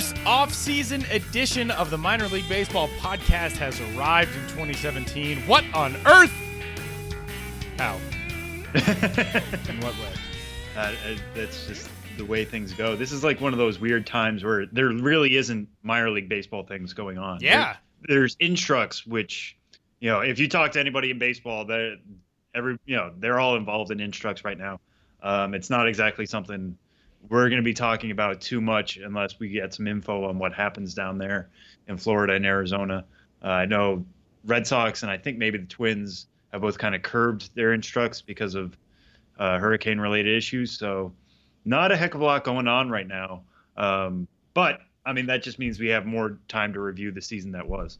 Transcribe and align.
first 0.00 0.16
off-season 0.24 1.04
edition 1.10 1.70
of 1.72 1.90
the 1.90 1.98
Minor 1.98 2.26
League 2.28 2.48
Baseball 2.48 2.88
podcast 3.00 3.58
has 3.58 3.78
arrived 3.82 4.34
in 4.34 4.40
2017. 4.44 5.46
What 5.46 5.62
on 5.74 5.94
earth? 6.06 6.32
How? 7.76 7.96
in 8.74 9.78
what 9.82 9.92
way? 9.98 10.12
Uh, 10.74 10.80
uh, 10.80 10.94
that's 11.34 11.66
just 11.66 11.90
the 12.16 12.24
way 12.24 12.46
things 12.46 12.72
go. 12.72 12.96
This 12.96 13.12
is 13.12 13.22
like 13.22 13.42
one 13.42 13.52
of 13.52 13.58
those 13.58 13.78
weird 13.78 14.06
times 14.06 14.42
where 14.42 14.64
there 14.64 14.88
really 14.88 15.36
isn't 15.36 15.68
minor 15.82 16.08
league 16.08 16.30
baseball 16.30 16.62
things 16.62 16.94
going 16.94 17.18
on. 17.18 17.40
Yeah. 17.42 17.76
There, 18.08 18.20
there's 18.20 18.38
instructs, 18.40 19.06
which, 19.06 19.58
you 19.98 20.08
know, 20.08 20.20
if 20.20 20.38
you 20.38 20.48
talk 20.48 20.72
to 20.72 20.80
anybody 20.80 21.10
in 21.10 21.18
baseball, 21.18 21.66
that 21.66 21.98
every, 22.54 22.78
you 22.86 22.96
know, 22.96 23.12
they're 23.18 23.38
all 23.38 23.54
involved 23.54 23.90
in 23.90 24.00
instructs 24.00 24.46
right 24.46 24.56
now. 24.56 24.80
Um, 25.22 25.52
it's 25.52 25.68
not 25.68 25.86
exactly 25.86 26.24
something 26.24 26.78
we're 27.28 27.48
going 27.48 27.60
to 27.60 27.64
be 27.64 27.74
talking 27.74 28.10
about 28.10 28.40
too 28.40 28.60
much 28.60 28.96
unless 28.96 29.38
we 29.38 29.48
get 29.48 29.74
some 29.74 29.86
info 29.86 30.24
on 30.24 30.38
what 30.38 30.52
happens 30.52 30.94
down 30.94 31.18
there 31.18 31.48
in 31.86 31.96
Florida 31.96 32.34
and 32.34 32.46
Arizona. 32.46 33.04
Uh, 33.42 33.48
I 33.48 33.66
know 33.66 34.04
Red 34.44 34.66
Sox 34.66 35.02
and 35.02 35.10
I 35.10 35.18
think 35.18 35.38
maybe 35.38 35.58
the 35.58 35.66
Twins 35.66 36.26
have 36.52 36.62
both 36.62 36.78
kind 36.78 36.94
of 36.94 37.02
curbed 37.02 37.54
their 37.54 37.72
instructs 37.72 38.22
because 38.22 38.54
of 38.54 38.76
uh, 39.38 39.58
hurricane 39.58 39.98
related 39.98 40.36
issues. 40.36 40.72
So, 40.72 41.12
not 41.64 41.92
a 41.92 41.96
heck 41.96 42.14
of 42.14 42.20
a 42.20 42.24
lot 42.24 42.44
going 42.44 42.66
on 42.66 42.88
right 42.90 43.06
now. 43.06 43.42
Um, 43.76 44.26
but 44.54 44.80
I 45.04 45.12
mean, 45.12 45.26
that 45.26 45.42
just 45.42 45.58
means 45.58 45.78
we 45.78 45.88
have 45.88 46.06
more 46.06 46.38
time 46.48 46.72
to 46.72 46.80
review 46.80 47.10
the 47.12 47.22
season 47.22 47.52
that 47.52 47.66
was. 47.66 47.98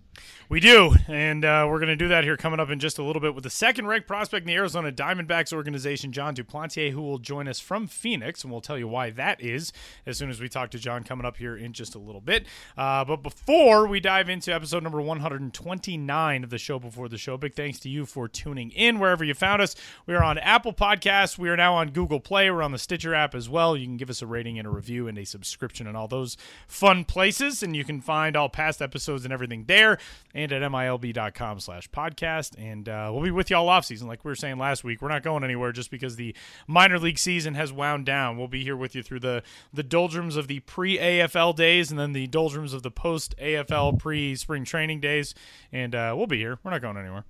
We 0.49 0.59
do, 0.59 0.97
and 1.07 1.45
uh, 1.45 1.65
we're 1.69 1.79
going 1.79 1.91
to 1.91 1.97
do 1.97 2.09
that 2.09 2.25
here 2.25 2.37
coming 2.37 2.59
up 2.59 2.71
in 2.71 2.81
just 2.81 2.99
a 2.99 3.05
little 3.05 3.23
bit 3.23 3.37
with 3.37 3.45
the 3.45 3.51
second 3.51 3.87
ranked 3.87 4.09
prospect 4.09 4.43
in 4.43 4.49
the 4.49 4.57
Arizona 4.57 4.91
Diamondbacks 4.91 5.53
organization, 5.53 6.11
Jon 6.11 6.35
Duplantier, 6.35 6.91
who 6.91 7.03
will 7.03 7.19
join 7.19 7.47
us 7.47 7.61
from 7.61 7.87
Phoenix, 7.87 8.43
and 8.43 8.51
we'll 8.51 8.61
tell 8.61 8.77
you 8.77 8.89
why 8.89 9.11
that 9.11 9.41
is 9.41 9.73
as 10.07 10.19
soon 10.19 10.29
as 10.29 10.41
we 10.41 10.49
talk 10.49 10.71
to 10.71 10.79
Jon 10.81 11.05
coming 11.05 11.25
up 11.25 11.37
here 11.37 11.57
in 11.57 11.73
just 11.73 11.95
a 11.95 12.01
little 12.01 12.21
bit. 12.21 12.47
Uh, 12.77 13.05
but 13.05 13.23
before 13.23 13.87
we 13.87 14.01
dive 14.01 14.29
into 14.29 14.53
episode 14.53 14.83
number 14.83 15.01
129 15.01 16.43
of 16.43 16.51
the 16.51 16.59
show 16.59 16.81
before 16.81 17.09
the 17.09 17.17
show, 17.17 17.37
big 17.37 17.55
thanks 17.55 17.79
to 17.79 17.89
you 17.89 18.05
for 18.05 18.27
tuning 18.27 18.73
in 18.73 18.99
wherever 18.99 19.23
you 19.23 19.35
found 19.35 19.63
us. 19.63 19.77
We 20.07 20.15
are 20.15 20.25
on 20.25 20.37
Apple 20.39 20.73
Podcasts, 20.73 21.39
we 21.39 21.49
are 21.49 21.57
now 21.57 21.75
on 21.75 21.91
Google 21.91 22.19
Play, 22.19 22.51
we're 22.51 22.63
on 22.63 22.73
the 22.73 22.79
Stitcher 22.79 23.15
app 23.15 23.37
as 23.37 23.49
well. 23.49 23.77
You 23.77 23.87
can 23.87 23.97
give 23.97 24.11
us 24.11 24.21
a 24.21 24.27
rating 24.27 24.59
and 24.59 24.67
a 24.67 24.71
review 24.71 25.07
and 25.07 25.17
a 25.17 25.25
subscription 25.25 25.87
and 25.87 25.97
all 25.97 26.09
those 26.09 26.37
fun 26.67 27.05
places, 27.05 27.63
and 27.63 27.77
you 27.77 27.85
can 27.85 28.01
find 28.01 28.37
all 28.37 28.49
past 28.49 28.83
episodes 28.83 29.25
and 29.25 29.33
everything 29.33 29.67
there 29.67 30.00
and 30.35 30.53
at 30.53 30.63
milb.com 30.63 31.61
slash 31.61 31.91
podcast. 31.91 32.55
And 32.59 32.89
uh, 32.89 33.11
we'll 33.13 33.23
be 33.23 33.31
with 33.31 33.51
y'all 33.51 33.69
off 33.69 33.85
season. 33.85 34.09
Like 34.09 34.25
we 34.25 34.31
were 34.31 34.37
saying 34.37 34.59
last 34.59 34.85
week, 34.85 35.03
we're 35.03 35.09
not 35.09 35.23
going 35.23 35.45
anywhere 35.45 35.73
just 35.73 35.91
because 35.91 36.17
the 36.17 36.35
minor 36.67 36.99
league 36.99 37.19
season 37.19 37.55
has 37.55 37.73
wound 37.73 38.07
down. 38.07 38.37
We'll 38.37 38.49
be 38.49 38.63
here 38.63 38.77
with 38.77 38.95
you 38.95 39.03
through 39.03 39.21
the, 39.21 39.43
the 39.73 39.83
doldrums 39.83 40.37
of 40.37 40.49
the 40.49 40.61
pre 40.61 40.99
AFL 40.99 41.57
days 41.57 41.91
and 41.91 41.99
then 41.99 42.13
the 42.13 42.27
doldrums 42.27 42.73
of 42.73 42.83
the 42.83 42.91
post 42.91 43.35
AFL 43.39 43.99
pre 43.99 44.35
spring 44.37 44.65
training 44.65 45.01
days. 45.01 45.35
And 45.73 45.95
uh, 45.95 46.15
we'll 46.17 46.27
be 46.27 46.39
here. 46.39 46.59
We're 46.63 46.71
not 46.71 46.83
going 46.83 46.97
anywhere. 46.97 47.25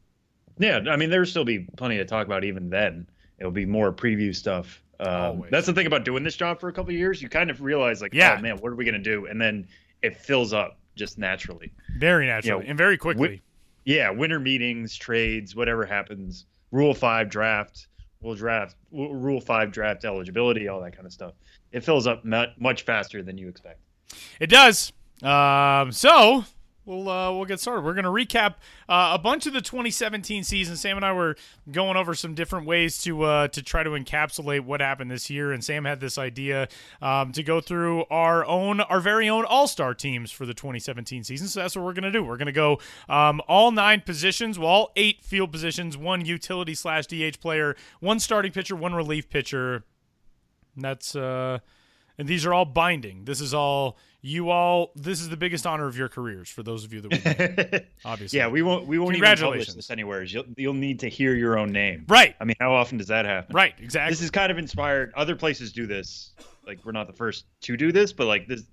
Yeah, 0.58 0.80
I 0.90 0.96
mean, 0.96 1.10
there'll 1.10 1.26
still 1.26 1.44
be 1.44 1.60
plenty 1.76 1.96
to 1.96 2.04
talk 2.04 2.26
about 2.26 2.44
even 2.44 2.68
then. 2.68 3.08
It'll 3.38 3.50
be 3.50 3.64
more 3.64 3.92
preview 3.92 4.34
stuff 4.34 4.82
um, 5.00 5.44
that's 5.50 5.66
the 5.66 5.72
thing 5.72 5.86
about 5.86 6.04
doing 6.04 6.22
this 6.22 6.36
job 6.36 6.60
for 6.60 6.68
a 6.68 6.72
couple 6.72 6.92
years. 6.92 7.22
You 7.22 7.28
kind 7.28 7.50
of 7.50 7.62
realize, 7.62 8.02
like, 8.02 8.12
yeah. 8.12 8.36
oh 8.38 8.42
man, 8.42 8.58
what 8.58 8.70
are 8.70 8.74
we 8.74 8.84
gonna 8.84 8.98
do? 8.98 9.26
And 9.26 9.40
then 9.40 9.66
it 10.02 10.16
fills 10.16 10.52
up 10.52 10.78
just 11.00 11.18
naturally, 11.18 11.72
very 11.98 12.26
naturally, 12.26 12.58
you 12.60 12.62
know, 12.64 12.68
and 12.68 12.78
very 12.78 12.96
quickly. 12.96 13.20
Wi- 13.26 13.42
yeah, 13.84 14.10
winter 14.10 14.38
meetings, 14.38 14.94
trades, 14.94 15.56
whatever 15.56 15.84
happens. 15.84 16.46
Rule 16.70 16.94
five 16.94 17.28
draft, 17.28 17.88
we'll 18.20 18.36
draft. 18.36 18.76
Rule 18.92 19.40
five 19.40 19.72
draft 19.72 20.04
eligibility, 20.04 20.68
all 20.68 20.80
that 20.82 20.94
kind 20.94 21.06
of 21.06 21.12
stuff. 21.12 21.32
It 21.72 21.82
fills 21.82 22.06
up 22.06 22.24
much 22.24 22.82
faster 22.82 23.22
than 23.22 23.38
you 23.38 23.48
expect. 23.48 23.80
It 24.38 24.48
does. 24.48 24.92
Um, 25.22 25.90
so 25.90 26.44
we'll 26.90 27.08
uh, 27.08 27.32
we'll 27.32 27.44
get 27.44 27.60
started. 27.60 27.84
We're 27.84 27.94
going 27.94 28.04
to 28.04 28.10
recap 28.10 28.54
uh, 28.88 29.12
a 29.14 29.18
bunch 29.18 29.46
of 29.46 29.52
the 29.52 29.60
2017 29.60 30.42
season. 30.44 30.76
Sam 30.76 30.96
and 30.96 31.06
I 31.06 31.12
were 31.12 31.36
going 31.70 31.96
over 31.96 32.14
some 32.14 32.34
different 32.34 32.66
ways 32.66 33.00
to 33.02 33.22
uh, 33.22 33.48
to 33.48 33.62
try 33.62 33.82
to 33.82 33.90
encapsulate 33.90 34.60
what 34.60 34.80
happened 34.80 35.10
this 35.10 35.30
year, 35.30 35.52
and 35.52 35.64
Sam 35.64 35.84
had 35.84 36.00
this 36.00 36.18
idea 36.18 36.68
um, 37.00 37.32
to 37.32 37.42
go 37.42 37.60
through 37.60 38.04
our 38.10 38.44
own 38.44 38.80
our 38.80 39.00
very 39.00 39.28
own 39.28 39.44
All 39.44 39.68
Star 39.68 39.94
teams 39.94 40.30
for 40.30 40.44
the 40.44 40.54
2017 40.54 41.24
season. 41.24 41.46
So 41.46 41.60
that's 41.60 41.76
what 41.76 41.84
we're 41.84 41.94
going 41.94 42.04
to 42.04 42.12
do. 42.12 42.22
We're 42.22 42.36
going 42.36 42.46
to 42.46 42.52
go 42.52 42.80
um, 43.08 43.40
all 43.48 43.70
nine 43.70 44.02
positions, 44.02 44.58
well, 44.58 44.68
all 44.68 44.92
eight 44.96 45.24
field 45.24 45.52
positions, 45.52 45.96
one 45.96 46.24
utility 46.24 46.74
slash 46.74 47.06
DH 47.06 47.40
player, 47.40 47.76
one 48.00 48.18
starting 48.18 48.52
pitcher, 48.52 48.74
one 48.74 48.94
relief 48.94 49.28
pitcher. 49.28 49.84
And 50.74 50.84
that's 50.84 51.14
uh, 51.14 51.60
and 52.18 52.28
these 52.28 52.44
are 52.44 52.52
all 52.52 52.66
binding. 52.66 53.24
This 53.24 53.40
is 53.40 53.54
all 53.54 53.96
you 54.22 54.50
all 54.50 54.92
this 54.96 55.20
is 55.20 55.28
the 55.28 55.36
biggest 55.36 55.66
honor 55.66 55.86
of 55.86 55.96
your 55.96 56.08
careers 56.08 56.48
for 56.48 56.62
those 56.62 56.84
of 56.84 56.92
you 56.92 57.00
that 57.00 57.86
obviously. 58.04 58.38
Yeah 58.38 58.48
we 58.48 58.62
won't 58.62 58.86
we 58.86 58.98
won't 58.98 59.16
even 59.16 59.36
publish 59.36 59.72
this 59.72 59.90
anywhere. 59.90 60.22
You'll, 60.22 60.44
you'll 60.56 60.74
need 60.74 61.00
to 61.00 61.08
hear 61.08 61.34
your 61.34 61.58
own 61.58 61.72
name. 61.72 62.04
Right. 62.08 62.36
I 62.40 62.44
mean 62.44 62.56
how 62.60 62.72
often 62.72 62.98
does 62.98 63.08
that 63.08 63.24
happen? 63.24 63.54
Right 63.54 63.74
exactly. 63.78 64.12
this 64.12 64.20
is 64.20 64.30
kind 64.30 64.52
of 64.52 64.58
inspired 64.58 65.12
other 65.14 65.36
places 65.36 65.72
do 65.72 65.86
this. 65.86 66.32
Like 66.66 66.84
we're 66.84 66.92
not 66.92 67.06
the 67.06 67.14
first 67.14 67.46
to 67.62 67.76
do 67.76 67.92
this 67.92 68.12
but 68.12 68.26
like 68.26 68.46
this 68.46 68.64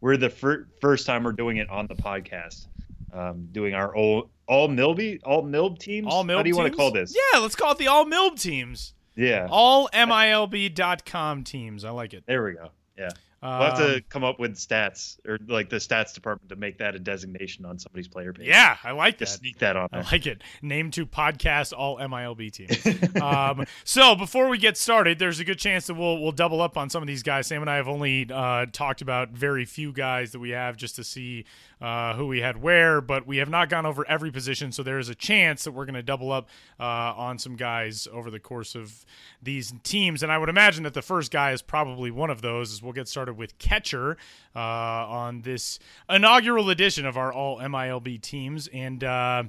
we're 0.00 0.16
the 0.16 0.30
fir- 0.30 0.68
first 0.80 1.06
time 1.06 1.24
we're 1.24 1.32
doing 1.32 1.58
it 1.58 1.68
on 1.70 1.86
the 1.86 1.94
podcast. 1.94 2.66
Um, 3.12 3.48
doing 3.52 3.74
our 3.74 3.94
old, 3.94 4.30
all 4.46 4.68
milby 4.68 5.20
all 5.22 5.42
milb 5.42 5.78
teams? 5.78 6.06
All 6.08 6.24
milb 6.24 6.36
how 6.36 6.42
do 6.42 6.48
you 6.48 6.54
teams? 6.54 6.62
want 6.62 6.72
to 6.72 6.76
call 6.76 6.90
this? 6.92 7.14
Yeah 7.14 7.40
let's 7.40 7.54
call 7.56 7.72
it 7.72 7.78
the 7.78 7.88
all 7.88 8.06
milb 8.06 8.40
teams. 8.40 8.94
Yeah. 9.16 9.48
All 9.50 9.88
milb.com 9.92 11.44
teams. 11.44 11.84
I 11.84 11.90
like 11.90 12.14
it. 12.14 12.24
There 12.26 12.44
we 12.44 12.52
go. 12.52 12.68
Yeah 12.96 13.10
We'll 13.42 13.50
have 13.50 13.78
to 13.78 13.96
um, 13.96 14.00
come 14.08 14.22
up 14.22 14.38
with 14.38 14.54
stats 14.54 15.18
or 15.26 15.36
like 15.48 15.68
the 15.68 15.76
stats 15.76 16.14
department 16.14 16.50
to 16.50 16.56
make 16.56 16.78
that 16.78 16.94
a 16.94 17.00
designation 17.00 17.64
on 17.64 17.76
somebody's 17.76 18.06
player 18.06 18.32
page. 18.32 18.46
Yeah, 18.46 18.76
I 18.84 18.92
like 18.92 19.18
that. 19.18 19.26
sneak 19.26 19.58
that 19.58 19.76
on. 19.76 19.88
There. 19.90 20.00
I 20.00 20.10
like 20.12 20.26
it. 20.26 20.42
Name 20.62 20.92
to 20.92 21.04
podcast 21.06 21.72
all 21.76 21.98
MILB 21.98 22.52
teams. 22.52 23.16
um, 23.20 23.64
so 23.82 24.14
before 24.14 24.48
we 24.48 24.58
get 24.58 24.76
started, 24.76 25.18
there's 25.18 25.40
a 25.40 25.44
good 25.44 25.58
chance 25.58 25.88
that 25.88 25.94
we'll 25.94 26.20
we'll 26.20 26.30
double 26.30 26.62
up 26.62 26.76
on 26.76 26.88
some 26.88 27.02
of 27.02 27.08
these 27.08 27.24
guys. 27.24 27.48
Sam 27.48 27.62
and 27.62 27.70
I 27.70 27.76
have 27.76 27.88
only 27.88 28.28
uh, 28.32 28.66
talked 28.70 29.02
about 29.02 29.30
very 29.30 29.64
few 29.64 29.92
guys 29.92 30.30
that 30.32 30.38
we 30.38 30.50
have 30.50 30.76
just 30.76 30.94
to 30.96 31.04
see 31.04 31.44
uh, 31.82 32.14
who 32.14 32.28
we 32.28 32.40
had 32.40 32.62
where, 32.62 33.00
but 33.00 33.26
we 33.26 33.38
have 33.38 33.50
not 33.50 33.68
gone 33.68 33.84
over 33.84 34.06
every 34.08 34.30
position. 34.30 34.70
So 34.70 34.84
there 34.84 35.00
is 35.00 35.08
a 35.08 35.16
chance 35.16 35.64
that 35.64 35.72
we're 35.72 35.84
going 35.84 35.96
to 35.96 36.02
double 36.02 36.30
up 36.30 36.48
uh, 36.78 36.84
on 36.84 37.38
some 37.38 37.56
guys 37.56 38.06
over 38.12 38.30
the 38.30 38.38
course 38.38 38.76
of 38.76 39.04
these 39.42 39.74
teams. 39.82 40.22
And 40.22 40.30
I 40.30 40.38
would 40.38 40.48
imagine 40.48 40.84
that 40.84 40.94
the 40.94 41.02
first 41.02 41.32
guy 41.32 41.50
is 41.50 41.60
probably 41.60 42.12
one 42.12 42.30
of 42.30 42.40
those. 42.40 42.72
As 42.72 42.82
we'll 42.82 42.92
get 42.92 43.08
started 43.08 43.36
with 43.36 43.58
catcher 43.58 44.16
uh, 44.54 44.58
on 44.60 45.42
this 45.42 45.80
inaugural 46.08 46.70
edition 46.70 47.04
of 47.04 47.16
our 47.16 47.32
all 47.32 47.58
MILB 47.58 48.20
teams, 48.22 48.68
and 48.68 49.02
uh, 49.02 49.42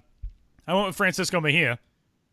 I 0.67 0.73
went 0.73 0.87
with 0.87 0.95
Francisco 0.95 1.39
Mejia, 1.39 1.77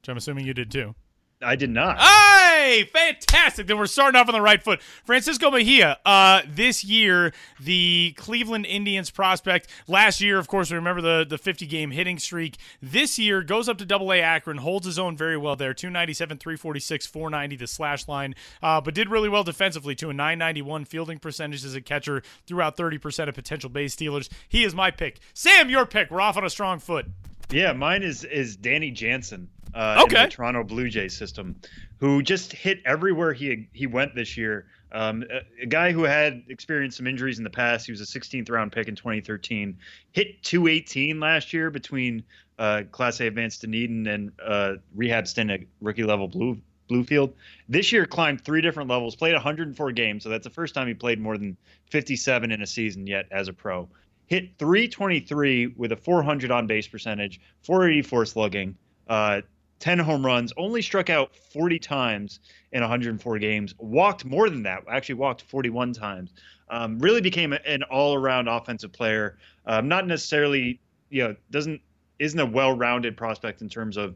which 0.01 0.09
I'm 0.09 0.17
assuming 0.17 0.47
you 0.47 0.55
did 0.55 0.71
too. 0.71 0.95
I 1.43 1.57
did 1.57 1.71
not. 1.71 1.99
Hey, 1.99 2.85
fantastic. 2.93 3.67
Then 3.67 3.79
we're 3.79 3.87
starting 3.87 4.21
off 4.21 4.29
on 4.29 4.35
the 4.35 4.43
right 4.43 4.63
foot. 4.63 4.83
Francisco 4.83 5.51
Mejia, 5.51 5.99
uh, 6.05 6.43
this 6.47 6.85
year, 6.85 7.33
the 7.59 8.13
Cleveland 8.19 8.67
Indians 8.67 9.11
prospect. 9.11 9.69
Last 9.89 10.21
year, 10.21 10.39
of 10.39 10.49
course, 10.49 10.71
we 10.71 10.77
remember 10.77 11.01
the, 11.01 11.25
the 11.27 11.39
50 11.39 11.67
game 11.67 11.93
hitting 11.93 12.19
streak. 12.19 12.59
This 12.83 13.19
year, 13.19 13.43
goes 13.43 13.69
up 13.71 13.79
to 13.79 13.87
double 13.87 14.13
A 14.13 14.21
Akron, 14.21 14.59
holds 14.59 14.85
his 14.85 14.99
own 14.99 15.17
very 15.17 15.39
well 15.39 15.57
there 15.57 15.73
297, 15.73 16.37
346, 16.37 17.07
490, 17.07 17.57
the 17.57 17.67
slash 17.67 18.07
line, 18.07 18.35
uh, 18.63 18.81
but 18.83 18.95
did 18.95 19.09
really 19.09 19.31
well 19.31 19.45
defensively 19.45 19.95
to 19.95 20.11
a 20.11 20.13
991 20.13 20.85
fielding 20.85 21.19
percentage 21.19 21.65
as 21.65 21.75
a 21.75 21.81
catcher, 21.81 22.23
throughout 22.47 22.77
30% 22.77 23.29
of 23.29 23.35
potential 23.35 23.71
base 23.71 23.95
stealers. 23.95 24.29
He 24.49 24.65
is 24.65 24.75
my 24.75 24.91
pick. 24.91 25.21
Sam, 25.33 25.71
your 25.71 25.87
pick. 25.87 26.11
We're 26.11 26.21
off 26.21 26.37
on 26.37 26.45
a 26.45 26.51
strong 26.51 26.79
foot. 26.79 27.07
Yeah, 27.51 27.73
mine 27.73 28.03
is 28.03 28.25
is 28.25 28.57
Danny 28.57 28.91
Jansen 28.91 29.49
uh, 29.75 30.03
okay. 30.05 30.17
in 30.17 30.23
the 30.25 30.31
Toronto 30.31 30.63
Blue 30.63 30.89
Jays 30.89 31.17
system, 31.17 31.57
who 31.99 32.23
just 32.23 32.53
hit 32.53 32.81
everywhere 32.85 33.33
he 33.33 33.69
he 33.73 33.87
went 33.87 34.15
this 34.15 34.37
year. 34.37 34.67
Um, 34.93 35.25
a, 35.31 35.63
a, 35.63 35.67
guy 35.67 35.93
who 35.93 36.03
had 36.03 36.43
experienced 36.49 36.97
some 36.97 37.07
injuries 37.07 37.39
in 37.39 37.45
the 37.45 37.51
past. 37.51 37.87
He 37.87 37.93
was 37.93 38.01
a 38.01 38.05
16th 38.05 38.51
round 38.51 38.73
pick 38.73 38.89
in 38.89 38.97
2013. 38.97 39.79
Hit 40.11 40.43
218 40.43 41.21
last 41.21 41.53
year 41.53 41.71
between 41.71 42.25
uh, 42.59 42.83
Class 42.91 43.21
A 43.21 43.29
advanced 43.29 43.61
Dunedin 43.61 44.09
and 44.09 44.33
uh, 44.45 44.75
rehab 44.95 45.29
stint 45.29 45.51
at 45.51 45.61
rookie 45.81 46.03
level 46.03 46.27
Blue 46.27 46.61
Bluefield. 46.89 47.33
This 47.69 47.93
year 47.93 48.05
climbed 48.05 48.45
three 48.45 48.61
different 48.61 48.91
levels, 48.91 49.15
played 49.15 49.35
104 49.35 49.93
games, 49.93 50.25
so 50.25 50.29
that's 50.29 50.45
the 50.45 50.51
first 50.51 50.75
time 50.75 50.89
he 50.89 50.95
played 50.95 51.21
more 51.21 51.39
than 51.39 51.57
57 51.91 52.51
in 52.51 52.63
a 52.63 52.67
season 52.67 53.07
yet 53.07 53.27
as 53.31 53.47
a 53.47 53.53
pro. 53.53 53.89
Hit 54.31 54.57
323 54.61 55.75
with 55.77 55.91
a 55.91 55.97
400 55.97 56.53
on 56.53 56.69
base 56.69 56.87
percentage, 56.87 57.41
484 57.65 58.27
slugging, 58.27 58.77
uh, 59.09 59.41
10 59.81 59.99
home 59.99 60.25
runs, 60.25 60.53
only 60.57 60.83
struck 60.83 61.11
out 61.11 61.35
40 61.35 61.81
times 61.81 62.39
in 62.71 62.81
104 62.81 63.39
games, 63.41 63.75
walked 63.79 64.25
more 64.25 64.49
than 64.49 64.63
that, 64.63 64.85
actually 64.89 65.17
walked 65.17 65.43
41 65.43 65.95
times. 65.95 66.33
Um, 66.69 67.01
really 67.01 67.21
became 67.21 67.53
an 67.53 67.83
all-around 67.83 68.47
offensive 68.47 68.93
player. 68.93 69.37
Um, 69.67 69.89
not 69.89 70.07
necessarily, 70.07 70.79
you 71.09 71.25
know, 71.25 71.37
doesn't 71.51 71.81
isn't 72.21 72.39
a 72.39 72.47
well-rounded 72.47 73.17
prospect 73.17 73.63
in 73.63 73.69
terms 73.69 73.97
of, 73.97 74.15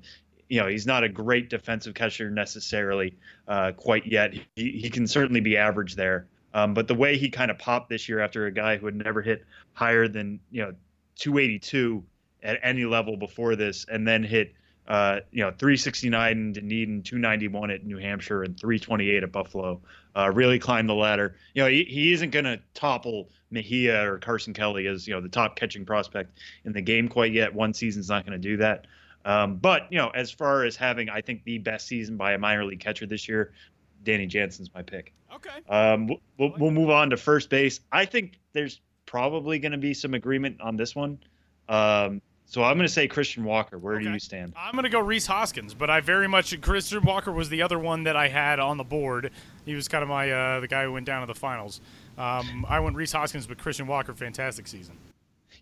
you 0.49 0.61
know, 0.61 0.69
he's 0.69 0.87
not 0.87 1.03
a 1.03 1.09
great 1.09 1.51
defensive 1.51 1.95
catcher 1.95 2.31
necessarily 2.31 3.17
uh, 3.49 3.73
quite 3.73 4.07
yet. 4.07 4.33
He, 4.55 4.71
he 4.71 4.91
can 4.91 5.09
certainly 5.09 5.41
be 5.41 5.57
average 5.57 5.97
there. 5.97 6.29
Um, 6.55 6.73
but 6.73 6.89
the 6.89 6.95
way 6.95 7.19
he 7.19 7.29
kind 7.29 7.51
of 7.51 7.59
popped 7.59 7.91
this 7.91 8.09
year 8.09 8.21
after 8.21 8.47
a 8.47 8.53
guy 8.53 8.77
who 8.79 8.87
had 8.87 8.95
never 8.95 9.21
hit 9.21 9.45
higher 9.75 10.09
than 10.09 10.41
you 10.51 10.63
know 10.63 10.73
282 11.17 12.03
at 12.43 12.59
any 12.63 12.85
level 12.85 13.17
before 13.17 13.57
this, 13.57 13.85
and 13.91 14.07
then 14.07 14.23
hit 14.23 14.55
uh, 14.87 15.21
you 15.31 15.43
know, 15.43 15.51
369 15.51 16.33
in 16.33 16.53
Dunedin, 16.53 17.03
291 17.03 17.71
at 17.71 17.87
New 17.87 17.97
Hampshire, 17.97 18.43
and 18.43 18.59
328 18.59 19.23
at 19.23 19.33
Buffalo. 19.33 19.81
Uh, 20.15 20.31
really 20.33 20.59
climbed 20.59 20.89
the 20.89 20.95
ladder. 20.95 21.37
You 21.55 21.63
know, 21.63 21.69
he, 21.69 21.85
he 21.85 22.13
isn't 22.13 22.31
going 22.31 22.45
to 22.45 22.61
topple 22.75 23.31
Mejia 23.51 24.09
or 24.09 24.19
Carson 24.19 24.53
Kelly 24.53 24.87
as 24.87 25.09
you 25.09 25.15
know 25.15 25.21
the 25.21 25.29
top 25.29 25.57
catching 25.57 25.87
prospect 25.87 26.39
in 26.65 26.73
the 26.73 26.83
game 26.83 27.09
quite 27.09 27.33
yet. 27.33 27.55
One 27.55 27.73
season's 27.73 28.09
not 28.09 28.27
going 28.27 28.41
to 28.41 28.49
do 28.49 28.59
that. 28.59 28.87
Um, 29.25 29.57
but 29.57 29.91
you 29.91 29.99
know, 29.99 30.11
as 30.11 30.31
far 30.31 30.65
as 30.65 30.77
having, 30.77 31.09
I 31.09 31.23
think 31.23 31.45
the 31.45 31.59
best 31.59 31.87
season 31.87 32.17
by 32.17 32.35
a 32.35 32.39
minor 32.39 32.65
league 32.65 32.81
catcher 32.81 33.07
this 33.07 33.27
year, 33.27 33.55
Danny 34.05 34.27
Jansen's 34.27 34.73
my 34.75 34.83
pick. 34.83 35.13
Okay. 35.35 35.51
Um, 35.69 36.09
we'll, 36.39 36.53
we'll 36.59 36.71
move 36.71 36.91
on 36.91 37.11
to 37.11 37.17
first 37.17 37.51
base. 37.51 37.81
I 37.91 38.05
think 38.05 38.39
there's 38.53 38.81
probably 39.07 39.59
going 39.59 39.73
to 39.73 39.79
be 39.79 39.95
some 39.95 40.15
agreement 40.15 40.61
on 40.61 40.77
this 40.77 40.95
one. 40.95 41.19
Um, 41.69 42.21
so 42.47 42.63
I'm 42.63 42.77
going 42.77 42.87
to 42.87 42.93
say 42.93 43.09
Christian 43.09 43.45
Walker. 43.45 43.79
Where 43.79 43.97
okay. 43.97 44.05
do 44.05 44.11
you 44.13 44.19
stand? 44.19 44.53
I'm 44.57 44.73
going 44.73 44.85
to 44.85 44.91
go 44.91 45.01
Rhys 45.01 45.27
Hoskins, 45.27 45.75
but 45.75 45.91
I 45.91 46.01
very 46.01 46.29
much 46.29 46.61
Christian 46.61 47.03
Walker 47.03 47.33
was 47.33 47.49
the 47.49 47.63
other 47.63 47.79
one 47.79 48.05
that 48.05 48.17
I 48.17 48.29
had 48.29 48.61
on 48.61 48.77
the 48.77 48.85
board. 48.85 49.31
He 49.65 49.75
was 49.75 49.89
kind 49.89 50.03
of 50.03 50.09
my 50.09 50.31
uh, 50.31 50.61
the 50.61 50.69
guy 50.69 50.85
who 50.85 50.93
went 50.93 51.07
down 51.07 51.27
to 51.27 51.27
the 51.27 51.39
finals. 51.39 51.81
Um, 52.19 52.67
I 52.69 52.81
went 52.81 52.97
Rhys 52.97 53.13
Hoskins, 53.13 53.47
but 53.47 53.59
Christian 53.59 53.87
Walker, 53.87 54.13
fantastic 54.15 54.67
season. 54.67 54.97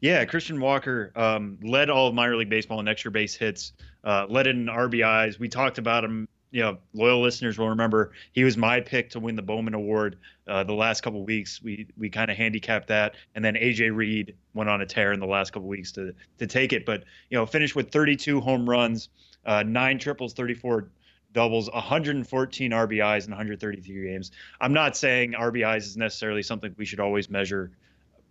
Yeah, 0.00 0.24
Christian 0.24 0.60
Walker 0.60 1.12
um, 1.14 1.58
led 1.62 1.88
all 1.88 2.08
of 2.08 2.14
minor 2.14 2.36
league 2.36 2.50
baseball 2.50 2.80
in 2.80 2.88
extra 2.88 3.12
base 3.12 3.36
hits, 3.36 3.72
uh, 4.02 4.26
led 4.28 4.48
in 4.48 4.66
RBIs. 4.66 5.38
We 5.38 5.48
talked 5.48 5.78
about 5.78 6.02
him 6.02 6.28
you 6.52 6.60
know, 6.60 6.78
loyal 6.93 7.20
listeners 7.22 7.58
will 7.58 7.70
remember 7.70 8.12
he 8.32 8.44
was 8.44 8.56
my 8.56 8.81
pick 8.81 9.10
to 9.10 9.20
win 9.20 9.34
the 9.34 9.43
Bauman 9.43 9.72
Award 9.72 10.19
uh, 10.46 10.62
the 10.62 10.75
last 10.75 11.00
couple 11.02 11.25
weeks. 11.25 11.60
We 11.62 11.88
we 11.96 12.10
kind 12.10 12.31
of 12.31 12.37
handicapped 12.37 12.88
that, 12.88 13.14
and 13.34 13.44
then 13.44 13.54
AJ 13.54 13.96
Reed 13.96 14.37
went 14.54 14.69
on 14.69 14.82
a 14.82 14.87
tear 14.87 15.12
in 15.12 15.19
the 15.19 15.26
last 15.26 15.52
couple 15.52 15.69
weeks 15.69 15.93
to 15.93 16.14
to 16.38 16.46
take 16.46 16.75
it. 16.75 16.84
But 16.84 17.04
you 17.31 17.38
know, 17.38 17.46
finished 17.46 17.75
with 17.75 17.90
32 17.90 18.40
home 18.40 18.69
runs, 18.69 19.08
uh, 19.46 19.62
nine 19.62 19.99
triples, 19.99 20.34
34 20.34 20.90
doubles, 21.32 21.70
114 21.70 22.70
RBIs 22.70 23.25
in 23.25 23.31
133 23.31 24.05
games. 24.05 24.31
I'm 24.60 24.75
not 24.75 24.94
saying 24.94 25.32
RBIs 25.32 25.78
is 25.78 25.96
necessarily 25.96 26.43
something 26.43 26.75
we 26.76 26.84
should 26.84 27.00
always 27.00 27.31
measure 27.31 27.72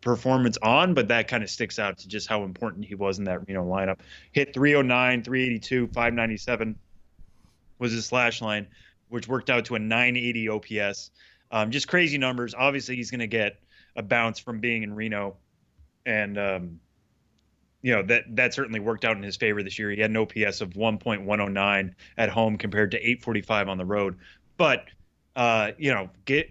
performance 0.01 0.59
on, 0.61 0.93
but 0.93 1.07
that 1.07 1.27
kind 1.27 1.41
of 1.41 1.49
sticks 1.49 1.79
out 1.79 1.97
to 1.99 2.07
just 2.07 2.27
how 2.27 2.43
important 2.43 2.85
he 2.85 2.93
was 2.93 3.17
in 3.17 3.25
that 3.25 3.47
Reno 3.47 3.65
lineup. 3.65 3.97
Hit 4.31 4.53
309, 4.53 5.23
382, 5.23 5.87
597 5.87 6.75
was 7.81 7.91
his 7.91 8.05
slash 8.05 8.41
line, 8.41 8.67
which 9.09 9.27
worked 9.27 9.49
out 9.49 9.65
to 9.65 9.75
a 9.75 9.79
980 9.79 10.49
OPS. 10.49 11.11
Um, 11.51 11.71
just 11.71 11.87
crazy 11.87 12.17
numbers. 12.17 12.53
Obviously, 12.57 12.95
he's 12.95 13.11
going 13.11 13.19
to 13.19 13.27
get 13.27 13.59
a 13.95 14.03
bounce 14.03 14.39
from 14.39 14.61
being 14.61 14.83
in 14.83 14.93
Reno, 14.93 15.35
and 16.05 16.37
um, 16.37 16.79
you 17.81 17.93
know 17.93 18.03
that 18.03 18.23
that 18.35 18.53
certainly 18.53 18.79
worked 18.79 19.03
out 19.03 19.17
in 19.17 19.23
his 19.23 19.35
favor 19.35 19.63
this 19.63 19.77
year. 19.77 19.89
He 19.89 19.99
had 19.99 20.11
an 20.11 20.17
OPS 20.17 20.61
of 20.61 20.69
1.109 20.69 21.93
at 22.17 22.29
home 22.29 22.57
compared 22.57 22.91
to 22.91 22.97
845 22.97 23.67
on 23.67 23.77
the 23.77 23.85
road. 23.85 24.17
But 24.55 24.85
uh, 25.35 25.71
you 25.77 25.91
know, 25.91 26.09
get 26.25 26.49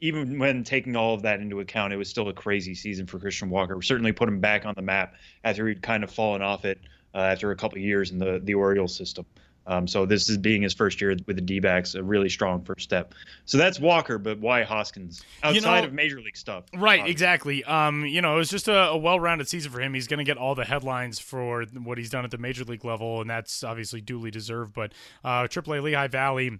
even 0.00 0.38
when 0.38 0.62
taking 0.62 0.94
all 0.94 1.14
of 1.14 1.22
that 1.22 1.40
into 1.40 1.60
account, 1.60 1.92
it 1.92 1.96
was 1.96 2.08
still 2.08 2.28
a 2.28 2.34
crazy 2.34 2.74
season 2.74 3.06
for 3.06 3.18
Christian 3.18 3.50
Walker. 3.50 3.80
Certainly 3.82 4.12
put 4.12 4.28
him 4.28 4.40
back 4.40 4.66
on 4.66 4.74
the 4.76 4.82
map 4.82 5.14
after 5.42 5.66
he'd 5.66 5.82
kind 5.82 6.04
of 6.04 6.10
fallen 6.10 6.42
off 6.42 6.64
it 6.64 6.78
uh, 7.14 7.18
after 7.18 7.50
a 7.50 7.56
couple 7.56 7.78
years 7.78 8.10
in 8.12 8.18
the 8.18 8.40
the 8.44 8.54
Orioles 8.54 8.94
system. 8.94 9.26
Um, 9.66 9.86
so 9.86 10.06
this 10.06 10.28
is 10.28 10.38
being 10.38 10.62
his 10.62 10.74
first 10.74 11.00
year 11.00 11.16
with 11.26 11.36
the 11.36 11.42
D-backs, 11.42 11.94
a 11.94 12.02
really 12.02 12.28
strong 12.28 12.62
first 12.64 12.82
step. 12.82 13.14
So 13.44 13.58
that's 13.58 13.78
Walker, 13.78 14.18
but 14.18 14.38
why 14.38 14.62
Hoskins 14.62 15.22
outside 15.42 15.54
you 15.54 15.60
know, 15.60 15.86
of 15.88 15.92
major 15.92 16.20
league 16.20 16.36
stuff? 16.36 16.64
Right, 16.74 17.06
exactly. 17.06 17.62
Um, 17.64 18.04
you 18.06 18.22
know, 18.22 18.34
it 18.34 18.38
was 18.38 18.50
just 18.50 18.68
a, 18.68 18.88
a, 18.88 18.96
well-rounded 18.96 19.48
season 19.48 19.70
for 19.70 19.80
him. 19.80 19.94
He's 19.94 20.08
going 20.08 20.18
to 20.18 20.24
get 20.24 20.38
all 20.38 20.54
the 20.54 20.64
headlines 20.64 21.18
for 21.18 21.64
what 21.64 21.98
he's 21.98 22.10
done 22.10 22.24
at 22.24 22.30
the 22.30 22.38
major 22.38 22.64
league 22.64 22.84
level, 22.84 23.20
and 23.20 23.28
that's 23.28 23.62
obviously 23.62 24.00
duly 24.00 24.30
deserved. 24.30 24.74
But 24.74 24.92
uh, 25.24 25.42
AAA 25.42 25.82
Lehigh 25.82 26.08
Valley. 26.08 26.58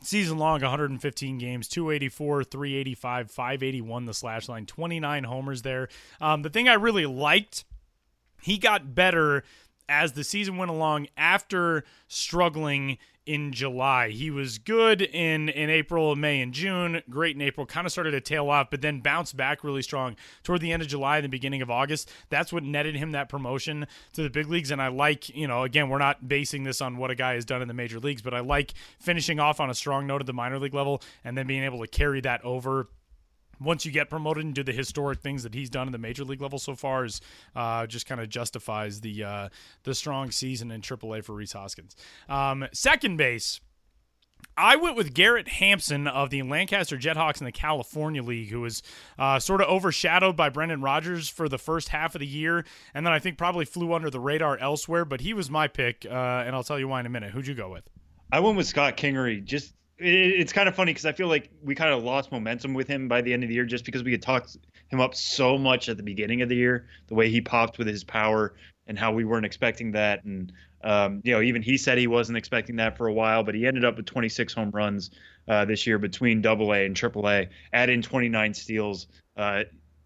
Season 0.00 0.38
long, 0.38 0.60
115 0.60 1.38
games, 1.38 1.66
284, 1.66 2.44
385, 2.44 3.32
581 3.32 4.04
the 4.04 4.14
slash 4.14 4.48
line, 4.48 4.64
29 4.64 5.24
homers 5.24 5.62
there. 5.62 5.88
Um, 6.20 6.42
the 6.42 6.50
thing 6.50 6.68
I 6.68 6.74
really 6.74 7.04
liked, 7.04 7.64
he 8.40 8.58
got 8.58 8.94
better 8.94 9.42
as 9.88 10.12
the 10.12 10.24
season 10.24 10.56
went 10.56 10.70
along 10.70 11.08
after 11.16 11.84
struggling 12.06 12.98
in 13.28 13.52
July. 13.52 14.08
He 14.08 14.30
was 14.30 14.56
good 14.56 15.02
in 15.02 15.50
in 15.50 15.68
April, 15.68 16.16
May, 16.16 16.40
and 16.40 16.54
June. 16.54 17.02
Great 17.10 17.36
in 17.36 17.42
April. 17.42 17.66
Kind 17.66 17.86
of 17.86 17.92
started 17.92 18.12
to 18.12 18.22
tail 18.22 18.48
off, 18.48 18.70
but 18.70 18.80
then 18.80 19.00
bounced 19.00 19.36
back 19.36 19.62
really 19.62 19.82
strong 19.82 20.16
toward 20.42 20.62
the 20.62 20.72
end 20.72 20.80
of 20.82 20.88
July 20.88 21.18
and 21.18 21.24
the 21.26 21.28
beginning 21.28 21.60
of 21.60 21.70
August. 21.70 22.10
That's 22.30 22.54
what 22.54 22.62
netted 22.62 22.96
him 22.96 23.12
that 23.12 23.28
promotion 23.28 23.86
to 24.14 24.22
the 24.22 24.30
big 24.30 24.48
leagues. 24.48 24.70
And 24.70 24.80
I 24.80 24.88
like, 24.88 25.28
you 25.28 25.46
know, 25.46 25.62
again, 25.64 25.90
we're 25.90 25.98
not 25.98 26.26
basing 26.26 26.64
this 26.64 26.80
on 26.80 26.96
what 26.96 27.10
a 27.10 27.14
guy 27.14 27.34
has 27.34 27.44
done 27.44 27.60
in 27.60 27.68
the 27.68 27.74
major 27.74 28.00
leagues, 28.00 28.22
but 28.22 28.32
I 28.32 28.40
like 28.40 28.72
finishing 28.98 29.38
off 29.38 29.60
on 29.60 29.68
a 29.68 29.74
strong 29.74 30.06
note 30.06 30.22
at 30.22 30.26
the 30.26 30.32
minor 30.32 30.58
league 30.58 30.74
level 30.74 31.02
and 31.22 31.36
then 31.36 31.46
being 31.46 31.64
able 31.64 31.80
to 31.80 31.86
carry 31.86 32.22
that 32.22 32.42
over 32.46 32.88
once 33.60 33.84
you 33.84 33.92
get 33.92 34.10
promoted 34.10 34.44
and 34.44 34.54
do 34.54 34.62
the 34.62 34.72
historic 34.72 35.20
things 35.20 35.42
that 35.42 35.54
he's 35.54 35.70
done 35.70 35.88
in 35.88 35.92
the 35.92 35.98
major 35.98 36.24
league 36.24 36.40
level 36.40 36.58
so 36.58 36.74
far 36.74 37.04
is 37.04 37.20
uh, 37.56 37.86
just 37.86 38.06
kind 38.06 38.20
of 38.20 38.28
justifies 38.28 39.00
the 39.00 39.24
uh, 39.24 39.48
the 39.84 39.94
strong 39.94 40.30
season 40.30 40.70
in 40.70 40.80
AAA 40.80 41.24
for 41.24 41.34
Rhys 41.34 41.52
Hoskins. 41.52 41.96
Um, 42.28 42.66
second 42.72 43.16
base. 43.16 43.60
I 44.56 44.76
went 44.76 44.96
with 44.96 45.14
Garrett 45.14 45.48
Hampson 45.48 46.08
of 46.08 46.30
the 46.30 46.42
Lancaster 46.42 46.96
Jethawks 46.96 47.40
in 47.40 47.44
the 47.44 47.52
California 47.52 48.22
League, 48.22 48.50
who 48.50 48.60
was 48.60 48.82
uh, 49.18 49.38
sort 49.38 49.60
of 49.60 49.68
overshadowed 49.68 50.36
by 50.36 50.48
Brendan 50.48 50.80
Rodgers 50.80 51.28
for 51.28 51.48
the 51.48 51.58
first 51.58 51.90
half 51.90 52.14
of 52.14 52.20
the 52.20 52.26
year, 52.26 52.64
and 52.92 53.06
then 53.06 53.12
I 53.12 53.20
think 53.20 53.38
probably 53.38 53.64
flew 53.64 53.92
under 53.92 54.10
the 54.10 54.20
radar 54.20 54.56
elsewhere. 54.58 55.04
But 55.04 55.20
he 55.20 55.32
was 55.32 55.48
my 55.48 55.68
pick, 55.68 56.06
uh, 56.08 56.42
and 56.44 56.56
I'll 56.56 56.64
tell 56.64 56.78
you 56.78 56.88
why 56.88 57.00
in 57.00 57.06
a 57.06 57.08
minute. 57.08 57.32
Who'd 57.32 57.46
you 57.46 57.54
go 57.54 57.70
with? 57.70 57.88
I 58.32 58.40
went 58.40 58.56
with 58.56 58.66
Scott 58.66 58.96
Kingery. 58.96 59.44
Just 59.44 59.74
it's 59.98 60.52
kind 60.52 60.68
of 60.68 60.74
funny 60.74 60.92
because 60.92 61.06
I 61.06 61.12
feel 61.12 61.28
like 61.28 61.50
we 61.62 61.74
kind 61.74 61.92
of 61.92 62.04
lost 62.04 62.30
momentum 62.30 62.74
with 62.74 62.86
him 62.86 63.08
by 63.08 63.20
the 63.20 63.32
end 63.32 63.42
of 63.42 63.48
the 63.48 63.54
year 63.54 63.64
just 63.64 63.84
because 63.84 64.04
we 64.04 64.12
had 64.12 64.22
talked 64.22 64.56
him 64.88 65.00
up 65.00 65.14
so 65.14 65.58
much 65.58 65.88
at 65.88 65.96
the 65.96 66.02
beginning 66.02 66.42
of 66.42 66.48
the 66.48 66.56
year, 66.56 66.86
the 67.08 67.14
way 67.14 67.28
he 67.28 67.40
popped 67.40 67.78
with 67.78 67.86
his 67.86 68.04
power 68.04 68.54
and 68.86 68.98
how 68.98 69.12
we 69.12 69.24
weren't 69.24 69.44
expecting 69.44 69.92
that. 69.92 70.24
And, 70.24 70.52
um, 70.84 71.20
you 71.24 71.32
know, 71.32 71.42
even 71.42 71.62
he 71.62 71.76
said 71.76 71.98
he 71.98 72.06
wasn't 72.06 72.38
expecting 72.38 72.76
that 72.76 72.96
for 72.96 73.08
a 73.08 73.12
while, 73.12 73.42
but 73.42 73.54
he 73.54 73.66
ended 73.66 73.84
up 73.84 73.96
with 73.96 74.06
26 74.06 74.54
home 74.54 74.70
runs 74.70 75.10
uh, 75.48 75.64
this 75.64 75.86
year 75.86 75.98
between 75.98 76.42
double 76.42 76.72
A 76.72 76.86
and 76.86 76.96
triple 76.96 77.28
A, 77.28 77.48
add 77.72 77.90
in 77.90 78.00
29 78.00 78.54
steals. 78.54 79.08
Uh, 79.36 79.64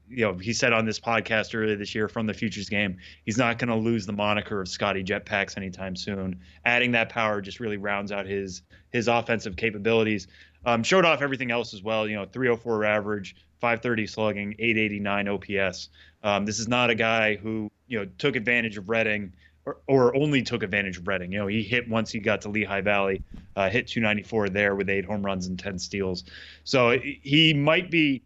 you 0.08 0.24
know, 0.24 0.34
he 0.34 0.52
said 0.52 0.72
on 0.72 0.84
this 0.84 1.00
podcast 1.00 1.54
earlier 1.54 1.76
this 1.76 1.94
year 1.94 2.08
from 2.08 2.26
the 2.26 2.34
Futures 2.34 2.68
game, 2.68 2.98
he's 3.24 3.38
not 3.38 3.58
going 3.58 3.68
to 3.68 3.76
lose 3.76 4.06
the 4.06 4.12
moniker 4.12 4.60
of 4.60 4.68
Scotty 4.68 5.02
Jetpacks 5.02 5.56
anytime 5.56 5.96
soon. 5.96 6.40
Adding 6.64 6.92
that 6.92 7.08
power 7.08 7.40
just 7.40 7.60
really 7.60 7.76
rounds 7.76 8.12
out 8.12 8.26
his 8.26 8.62
his 8.90 9.08
offensive 9.08 9.56
capabilities. 9.56 10.28
Um, 10.64 10.82
showed 10.82 11.04
off 11.04 11.22
everything 11.22 11.50
else 11.50 11.74
as 11.74 11.82
well. 11.82 12.06
You 12.06 12.16
know, 12.16 12.24
304 12.26 12.84
average, 12.84 13.36
530 13.60 14.06
slugging, 14.06 14.54
889 14.58 15.28
OPS. 15.28 15.88
Um, 16.22 16.44
this 16.44 16.58
is 16.58 16.68
not 16.68 16.90
a 16.90 16.94
guy 16.94 17.36
who 17.36 17.70
you 17.88 17.98
know 17.98 18.06
took 18.18 18.36
advantage 18.36 18.76
of 18.76 18.88
Reading 18.88 19.32
or, 19.64 19.78
or, 19.86 20.16
only 20.16 20.42
took 20.42 20.62
advantage 20.62 20.98
of 20.98 21.06
Reading. 21.06 21.32
You 21.32 21.38
know, 21.38 21.46
he 21.46 21.62
hit 21.62 21.88
once 21.88 22.10
he 22.10 22.18
got 22.18 22.42
to 22.42 22.48
Lehigh 22.48 22.80
Valley, 22.80 23.22
uh, 23.54 23.70
hit 23.70 23.86
294 23.86 24.48
there 24.48 24.74
with 24.74 24.88
eight 24.88 25.04
home 25.04 25.24
runs 25.24 25.46
and 25.46 25.58
10 25.58 25.78
steals. 25.78 26.24
So 26.64 26.98
he 26.98 27.54
might 27.54 27.90
be 27.90 28.22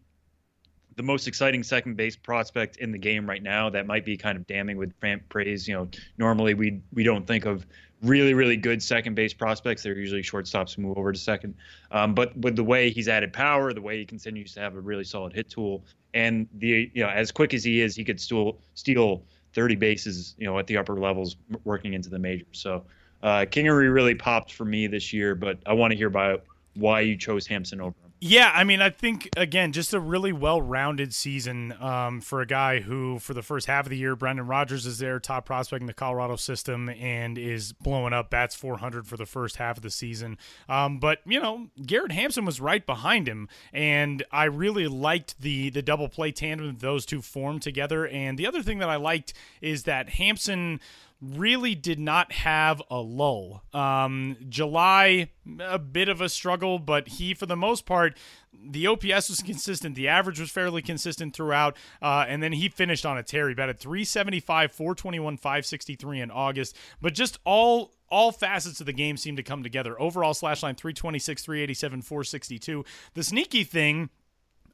the 0.97 1.03
most 1.03 1.27
exciting 1.27 1.63
second 1.63 1.95
base 1.95 2.15
prospect 2.15 2.77
in 2.77 2.91
the 2.91 2.97
game 2.97 3.29
right 3.29 3.41
now. 3.41 3.69
That 3.69 3.85
might 3.85 4.03
be 4.03 4.17
kind 4.17 4.35
of 4.35 4.45
damning 4.47 4.77
with 4.77 4.91
praise. 5.29 5.67
You 5.67 5.75
know, 5.75 5.87
normally 6.17 6.55
we 6.55 6.81
we 6.91 7.03
don't 7.03 7.25
think 7.25 7.45
of 7.45 7.65
really 8.03 8.33
really 8.33 8.57
good 8.57 8.83
second 8.83 9.15
base 9.15 9.33
prospects. 9.33 9.83
They're 9.83 9.97
usually 9.97 10.23
shortstops 10.23 10.75
who 10.75 10.81
move 10.81 10.97
over 10.97 11.13
to 11.13 11.19
second. 11.19 11.53
Um, 11.91 12.13
but 12.13 12.35
with 12.37 12.55
the 12.55 12.63
way 12.63 12.89
he's 12.89 13.07
added 13.07 13.31
power, 13.31 13.73
the 13.73 13.81
way 13.81 13.97
he 13.97 14.05
continues 14.05 14.53
to 14.55 14.59
have 14.59 14.75
a 14.75 14.81
really 14.81 15.03
solid 15.03 15.33
hit 15.33 15.49
tool, 15.49 15.85
and 16.15 16.47
the 16.55 16.89
you 16.93 17.03
know 17.03 17.09
as 17.09 17.31
quick 17.31 17.53
as 17.53 17.63
he 17.63 17.79
is, 17.79 17.95
he 17.95 18.03
could 18.03 18.19
still 18.19 18.57
steal 18.73 19.23
30 19.53 19.75
bases, 19.75 20.35
you 20.37 20.45
know, 20.45 20.57
at 20.59 20.67
the 20.67 20.77
upper 20.77 20.99
levels 20.99 21.37
working 21.63 21.93
into 21.93 22.09
the 22.09 22.19
majors. 22.19 22.47
So 22.51 22.83
uh, 23.23 23.45
Kingery 23.49 23.91
really 23.91 24.15
popped 24.15 24.53
for 24.53 24.65
me 24.65 24.87
this 24.87 25.13
year, 25.13 25.35
but 25.35 25.57
I 25.65 25.73
want 25.73 25.91
to 25.91 25.97
hear 25.97 26.07
about 26.07 26.43
why 26.75 27.01
you 27.01 27.17
chose 27.17 27.47
Hampson 27.47 27.81
over. 27.81 27.95
Yeah, 28.19 28.51
I 28.53 28.63
mean, 28.63 28.81
I 28.81 28.89
think 28.89 29.29
again, 29.37 29.71
just 29.71 29.93
a 29.93 29.99
really 29.99 30.31
well-rounded 30.31 31.13
season 31.13 31.75
um, 31.79 32.19
for 32.19 32.41
a 32.41 32.47
guy 32.47 32.79
who, 32.79 33.19
for 33.19 33.35
the 33.35 33.43
first 33.43 33.67
half 33.67 33.85
of 33.85 33.91
the 33.91 33.97
year, 33.97 34.15
Brendan 34.15 34.47
Rodgers 34.47 34.87
is 34.87 34.97
their 34.97 35.19
top 35.19 35.45
prospect 35.45 35.81
in 35.81 35.87
the 35.87 35.93
Colorado 35.93 36.35
system 36.35 36.89
and 36.89 37.37
is 37.37 37.73
blowing 37.73 38.13
up 38.13 38.31
bats 38.31 38.55
400 38.55 39.05
for 39.05 39.17
the 39.17 39.27
first 39.27 39.57
half 39.57 39.77
of 39.77 39.83
the 39.83 39.91
season. 39.91 40.39
Um, 40.67 40.97
but 40.97 41.19
you 41.27 41.39
know, 41.39 41.67
Garrett 41.85 42.11
Hampson 42.11 42.43
was 42.43 42.59
right 42.59 42.83
behind 42.83 43.27
him, 43.27 43.49
and 43.71 44.23
I 44.31 44.45
really 44.45 44.87
liked 44.87 45.39
the 45.39 45.69
the 45.69 45.83
double 45.83 46.09
play 46.09 46.31
tandem 46.31 46.77
those 46.79 47.05
two 47.05 47.21
formed 47.21 47.61
together. 47.61 48.07
And 48.07 48.39
the 48.39 48.47
other 48.47 48.63
thing 48.63 48.79
that 48.79 48.89
I 48.89 48.95
liked 48.95 49.33
is 49.61 49.83
that 49.83 50.09
Hampson 50.09 50.79
really 51.21 51.75
did 51.75 51.99
not 51.99 52.31
have 52.31 52.81
a 52.91 52.97
lull. 52.97 53.63
Um, 53.73 54.37
July, 54.49 55.31
a 55.59 55.79
bit 55.79 56.09
of 56.09 56.21
a 56.21 56.29
struggle, 56.29 56.79
but 56.79 57.07
he, 57.07 57.33
for 57.33 57.45
the 57.45 57.55
most 57.55 57.85
part, 57.85 58.17
the 58.53 58.87
OPS 58.87 59.29
was 59.29 59.41
consistent. 59.45 59.95
The 59.95 60.07
average 60.07 60.39
was 60.39 60.51
fairly 60.51 60.81
consistent 60.81 61.35
throughout. 61.35 61.75
Uh, 62.01 62.25
and 62.27 62.41
then 62.41 62.53
he 62.53 62.69
finished 62.69 63.05
on 63.05 63.17
a 63.17 63.23
tear. 63.23 63.49
He 63.49 63.55
batted 63.55 63.79
375, 63.79 64.71
421, 64.71 65.37
563 65.37 66.21
in 66.21 66.31
August. 66.31 66.75
But 67.01 67.13
just 67.13 67.39
all 67.45 67.93
all 68.09 68.31
facets 68.31 68.79
of 68.79 68.85
the 68.85 68.93
game 68.93 69.17
seemed 69.17 69.35
to 69.35 69.43
come 69.43 69.63
together. 69.63 69.99
Overall 69.99 70.33
slash 70.33 70.63
line 70.63 70.75
326, 70.75 71.43
387, 71.43 72.01
462. 72.01 72.85
The 73.15 73.23
sneaky 73.23 73.65
thing 73.65 74.09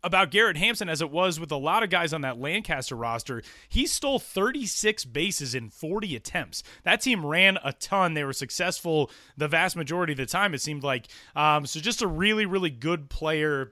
about 0.03 0.31
Garrett 0.31 0.57
Hampson 0.57 0.89
as 0.89 1.01
it 1.01 1.09
was 1.09 1.39
with 1.39 1.51
a 1.51 1.57
lot 1.57 1.83
of 1.83 1.89
guys 1.89 2.13
on 2.13 2.21
that 2.21 2.39
Lancaster 2.39 2.95
roster. 2.95 3.41
He 3.69 3.87
stole 3.87 4.19
36 4.19 5.05
bases 5.05 5.55
in 5.55 5.69
40 5.69 6.15
attempts. 6.15 6.63
That 6.83 7.01
team 7.01 7.25
ran 7.25 7.57
a 7.63 7.73
ton. 7.73 8.13
They 8.13 8.23
were 8.23 8.33
successful 8.33 9.09
the 9.37 9.47
vast 9.47 9.75
majority 9.75 10.13
of 10.13 10.17
the 10.17 10.25
time, 10.25 10.53
it 10.53 10.61
seemed 10.61 10.83
like. 10.83 11.07
Um, 11.35 11.65
so 11.65 11.79
just 11.79 12.01
a 12.01 12.07
really, 12.07 12.45
really 12.45 12.69
good 12.69 13.09
player 13.09 13.71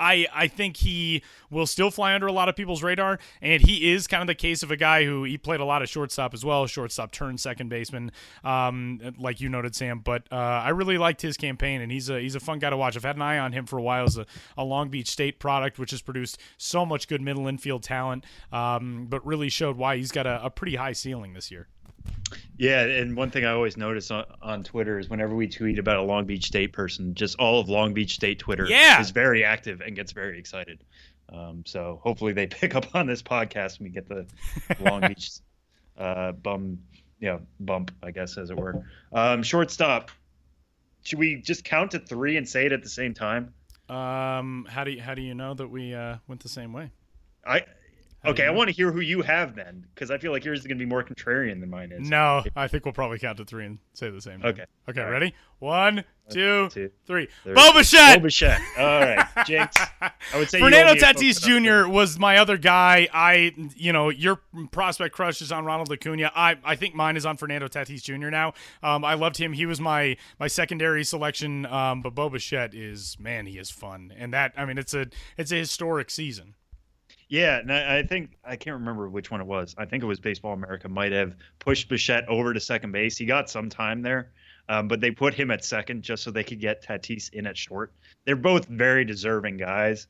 I 0.00 0.26
I 0.32 0.48
think 0.48 0.78
he 0.78 1.22
will 1.50 1.66
still 1.66 1.90
fly 1.90 2.14
under 2.14 2.26
a 2.26 2.32
lot 2.32 2.48
of 2.48 2.56
people's 2.56 2.82
radar, 2.82 3.18
and 3.42 3.62
he 3.62 3.92
is 3.92 4.06
kind 4.06 4.22
of 4.22 4.26
the 4.26 4.34
case 4.34 4.62
of 4.62 4.70
a 4.70 4.76
guy 4.76 5.04
who 5.04 5.24
he 5.24 5.36
played 5.36 5.60
a 5.60 5.64
lot 5.64 5.82
of 5.82 5.88
shortstop 5.88 6.32
as 6.32 6.44
well, 6.44 6.66
shortstop 6.66 7.12
turned 7.12 7.40
second 7.40 7.68
baseman, 7.68 8.10
um, 8.42 9.00
like 9.18 9.40
you 9.40 9.48
noted, 9.48 9.74
Sam. 9.74 10.00
But 10.00 10.24
uh, 10.32 10.36
I 10.36 10.70
really 10.70 10.98
liked 10.98 11.20
his 11.22 11.36
campaign, 11.36 11.80
and 11.80 11.92
he's 11.92 12.08
a 12.08 12.20
he's 12.20 12.34
a 12.34 12.40
fun 12.40 12.58
guy 12.58 12.70
to 12.70 12.76
watch. 12.76 12.96
I've 12.96 13.04
had 13.04 13.16
an 13.16 13.22
eye 13.22 13.38
on 13.38 13.52
him 13.52 13.66
for 13.66 13.78
a 13.78 13.82
while 13.82 14.04
as 14.04 14.16
a, 14.16 14.26
a 14.56 14.64
Long 14.64 14.88
Beach 14.88 15.10
State 15.10 15.38
product, 15.38 15.78
which 15.78 15.90
has 15.90 16.02
produced 16.02 16.38
so 16.56 16.86
much 16.86 17.06
good 17.06 17.20
middle 17.20 17.46
infield 17.46 17.82
talent, 17.82 18.24
um, 18.52 19.06
but 19.08 19.24
really 19.26 19.48
showed 19.48 19.76
why 19.76 19.96
he's 19.96 20.12
got 20.12 20.26
a, 20.26 20.44
a 20.44 20.50
pretty 20.50 20.76
high 20.76 20.92
ceiling 20.92 21.34
this 21.34 21.50
year. 21.50 21.68
Yeah, 22.60 22.82
and 22.82 23.16
one 23.16 23.30
thing 23.30 23.46
I 23.46 23.52
always 23.52 23.78
notice 23.78 24.10
on, 24.10 24.26
on 24.42 24.62
Twitter 24.64 24.98
is 24.98 25.08
whenever 25.08 25.34
we 25.34 25.48
tweet 25.48 25.78
about 25.78 25.96
a 25.96 26.02
Long 26.02 26.26
Beach 26.26 26.44
State 26.44 26.74
person, 26.74 27.14
just 27.14 27.38
all 27.38 27.58
of 27.58 27.70
Long 27.70 27.94
Beach 27.94 28.12
State 28.12 28.38
Twitter 28.38 28.66
yeah. 28.66 29.00
is 29.00 29.12
very 29.12 29.44
active 29.44 29.80
and 29.80 29.96
gets 29.96 30.12
very 30.12 30.38
excited. 30.38 30.84
Um, 31.32 31.62
so 31.64 31.98
hopefully 32.02 32.34
they 32.34 32.46
pick 32.48 32.74
up 32.74 32.94
on 32.94 33.06
this 33.06 33.22
podcast 33.22 33.78
and 33.78 33.86
we 33.86 33.88
get 33.88 34.08
the 34.08 34.26
Long 34.80 35.00
Beach 35.00 35.30
uh, 35.96 36.32
bum, 36.32 36.80
you 37.18 37.28
know, 37.28 37.40
bump, 37.58 37.92
I 38.02 38.10
guess, 38.10 38.36
as 38.36 38.50
it 38.50 38.56
were. 38.58 38.84
Um, 39.10 39.42
shortstop. 39.42 40.10
Should 41.02 41.18
we 41.18 41.36
just 41.36 41.64
count 41.64 41.92
to 41.92 41.98
three 41.98 42.36
and 42.36 42.46
say 42.46 42.66
it 42.66 42.72
at 42.72 42.82
the 42.82 42.90
same 42.90 43.14
time? 43.14 43.54
Um, 43.88 44.66
how 44.68 44.84
do 44.84 44.90
you, 44.90 45.00
how 45.00 45.14
do 45.14 45.22
you 45.22 45.34
know 45.34 45.54
that 45.54 45.68
we 45.68 45.94
uh, 45.94 46.16
went 46.28 46.42
the 46.42 46.50
same 46.50 46.74
way? 46.74 46.90
I 47.42 47.64
Okay, 48.24 48.46
I 48.46 48.50
want 48.50 48.68
to 48.68 48.74
hear 48.74 48.92
who 48.92 49.00
you 49.00 49.22
have 49.22 49.54
then, 49.54 49.86
because 49.94 50.10
I 50.10 50.18
feel 50.18 50.30
like 50.30 50.44
yours 50.44 50.60
is 50.60 50.66
going 50.66 50.76
to 50.76 50.84
be 50.84 50.88
more 50.88 51.02
contrarian 51.02 51.60
than 51.60 51.70
mine 51.70 51.90
is. 51.90 52.08
No, 52.08 52.44
I 52.54 52.68
think 52.68 52.84
we'll 52.84 52.92
probably 52.92 53.18
count 53.18 53.38
to 53.38 53.46
three 53.46 53.64
and 53.64 53.78
say 53.94 54.10
the 54.10 54.20
same. 54.20 54.42
Okay. 54.44 54.66
Okay, 54.88 55.02
All 55.02 55.10
ready? 55.10 55.26
Right. 55.26 55.34
One, 55.58 56.04
two, 56.30 56.68
two 56.70 56.90
three. 57.06 57.28
three. 57.44 57.54
Bo 57.54 57.72
Bichette! 57.72 58.18
Bo 58.18 58.24
Bichette. 58.24 58.60
All 58.78 59.00
right, 59.00 59.26
Jinx. 59.46 59.76
I 60.00 60.12
would 60.34 60.50
say 60.50 60.58
Fernando 60.58 60.94
Tatis 60.94 61.40
Jr. 61.40 61.88
was 61.90 62.18
my 62.18 62.38
other 62.38 62.56
guy. 62.56 63.08
I, 63.12 63.52
you 63.74 63.92
know, 63.92 64.08
your 64.10 64.40
prospect 64.70 65.14
crush 65.14 65.40
is 65.40 65.52
on 65.52 65.64
Ronald 65.64 65.90
Acuna. 65.90 66.30
I, 66.34 66.56
I 66.64 66.76
think 66.76 66.94
mine 66.94 67.16
is 67.16 67.24
on 67.24 67.36
Fernando 67.36 67.68
Tatis 67.68 68.02
Jr. 68.02 68.28
Now. 68.28 68.54
Um, 68.82 69.04
I 69.04 69.14
loved 69.14 69.36
him. 69.38 69.52
He 69.52 69.66
was 69.66 69.80
my 69.80 70.16
my 70.38 70.46
secondary 70.46 71.04
selection. 71.04 71.66
Um, 71.66 72.02
but 72.02 72.14
Bo 72.14 72.28
Bichette 72.28 72.74
is 72.74 73.16
man, 73.18 73.46
he 73.46 73.58
is 73.58 73.70
fun, 73.70 74.12
and 74.16 74.32
that 74.32 74.52
I 74.56 74.64
mean, 74.64 74.78
it's 74.78 74.94
a 74.94 75.06
it's 75.36 75.52
a 75.52 75.56
historic 75.56 76.10
season. 76.10 76.54
Yeah, 77.30 77.58
and 77.58 77.72
I, 77.72 78.02
think 78.02 78.36
I 78.44 78.56
can't 78.56 78.74
remember 78.74 79.08
which 79.08 79.30
one 79.30 79.40
it 79.40 79.46
was. 79.46 79.76
I 79.78 79.84
think 79.84 80.02
it 80.02 80.06
was 80.06 80.18
Baseball 80.18 80.52
America 80.52 80.88
might 80.88 81.12
have 81.12 81.36
pushed 81.60 81.88
Bichette 81.88 82.28
over 82.28 82.52
to 82.52 82.58
second 82.58 82.90
base. 82.90 83.16
He 83.16 83.24
got 83.24 83.48
some 83.48 83.70
time 83.70 84.02
there, 84.02 84.32
um, 84.68 84.88
but 84.88 85.00
they 85.00 85.12
put 85.12 85.32
him 85.32 85.52
at 85.52 85.64
second 85.64 86.02
just 86.02 86.24
so 86.24 86.32
they 86.32 86.42
could 86.42 86.58
get 86.58 86.84
Tatis 86.84 87.32
in 87.32 87.46
at 87.46 87.56
short. 87.56 87.92
They're 88.24 88.34
both 88.34 88.66
very 88.66 89.04
deserving 89.04 89.58
guys. 89.58 90.08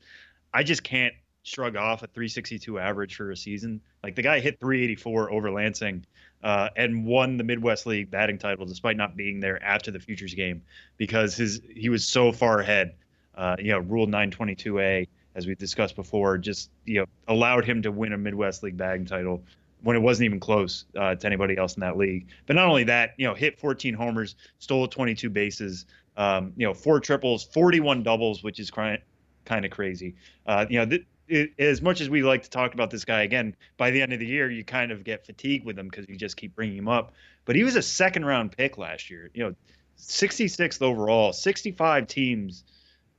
I 0.51 0.63
just 0.63 0.83
can't 0.83 1.13
shrug 1.43 1.75
off 1.75 2.01
a 2.01 2.07
362 2.07 2.79
average 2.79 3.15
for 3.15 3.29
a 3.29 3.37
season. 3.37 3.81
Like 4.03 4.15
the 4.15 4.23
guy 4.23 4.39
hit 4.39 4.59
384 4.59 5.31
over 5.31 5.51
Lansing 5.51 6.03
uh, 6.43 6.69
and 6.75 7.05
won 7.05 7.37
the 7.37 7.43
Midwest 7.43 7.85
League 7.85 8.09
batting 8.09 8.39
title 8.39 8.65
despite 8.65 8.97
not 8.97 9.15
being 9.15 9.39
there 9.39 9.63
after 9.63 9.91
the 9.91 9.99
Futures 9.99 10.33
game 10.33 10.63
because 10.97 11.35
his 11.35 11.61
he 11.69 11.89
was 11.89 12.03
so 12.03 12.31
far 12.31 12.61
ahead. 12.61 12.95
Uh, 13.35 13.55
you 13.59 13.71
know, 13.71 13.79
Rule 13.79 14.07
922A 14.07 15.07
as 15.35 15.47
we 15.47 15.55
discussed 15.55 15.95
before, 15.95 16.37
just 16.37 16.69
you 16.85 16.99
know 16.99 17.05
allowed 17.27 17.65
him 17.65 17.81
to 17.83 17.91
win 17.91 18.13
a 18.13 18.17
Midwest 18.17 18.63
League 18.63 18.77
batting 18.77 19.05
title 19.05 19.43
when 19.83 19.95
it 19.95 19.99
wasn't 19.99 20.25
even 20.25 20.39
close 20.39 20.85
uh, 20.95 21.15
to 21.15 21.27
anybody 21.27 21.57
else 21.57 21.75
in 21.75 21.81
that 21.81 21.97
league. 21.97 22.27
But 22.45 22.55
not 22.55 22.67
only 22.67 22.83
that, 22.85 23.13
you 23.17 23.27
know, 23.27 23.33
hit 23.33 23.59
14 23.59 23.93
homers, 23.93 24.35
stole 24.59 24.87
22 24.87 25.29
bases, 25.29 25.85
um, 26.17 26.53
you 26.55 26.67
know, 26.67 26.73
four 26.73 26.99
triples, 26.99 27.43
41 27.43 28.03
doubles, 28.03 28.43
which 28.43 28.59
is 28.59 28.69
kind 28.69 28.99
of 29.47 29.71
crazy. 29.71 30.15
Uh, 30.45 30.65
you 30.69 30.79
know, 30.79 30.85
th- 30.85 31.05
it, 31.27 31.51
as 31.57 31.81
much 31.81 32.01
as 32.01 32.09
we 32.09 32.23
like 32.23 32.43
to 32.43 32.49
talk 32.49 32.73
about 32.73 32.91
this 32.91 33.05
guy 33.05 33.23
again, 33.23 33.55
by 33.77 33.89
the 33.89 34.01
end 34.01 34.13
of 34.13 34.19
the 34.19 34.25
year, 34.25 34.51
you 34.51 34.63
kind 34.63 34.91
of 34.91 35.03
get 35.03 35.25
fatigued 35.25 35.65
with 35.65 35.79
him 35.79 35.87
because 35.87 36.05
you 36.07 36.15
just 36.15 36.37
keep 36.37 36.55
bringing 36.55 36.77
him 36.77 36.87
up. 36.87 37.13
But 37.45 37.55
he 37.55 37.63
was 37.63 37.75
a 37.75 37.81
second 37.81 38.25
round 38.25 38.55
pick 38.55 38.77
last 38.77 39.09
year. 39.09 39.31
You 39.33 39.45
know, 39.45 39.55
66th 39.97 40.81
overall, 40.81 41.33
65 41.33 42.07
teams 42.07 42.63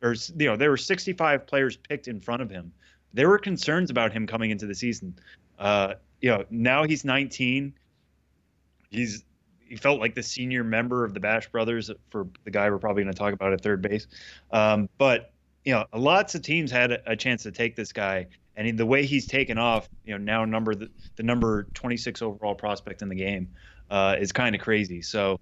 or 0.02 0.14
you 0.36 0.46
know 0.46 0.56
there 0.56 0.70
were 0.70 0.76
65 0.76 1.46
players 1.46 1.76
picked 1.76 2.08
in 2.08 2.20
front 2.20 2.42
of 2.42 2.50
him. 2.50 2.72
There 3.14 3.28
were 3.28 3.38
concerns 3.38 3.90
about 3.90 4.12
him 4.12 4.26
coming 4.26 4.50
into 4.50 4.66
the 4.66 4.74
season. 4.74 5.14
Uh, 5.58 5.94
you 6.20 6.30
know, 6.30 6.44
now 6.50 6.84
he's 6.84 7.04
19. 7.04 7.74
He's 8.90 9.24
he 9.60 9.76
felt 9.76 10.00
like 10.00 10.14
the 10.14 10.22
senior 10.22 10.64
member 10.64 11.04
of 11.04 11.14
the 11.14 11.20
Bash 11.20 11.48
Brothers 11.48 11.90
for 12.10 12.26
the 12.44 12.50
guy 12.50 12.68
we're 12.68 12.78
probably 12.78 13.04
going 13.04 13.14
to 13.14 13.18
talk 13.18 13.32
about 13.32 13.52
at 13.52 13.62
third 13.62 13.80
base. 13.80 14.06
Um, 14.50 14.88
but 14.98 15.32
you 15.64 15.72
know, 15.72 15.86
lots 15.94 16.34
of 16.34 16.42
teams 16.42 16.70
had 16.70 16.92
a, 16.92 17.12
a 17.12 17.16
chance 17.16 17.44
to 17.44 17.52
take 17.52 17.76
this 17.76 17.92
guy, 17.92 18.26
and 18.56 18.66
he, 18.66 18.72
the 18.72 18.84
way 18.84 19.06
he's 19.06 19.26
taken 19.26 19.56
off, 19.58 19.88
you 20.04 20.12
know, 20.12 20.18
now 20.18 20.44
number 20.44 20.74
the, 20.74 20.90
the 21.16 21.22
number 21.22 21.68
26 21.74 22.20
overall 22.20 22.54
prospect 22.54 23.00
in 23.00 23.08
the 23.08 23.14
game 23.14 23.48
uh, 23.90 24.16
is 24.18 24.32
kind 24.32 24.54
of 24.54 24.60
crazy. 24.60 25.00
So 25.00 25.38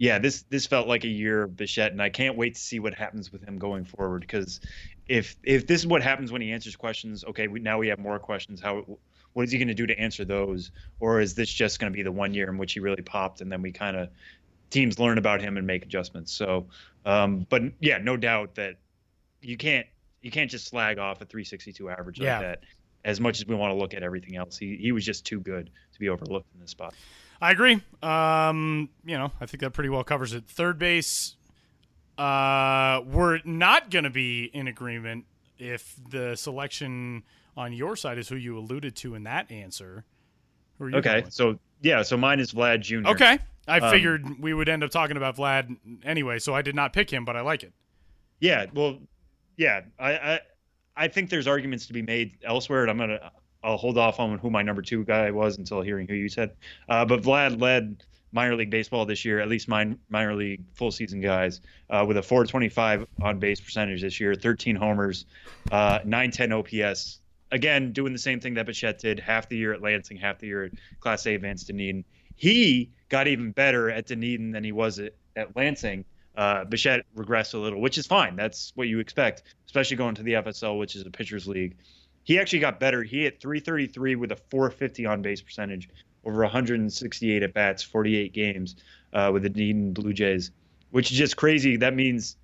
yeah, 0.00 0.18
this 0.18 0.44
this 0.48 0.64
felt 0.64 0.88
like 0.88 1.04
a 1.04 1.08
year 1.08 1.42
of 1.42 1.58
Bichette, 1.58 1.92
and 1.92 2.00
I 2.00 2.08
can't 2.08 2.34
wait 2.34 2.54
to 2.54 2.60
see 2.60 2.78
what 2.78 2.94
happens 2.94 3.30
with 3.30 3.42
him 3.42 3.58
going 3.58 3.84
forward. 3.84 4.22
Because 4.22 4.58
if 5.06 5.36
if 5.42 5.66
this 5.66 5.82
is 5.82 5.86
what 5.86 6.02
happens 6.02 6.32
when 6.32 6.40
he 6.40 6.52
answers 6.52 6.74
questions, 6.74 7.22
okay, 7.22 7.48
we, 7.48 7.60
now 7.60 7.76
we 7.76 7.88
have 7.88 7.98
more 7.98 8.18
questions. 8.18 8.62
How 8.62 8.98
what 9.34 9.42
is 9.42 9.52
he 9.52 9.58
going 9.58 9.68
to 9.68 9.74
do 9.74 9.86
to 9.86 9.98
answer 10.00 10.24
those, 10.24 10.70
or 11.00 11.20
is 11.20 11.34
this 11.34 11.52
just 11.52 11.80
going 11.80 11.92
to 11.92 11.94
be 11.94 12.02
the 12.02 12.10
one 12.10 12.32
year 12.32 12.48
in 12.48 12.56
which 12.56 12.72
he 12.72 12.80
really 12.80 13.02
popped, 13.02 13.42
and 13.42 13.52
then 13.52 13.60
we 13.60 13.72
kind 13.72 13.94
of 13.94 14.08
teams 14.70 14.98
learn 14.98 15.18
about 15.18 15.42
him 15.42 15.58
and 15.58 15.66
make 15.66 15.82
adjustments? 15.82 16.32
So, 16.32 16.68
um, 17.04 17.46
but 17.50 17.60
yeah, 17.78 17.98
no 17.98 18.16
doubt 18.16 18.54
that 18.54 18.76
you 19.42 19.58
can't 19.58 19.86
you 20.22 20.30
can't 20.30 20.50
just 20.50 20.66
slag 20.66 20.98
off 20.98 21.20
a 21.20 21.26
362 21.26 21.90
average 21.90 22.18
yeah. 22.18 22.38
like 22.38 22.46
that. 22.46 22.62
As 23.04 23.20
much 23.20 23.38
as 23.38 23.46
we 23.46 23.54
want 23.54 23.70
to 23.72 23.76
look 23.76 23.92
at 23.92 24.02
everything 24.02 24.36
else, 24.36 24.56
he 24.56 24.78
he 24.78 24.92
was 24.92 25.04
just 25.04 25.26
too 25.26 25.40
good 25.40 25.68
to 25.92 26.00
be 26.00 26.08
overlooked 26.08 26.48
in 26.54 26.60
this 26.62 26.70
spot. 26.70 26.94
I 27.40 27.52
agree. 27.52 27.80
Um, 28.02 28.90
you 29.04 29.16
know, 29.16 29.32
I 29.40 29.46
think 29.46 29.60
that 29.62 29.70
pretty 29.70 29.88
well 29.88 30.04
covers 30.04 30.34
it. 30.34 30.44
Third 30.46 30.78
base, 30.78 31.36
uh, 32.18 33.00
we're 33.06 33.40
not 33.44 33.90
going 33.90 34.04
to 34.04 34.10
be 34.10 34.44
in 34.52 34.68
agreement 34.68 35.24
if 35.58 35.96
the 36.10 36.36
selection 36.36 37.22
on 37.56 37.72
your 37.72 37.96
side 37.96 38.18
is 38.18 38.28
who 38.28 38.36
you 38.36 38.58
alluded 38.58 38.96
to 38.96 39.14
in 39.14 39.24
that 39.24 39.50
answer. 39.50 40.04
okay, 40.80 41.24
so 41.28 41.58
yeah, 41.82 42.02
so 42.02 42.16
mine 42.16 42.40
is 42.40 42.52
Vlad 42.52 42.80
Jr. 42.80 43.08
Okay, 43.08 43.38
I 43.66 43.80
um, 43.80 43.90
figured 43.90 44.40
we 44.40 44.54
would 44.54 44.68
end 44.68 44.84
up 44.84 44.90
talking 44.90 45.16
about 45.16 45.36
Vlad 45.36 45.76
anyway, 46.04 46.38
so 46.38 46.54
I 46.54 46.62
did 46.62 46.74
not 46.74 46.92
pick 46.92 47.10
him, 47.10 47.24
but 47.24 47.36
I 47.36 47.40
like 47.40 47.62
it. 47.62 47.72
Yeah, 48.40 48.66
well, 48.74 48.98
yeah, 49.56 49.82
I, 49.98 50.12
I 50.12 50.40
I 50.96 51.08
think 51.08 51.30
there's 51.30 51.46
arguments 51.46 51.86
to 51.86 51.92
be 51.92 52.02
made 52.02 52.38
elsewhere, 52.42 52.82
and 52.82 52.90
I'm 52.90 52.98
gonna 52.98 53.30
I'll 53.62 53.76
hold 53.76 53.98
off 53.98 54.20
on 54.20 54.38
who 54.38 54.50
my 54.50 54.62
number 54.62 54.82
two 54.82 55.04
guy 55.04 55.30
was 55.30 55.58
until 55.58 55.82
hearing 55.82 56.08
who 56.08 56.14
you 56.14 56.28
said. 56.28 56.52
Uh, 56.88 57.04
but 57.04 57.22
Vlad 57.22 57.60
led 57.60 58.02
minor 58.32 58.56
league 58.56 58.70
baseball 58.70 59.06
this 59.06 59.24
year, 59.24 59.40
at 59.40 59.48
least 59.48 59.68
my 59.68 59.94
minor 60.08 60.34
league 60.34 60.62
full 60.74 60.90
season 60.90 61.20
guys, 61.20 61.60
uh, 61.90 62.04
with 62.06 62.16
a 62.16 62.22
425 62.22 63.06
on 63.22 63.38
base 63.38 63.60
percentage 63.60 64.02
this 64.02 64.20
year, 64.20 64.34
13 64.34 64.76
homers, 64.76 65.26
uh, 65.72 65.98
910 66.04 66.52
OPS 66.52 67.20
again, 67.52 67.92
doing 67.92 68.12
the 68.12 68.18
same 68.18 68.40
thing 68.40 68.54
that 68.54 68.66
Bichette 68.66 68.98
did 68.98 69.20
half 69.20 69.48
the 69.48 69.56
year 69.56 69.72
at 69.72 69.82
Lansing, 69.82 70.16
half 70.16 70.38
the 70.38 70.46
year 70.46 70.64
at 70.64 70.72
Class 71.00 71.26
A 71.26 71.34
advanced 71.34 71.66
Dunedin. 71.66 72.04
He 72.36 72.90
got 73.08 73.26
even 73.26 73.52
better 73.52 73.90
at 73.90 74.06
Dunedin 74.06 74.52
than 74.52 74.64
he 74.64 74.72
was 74.72 74.98
at, 74.98 75.14
at 75.36 75.56
Lansing. 75.56 76.04
Uh, 76.36 76.64
Bichette 76.64 77.04
regressed 77.16 77.54
a 77.54 77.58
little, 77.58 77.80
which 77.80 77.98
is 77.98 78.06
fine. 78.06 78.36
That's 78.36 78.72
what 78.76 78.88
you 78.88 79.00
expect, 79.00 79.42
especially 79.66 79.96
going 79.96 80.14
to 80.14 80.22
the 80.22 80.34
FSL, 80.34 80.78
which 80.78 80.96
is 80.96 81.04
a 81.04 81.10
pitcher's 81.10 81.46
league. 81.46 81.76
He 82.30 82.38
actually 82.38 82.60
got 82.60 82.78
better. 82.78 83.02
He 83.02 83.24
hit 83.24 83.40
333 83.40 84.14
with 84.14 84.30
a 84.30 84.36
450 84.36 85.04
on 85.04 85.20
base 85.20 85.42
percentage 85.42 85.88
over 86.24 86.42
168 86.42 87.42
at 87.42 87.52
bats, 87.52 87.82
48 87.82 88.32
games 88.32 88.76
uh, 89.12 89.30
with 89.32 89.42
the 89.42 89.48
Dunedin 89.48 89.92
Blue 89.92 90.12
Jays, 90.12 90.52
which 90.92 91.10
is 91.10 91.18
just 91.18 91.36
crazy. 91.36 91.76
That 91.76 91.92
means 91.92 92.36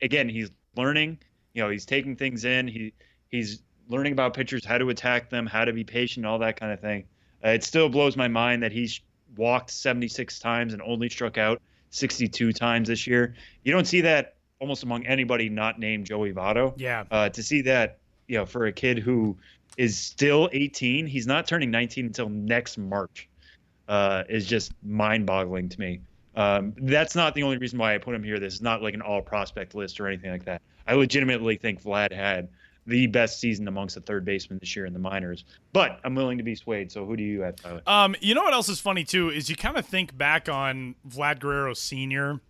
again 0.00 0.28
he's 0.28 0.52
learning. 0.76 1.18
You 1.52 1.64
know, 1.64 1.68
he's 1.68 1.84
taking 1.84 2.14
things 2.14 2.44
in. 2.44 2.68
He 2.68 2.92
he's 3.28 3.60
learning 3.88 4.12
about 4.12 4.34
pitchers, 4.34 4.64
how 4.64 4.78
to 4.78 4.88
attack 4.90 5.30
them, 5.30 5.46
how 5.46 5.64
to 5.64 5.72
be 5.72 5.82
patient, 5.82 6.24
all 6.24 6.38
that 6.38 6.54
kind 6.54 6.70
of 6.70 6.78
thing. 6.78 7.02
Uh, 7.44 7.48
it 7.48 7.64
still 7.64 7.88
blows 7.88 8.16
my 8.16 8.28
mind 8.28 8.62
that 8.62 8.70
he's 8.70 9.00
walked 9.36 9.72
76 9.72 10.38
times 10.38 10.74
and 10.74 10.80
only 10.80 11.08
struck 11.08 11.38
out 11.38 11.60
62 11.90 12.52
times 12.52 12.86
this 12.86 13.04
year. 13.04 13.34
You 13.64 13.72
don't 13.72 13.88
see 13.88 14.02
that 14.02 14.36
almost 14.60 14.84
among 14.84 15.06
anybody 15.06 15.48
not 15.48 15.80
named 15.80 16.06
Joey 16.06 16.32
Votto. 16.32 16.72
Yeah. 16.76 17.02
Uh, 17.10 17.30
to 17.30 17.42
see 17.42 17.62
that, 17.62 17.98
you 18.28 18.38
know, 18.38 18.46
for 18.46 18.66
a 18.66 18.72
kid 18.72 18.98
who 18.98 19.36
is 19.76 19.98
still 19.98 20.48
18, 20.52 21.06
he's 21.06 21.26
not 21.26 21.46
turning 21.46 21.70
19 21.70 22.06
until 22.06 22.28
next 22.28 22.78
March, 22.78 23.28
uh, 23.88 24.24
is 24.28 24.46
just 24.46 24.72
mind-boggling 24.82 25.68
to 25.68 25.80
me. 25.80 26.00
Um, 26.36 26.74
that's 26.76 27.14
not 27.14 27.34
the 27.34 27.42
only 27.42 27.58
reason 27.58 27.78
why 27.78 27.94
I 27.94 27.98
put 27.98 28.14
him 28.14 28.22
here. 28.22 28.38
This 28.38 28.54
is 28.54 28.62
not 28.62 28.82
like 28.82 28.94
an 28.94 29.02
all 29.02 29.22
prospect 29.22 29.74
list 29.74 30.00
or 30.00 30.08
anything 30.08 30.30
like 30.30 30.44
that. 30.46 30.62
I 30.86 30.94
legitimately 30.94 31.56
think 31.56 31.82
Vlad 31.82 32.12
had 32.12 32.48
the 32.86 33.06
best 33.06 33.40
season 33.40 33.66
amongst 33.68 33.94
the 33.94 34.00
third 34.00 34.24
baseman 34.24 34.58
this 34.58 34.74
year 34.76 34.84
in 34.86 34.92
the 34.92 34.98
minors. 34.98 35.44
But 35.72 36.00
I'm 36.04 36.14
willing 36.14 36.38
to 36.38 36.44
be 36.44 36.54
swayed. 36.54 36.92
So 36.92 37.06
who 37.06 37.16
do 37.16 37.22
you 37.22 37.42
have, 37.42 37.56
Tyler? 37.56 37.82
Um, 37.86 38.14
you 38.20 38.34
know 38.34 38.42
what 38.42 38.52
else 38.52 38.68
is 38.68 38.80
funny 38.80 39.04
too 39.04 39.30
is 39.30 39.48
you 39.48 39.56
kind 39.56 39.76
of 39.76 39.86
think 39.86 40.16
back 40.16 40.48
on 40.48 40.94
Vlad 41.08 41.40
Guerrero 41.40 41.72
Sr. 41.74 42.40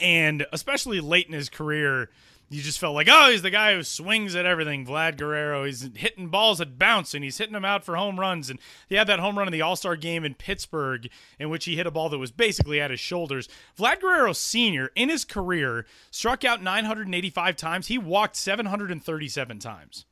and 0.00 0.46
especially 0.52 1.00
late 1.00 1.26
in 1.26 1.34
his 1.34 1.48
career 1.48 2.08
you 2.50 2.62
just 2.62 2.78
felt 2.78 2.94
like, 2.94 3.08
oh, 3.10 3.30
he's 3.30 3.42
the 3.42 3.50
guy 3.50 3.74
who 3.74 3.82
swings 3.82 4.34
at 4.34 4.46
everything. 4.46 4.86
Vlad 4.86 5.18
Guerrero. 5.18 5.64
He's 5.64 5.90
hitting 5.94 6.28
balls 6.28 6.58
that 6.58 6.78
bounce 6.78 7.12
and 7.12 7.22
he's 7.22 7.36
hitting 7.36 7.52
them 7.52 7.64
out 7.64 7.84
for 7.84 7.96
home 7.96 8.18
runs. 8.18 8.48
And 8.48 8.58
he 8.88 8.94
had 8.94 9.06
that 9.08 9.20
home 9.20 9.36
run 9.36 9.46
in 9.46 9.52
the 9.52 9.60
All 9.60 9.76
Star 9.76 9.96
game 9.96 10.24
in 10.24 10.34
Pittsburgh, 10.34 11.08
in 11.38 11.50
which 11.50 11.66
he 11.66 11.76
hit 11.76 11.86
a 11.86 11.90
ball 11.90 12.08
that 12.08 12.18
was 12.18 12.32
basically 12.32 12.80
at 12.80 12.90
his 12.90 13.00
shoulders. 13.00 13.48
Vlad 13.78 14.00
Guerrero 14.00 14.32
Sr., 14.32 14.90
in 14.94 15.10
his 15.10 15.24
career, 15.26 15.84
struck 16.10 16.44
out 16.44 16.62
985 16.62 17.56
times. 17.56 17.88
He 17.88 17.98
walked 17.98 18.36
737 18.36 19.58
times. 19.58 20.06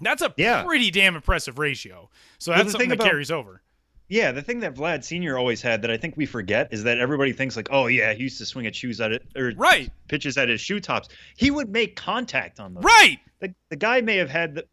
That's 0.00 0.22
a 0.22 0.32
yeah. 0.36 0.62
pretty 0.62 0.90
damn 0.90 1.16
impressive 1.16 1.58
ratio. 1.58 2.08
So 2.38 2.52
that's 2.52 2.70
something 2.70 2.88
that 2.88 3.00
about, 3.00 3.10
carries 3.10 3.30
over. 3.30 3.62
Yeah, 4.08 4.32
the 4.32 4.40
thing 4.40 4.60
that 4.60 4.74
Vlad 4.74 5.04
Senior 5.04 5.36
always 5.36 5.60
had 5.60 5.82
that 5.82 5.90
I 5.90 5.98
think 5.98 6.16
we 6.16 6.24
forget 6.24 6.72
is 6.72 6.84
that 6.84 6.98
everybody 6.98 7.32
thinks 7.32 7.56
like, 7.56 7.68
oh 7.70 7.88
yeah, 7.88 8.14
he 8.14 8.22
used 8.24 8.38
to 8.38 8.46
swing 8.46 8.66
at 8.66 8.74
shoes 8.74 9.00
at 9.00 9.12
it 9.12 9.22
or 9.36 9.52
right 9.56 9.90
pitches 10.08 10.38
at 10.38 10.48
his 10.48 10.62
shoe 10.62 10.80
tops. 10.80 11.08
He 11.36 11.50
would 11.50 11.68
make 11.68 11.94
contact 11.94 12.58
on 12.58 12.72
them. 12.72 12.82
Right. 12.82 13.18
The, 13.40 13.54
the 13.68 13.76
guy 13.76 14.00
may 14.00 14.16
have 14.16 14.30
had 14.30 14.54
the, 14.54 14.64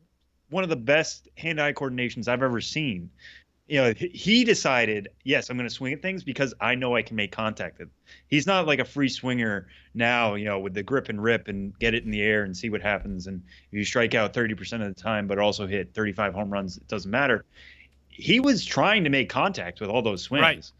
one 0.49 0.63
of 0.63 0.69
the 0.69 0.77
best 0.77 1.27
hand-eye 1.37 1.73
coordinations 1.73 2.29
I've 2.29 2.43
ever 2.43 2.61
seen. 2.61 3.09
You 3.67 3.81
know, 3.81 3.93
he 3.97 4.43
decided, 4.43 5.09
yes, 5.23 5.49
I'm 5.49 5.57
going 5.57 5.67
to 5.67 5.73
swing 5.73 5.91
at 5.91 6.01
things 6.01 6.23
because 6.23 6.53
I 6.61 6.75
know 6.75 6.95
I 6.95 7.01
can 7.01 7.15
make 7.15 7.31
contact. 7.31 7.81
He's 8.27 8.45
not 8.45 8.67
like 8.67 8.77
a 8.77 8.85
free 8.85 9.09
swinger 9.09 9.67
now, 9.95 10.35
you 10.35 10.45
know, 10.45 10.59
with 10.59 10.75
the 10.75 10.83
grip 10.83 11.09
and 11.09 11.21
rip 11.21 11.47
and 11.47 11.77
get 11.79 11.95
it 11.95 12.03
in 12.03 12.11
the 12.11 12.21
air 12.21 12.43
and 12.43 12.55
see 12.55 12.69
what 12.69 12.83
happens. 12.83 13.25
And 13.25 13.41
if 13.71 13.77
you 13.79 13.83
strike 13.83 14.13
out 14.13 14.33
30% 14.33 14.87
of 14.87 14.95
the 14.95 15.01
time, 15.01 15.25
but 15.25 15.39
also 15.39 15.65
hit 15.65 15.95
35 15.95 16.35
home 16.35 16.51
runs, 16.51 16.77
it 16.77 16.87
doesn't 16.87 17.09
matter 17.09 17.43
he 18.17 18.39
was 18.39 18.63
trying 18.63 19.03
to 19.03 19.09
make 19.09 19.29
contact 19.29 19.81
with 19.81 19.89
all 19.89 20.01
those 20.01 20.21
swings. 20.23 20.41
Right. 20.41 20.71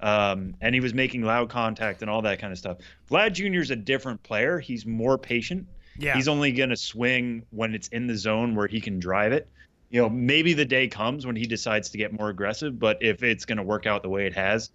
Um, 0.00 0.54
and 0.60 0.74
he 0.74 0.80
was 0.80 0.94
making 0.94 1.22
loud 1.22 1.50
contact 1.50 2.02
and 2.02 2.10
all 2.10 2.22
that 2.22 2.40
kind 2.40 2.52
of 2.52 2.58
stuff. 2.58 2.78
Vlad 3.10 3.32
Jr. 3.32 3.60
is 3.60 3.70
a 3.70 3.76
different 3.76 4.22
player. 4.22 4.58
He's 4.58 4.86
more 4.86 5.18
patient. 5.18 5.66
Yeah. 5.98 6.14
He's 6.14 6.26
only 6.26 6.52
going 6.52 6.70
to 6.70 6.76
swing 6.76 7.44
when 7.50 7.74
it's 7.74 7.88
in 7.88 8.06
the 8.06 8.16
zone 8.16 8.54
where 8.54 8.66
he 8.66 8.80
can 8.80 8.98
drive 8.98 9.32
it. 9.32 9.48
You 9.90 10.02
know, 10.02 10.08
maybe 10.08 10.52
the 10.54 10.64
day 10.64 10.88
comes 10.88 11.26
when 11.26 11.36
he 11.36 11.44
decides 11.44 11.90
to 11.90 11.98
get 11.98 12.18
more 12.18 12.28
aggressive, 12.28 12.78
but 12.78 13.02
if 13.02 13.22
it's 13.22 13.44
going 13.44 13.58
to 13.58 13.64
work 13.64 13.86
out 13.86 14.02
the 14.02 14.08
way 14.08 14.26
it 14.26 14.34
has, 14.34 14.70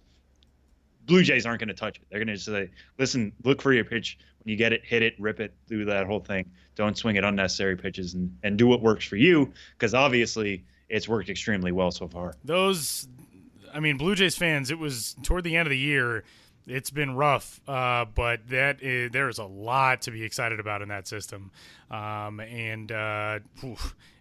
Blue 1.06 1.22
Jays 1.22 1.44
aren't 1.46 1.60
going 1.60 1.68
to 1.68 1.74
touch 1.74 1.96
it. 1.96 2.04
They're 2.10 2.24
going 2.24 2.36
to 2.36 2.40
say, 2.40 2.70
listen, 2.98 3.32
look 3.42 3.62
for 3.62 3.72
your 3.72 3.84
pitch. 3.84 4.18
When 4.44 4.50
you 4.50 4.56
get 4.56 4.72
it, 4.72 4.84
hit 4.84 5.02
it, 5.02 5.14
rip 5.18 5.40
it, 5.40 5.54
do 5.66 5.84
that 5.86 6.06
whole 6.06 6.20
thing. 6.20 6.50
Don't 6.76 6.96
swing 6.96 7.16
at 7.16 7.24
unnecessary 7.24 7.76
pitches 7.76 8.14
and, 8.14 8.36
and 8.42 8.56
do 8.56 8.66
what 8.66 8.80
works 8.80 9.04
for 9.04 9.16
you 9.16 9.52
because 9.76 9.92
obviously– 9.92 10.64
it's 10.88 11.08
worked 11.08 11.28
extremely 11.28 11.72
well 11.72 11.90
so 11.90 12.08
far. 12.08 12.34
Those, 12.44 13.08
I 13.72 13.80
mean, 13.80 13.96
Blue 13.96 14.14
Jays 14.14 14.36
fans, 14.36 14.70
it 14.70 14.78
was 14.78 15.16
toward 15.22 15.44
the 15.44 15.56
end 15.56 15.66
of 15.66 15.70
the 15.70 15.78
year. 15.78 16.24
It's 16.66 16.90
been 16.90 17.14
rough, 17.14 17.60
uh, 17.68 18.06
but 18.06 18.48
that 18.48 18.82
is, 18.82 19.12
there 19.12 19.28
is 19.28 19.38
a 19.38 19.44
lot 19.44 20.02
to 20.02 20.10
be 20.10 20.24
excited 20.24 20.58
about 20.58 20.82
in 20.82 20.88
that 20.88 21.06
system. 21.06 21.52
Um, 21.92 22.40
and 22.40 22.90
uh, 22.90 23.38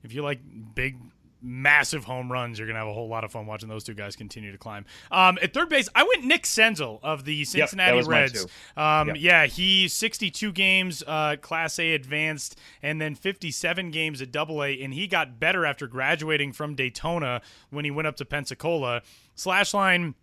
if 0.04 0.14
you 0.14 0.22
like 0.22 0.42
big 0.76 0.98
massive 1.46 2.04
home 2.04 2.32
runs. 2.32 2.58
You're 2.58 2.68
going 2.68 2.76
to 2.76 2.80
have 2.80 2.88
a 2.88 2.94
whole 2.94 3.08
lot 3.08 3.24
of 3.24 3.32
fun 3.32 3.46
watching 3.46 3.70
those 3.70 3.84
two 3.84 3.94
guys 3.94 4.16
continue 4.16 4.52
to 4.52 4.58
climb. 4.58 4.86
Um, 5.12 5.38
at 5.42 5.54
third 5.54 5.70
base, 5.70 5.88
I 5.96 6.04
went 6.04 6.26
Nick 6.26 6.44
Senzel 6.44 7.00
of 7.04 7.26
the 7.26 7.46
Cincinnati 7.46 7.98
yep, 7.98 8.08
Reds. 8.08 8.48
Um, 8.76 9.10
yep. 9.10 9.18
Yeah, 9.20 9.46
he 9.46 9.88
62 9.88 10.52
games 10.52 11.04
uh, 11.06 11.36
Class 11.42 11.80
A 11.80 11.94
advanced 11.94 12.58
and 12.82 13.00
then 13.00 13.16
57 13.16 13.92
games 13.92 14.22
at 14.22 14.32
Double 14.32 14.64
A, 14.64 14.82
and 14.82 14.94
he 14.94 15.08
got 15.08 15.40
better 15.40 15.66
after 15.66 15.88
graduating 15.88 16.52
from 16.52 16.76
Daytona 16.76 17.42
when 17.70 17.86
he 17.86 17.92
went 17.92 18.08
up 18.08 18.16
to 18.18 18.26
Pensacola. 18.26 19.02
Slash 19.36 19.74
line 19.74 20.16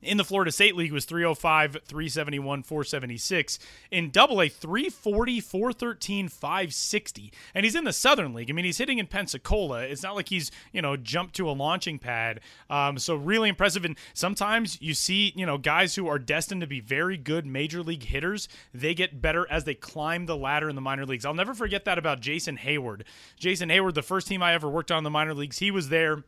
in 0.00 0.16
the 0.16 0.24
Florida 0.24 0.52
State 0.52 0.76
League 0.76 0.92
was 0.92 1.04
305, 1.04 1.78
371, 1.84 2.62
476. 2.62 3.58
In 3.90 4.10
Double 4.10 4.40
A, 4.40 4.48
340, 4.48 5.40
413, 5.40 6.28
560. 6.28 7.32
And 7.54 7.64
he's 7.64 7.74
in 7.74 7.84
the 7.84 7.92
Southern 7.92 8.32
League. 8.32 8.50
I 8.50 8.52
mean, 8.52 8.64
he's 8.64 8.78
hitting 8.78 8.98
in 8.98 9.06
Pensacola. 9.06 9.80
It's 9.82 10.02
not 10.02 10.14
like 10.14 10.28
he's, 10.28 10.50
you 10.72 10.82
know, 10.82 10.96
jumped 10.96 11.34
to 11.36 11.50
a 11.50 11.52
launching 11.52 11.98
pad. 11.98 12.40
Um, 12.70 12.98
so 12.98 13.16
really 13.16 13.48
impressive. 13.48 13.84
And 13.84 13.96
sometimes 14.14 14.80
you 14.80 14.94
see, 14.94 15.32
you 15.34 15.46
know, 15.46 15.58
guys 15.58 15.96
who 15.96 16.06
are 16.06 16.18
destined 16.18 16.60
to 16.60 16.66
be 16.66 16.80
very 16.80 17.16
good 17.16 17.46
major 17.46 17.82
league 17.82 18.04
hitters, 18.04 18.48
they 18.72 18.94
get 18.94 19.20
better 19.20 19.50
as 19.50 19.64
they 19.64 19.74
climb 19.74 20.26
the 20.26 20.36
ladder 20.36 20.68
in 20.68 20.76
the 20.76 20.80
minor 20.80 21.06
leagues. 21.06 21.24
I'll 21.24 21.34
never 21.34 21.54
forget 21.54 21.84
that 21.86 21.98
about 21.98 22.20
Jason 22.20 22.56
Heyward. 22.56 23.02
Jason 23.38 23.68
Heyward, 23.68 23.94
the 23.94 24.02
first 24.02 24.28
team 24.28 24.42
I 24.42 24.54
ever 24.54 24.68
worked 24.68 24.92
on 24.92 24.98
in 24.98 25.04
the 25.04 25.10
minor 25.10 25.34
leagues, 25.34 25.58
he 25.58 25.70
was 25.70 25.88
there 25.88 26.24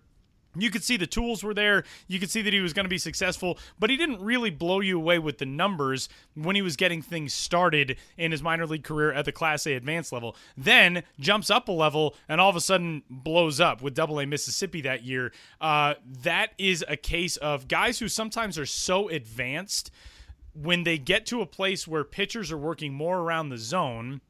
you 0.56 0.70
could 0.70 0.82
see 0.82 0.96
the 0.96 1.06
tools 1.06 1.44
were 1.44 1.54
there. 1.54 1.84
You 2.08 2.18
could 2.18 2.30
see 2.30 2.42
that 2.42 2.52
he 2.52 2.60
was 2.60 2.72
going 2.72 2.84
to 2.84 2.90
be 2.90 2.98
successful, 2.98 3.58
but 3.78 3.90
he 3.90 3.96
didn't 3.96 4.20
really 4.20 4.50
blow 4.50 4.80
you 4.80 4.96
away 4.96 5.18
with 5.18 5.38
the 5.38 5.46
numbers 5.46 6.08
when 6.34 6.56
he 6.56 6.62
was 6.62 6.76
getting 6.76 7.02
things 7.02 7.32
started 7.32 7.96
in 8.16 8.32
his 8.32 8.42
minor 8.42 8.66
league 8.66 8.84
career 8.84 9.12
at 9.12 9.24
the 9.24 9.32
Class 9.32 9.66
A 9.66 9.74
advanced 9.74 10.12
level. 10.12 10.36
Then 10.56 11.04
jumps 11.18 11.50
up 11.50 11.68
a 11.68 11.72
level 11.72 12.16
and 12.28 12.40
all 12.40 12.50
of 12.50 12.56
a 12.56 12.60
sudden 12.60 13.02
blows 13.08 13.60
up 13.60 13.82
with 13.82 13.94
Double 13.94 14.18
A 14.18 14.26
Mississippi 14.26 14.80
that 14.82 15.04
year. 15.04 15.32
Uh, 15.60 15.94
that 16.22 16.52
is 16.58 16.84
a 16.88 16.96
case 16.96 17.36
of 17.36 17.68
guys 17.68 17.98
who 17.98 18.08
sometimes 18.08 18.58
are 18.58 18.66
so 18.66 19.08
advanced 19.08 19.90
when 20.52 20.82
they 20.82 20.98
get 20.98 21.26
to 21.26 21.40
a 21.40 21.46
place 21.46 21.86
where 21.86 22.02
pitchers 22.02 22.50
are 22.50 22.58
working 22.58 22.92
more 22.92 23.20
around 23.20 23.50
the 23.50 23.58
zone 23.58 24.20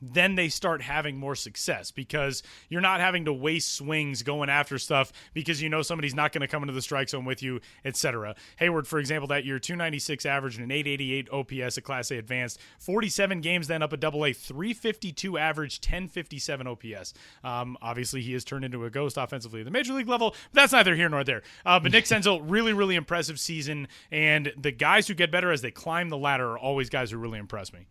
then 0.00 0.34
they 0.34 0.48
start 0.48 0.82
having 0.82 1.16
more 1.16 1.34
success 1.34 1.90
because 1.90 2.42
you're 2.68 2.80
not 2.80 3.00
having 3.00 3.24
to 3.24 3.32
waste 3.32 3.74
swings 3.74 4.22
going 4.22 4.48
after 4.48 4.78
stuff 4.78 5.12
because 5.34 5.62
you 5.62 5.68
know 5.68 5.82
somebody's 5.82 6.14
not 6.14 6.32
going 6.32 6.42
to 6.42 6.48
come 6.48 6.62
into 6.62 6.74
the 6.74 6.82
strike 6.82 7.08
zone 7.08 7.24
with 7.24 7.42
you, 7.42 7.60
etc. 7.84 8.34
Heyward, 8.60 8.86
for 8.86 8.98
example, 8.98 9.28
that 9.28 9.44
year 9.44 9.58
296 9.58 10.26
average 10.26 10.56
and 10.56 10.64
an 10.64 10.70
888 10.70 11.30
OPS 11.30 11.78
at 11.78 11.84
Class 11.84 12.10
A 12.10 12.18
advanced, 12.18 12.60
47 12.78 13.40
games 13.40 13.68
then 13.68 13.82
up 13.82 13.92
at 13.92 14.00
Double 14.00 14.24
A, 14.24 14.32
352 14.32 15.38
average, 15.38 15.80
1057 15.80 16.66
OPS. 16.66 17.14
Um, 17.44 17.76
obviously, 17.80 18.22
he 18.22 18.32
has 18.32 18.44
turned 18.44 18.64
into 18.64 18.84
a 18.84 18.90
ghost 18.90 19.16
offensively 19.16 19.60
at 19.60 19.64
the 19.64 19.70
major 19.70 19.92
league 19.92 20.08
level, 20.08 20.30
but 20.52 20.60
that's 20.60 20.72
neither 20.72 20.94
here 20.94 21.08
nor 21.08 21.24
there. 21.24 21.42
Uh, 21.64 21.80
but 21.80 21.92
Nick 21.92 22.04
Senzel, 22.06 22.42
really, 22.44 22.72
really 22.72 22.96
impressive 22.96 23.40
season, 23.40 23.88
and 24.10 24.52
the 24.56 24.72
guys 24.72 25.08
who 25.08 25.14
get 25.14 25.30
better 25.30 25.50
as 25.50 25.62
they 25.62 25.70
climb 25.70 26.08
the 26.08 26.18
ladder 26.18 26.52
are 26.52 26.58
always 26.58 26.90
guys 26.90 27.10
who 27.10 27.18
really 27.18 27.38
impress 27.38 27.72
me. 27.72 27.86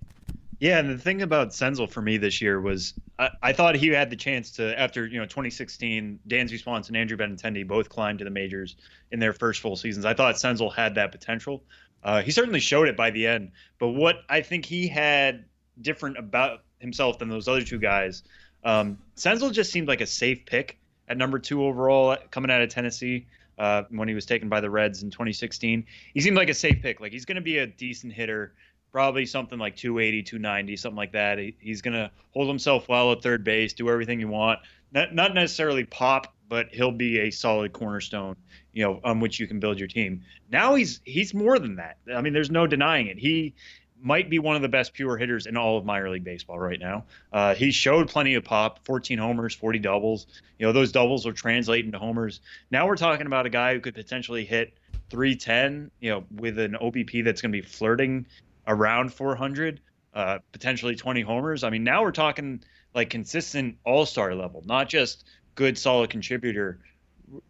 Yeah, 0.59 0.79
and 0.79 0.89
the 0.89 0.97
thing 0.97 1.21
about 1.21 1.49
Senzel 1.49 1.89
for 1.89 2.01
me 2.01 2.17
this 2.17 2.41
year 2.41 2.61
was 2.61 2.93
I, 3.19 3.29
I, 3.41 3.53
thought 3.53 3.75
he 3.75 3.87
had 3.89 4.09
the 4.09 4.15
chance 4.15 4.51
to 4.51 4.79
after 4.79 5.05
you 5.05 5.19
know 5.19 5.25
2016, 5.25 6.19
Dansby 6.27 6.59
Swanson, 6.59 6.95
and 6.95 7.01
Andrew 7.01 7.17
Benintendi 7.17 7.67
both 7.67 7.89
climbed 7.89 8.19
to 8.19 8.25
the 8.25 8.31
majors 8.31 8.77
in 9.11 9.19
their 9.19 9.33
first 9.33 9.61
full 9.61 9.75
seasons. 9.75 10.05
I 10.05 10.13
thought 10.13 10.35
Senzel 10.35 10.73
had 10.73 10.95
that 10.95 11.11
potential. 11.11 11.63
Uh, 12.03 12.21
he 12.21 12.31
certainly 12.31 12.59
showed 12.59 12.87
it 12.87 12.95
by 12.95 13.11
the 13.11 13.27
end. 13.27 13.51
But 13.79 13.89
what 13.89 14.17
I 14.29 14.41
think 14.41 14.65
he 14.65 14.87
had 14.87 15.45
different 15.81 16.17
about 16.17 16.61
himself 16.79 17.19
than 17.19 17.29
those 17.29 17.47
other 17.47 17.63
two 17.63 17.79
guys, 17.79 18.23
um, 18.63 18.97
Senzel 19.17 19.51
just 19.51 19.71
seemed 19.71 19.87
like 19.87 20.01
a 20.01 20.07
safe 20.07 20.45
pick 20.45 20.77
at 21.09 21.17
number 21.17 21.39
two 21.39 21.65
overall 21.65 22.15
coming 22.31 22.51
out 22.51 22.61
of 22.61 22.69
Tennessee. 22.69 23.27
Uh, 23.57 23.83
when 23.89 24.09
he 24.09 24.13
was 24.13 24.25
taken 24.25 24.49
by 24.49 24.59
the 24.59 24.69
Reds 24.69 25.01
in 25.01 25.09
2016, 25.09 25.85
he 26.13 26.19
seemed 26.19 26.35
like 26.35 26.49
a 26.49 26.53
safe 26.53 26.81
pick. 26.81 26.99
Like 26.99 27.13
he's 27.13 27.23
going 27.23 27.37
to 27.37 27.41
be 27.41 27.59
a 27.59 27.67
decent 27.67 28.11
hitter 28.11 28.53
probably 28.95 29.25
something 29.25 29.59
like 29.59 29.75
280, 29.75 30.23
290, 30.23 30.77
something 30.77 30.95
like 30.95 31.11
that. 31.11 31.37
He, 31.37 31.53
he's 31.59 31.81
going 31.81 31.95
to 31.95 32.09
hold 32.31 32.47
himself 32.47 32.87
well 32.87 33.11
at 33.11 33.21
third 33.21 33.43
base, 33.43 33.73
do 33.73 33.89
everything 33.89 34.21
you 34.21 34.29
want. 34.29 34.61
Not, 34.93 35.13
not 35.13 35.33
necessarily 35.33 35.83
pop, 35.83 36.33
but 36.47 36.69
he'll 36.71 36.93
be 36.93 37.19
a 37.19 37.29
solid 37.29 37.73
cornerstone, 37.73 38.37
you 38.71 38.85
know, 38.85 39.01
on 39.03 39.19
which 39.19 39.37
you 39.37 39.47
can 39.47 39.59
build 39.59 39.79
your 39.79 39.89
team. 39.89 40.21
Now 40.49 40.75
he's 40.75 41.01
he's 41.03 41.33
more 41.33 41.59
than 41.59 41.75
that. 41.75 41.97
I 42.15 42.21
mean, 42.21 42.31
there's 42.31 42.49
no 42.49 42.67
denying 42.67 43.07
it. 43.07 43.19
He 43.19 43.53
might 44.01 44.29
be 44.29 44.39
one 44.39 44.55
of 44.55 44.61
the 44.61 44.69
best 44.69 44.93
pure 44.93 45.17
hitters 45.17 45.45
in 45.45 45.57
all 45.57 45.77
of 45.77 45.83
minor 45.83 46.09
league 46.09 46.23
baseball 46.23 46.57
right 46.57 46.79
now. 46.79 47.03
Uh, 47.33 47.53
he 47.53 47.71
showed 47.71 48.07
plenty 48.07 48.35
of 48.35 48.45
pop, 48.45 48.85
14 48.85 49.17
homers, 49.17 49.53
40 49.53 49.79
doubles. 49.79 50.25
You 50.57 50.67
know, 50.67 50.71
those 50.71 50.93
doubles 50.93 51.25
will 51.25 51.33
translate 51.33 51.83
into 51.83 51.99
homers. 51.99 52.39
Now 52.71 52.87
we're 52.87 52.95
talking 52.95 53.27
about 53.27 53.45
a 53.45 53.49
guy 53.49 53.73
who 53.73 53.81
could 53.81 53.95
potentially 53.95 54.45
hit 54.45 54.77
310, 55.09 55.91
you 55.99 56.11
know, 56.11 56.23
with 56.31 56.57
an 56.59 56.77
OBP 56.81 57.25
that's 57.25 57.41
going 57.41 57.51
to 57.51 57.61
be 57.61 57.61
flirting 57.61 58.25
around 58.67 59.13
400, 59.13 59.81
uh, 60.13 60.39
potentially 60.51 60.95
20 60.95 61.21
homers. 61.21 61.63
I 61.63 61.69
mean, 61.69 61.83
now 61.83 62.01
we're 62.03 62.11
talking 62.11 62.63
like 62.93 63.09
consistent 63.09 63.77
all 63.83 64.05
star 64.05 64.33
level, 64.33 64.63
not 64.65 64.89
just 64.89 65.25
good, 65.55 65.77
solid 65.77 66.09
contributor. 66.09 66.79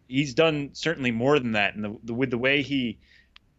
He's 0.08 0.34
done 0.34 0.70
certainly 0.72 1.10
more 1.10 1.38
than 1.38 1.52
that. 1.52 1.74
And 1.74 1.84
the, 1.84 1.96
the, 2.04 2.14
with 2.14 2.30
the 2.30 2.38
way 2.38 2.62
he, 2.62 2.98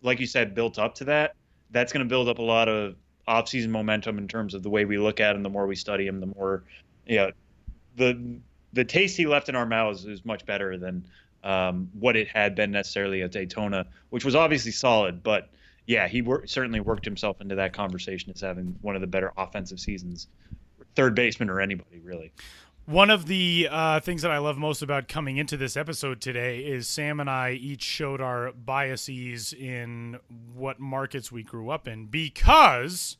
like 0.01 0.19
you 0.19 0.27
said, 0.27 0.53
built 0.53 0.79
up 0.79 0.95
to 0.95 1.05
that, 1.05 1.35
that's 1.71 1.93
going 1.93 2.05
to 2.05 2.09
build 2.09 2.29
up 2.29 2.39
a 2.39 2.43
lot 2.43 2.69
of 2.69 2.95
offseason 3.27 3.69
momentum 3.69 4.17
in 4.17 4.27
terms 4.27 4.53
of 4.53 4.63
the 4.63 4.69
way 4.69 4.85
we 4.85 4.97
look 4.97 5.19
at 5.19 5.35
him. 5.35 5.43
The 5.43 5.49
more 5.49 5.67
we 5.67 5.75
study 5.75 6.07
him, 6.07 6.19
the 6.19 6.27
more, 6.27 6.63
you 7.05 7.17
know, 7.17 7.31
the 7.95 8.39
the 8.73 8.85
taste 8.85 9.17
he 9.17 9.25
left 9.25 9.49
in 9.49 9.55
our 9.55 9.65
mouths 9.65 10.05
is 10.05 10.23
much 10.23 10.45
better 10.45 10.77
than 10.77 11.05
um, 11.43 11.89
what 11.93 12.15
it 12.15 12.27
had 12.27 12.55
been 12.55 12.71
necessarily 12.71 13.21
at 13.21 13.31
Daytona, 13.31 13.85
which 14.09 14.25
was 14.25 14.35
obviously 14.35 14.71
solid, 14.71 15.23
but 15.23 15.49
yeah, 15.87 16.07
he 16.07 16.21
wor- 16.21 16.45
certainly 16.45 16.81
worked 16.81 17.05
himself 17.05 17.41
into 17.41 17.55
that 17.55 17.73
conversation 17.73 18.31
as 18.35 18.41
having 18.41 18.77
one 18.81 18.95
of 18.95 19.01
the 19.01 19.07
better 19.07 19.31
offensive 19.37 19.79
seasons, 19.79 20.27
third 20.95 21.15
baseman 21.15 21.49
or 21.49 21.59
anybody 21.61 21.99
really. 21.99 22.31
One 22.85 23.09
of 23.09 23.25
the 23.25 23.67
uh, 23.69 23.99
things 23.99 24.21
that 24.21 24.31
I 24.31 24.37
love 24.37 24.57
most 24.57 24.81
about 24.81 25.07
coming 25.07 25.37
into 25.37 25.57
this 25.57 25.75
episode 25.75 26.21
today 26.21 26.59
is 26.59 26.87
Sam 26.87 27.19
and 27.19 27.29
I 27.29 27.51
each 27.51 27.83
showed 27.83 28.21
our 28.21 28.53
biases 28.53 29.51
in 29.51 30.19
what 30.53 30.79
markets 30.79 31.31
we 31.31 31.43
grew 31.43 31.69
up 31.69 31.87
in 31.87 32.05
because 32.05 33.17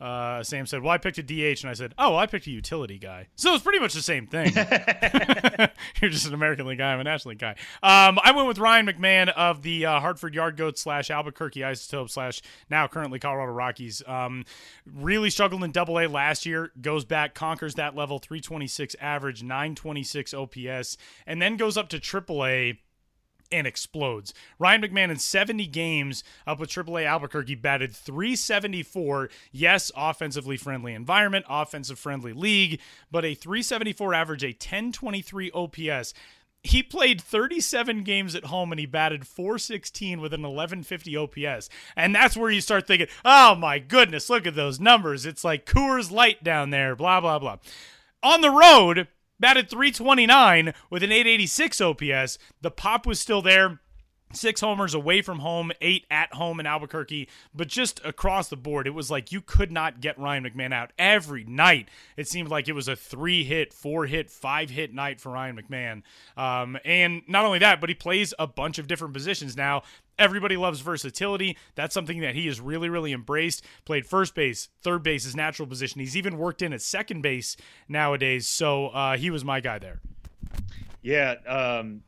uh, 0.00 0.42
Sam 0.42 0.66
said, 0.66 0.82
"Well, 0.82 0.92
I 0.92 0.98
picked 0.98 1.18
a 1.18 1.22
DH," 1.22 1.62
and 1.62 1.70
I 1.70 1.72
said, 1.72 1.94
"Oh, 1.98 2.10
well, 2.10 2.18
I 2.18 2.26
picked 2.26 2.46
a 2.46 2.50
utility 2.50 2.98
guy." 2.98 3.28
So 3.36 3.54
it's 3.54 3.62
pretty 3.62 3.78
much 3.78 3.94
the 3.94 4.02
same 4.02 4.26
thing. 4.26 4.52
You're 6.00 6.10
just 6.10 6.26
an 6.26 6.34
American 6.34 6.66
League 6.66 6.78
guy. 6.78 6.92
I'm 6.92 7.00
a 7.00 7.04
National 7.04 7.30
League 7.30 7.38
guy. 7.38 7.56
Um, 7.82 8.18
I 8.22 8.32
went 8.32 8.48
with 8.48 8.58
Ryan 8.58 8.86
McMahon 8.86 9.28
of 9.30 9.62
the 9.62 9.86
uh, 9.86 10.00
Hartford 10.00 10.34
Yard 10.34 10.56
Goats 10.56 10.82
slash 10.82 11.10
Albuquerque 11.10 11.60
Isotope 11.60 12.10
slash 12.10 12.42
now 12.68 12.86
currently 12.86 13.18
Colorado 13.18 13.52
Rockies. 13.52 14.02
Um, 14.06 14.44
really 14.84 15.30
struggled 15.30 15.64
in 15.64 15.72
Double 15.72 15.98
A 15.98 16.06
last 16.06 16.46
year. 16.46 16.72
Goes 16.80 17.04
back, 17.04 17.34
conquers 17.34 17.74
that 17.76 17.96
level, 17.96 18.18
326 18.18 18.96
average, 19.00 19.42
926 19.42 20.34
OPS, 20.34 20.96
and 21.26 21.40
then 21.40 21.56
goes 21.56 21.76
up 21.76 21.88
to 21.90 21.98
Triple 21.98 22.44
A 22.44 22.78
and 23.50 23.66
explodes. 23.66 24.34
Ryan 24.58 24.82
McMahon 24.82 25.10
in 25.10 25.18
70 25.18 25.66
games 25.66 26.24
up 26.46 26.58
with 26.58 26.70
AAA 26.70 27.06
Albuquerque 27.06 27.54
batted 27.56 27.94
374. 27.94 29.30
Yes, 29.52 29.90
offensively 29.96 30.56
friendly 30.56 30.94
environment, 30.94 31.46
offensive 31.48 31.98
friendly 31.98 32.32
league, 32.32 32.80
but 33.10 33.24
a 33.24 33.34
374 33.34 34.14
average, 34.14 34.44
a 34.44 34.48
1023 34.48 35.50
OPS. 35.52 36.14
He 36.62 36.82
played 36.82 37.20
37 37.20 38.02
games 38.02 38.34
at 38.34 38.46
home 38.46 38.72
and 38.72 38.80
he 38.80 38.86
batted 38.86 39.26
416 39.26 40.20
with 40.20 40.34
an 40.34 40.42
1150 40.42 41.16
OPS. 41.16 41.68
And 41.94 42.12
that's 42.14 42.36
where 42.36 42.50
you 42.50 42.60
start 42.60 42.88
thinking, 42.88 43.06
oh 43.24 43.54
my 43.54 43.78
goodness, 43.78 44.28
look 44.28 44.46
at 44.46 44.56
those 44.56 44.80
numbers. 44.80 45.26
It's 45.26 45.44
like 45.44 45.64
Coors 45.64 46.10
Light 46.10 46.42
down 46.42 46.70
there, 46.70 46.96
blah, 46.96 47.20
blah, 47.20 47.38
blah. 47.38 47.58
On 48.22 48.40
the 48.40 48.50
road, 48.50 49.06
batted 49.38 49.68
329 49.68 50.72
with 50.90 51.02
an 51.02 51.12
886 51.12 51.80
OPS. 51.80 52.38
The 52.60 52.70
pop 52.70 53.06
was 53.06 53.20
still 53.20 53.42
there. 53.42 53.80
Six 54.32 54.60
homers 54.60 54.92
away 54.92 55.22
from 55.22 55.38
home, 55.38 55.70
eight 55.80 56.04
at 56.10 56.34
home 56.34 56.58
in 56.58 56.66
Albuquerque, 56.66 57.28
but 57.54 57.68
just 57.68 58.00
across 58.04 58.48
the 58.48 58.56
board, 58.56 58.88
it 58.88 58.90
was 58.90 59.08
like 59.08 59.30
you 59.30 59.40
could 59.40 59.70
not 59.70 60.00
get 60.00 60.18
Ryan 60.18 60.42
McMahon 60.42 60.74
out 60.74 60.92
every 60.98 61.44
night. 61.44 61.88
It 62.16 62.26
seemed 62.26 62.48
like 62.48 62.66
it 62.66 62.72
was 62.72 62.88
a 62.88 62.96
three 62.96 63.44
hit, 63.44 63.72
four 63.72 64.06
hit, 64.06 64.28
five 64.28 64.68
hit 64.68 64.92
night 64.92 65.20
for 65.20 65.30
Ryan 65.30 65.56
McMahon. 65.56 66.02
Um, 66.36 66.76
and 66.84 67.22
not 67.28 67.44
only 67.44 67.60
that, 67.60 67.80
but 67.80 67.88
he 67.88 67.94
plays 67.94 68.34
a 68.36 68.48
bunch 68.48 68.78
of 68.78 68.88
different 68.88 69.14
positions 69.14 69.56
now. 69.56 69.84
Everybody 70.18 70.56
loves 70.56 70.80
versatility. 70.80 71.58
That's 71.74 71.92
something 71.92 72.20
that 72.20 72.34
he 72.34 72.46
has 72.46 72.60
really, 72.60 72.88
really 72.88 73.12
embraced. 73.12 73.64
Played 73.84 74.06
first 74.06 74.34
base, 74.34 74.68
third 74.82 75.02
base, 75.02 75.24
his 75.24 75.36
natural 75.36 75.68
position. 75.68 76.00
He's 76.00 76.16
even 76.16 76.38
worked 76.38 76.62
in 76.62 76.72
at 76.72 76.80
second 76.80 77.20
base 77.20 77.56
nowadays. 77.88 78.48
So 78.48 78.88
uh, 78.88 79.16
he 79.16 79.30
was 79.30 79.44
my 79.44 79.60
guy 79.60 79.78
there. 79.78 80.00
Yeah, 81.02 81.34
um, 81.46 82.02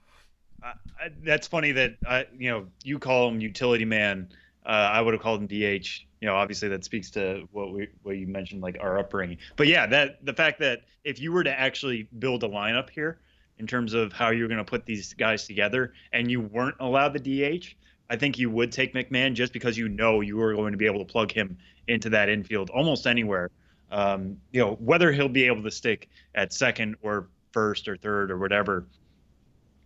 I, 0.63 0.73
I, 1.01 1.11
that's 1.23 1.47
funny 1.47 1.73
that 1.73 1.97
I, 2.07 2.27
you 2.37 2.51
know 2.51 2.67
you 2.83 2.99
call 2.99 3.29
him 3.29 3.41
utility 3.41 3.85
man. 3.85 4.29
Uh, 4.67 4.91
I 4.93 5.01
would 5.01 5.15
have 5.15 5.23
called 5.23 5.41
him 5.41 5.47
DH. 5.47 5.87
You 6.21 6.27
know, 6.27 6.35
obviously 6.35 6.69
that 6.71 6.85
speaks 6.85 7.11
to 7.13 7.47
what 7.53 7.73
we 7.73 7.89
what 8.03 8.17
you 8.17 8.27
mentioned, 8.27 8.63
like 8.63 8.77
our 8.81 8.99
upbringing. 8.99 9.39
But 9.57 9.67
yeah, 9.67 9.87
that 9.87 10.25
the 10.25 10.33
fact 10.33 10.59
that 10.61 10.81
if 11.05 11.21
you 11.21 11.31
were 11.31 11.45
to 11.45 11.61
actually 11.61 12.09
build 12.19 12.43
a 12.43 12.49
lineup 12.49 12.91
here 12.91 13.21
in 13.59 13.67
terms 13.67 13.95
of 13.95 14.13
how 14.13 14.31
you're 14.31 14.49
going 14.49 14.59
to 14.59 14.65
put 14.65 14.85
these 14.85 15.13
guys 15.15 15.47
together, 15.47 15.93
and 16.13 16.31
you 16.31 16.41
weren't 16.41 16.77
allowed 16.81 17.13
the 17.13 17.21
DH, 17.61 17.77
I 18.11 18.17
think 18.17 18.39
you 18.39 18.51
would 18.51 18.73
take 18.73 18.95
McMahon 18.95 19.35
just 19.35 19.53
because 19.53 19.77
you 19.77 19.89
know 19.89 20.21
you 20.21 20.41
are 20.41 20.55
going 20.55 20.73
to 20.73 20.79
be 20.79 20.87
able 20.87 21.01
to 21.01 21.05
plug 21.05 21.31
him 21.31 21.59
into 21.87 22.11
that 22.11 22.29
infield 22.29 22.71
almost 22.71 23.07
anywhere. 23.07 23.51
Um, 23.91 24.39
you 24.53 24.61
know, 24.61 24.75
whether 24.75 25.13
he'll 25.13 25.29
be 25.29 25.45
able 25.45 25.63
to 25.63 25.71
stick 25.71 26.09
at 26.35 26.53
second 26.53 26.97
or 27.03 27.29
first 27.53 27.89
or 27.89 27.97
third 27.97 28.31
or 28.31 28.39
whatever 28.39 28.87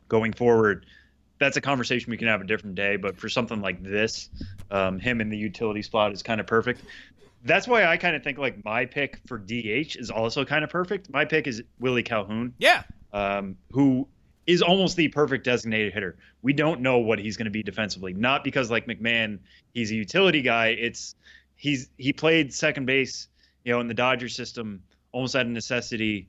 going 0.08 0.32
forward, 0.32 0.87
that's 1.38 1.56
a 1.56 1.61
conversation 1.61 2.11
we 2.11 2.16
can 2.16 2.28
have 2.28 2.40
a 2.40 2.46
different 2.46 2.76
day. 2.76 2.96
But 2.96 3.16
for 3.18 3.28
something 3.28 3.61
like 3.61 3.82
this, 3.82 4.30
um, 4.70 4.98
him 4.98 5.20
in 5.20 5.28
the 5.28 5.37
utility 5.37 5.82
spot 5.82 6.12
is 6.12 6.22
kind 6.22 6.40
of 6.40 6.46
perfect. 6.46 6.82
That's 7.44 7.66
why 7.66 7.85
I 7.85 7.96
kind 7.96 8.14
of 8.14 8.22
think 8.22 8.38
like 8.38 8.64
my 8.64 8.87
pick 8.87 9.20
for 9.26 9.38
DH 9.38 9.96
is 9.96 10.11
also 10.11 10.44
kind 10.44 10.62
of 10.62 10.70
perfect. 10.70 11.11
My 11.11 11.24
pick 11.24 11.48
is 11.48 11.62
Willie 11.80 12.04
Calhoun. 12.04 12.54
Yeah. 12.58 12.85
Um, 13.12 13.56
who 13.72 14.06
is 14.46 14.62
almost 14.62 14.96
the 14.96 15.09
perfect 15.09 15.44
designated 15.44 15.92
hitter. 15.92 16.16
We 16.42 16.52
don't 16.52 16.81
know 16.81 16.98
what 16.98 17.18
he's 17.18 17.37
going 17.37 17.46
to 17.46 17.50
be 17.50 17.62
defensively. 17.62 18.12
Not 18.12 18.44
because 18.44 18.70
like 18.70 18.87
McMahon, 18.87 19.38
he's 19.72 19.90
a 19.90 19.94
utility 19.94 20.42
guy. 20.42 20.68
It's 20.68 21.14
he's 21.57 21.88
he 21.96 22.12
played 22.12 22.52
second 22.52 22.87
base, 22.87 23.28
you 23.64 23.72
know, 23.72 23.81
in 23.81 23.88
the 23.88 23.94
Dodger 23.94 24.28
system 24.28 24.83
almost 25.12 25.37
out 25.37 25.46
of 25.46 25.52
necessity. 25.52 26.28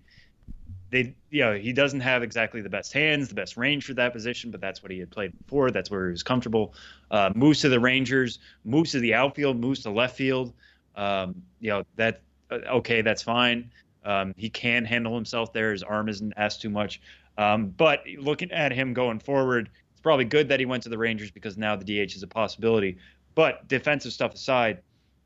They, 0.92 1.16
you 1.32 1.42
know, 1.44 1.56
he 1.56 1.74
doesn't 1.74 2.02
have 2.02 2.22
exactly 2.22 2.62
the 2.62 2.70
best 2.70 2.94
hands, 2.94 3.28
the 3.28 3.34
best 3.34 3.58
range 3.58 3.86
for 3.86 3.96
that 3.96 4.14
position, 4.14 4.52
but 4.52 4.62
that's 4.62 4.84
what 4.84 4.92
he 4.92 5.00
had 5.00 5.10
played 5.10 5.34
before. 5.40 5.72
That's 5.72 5.90
where 5.90 6.06
he 6.06 6.12
was 6.12 6.22
comfortable. 6.22 6.76
Uh, 7.10 7.32
moves 7.34 7.62
to 7.62 7.70
the 7.70 7.80
Rangers, 7.80 8.38
moves 8.64 8.92
to 8.92 9.00
the 9.00 9.16
outfield, 9.16 9.60
moves 9.60 9.82
to 9.84 9.90
left 9.90 10.16
field. 10.16 10.54
Um, 10.96 11.42
you 11.60 11.72
know 11.72 11.84
that 11.96 12.22
uh, 12.52 12.60
okay, 12.76 13.02
that's 13.02 13.24
fine. 13.24 13.72
Um, 14.06 14.34
he 14.38 14.50
can 14.50 14.86
handle 14.86 15.16
himself 15.16 15.54
there. 15.54 15.72
His 15.72 15.82
arm 15.82 16.10
isn't 16.10 16.34
asked 16.38 16.62
too 16.62 16.70
much. 16.70 17.02
Um, 17.38 17.68
but 17.68 18.04
looking 18.20 18.52
at 18.52 18.72
him 18.72 18.94
going 18.94 19.20
forward, 19.20 19.70
it's 19.92 20.02
probably 20.02 20.26
good 20.26 20.50
that 20.50 20.60
he 20.60 20.66
went 20.66 20.84
to 20.84 20.90
the 20.90 20.98
Rangers 20.98 21.32
because 21.32 21.58
now 21.58 21.76
the 21.76 21.86
DH 21.86 22.16
is 22.16 22.24
a 22.24 22.28
possibility. 22.28 22.98
But 23.36 23.68
defensive 23.68 24.14
stuff 24.14 24.34
aside, 24.34 24.80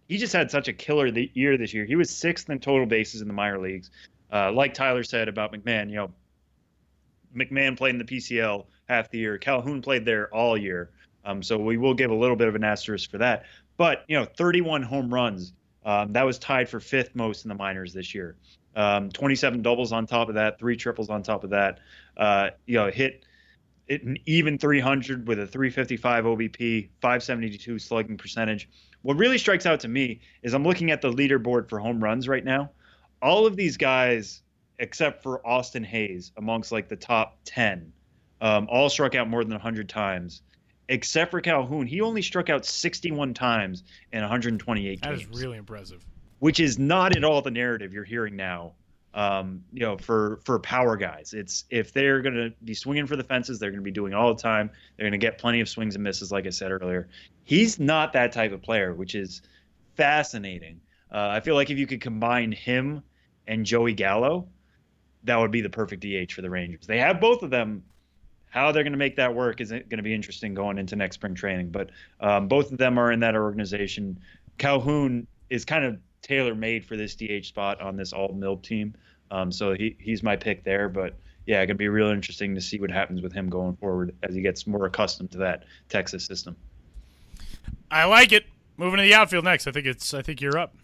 he 0.08 0.18
just 0.18 0.34
had 0.34 0.50
such 0.50 0.68
a 0.68 0.74
killer 0.74 1.08
year 1.08 1.58
this 1.58 1.74
year. 1.74 1.86
He 1.86 1.96
was 1.96 2.10
sixth 2.10 2.50
in 2.50 2.60
total 2.60 2.86
bases 2.86 3.22
in 3.22 3.28
the 3.28 3.34
minor 3.34 3.60
leagues. 3.60 3.92
Uh, 4.32 4.52
like 4.52 4.74
Tyler 4.74 5.04
said 5.04 5.28
about 5.28 5.54
McMahon, 5.54 5.90
you 5.90 5.96
know, 5.96 6.12
McMahon 7.36 7.78
played 7.78 7.92
in 7.92 7.98
the 7.98 8.06
PCL 8.06 8.66
half 8.88 9.12
the 9.12 9.18
year. 9.18 9.38
Calhoun 9.38 9.82
played 9.82 10.06
there 10.06 10.34
all 10.34 10.58
year. 10.58 10.92
Um, 11.26 11.44
so 11.44 11.58
we 11.58 11.78
will 11.78 11.94
give 11.94 12.10
a 12.10 12.16
little 12.16 12.38
bit 12.38 12.48
of 12.48 12.56
an 12.56 12.64
asterisk 12.64 13.12
for 13.12 13.18
that. 13.18 13.46
But, 13.76 14.06
you 14.08 14.18
know, 14.18 14.26
31 14.26 14.82
home 14.84 15.14
runs. 15.14 15.54
Um, 15.86 16.14
that 16.14 16.26
was 16.26 16.40
tied 16.40 16.70
for 16.70 16.80
fifth 16.80 17.16
most 17.16 17.46
in 17.46 17.50
the 17.50 17.56
minors 17.56 17.94
this 17.94 18.16
year 18.16 18.36
um, 18.78 19.10
27 19.10 19.64
doubles 19.64 19.92
on 19.92 20.06
top 20.06 20.30
of 20.30 20.36
that, 20.36 20.60
three 20.60 20.78
triples 20.78 21.10
on 21.10 21.24
top 21.24 21.44
of 21.44 21.50
that. 21.50 21.80
Uh, 22.16 22.52
you 22.68 22.76
know, 22.76 22.92
hit, 22.92 23.26
hit 23.88 24.04
an 24.04 24.18
even 24.28 24.60
300 24.60 25.28
with 25.28 25.40
a 25.40 25.48
355 25.48 26.26
OBP, 26.26 26.90
572 27.02 27.80
slugging 27.80 28.18
percentage. 28.18 28.70
What 29.02 29.18
really 29.18 29.40
strikes 29.40 29.66
out 29.66 29.80
to 29.80 29.88
me 29.88 30.20
is 30.44 30.54
I'm 30.54 30.64
looking 30.64 30.92
at 30.92 31.02
the 31.02 31.10
leaderboard 31.10 31.70
for 31.70 31.80
home 31.80 32.02
runs 32.02 32.28
right 32.28 32.46
now. 32.46 32.70
All 33.20 33.48
of 33.48 33.56
these 33.56 33.78
guys, 33.78 34.44
except 34.78 35.24
for 35.24 35.46
Austin 35.46 35.84
Hays, 35.84 36.32
amongst 36.38 36.72
like 36.72 36.88
the 36.88 36.96
top 36.96 37.40
10, 37.46 37.92
um, 38.42 38.68
all 38.70 38.92
struck 38.92 39.16
out 39.16 39.28
more 39.28 39.44
than 39.44 39.54
100 39.54 39.90
times. 39.90 40.44
Except 40.90 41.32
for 41.32 41.42
Calhoun, 41.42 41.88
he 41.88 42.00
only 42.02 42.22
struck 42.22 42.50
out 42.50 42.64
61 42.64 43.34
times 43.34 43.84
in 44.14 44.22
128 44.22 45.02
that 45.02 45.10
games. 45.10 45.26
That 45.26 45.34
is 45.34 45.42
really 45.42 45.58
impressive 45.58 46.06
which 46.40 46.60
is 46.60 46.78
not 46.78 47.16
at 47.16 47.24
all 47.24 47.42
the 47.42 47.52
narrative 47.52 47.94
you're 47.94 48.04
hearing 48.04 48.36
now. 48.36 48.74
Um, 49.14 49.64
you 49.74 49.80
know, 49.80 49.98
for 49.98 50.40
for 50.46 50.60
power 50.60 50.96
guys, 50.96 51.34
it's 51.34 51.66
if 51.72 51.92
they're 51.92 52.22
going 52.22 52.36
to 52.36 52.54
be 52.64 52.76
swinging 52.76 53.08
for 53.08 53.16
the 53.16 53.24
fences, 53.24 53.58
they're 53.58 53.72
going 53.72 53.82
to 53.82 53.84
be 53.84 53.92
doing 53.92 54.14
all 54.14 54.34
the 54.34 54.42
time. 54.42 54.70
They're 54.96 55.06
going 55.06 55.20
to 55.20 55.26
get 55.26 55.40
plenty 55.40 55.60
of 55.60 55.68
swings 55.68 55.96
and 55.96 56.04
misses, 56.04 56.32
like 56.32 56.46
I 56.46 56.52
said 56.52 56.72
earlier. 56.72 57.08
He's 57.44 57.80
not 57.80 58.14
that 58.14 58.32
type 58.32 58.52
of 58.52 58.62
player, 58.62 58.94
which 58.94 59.16
is 59.16 59.42
fascinating. 59.96 60.80
Uh, 61.12 61.30
I 61.30 61.40
feel 61.40 61.56
like 61.56 61.70
if 61.72 61.78
you 61.80 61.88
could 61.88 62.02
combine 62.02 62.52
him 62.52 63.02
and 63.48 63.66
Joey 63.66 63.94
Gallo, 63.94 64.48
that 65.24 65.38
would 65.38 65.52
be 65.52 65.62
the 65.62 65.70
perfect 65.70 66.04
DH 66.04 66.34
for 66.34 66.42
the 66.42 66.50
Rangers. 66.50 66.86
They 66.86 67.00
have 67.00 67.20
both 67.20 67.44
of 67.44 67.50
them. 67.50 67.84
How 68.50 68.72
they're 68.72 68.84
going 68.84 68.94
to 68.94 68.98
make 68.98 69.18
that 69.18 69.36
work 69.36 69.62
is 69.62 69.72
going 69.72 69.90
to 69.90 70.02
be 70.02 70.14
interesting 70.14 70.54
going 70.54 70.78
into 70.78 70.96
next 70.96 71.16
spring 71.16 71.36
training. 71.36 71.70
But 71.70 71.92
um, 72.22 72.48
both 72.48 72.72
of 72.72 72.78
them 72.78 72.98
are 72.98 73.12
in 73.12 73.20
that 73.20 73.36
organization. 73.36 74.20
Calhoun 74.58 75.28
is 75.50 75.66
kind 75.66 75.84
of 75.84 75.98
tailor 76.22 76.56
made 76.56 76.86
for 76.86 76.98
this 76.98 77.16
DH 77.16 77.46
spot 77.46 77.82
on 77.82 77.96
this 77.96 78.14
all 78.14 78.30
MILB 78.30 78.62
team. 78.64 78.94
Um, 79.32 79.52
so 79.52 79.74
he, 79.74 79.96
he's 80.00 80.24
my 80.24 80.36
pick 80.36 80.64
there. 80.64 80.90
But 80.90 81.16
yeah, 81.46 81.62
it's 81.62 81.68
going 81.68 81.76
to 81.76 81.76
be 81.76 81.90
real 81.90 82.08
interesting 82.08 82.56
to 82.56 82.62
see 82.62 82.80
what 82.80 82.92
happens 82.92 83.22
with 83.22 83.34
him 83.34 83.50
going 83.50 83.76
forward 83.78 84.16
as 84.24 84.36
he 84.36 84.42
gets 84.42 84.68
more 84.68 84.86
accustomed 84.86 85.32
to 85.32 85.38
that 85.40 85.64
Texas 85.90 86.26
system. 86.26 86.56
I 87.90 88.06
like 88.06 88.32
it. 88.32 88.46
Moving 88.78 88.98
to 88.98 89.04
the 89.04 89.14
outfield 89.14 89.44
next. 89.44 89.66
I 89.68 89.72
think 89.72 89.88
it's. 89.88 90.14
I 90.14 90.22
think 90.22 90.40
you're 90.40 90.58
up. 90.58 90.76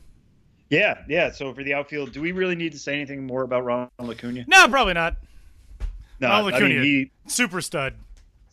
Yeah, 0.69 1.04
yeah. 1.08 1.32
So 1.32 1.54
for 1.54 1.63
the 1.63 1.76
outfield, 1.76 2.12
do 2.12 2.22
we 2.22 2.32
really 2.32 2.56
need 2.56 2.72
to 2.72 2.80
say 2.80 2.96
anything 2.96 3.28
more 3.28 3.43
about 3.43 3.63
Ronald 3.63 3.91
Acuna? 4.00 4.46
No, 4.48 4.67
probably 4.67 4.96
not. 4.96 5.17
No, 6.19 6.30
Ronald 6.30 6.54
I 6.54 6.58
Acuna, 6.58 6.74
mean, 6.76 6.84
he 6.84 7.12
super 7.28 7.62
stud. 7.62 7.93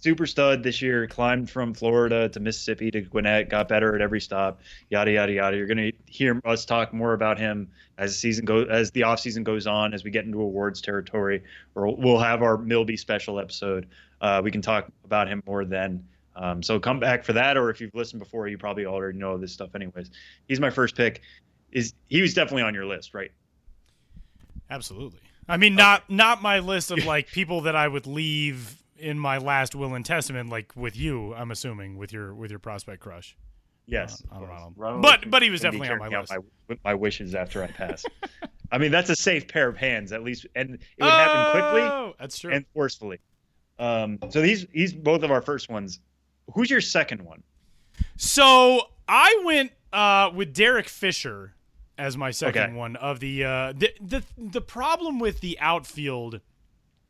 Super 0.00 0.26
stud 0.26 0.62
this 0.62 0.82
year. 0.82 1.06
Climbed 1.06 1.50
from 1.50 1.74
Florida 1.74 2.28
to 2.30 2.40
Mississippi 2.40 2.90
to 2.90 3.02
Gwinnett. 3.02 3.48
Got 3.48 3.68
better 3.68 3.94
at 3.94 4.00
every 4.00 4.20
stop. 4.20 4.60
Yada 4.88 5.12
yada 5.12 5.32
yada. 5.32 5.56
You're 5.56 5.66
gonna 5.66 5.92
hear 6.06 6.40
us 6.44 6.64
talk 6.64 6.92
more 6.92 7.12
about 7.12 7.38
him 7.38 7.68
as 7.98 8.12
the 8.12 8.18
season 8.18 8.44
goes, 8.44 8.68
as 8.68 8.90
the 8.90 9.04
off 9.04 9.20
season 9.20 9.44
goes 9.44 9.66
on, 9.66 9.94
as 9.94 10.02
we 10.04 10.10
get 10.10 10.24
into 10.24 10.40
awards 10.40 10.80
territory. 10.80 11.42
Or 11.74 11.94
we'll 11.94 12.18
have 12.18 12.42
our 12.42 12.58
Milby 12.58 12.96
special 12.96 13.38
episode. 13.38 13.88
Uh, 14.20 14.40
we 14.42 14.50
can 14.50 14.62
talk 14.62 14.90
about 15.04 15.28
him 15.28 15.42
more 15.46 15.64
then. 15.64 16.04
Um, 16.36 16.62
so 16.62 16.78
come 16.80 17.00
back 17.00 17.24
for 17.24 17.32
that, 17.34 17.56
or 17.56 17.70
if 17.70 17.80
you've 17.80 17.94
listened 17.94 18.20
before, 18.20 18.48
you 18.48 18.56
probably 18.56 18.86
already 18.86 19.18
know 19.18 19.36
this 19.36 19.52
stuff. 19.52 19.74
Anyways, 19.74 20.10
he's 20.48 20.60
my 20.60 20.70
first 20.70 20.96
pick. 20.96 21.22
Is 21.72 21.94
he 22.08 22.22
was 22.22 22.34
definitely 22.34 22.62
on 22.62 22.74
your 22.74 22.86
list, 22.86 23.14
right? 23.14 23.30
Absolutely. 24.70 25.20
I 25.48 25.56
mean, 25.56 25.74
not 25.74 26.08
not 26.08 26.42
my 26.42 26.60
list 26.60 26.90
of 26.92 27.04
like 27.04 27.28
people 27.28 27.62
that 27.62 27.74
I 27.74 27.86
would 27.86 28.06
leave 28.06 28.79
in 29.00 29.18
my 29.18 29.38
last 29.38 29.74
will 29.74 29.94
and 29.94 30.04
testament, 30.04 30.48
like 30.50 30.72
with 30.76 30.96
you. 30.96 31.34
I'm 31.34 31.50
assuming 31.50 31.96
with 31.96 32.12
your 32.12 32.34
with 32.34 32.50
your 32.50 32.60
prospect 32.60 33.00
crush. 33.02 33.36
Yes, 33.86 34.22
Uh, 34.30 34.36
I 34.36 34.38
don't 34.40 34.48
yes. 34.50 34.60
know. 34.60 34.72
Ronald 34.76 35.02
But- 35.02 35.30
but 35.30 35.42
he 35.42 35.50
was 35.50 35.62
definitely 35.62 35.88
on 35.88 35.98
my 35.98 36.06
out 36.16 36.28
My, 36.68 36.76
my 36.84 36.94
wishes 36.94 37.34
after 37.34 37.62
I 37.64 37.66
pass. 37.66 38.04
I 38.72 38.78
mean, 38.78 38.92
that's 38.92 39.10
a 39.10 39.16
safe 39.16 39.48
pair 39.48 39.68
of 39.68 39.76
hands, 39.76 40.12
at 40.12 40.22
least, 40.22 40.46
and 40.54 40.74
it 40.74 40.80
would 41.00 41.10
happen 41.10 41.50
quickly 41.50 41.80
Oh, 41.82 42.14
That's 42.20 42.38
true. 42.38 42.52
and 42.52 42.64
forcefully. 42.72 43.18
Um, 43.80 44.18
so 44.28 44.40
these 44.40 44.66
he's 44.72 44.92
both 44.92 45.22
of 45.24 45.30
our 45.32 45.42
first 45.42 45.68
ones. 45.68 45.98
Who's 46.54 46.70
your 46.70 46.80
second 46.80 47.22
one? 47.22 47.42
So 48.16 48.80
I 49.08 49.42
went 49.44 49.72
uh, 49.92 50.30
with 50.34 50.54
Derek 50.54 50.88
Fisher 50.88 51.54
as 51.98 52.16
my 52.16 52.30
second 52.30 52.62
Okay. 52.62 52.72
one 52.74 52.96
of 52.96 53.20
the, 53.20 53.44
uh, 53.44 53.72
the 53.72 53.92
the 54.00 54.22
the 54.38 54.60
problem 54.60 55.18
with 55.18 55.40
the 55.40 55.58
outfield. 55.60 56.40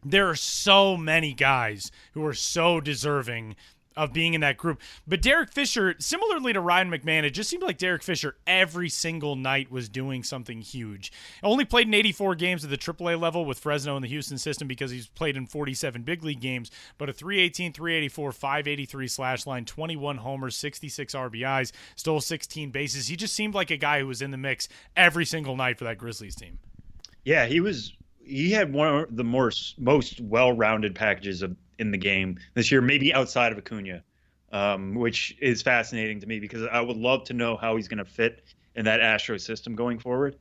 There 0.04 0.28
are 0.28 0.36
so 0.36 0.96
many 0.96 1.32
guys 1.34 1.90
who 2.12 2.24
are 2.24 2.34
so 2.34 2.80
deserving 2.80 3.56
of 3.96 4.12
being 4.12 4.34
in 4.34 4.40
that 4.40 4.56
group. 4.56 4.80
But 5.06 5.20
Derek 5.20 5.52
Fisher, 5.52 5.94
similarly 5.98 6.52
to 6.52 6.60
Ryan 6.60 6.90
McMahon, 6.90 7.24
it 7.24 7.30
just 7.30 7.50
seemed 7.50 7.62
like 7.62 7.76
Derek 7.76 8.02
Fisher 8.02 8.36
every 8.46 8.88
single 8.88 9.36
night 9.36 9.70
was 9.70 9.88
doing 9.88 10.22
something 10.22 10.62
huge. 10.62 11.12
Only 11.42 11.64
played 11.64 11.86
in 11.86 11.94
84 11.94 12.34
games 12.36 12.64
at 12.64 12.70
the 12.70 12.78
AAA 12.78 13.20
level 13.20 13.44
with 13.44 13.58
Fresno 13.58 13.96
in 13.96 14.02
the 14.02 14.08
Houston 14.08 14.38
system 14.38 14.68
because 14.68 14.90
he's 14.90 15.08
played 15.08 15.36
in 15.36 15.46
47 15.46 16.02
big 16.02 16.24
league 16.24 16.40
games, 16.40 16.70
but 16.98 17.10
a 17.10 17.12
318, 17.12 17.72
384, 17.72 18.32
583 18.32 19.08
slash 19.08 19.46
line, 19.46 19.64
21 19.64 20.18
homers, 20.18 20.56
66 20.56 21.14
RBIs, 21.14 21.72
stole 21.96 22.20
16 22.20 22.70
bases. 22.70 23.08
He 23.08 23.16
just 23.16 23.34
seemed 23.34 23.54
like 23.54 23.70
a 23.70 23.76
guy 23.76 24.00
who 24.00 24.06
was 24.06 24.22
in 24.22 24.30
the 24.30 24.38
mix 24.38 24.68
every 24.96 25.26
single 25.26 25.56
night 25.56 25.78
for 25.78 25.84
that 25.84 25.98
Grizzlies 25.98 26.36
team. 26.36 26.58
Yeah, 27.24 27.46
he 27.46 27.60
was. 27.60 27.92
He 28.31 28.51
had 28.53 28.73
one 28.73 28.95
of 28.95 29.16
the 29.16 29.25
more 29.25 29.51
most 29.77 30.21
well-rounded 30.21 30.95
packages 30.95 31.43
of, 31.43 31.57
in 31.79 31.90
the 31.90 31.99
game 31.99 32.38
this 32.55 32.71
year, 32.71 32.81
maybe 32.81 33.12
outside 33.12 33.53
of 33.53 33.59
Acuna, 33.59 34.03
um, 34.53 34.95
which 34.95 35.37
is 35.40 35.62
fascinating 35.62 36.21
to 36.21 36.27
me 36.27 36.38
because 36.38 36.62
I 36.71 36.81
would 36.81 36.97
love 36.97 37.25
to 37.25 37.35
know 37.35 37.57
how 37.57 37.77
he's 37.77 37.88
going 37.88 37.99
to 37.99 38.05
fit 38.05 38.45
in 38.77 38.85
that 38.85 39.01
Astro 39.01 39.37
system 39.37 39.75
going 39.75 39.99
forward. 39.99 40.37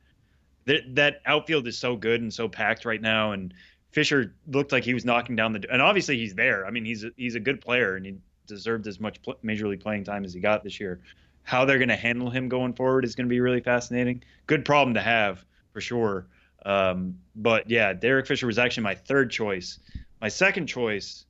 That 0.66 0.94
that 0.94 1.22
outfield 1.26 1.66
is 1.66 1.78
so 1.78 1.96
good 1.96 2.20
and 2.20 2.32
so 2.32 2.48
packed 2.48 2.84
right 2.84 3.00
now, 3.00 3.32
and 3.32 3.52
Fisher 3.90 4.34
looked 4.46 4.72
like 4.72 4.84
he 4.84 4.94
was 4.94 5.04
knocking 5.04 5.36
down 5.36 5.52
the. 5.52 5.66
And 5.70 5.82
obviously 5.82 6.16
he's 6.16 6.34
there. 6.34 6.66
I 6.66 6.70
mean, 6.70 6.84
he's 6.84 7.04
a, 7.04 7.10
he's 7.16 7.34
a 7.34 7.40
good 7.40 7.60
player 7.60 7.96
and 7.96 8.06
he 8.06 8.14
deserved 8.46 8.86
as 8.86 9.00
much 9.00 9.20
pl- 9.22 9.38
major 9.42 9.66
league 9.68 9.80
playing 9.80 10.04
time 10.04 10.24
as 10.24 10.32
he 10.32 10.40
got 10.40 10.62
this 10.62 10.78
year. 10.78 11.00
How 11.42 11.64
they're 11.64 11.78
going 11.78 11.88
to 11.88 11.96
handle 11.96 12.30
him 12.30 12.48
going 12.48 12.74
forward 12.74 13.04
is 13.04 13.14
going 13.16 13.26
to 13.26 13.30
be 13.30 13.40
really 13.40 13.60
fascinating. 13.60 14.22
Good 14.46 14.64
problem 14.64 14.94
to 14.94 15.00
have 15.00 15.44
for 15.72 15.80
sure. 15.80 16.26
Um, 16.64 17.18
but 17.34 17.70
yeah, 17.70 17.92
Derek 17.92 18.26
Fisher 18.26 18.46
was 18.46 18.58
actually 18.58 18.84
my 18.84 18.94
third 18.94 19.30
choice. 19.30 19.78
My 20.20 20.28
second 20.28 20.66
choice 20.66 21.24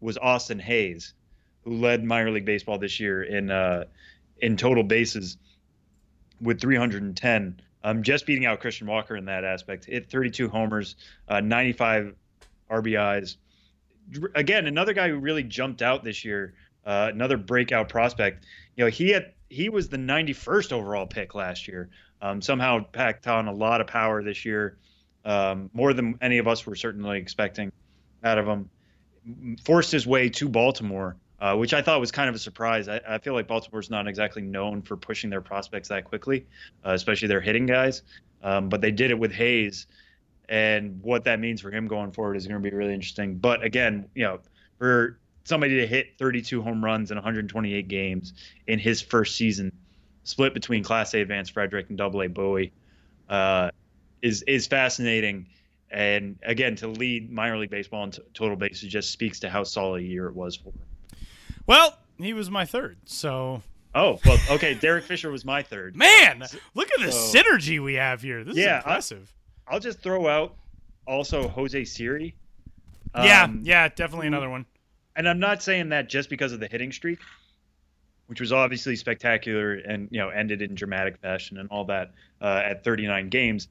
was 0.00 0.18
Austin 0.18 0.58
Hays, 0.58 1.14
who 1.62 1.74
led 1.74 2.04
minor 2.04 2.30
league 2.30 2.44
baseball 2.44 2.78
this 2.78 2.98
year 2.98 3.22
in 3.22 3.50
uh, 3.50 3.84
in 4.38 4.56
total 4.56 4.82
bases 4.82 5.38
with 6.40 6.60
310. 6.60 7.60
Um, 7.84 8.02
just 8.02 8.26
beating 8.26 8.46
out 8.46 8.60
Christian 8.60 8.86
Walker 8.88 9.16
in 9.16 9.26
that 9.26 9.44
aspect. 9.44 9.84
Hit 9.84 10.10
32 10.10 10.48
homers, 10.48 10.96
uh, 11.28 11.40
95 11.40 12.14
RBIs. 12.70 13.36
Again, 14.34 14.66
another 14.66 14.92
guy 14.92 15.08
who 15.08 15.18
really 15.18 15.44
jumped 15.44 15.82
out 15.82 16.02
this 16.02 16.24
year. 16.24 16.54
Uh, 16.84 17.10
another 17.12 17.36
breakout 17.36 17.88
prospect. 17.88 18.44
You 18.76 18.84
know, 18.84 18.90
he 18.90 19.10
had 19.10 19.32
he 19.48 19.68
was 19.68 19.88
the 19.88 19.96
91st 19.96 20.72
overall 20.72 21.06
pick 21.06 21.34
last 21.34 21.68
year. 21.68 21.88
Um, 22.20 22.40
somehow 22.40 22.84
packed 22.84 23.26
on 23.26 23.46
a 23.46 23.52
lot 23.52 23.80
of 23.80 23.86
power 23.86 24.22
this 24.22 24.44
year, 24.44 24.78
um, 25.24 25.70
more 25.72 25.92
than 25.92 26.18
any 26.20 26.38
of 26.38 26.48
us 26.48 26.64
were 26.66 26.74
certainly 26.76 27.18
expecting 27.18 27.72
out 28.24 28.38
of 28.38 28.46
him. 28.46 28.70
Forced 29.64 29.92
his 29.92 30.06
way 30.06 30.28
to 30.30 30.48
Baltimore, 30.48 31.16
uh, 31.40 31.56
which 31.56 31.74
I 31.74 31.82
thought 31.82 32.00
was 32.00 32.12
kind 32.12 32.28
of 32.28 32.34
a 32.34 32.38
surprise. 32.38 32.88
I, 32.88 33.00
I 33.06 33.18
feel 33.18 33.34
like 33.34 33.48
Baltimore's 33.48 33.90
not 33.90 34.06
exactly 34.06 34.42
known 34.42 34.82
for 34.82 34.96
pushing 34.96 35.30
their 35.30 35.40
prospects 35.40 35.88
that 35.88 36.04
quickly, 36.04 36.46
uh, 36.84 36.92
especially 36.92 37.28
their 37.28 37.40
hitting 37.40 37.66
guys. 37.66 38.02
Um, 38.42 38.68
but 38.68 38.80
they 38.80 38.92
did 38.92 39.10
it 39.10 39.18
with 39.18 39.32
Hays, 39.32 39.86
and 40.48 41.02
what 41.02 41.24
that 41.24 41.40
means 41.40 41.60
for 41.60 41.70
him 41.70 41.88
going 41.88 42.12
forward 42.12 42.36
is 42.36 42.46
going 42.46 42.62
to 42.62 42.70
be 42.70 42.74
really 42.74 42.94
interesting. 42.94 43.36
But 43.36 43.64
again, 43.64 44.08
you 44.14 44.24
know, 44.24 44.38
for 44.78 45.18
somebody 45.46 45.76
to 45.76 45.86
hit 45.86 46.18
32 46.18 46.60
home 46.62 46.84
runs 46.84 47.10
in 47.10 47.16
128 47.16 47.88
games 47.88 48.32
in 48.66 48.78
his 48.78 49.00
first 49.00 49.36
season, 49.36 49.72
split 50.24 50.52
between 50.54 50.82
Class 50.82 51.14
A 51.14 51.20
Advanced 51.20 51.52
Frederick 51.52 51.86
and 51.88 51.96
Double 51.96 52.20
A 52.22 52.28
Bowie, 52.28 52.72
uh, 53.28 53.70
is 54.22 54.42
is 54.42 54.66
fascinating. 54.66 55.46
And 55.90 56.38
again, 56.42 56.74
to 56.76 56.88
lead 56.88 57.30
minor 57.30 57.56
league 57.58 57.70
baseball 57.70 58.04
in 58.04 58.10
t- 58.10 58.22
total 58.34 58.56
bases 58.56 58.90
just 58.90 59.10
speaks 59.12 59.38
to 59.40 59.48
how 59.48 59.62
solid 59.62 60.02
a 60.02 60.04
year 60.04 60.26
it 60.26 60.34
was 60.34 60.56
for 60.56 60.70
him. 60.70 60.80
Well, 61.66 61.96
he 62.18 62.32
was 62.32 62.50
my 62.50 62.64
third. 62.64 62.98
So, 63.04 63.62
Oh 63.94 64.18
well, 64.26 64.38
okay. 64.50 64.74
Derek 64.74 65.04
Fisher 65.04 65.30
was 65.30 65.44
my 65.44 65.62
third. 65.62 65.94
man, 66.06 66.44
look 66.74 66.88
at 66.98 67.06
the 67.06 67.12
So- 67.12 67.38
synergy 67.38 67.82
we 67.82 67.94
have 67.94 68.20
here. 68.20 68.42
This 68.42 68.56
Yeah, 68.56 68.78
is 68.78 68.84
impressive. 68.84 69.32
I'll 69.68 69.80
just 69.80 70.00
throw 70.00 70.26
out 70.28 70.54
also 71.06 71.46
Jose 71.48 71.84
Siri. 71.84 72.34
yeah, 73.14 73.44
Um, 73.44 73.60
yeah, 73.64 73.88
definitely 73.88 74.26
another 74.26 74.50
one. 74.50 74.66
And 75.16 75.28
I'm 75.28 75.40
not 75.40 75.62
saying 75.62 75.88
that 75.88 76.08
just 76.08 76.30
because 76.30 76.52
of 76.52 76.60
the 76.60 76.68
hitting 76.68 76.92
streak, 76.92 77.18
which 78.26 78.40
was 78.40 78.52
obviously 78.52 78.96
spectacular 78.96 79.74
and 79.74 80.08
you 80.10 80.20
know 80.20 80.28
ended 80.28 80.62
in 80.62 80.74
dramatic 80.74 81.18
fashion 81.18 81.58
and 81.58 81.68
all 81.70 81.84
that 81.86 82.12
uh, 82.40 82.62
at 82.64 82.84
39 82.84 83.28
games. 83.30 83.68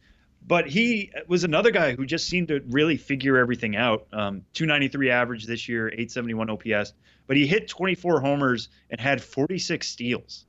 But 0.47 0.67
he 0.67 1.11
was 1.27 1.43
another 1.43 1.71
guy 1.71 1.95
who 1.95 2.05
just 2.05 2.27
seemed 2.27 2.49
to 2.49 2.61
really 2.69 2.97
figure 2.97 3.37
everything 3.37 3.75
out. 3.75 4.07
Um, 4.13 4.43
293 4.53 5.09
average 5.09 5.45
this 5.45 5.67
year, 5.67 5.87
871 5.87 6.49
OPS, 6.49 6.93
but 7.25 7.35
he 7.35 7.47
hit 7.47 7.67
24 7.67 8.21
homers 8.21 8.69
and 8.89 8.99
had 8.99 9.23
46 9.23 9.87
steals. 9.87 10.45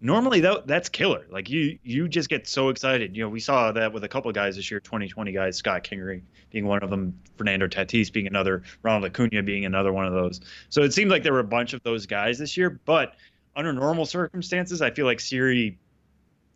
Normally, 0.00 0.40
that 0.40 0.66
that's 0.68 0.88
killer. 0.88 1.26
Like 1.28 1.50
you, 1.50 1.76
you 1.82 2.06
just 2.08 2.28
get 2.28 2.46
so 2.46 2.68
excited. 2.68 3.16
You 3.16 3.24
know, 3.24 3.28
we 3.28 3.40
saw 3.40 3.72
that 3.72 3.92
with 3.92 4.04
a 4.04 4.08
couple 4.08 4.28
of 4.28 4.34
guys 4.34 4.54
this 4.54 4.70
year, 4.70 4.78
2020 4.78 5.32
guys, 5.32 5.56
Scott 5.56 5.82
Kingery 5.82 6.22
being 6.50 6.66
one 6.66 6.82
of 6.84 6.90
them, 6.90 7.18
Fernando 7.36 7.66
Tatis 7.66 8.12
being 8.12 8.28
another, 8.28 8.62
Ronald 8.82 9.04
Acuna 9.06 9.42
being 9.42 9.64
another 9.64 9.92
one 9.92 10.06
of 10.06 10.12
those. 10.12 10.40
So 10.68 10.82
it 10.82 10.92
seemed 10.92 11.10
like 11.10 11.24
there 11.24 11.32
were 11.32 11.40
a 11.40 11.44
bunch 11.44 11.72
of 11.72 11.82
those 11.82 12.06
guys 12.06 12.38
this 12.38 12.56
year. 12.56 12.78
But 12.84 13.16
under 13.56 13.72
normal 13.72 14.06
circumstances, 14.06 14.80
I 14.82 14.92
feel 14.92 15.04
like 15.04 15.18
Siri, 15.18 15.76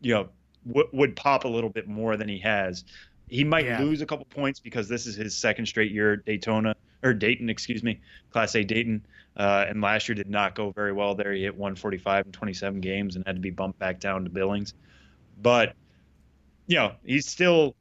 you 0.03 0.15
know, 0.15 0.29
w- 0.69 0.89
would 0.93 1.17
pop 1.17 1.45
a 1.45 1.49
little 1.49 1.71
bit 1.71 1.89
more 1.89 2.17
than 2.17 2.29
he 2.29 2.39
has. 2.39 2.85
He 3.29 3.43
might 3.43 3.65
Yeah. 3.65 3.81
lose 3.81 4.03
a 4.03 4.07
couple 4.07 4.25
points 4.27 4.61
because 4.61 4.89
this 4.89 5.07
is 5.07 5.17
his 5.17 5.37
second 5.37 5.67
straight 5.67 5.91
year 5.91 6.13
at 6.13 6.25
Daytona 6.25 6.77
or 7.03 7.13
Dayton, 7.15 7.51
excuse 7.51 7.83
me, 7.83 8.01
Class 8.31 8.55
A 8.55 8.65
Dayton. 8.65 9.05
Uh, 9.37 9.65
and 9.69 9.81
last 9.81 10.09
year 10.09 10.15
did 10.15 10.29
not 10.29 10.55
go 10.55 10.71
very 10.71 10.93
well 10.93 11.15
there. 11.15 11.33
He 11.33 11.43
hit 11.43 11.55
145 11.55 12.27
in 12.27 12.33
27 12.33 12.81
games 12.81 13.17
and 13.17 13.27
had 13.27 13.37
to 13.37 13.41
be 13.41 13.51
bumped 13.51 13.79
back 13.79 13.99
down 13.99 14.25
to 14.25 14.31
Billings. 14.31 14.75
But, 15.41 15.75
you 16.67 16.77
know, 16.77 16.93
he's 17.05 17.27
still 17.27 17.75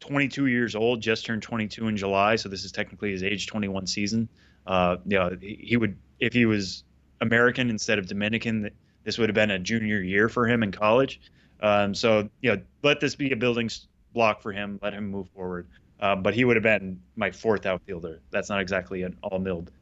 22 0.00 0.46
years 0.46 0.74
old, 0.74 1.02
just 1.02 1.26
turned 1.26 1.42
22 1.42 1.88
in 1.88 1.96
July. 1.96 2.36
So 2.36 2.48
this 2.48 2.64
is 2.64 2.72
technically 2.72 3.12
his 3.12 3.22
age 3.22 3.46
21 3.46 3.86
season. 3.86 4.28
Uh, 4.66 4.96
you 5.06 5.18
know, 5.18 5.36
he, 5.40 5.76
would, 5.76 5.96
if 6.20 6.32
he 6.32 6.46
was 6.46 6.84
American 7.20 7.68
instead 7.68 7.98
of 7.98 8.06
Dominican, 8.06 8.70
this 9.04 9.18
would 9.18 9.28
have 9.28 9.34
been 9.34 9.50
a 9.50 9.58
junior 9.58 10.00
year 10.00 10.28
for 10.28 10.46
him 10.46 10.62
in 10.62 10.72
college. 10.72 11.20
Um, 11.60 11.94
so 11.94 12.28
you 12.40 12.54
know, 12.54 12.62
let 12.82 13.00
this 13.00 13.14
be 13.14 13.32
a 13.32 13.36
building 13.36 13.68
block 14.12 14.42
for 14.42 14.52
him. 14.52 14.78
Let 14.82 14.94
him 14.94 15.10
move 15.10 15.28
forward. 15.30 15.68
Um, 16.00 16.22
but 16.22 16.34
he 16.34 16.44
would 16.44 16.56
have 16.56 16.62
been 16.62 17.00
my 17.16 17.30
fourth 17.30 17.66
outfielder. 17.66 18.20
That's 18.30 18.48
not 18.48 18.60
exactly 18.60 19.02
an 19.02 19.16
all 19.22 19.38
milled 19.38 19.72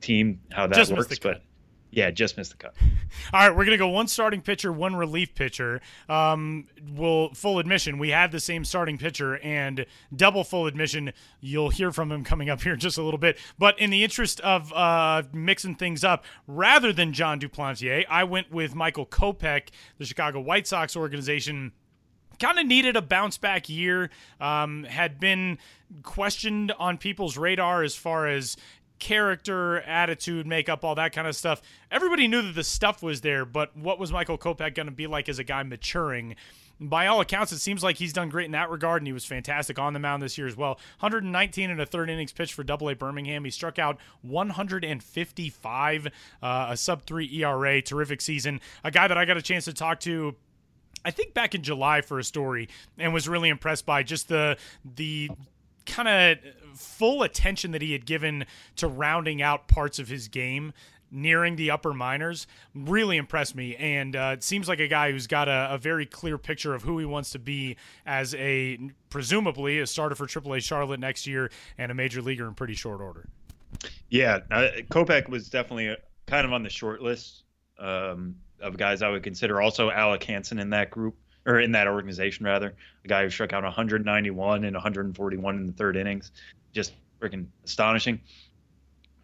team 0.00 0.40
how 0.52 0.66
that 0.66 0.76
Just 0.76 0.92
works, 0.92 1.18
but 1.18 1.42
yeah, 1.94 2.10
just 2.10 2.36
missed 2.36 2.50
the 2.50 2.56
cut. 2.56 2.74
All 3.32 3.48
right, 3.48 3.56
we're 3.56 3.64
gonna 3.64 3.78
go 3.78 3.88
one 3.88 4.08
starting 4.08 4.42
pitcher, 4.42 4.72
one 4.72 4.96
relief 4.96 5.34
pitcher. 5.34 5.80
Um, 6.08 6.66
will 6.94 7.32
full 7.34 7.58
admission, 7.58 7.98
we 7.98 8.10
had 8.10 8.32
the 8.32 8.40
same 8.40 8.64
starting 8.64 8.98
pitcher, 8.98 9.38
and 9.38 9.86
double 10.14 10.44
full 10.44 10.66
admission, 10.66 11.12
you'll 11.40 11.70
hear 11.70 11.92
from 11.92 12.10
him 12.10 12.24
coming 12.24 12.50
up 12.50 12.62
here 12.62 12.74
in 12.74 12.80
just 12.80 12.98
a 12.98 13.02
little 13.02 13.18
bit. 13.18 13.38
But 13.58 13.78
in 13.78 13.90
the 13.90 14.02
interest 14.02 14.40
of 14.40 14.72
uh, 14.72 15.22
mixing 15.32 15.76
things 15.76 16.02
up, 16.02 16.24
rather 16.46 16.92
than 16.92 17.12
Jon 17.12 17.38
Duplantier, 17.38 18.04
I 18.10 18.24
went 18.24 18.50
with 18.50 18.74
Michael 18.74 19.06
Kopech, 19.06 19.68
the 19.98 20.04
Chicago 20.04 20.40
White 20.40 20.66
Sox 20.66 20.96
organization 20.96 21.72
kind 22.38 22.58
of 22.58 22.66
needed 22.66 22.96
a 22.96 23.02
bounce 23.02 23.38
back 23.38 23.68
year. 23.68 24.10
Um, 24.40 24.84
had 24.84 25.20
been 25.20 25.58
questioned 26.02 26.72
on 26.72 26.98
people's 26.98 27.36
radar 27.36 27.82
as 27.82 27.94
far 27.94 28.28
as 28.28 28.56
character, 28.98 29.80
attitude, 29.82 30.46
makeup, 30.46 30.84
all 30.84 30.94
that 30.94 31.12
kind 31.12 31.28
of 31.28 31.36
stuff. 31.36 31.60
Everybody 31.90 32.28
knew 32.28 32.42
that 32.42 32.54
the 32.54 32.64
stuff 32.64 33.02
was 33.02 33.20
there, 33.20 33.44
but 33.44 33.76
what 33.76 33.98
was 33.98 34.12
Michael 34.12 34.38
Kopech 34.38 34.74
going 34.74 34.86
to 34.86 34.92
be 34.92 35.06
like 35.06 35.28
as 35.28 35.38
a 35.38 35.44
guy 35.44 35.62
maturing? 35.62 36.36
By 36.80 37.06
all 37.06 37.20
accounts, 37.20 37.52
it 37.52 37.58
seems 37.58 37.84
like 37.84 37.96
he's 37.96 38.12
done 38.12 38.30
great 38.30 38.46
in 38.46 38.52
that 38.52 38.68
regard, 38.68 39.00
and 39.02 39.06
he 39.06 39.12
was 39.12 39.24
fantastic 39.24 39.78
on 39.78 39.92
the 39.92 40.00
mound 40.00 40.22
this 40.22 40.36
year 40.36 40.46
as 40.46 40.56
well. 40.56 40.72
119 41.00 41.70
and 41.70 41.80
a 41.80 41.86
third 41.86 42.10
innings 42.10 42.32
pitch 42.32 42.52
for 42.52 42.64
Double 42.64 42.88
A 42.88 42.94
Birmingham. 42.94 43.44
He 43.44 43.50
struck 43.50 43.78
out 43.78 43.98
155, 44.22 46.06
uh, 46.42 46.66
a 46.70 46.76
sub 46.76 47.04
three 47.04 47.30
ERA. 47.42 47.80
Terrific 47.80 48.20
season. 48.20 48.60
A 48.82 48.90
guy 48.90 49.06
that 49.06 49.16
I 49.16 49.24
got 49.24 49.36
a 49.36 49.42
chance 49.42 49.66
to 49.66 49.72
talk 49.72 50.00
to 50.00 50.34
I 51.04 51.10
think 51.10 51.34
back 51.34 51.54
in 51.54 51.62
July 51.62 52.00
for 52.00 52.18
a 52.18 52.24
story 52.24 52.68
and 52.98 53.12
was 53.12 53.28
really 53.28 53.48
impressed 53.48 53.86
by 53.86 54.02
just 54.02 54.28
the 54.28 54.56
the 54.84 55.30
kind 55.86 56.08
of 56.08 56.38
full 56.78 57.22
attention 57.22 57.72
that 57.72 57.82
he 57.82 57.92
had 57.92 58.06
given 58.06 58.46
to 58.76 58.88
rounding 58.88 59.42
out 59.42 59.68
parts 59.68 59.98
of 59.98 60.08
his 60.08 60.28
game 60.28 60.72
nearing 61.10 61.54
the 61.56 61.70
upper 61.70 61.92
minors 61.92 62.46
really 62.74 63.16
impressed 63.16 63.54
me 63.54 63.76
and 63.76 64.16
uh, 64.16 64.32
it 64.32 64.42
seems 64.42 64.66
like 64.66 64.80
a 64.80 64.88
guy 64.88 65.12
who's 65.12 65.28
got 65.28 65.46
a, 65.46 65.68
a, 65.70 65.78
very 65.78 66.06
clear 66.06 66.36
picture 66.36 66.74
of 66.74 66.82
who 66.82 66.98
he 66.98 67.04
wants 67.04 67.30
to 67.30 67.38
be 67.38 67.76
as 68.04 68.34
a 68.34 68.78
presumably 69.10 69.78
a 69.78 69.86
starter 69.86 70.16
for 70.16 70.26
AAA 70.26 70.60
Charlotte 70.60 70.98
next 70.98 71.26
year 71.26 71.50
and 71.78 71.92
a 71.92 71.94
major 71.94 72.20
leaguer 72.20 72.48
in 72.48 72.54
pretty 72.54 72.74
short 72.74 73.00
order. 73.00 73.28
Yeah, 74.08 74.40
uh, 74.50 74.68
Kopech 74.90 75.28
was 75.28 75.48
definitely 75.48 75.88
a, 75.88 75.98
kind 76.26 76.44
of 76.44 76.52
on 76.52 76.64
the 76.64 76.70
short 76.70 77.00
list 77.00 77.44
um, 77.78 78.36
of 78.60 78.76
guys 78.76 79.02
I 79.02 79.08
would 79.08 79.22
consider. 79.22 79.60
Also, 79.60 79.90
Alec 79.90 80.22
Hansen 80.24 80.58
in 80.58 80.70
that 80.70 80.90
group 80.90 81.16
or 81.46 81.60
in 81.60 81.72
that 81.72 81.86
organization 81.86 82.46
rather, 82.46 82.74
a 83.04 83.08
guy 83.08 83.22
who 83.22 83.30
struck 83.30 83.52
out 83.52 83.62
191 83.64 84.64
and 84.64 84.74
141 84.74 85.56
in 85.56 85.66
the 85.66 85.72
third 85.72 85.96
innings 85.96 86.30
just 86.72 86.92
freaking 87.20 87.46
astonishing. 87.64 88.20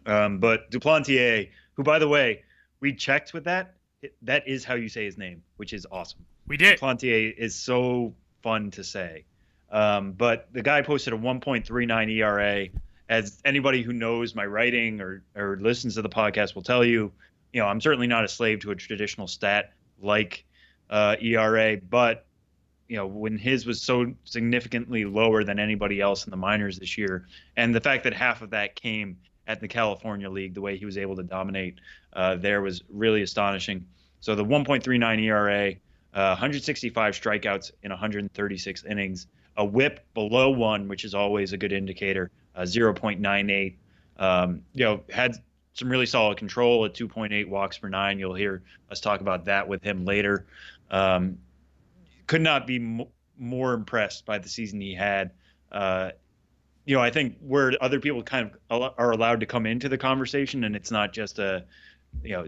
Um, 0.05 0.39
but 0.39 0.71
Duplantier, 0.71 1.49
who 1.73 1.83
by 1.83 1.99
the 1.99 2.07
way, 2.07 2.43
we 2.79 2.93
checked 2.93 3.33
with 3.33 3.43
that. 3.45 3.75
that 4.23 4.47
is 4.47 4.63
how 4.63 4.75
you 4.75 4.89
say 4.89 5.05
his 5.05 5.17
name, 5.17 5.43
which 5.57 5.73
is 5.73 5.85
awesome. 5.91 6.25
We 6.47 6.57
did. 6.57 6.79
Duplantier 6.79 7.35
is 7.37 7.55
so 7.55 8.15
fun 8.41 8.71
to 8.71 8.83
say. 8.83 9.25
Um, 9.71 10.13
but 10.13 10.49
the 10.51 10.61
guy 10.61 10.81
posted 10.81 11.13
a 11.13 11.17
1.39 11.17 12.11
ERA. 12.17 12.67
As 13.07 13.41
anybody 13.43 13.83
who 13.83 13.93
knows 13.93 14.33
my 14.35 14.45
writing 14.45 15.01
or, 15.01 15.23
or 15.35 15.57
listens 15.57 15.95
to 15.95 16.01
the 16.01 16.09
podcast 16.09 16.55
will 16.55 16.61
tell 16.61 16.83
you, 16.83 17.11
you 17.53 17.61
know, 17.61 17.67
I'm 17.67 17.81
certainly 17.81 18.07
not 18.07 18.23
a 18.23 18.27
slave 18.27 18.61
to 18.61 18.71
a 18.71 18.75
traditional 18.75 19.27
stat 19.27 19.73
like 20.01 20.45
uh, 20.89 21.15
ERA, 21.21 21.77
but 21.77 22.25
you 22.87 22.97
know 22.97 23.07
when 23.07 23.37
his 23.37 23.65
was 23.65 23.81
so 23.81 24.13
significantly 24.25 25.05
lower 25.05 25.43
than 25.43 25.59
anybody 25.59 26.01
else 26.01 26.25
in 26.25 26.31
the 26.31 26.37
minors 26.37 26.77
this 26.77 26.97
year, 26.97 27.27
and 27.55 27.73
the 27.73 27.81
fact 27.81 28.03
that 28.03 28.13
half 28.13 28.41
of 28.41 28.49
that 28.49 28.75
came 28.75 29.17
at 29.47 29.59
the 29.59 29.67
California 29.67 30.29
League, 30.29 30.53
the 30.53 30.61
way 30.61 30.77
he 30.77 30.85
was 30.85 30.97
able 30.97 31.15
to 31.15 31.23
dominate 31.23 31.75
uh, 32.13 32.35
there 32.35 32.61
was 32.61 32.83
really 32.89 33.21
astonishing. 33.21 33.85
So 34.19 34.35
the 34.35 34.45
1.39 34.45 35.23
ERA, 35.23 35.71
uh, 36.13 36.35
165 36.35 37.13
strikeouts 37.13 37.71
in 37.83 37.89
136 37.89 38.85
innings, 38.85 39.27
a 39.57 39.65
WHIP 39.65 40.05
below 40.13 40.51
one, 40.51 40.87
which 40.87 41.03
is 41.03 41.15
always 41.15 41.53
a 41.53 41.57
good 41.57 41.73
indicator, 41.73 42.29
uh, 42.55 42.61
0.98. 42.61 43.75
Um, 44.17 44.61
you 44.73 44.85
know, 44.85 45.01
had 45.09 45.35
some 45.73 45.89
really 45.89 46.05
solid 46.05 46.37
control 46.37 46.85
at 46.85 46.93
2.8 46.93 47.47
walks 47.47 47.77
per 47.77 47.89
nine. 47.89 48.19
You'll 48.19 48.35
hear 48.35 48.63
us 48.89 48.99
talk 48.99 49.21
about 49.21 49.45
that 49.45 49.67
with 49.67 49.83
him 49.83 50.05
later. 50.05 50.45
Um, 50.89 51.37
could 52.27 52.41
not 52.41 52.67
be 52.67 52.77
m- 52.77 53.05
more 53.37 53.73
impressed 53.73 54.25
by 54.25 54.37
the 54.37 54.49
season 54.49 54.81
he 54.81 54.93
had. 54.93 55.31
Uh, 55.71 56.11
you 56.85 56.95
know, 56.95 57.01
I 57.01 57.09
think 57.11 57.37
where 57.39 57.73
other 57.81 57.99
people 57.99 58.23
kind 58.23 58.51
of 58.69 58.93
are 58.97 59.11
allowed 59.11 59.41
to 59.41 59.45
come 59.45 59.65
into 59.65 59.87
the 59.87 59.97
conversation, 59.97 60.63
and 60.63 60.75
it's 60.75 60.91
not 60.91 61.13
just 61.13 61.39
a, 61.39 61.65
you 62.23 62.31
know, 62.31 62.47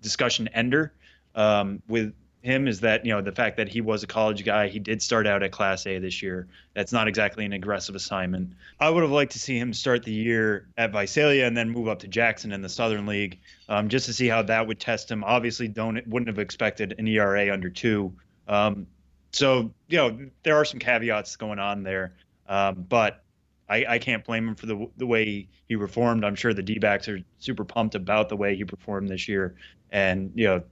discussion 0.00 0.48
ender 0.48 0.92
um, 1.34 1.82
with 1.88 2.12
him 2.44 2.68
is 2.68 2.80
that 2.80 3.06
you 3.06 3.12
know 3.12 3.22
the 3.22 3.32
fact 3.32 3.56
that 3.56 3.68
he 3.68 3.80
was 3.80 4.02
a 4.02 4.06
college 4.06 4.44
guy. 4.44 4.68
He 4.68 4.78
did 4.78 5.00
start 5.00 5.26
out 5.26 5.42
at 5.42 5.50
Class 5.50 5.86
A 5.86 5.98
this 5.98 6.22
year. 6.22 6.46
That's 6.74 6.92
not 6.92 7.08
exactly 7.08 7.46
an 7.46 7.54
aggressive 7.54 7.94
assignment. 7.94 8.52
I 8.78 8.90
would 8.90 9.02
have 9.02 9.10
liked 9.10 9.32
to 9.32 9.38
see 9.38 9.58
him 9.58 9.72
start 9.72 10.04
the 10.04 10.12
year 10.12 10.68
at 10.76 10.92
Visalia 10.92 11.46
and 11.46 11.56
then 11.56 11.70
move 11.70 11.88
up 11.88 12.00
to 12.00 12.08
Jackson 12.08 12.52
in 12.52 12.60
the 12.60 12.68
Southern 12.68 13.06
League, 13.06 13.40
um, 13.70 13.88
just 13.88 14.04
to 14.06 14.12
see 14.12 14.28
how 14.28 14.42
that 14.42 14.66
would 14.66 14.78
test 14.78 15.10
him. 15.10 15.24
Obviously, 15.24 15.68
don't 15.68 16.06
wouldn't 16.06 16.28
have 16.28 16.38
expected 16.38 16.94
an 16.98 17.08
ERA 17.08 17.50
under 17.50 17.70
two. 17.70 18.12
Um, 18.46 18.86
so 19.32 19.72
you 19.88 19.96
know 19.96 20.18
there 20.42 20.56
are 20.56 20.66
some 20.66 20.78
caveats 20.78 21.36
going 21.36 21.58
on 21.58 21.82
there, 21.82 22.12
um, 22.46 22.84
but 22.88 23.24
I, 23.70 23.86
I, 23.88 23.98
can't 23.98 24.22
blame 24.22 24.48
him 24.48 24.54
for 24.54 24.66
the 24.66 24.86
the 24.98 25.06
way 25.06 25.48
he 25.66 25.76
performed. 25.78 26.26
I'm 26.26 26.34
sure 26.34 26.52
the 26.52 26.62
D-backs 26.62 27.08
are 27.08 27.20
super 27.38 27.64
pumped 27.64 27.94
about 27.94 28.28
the 28.28 28.36
way 28.36 28.54
he 28.54 28.64
performed 28.64 29.08
this 29.08 29.28
year, 29.28 29.54
and 29.90 30.30
you 30.34 30.46
know 30.46 30.62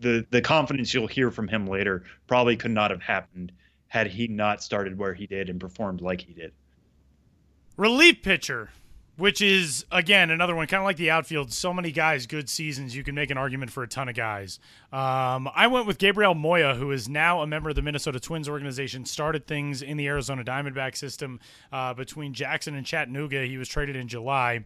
the 0.00 0.26
the 0.30 0.40
confidence 0.40 0.92
you'll 0.92 1.06
hear 1.06 1.30
from 1.30 1.48
him 1.48 1.66
later 1.66 2.04
probably 2.26 2.56
could 2.56 2.70
not 2.70 2.90
have 2.90 3.02
happened 3.02 3.52
had 3.88 4.06
he 4.08 4.28
not 4.28 4.62
started 4.62 4.98
where 4.98 5.14
he 5.14 5.26
did 5.26 5.48
and 5.48 5.60
performed 5.60 6.00
like 6.00 6.20
he 6.20 6.32
did. 6.32 6.52
Relief 7.76 8.22
pitcher 8.22 8.70
which 9.16 9.40
is 9.40 9.84
again 9.90 10.30
another 10.30 10.54
one 10.54 10.66
kind 10.66 10.80
of 10.80 10.84
like 10.84 10.96
the 10.96 11.10
outfield. 11.10 11.52
So 11.52 11.72
many 11.72 11.90
guys 11.90 12.26
good 12.26 12.48
seasons. 12.48 12.94
You 12.94 13.02
can 13.02 13.14
make 13.14 13.30
an 13.30 13.38
argument 13.38 13.70
for 13.70 13.82
a 13.82 13.88
ton 13.88 14.08
of 14.08 14.14
guys. 14.14 14.58
Um, 14.92 15.48
i 15.54 15.66
went 15.66 15.86
with 15.86 15.98
gabriel 15.98 16.34
moya 16.34 16.74
who 16.74 16.90
is 16.90 17.08
now 17.08 17.40
a 17.40 17.46
member 17.46 17.70
of 17.70 17.76
the 17.76 17.82
minnesota 17.82 18.20
twins 18.20 18.48
organization 18.48 19.04
started 19.04 19.46
things 19.46 19.82
in 19.82 19.96
the 19.96 20.06
arizona 20.06 20.44
diamondback 20.44 20.96
system 20.96 21.40
uh, 21.72 21.92
between 21.94 22.32
jackson 22.32 22.74
and 22.74 22.86
chattanooga. 22.86 23.44
He 23.44 23.58
was 23.58 23.68
traded 23.68 23.96
in 23.96 24.08
july 24.08 24.64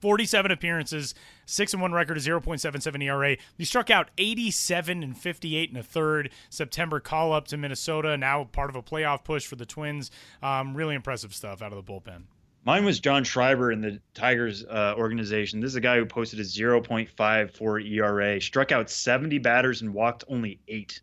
47 0.00 0.50
appearances, 0.50 1.14
6 1.46 1.72
and 1.72 1.82
1 1.82 1.92
record, 1.92 2.16
a 2.16 2.20
0.77 2.20 3.02
ERA. 3.02 3.36
He 3.56 3.64
struck 3.64 3.90
out 3.90 4.10
87 4.18 5.02
and 5.02 5.16
58 5.16 5.70
and 5.70 5.78
a 5.78 5.82
third. 5.82 6.30
September 6.50 7.00
call 7.00 7.32
up 7.32 7.48
to 7.48 7.56
Minnesota, 7.56 8.16
now 8.16 8.44
part 8.44 8.70
of 8.70 8.76
a 8.76 8.82
playoff 8.82 9.24
push 9.24 9.46
for 9.46 9.56
the 9.56 9.66
Twins. 9.66 10.10
Um, 10.42 10.76
really 10.76 10.94
impressive 10.94 11.34
stuff 11.34 11.62
out 11.62 11.72
of 11.72 11.84
the 11.84 11.92
bullpen. 11.92 12.24
Mine 12.64 12.84
was 12.84 13.00
John 13.00 13.24
Schreiber 13.24 13.72
in 13.72 13.80
the 13.80 14.00
Tigers 14.12 14.64
uh, 14.64 14.94
organization. 14.98 15.60
This 15.60 15.70
is 15.70 15.76
a 15.76 15.80
guy 15.80 15.96
who 15.96 16.04
posted 16.04 16.38
a 16.38 16.42
0.54 16.42 17.90
ERA, 17.90 18.40
struck 18.40 18.72
out 18.72 18.90
70 18.90 19.38
batters, 19.38 19.80
and 19.80 19.94
walked 19.94 20.24
only 20.28 20.60
eight 20.68 21.00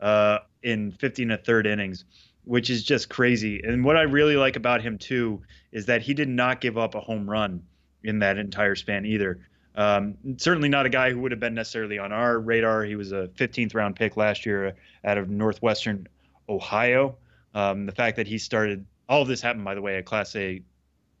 uh, 0.00 0.38
in 0.62 0.90
15 0.92 1.30
and 1.30 1.40
a 1.40 1.42
third 1.44 1.66
innings, 1.66 2.04
which 2.44 2.68
is 2.68 2.82
just 2.82 3.08
crazy. 3.08 3.60
And 3.62 3.84
what 3.84 3.96
I 3.96 4.02
really 4.02 4.36
like 4.36 4.56
about 4.56 4.82
him, 4.82 4.98
too, 4.98 5.42
is 5.70 5.86
that 5.86 6.02
he 6.02 6.14
did 6.14 6.28
not 6.28 6.60
give 6.60 6.76
up 6.76 6.94
a 6.96 7.00
home 7.00 7.30
run 7.30 7.62
in 8.04 8.20
that 8.20 8.38
entire 8.38 8.74
span 8.74 9.04
either. 9.06 9.40
Um, 9.74 10.16
certainly 10.36 10.68
not 10.68 10.86
a 10.86 10.88
guy 10.88 11.10
who 11.10 11.20
would 11.20 11.32
have 11.32 11.40
been 11.40 11.54
necessarily 11.54 11.98
on 11.98 12.12
our 12.12 12.38
radar. 12.38 12.84
He 12.84 12.94
was 12.94 13.12
a 13.12 13.28
15th 13.34 13.74
round 13.74 13.96
pick 13.96 14.16
last 14.16 14.46
year 14.46 14.74
out 15.04 15.18
of 15.18 15.28
Northwestern 15.28 16.06
Ohio. 16.48 17.16
Um, 17.54 17.86
the 17.86 17.92
fact 17.92 18.16
that 18.16 18.26
he 18.26 18.38
started 18.38 18.86
all 19.08 19.22
of 19.22 19.28
this 19.28 19.40
happened, 19.40 19.64
by 19.64 19.74
the 19.74 19.82
way, 19.82 19.96
at 19.96 20.04
Class 20.04 20.34
A 20.36 20.62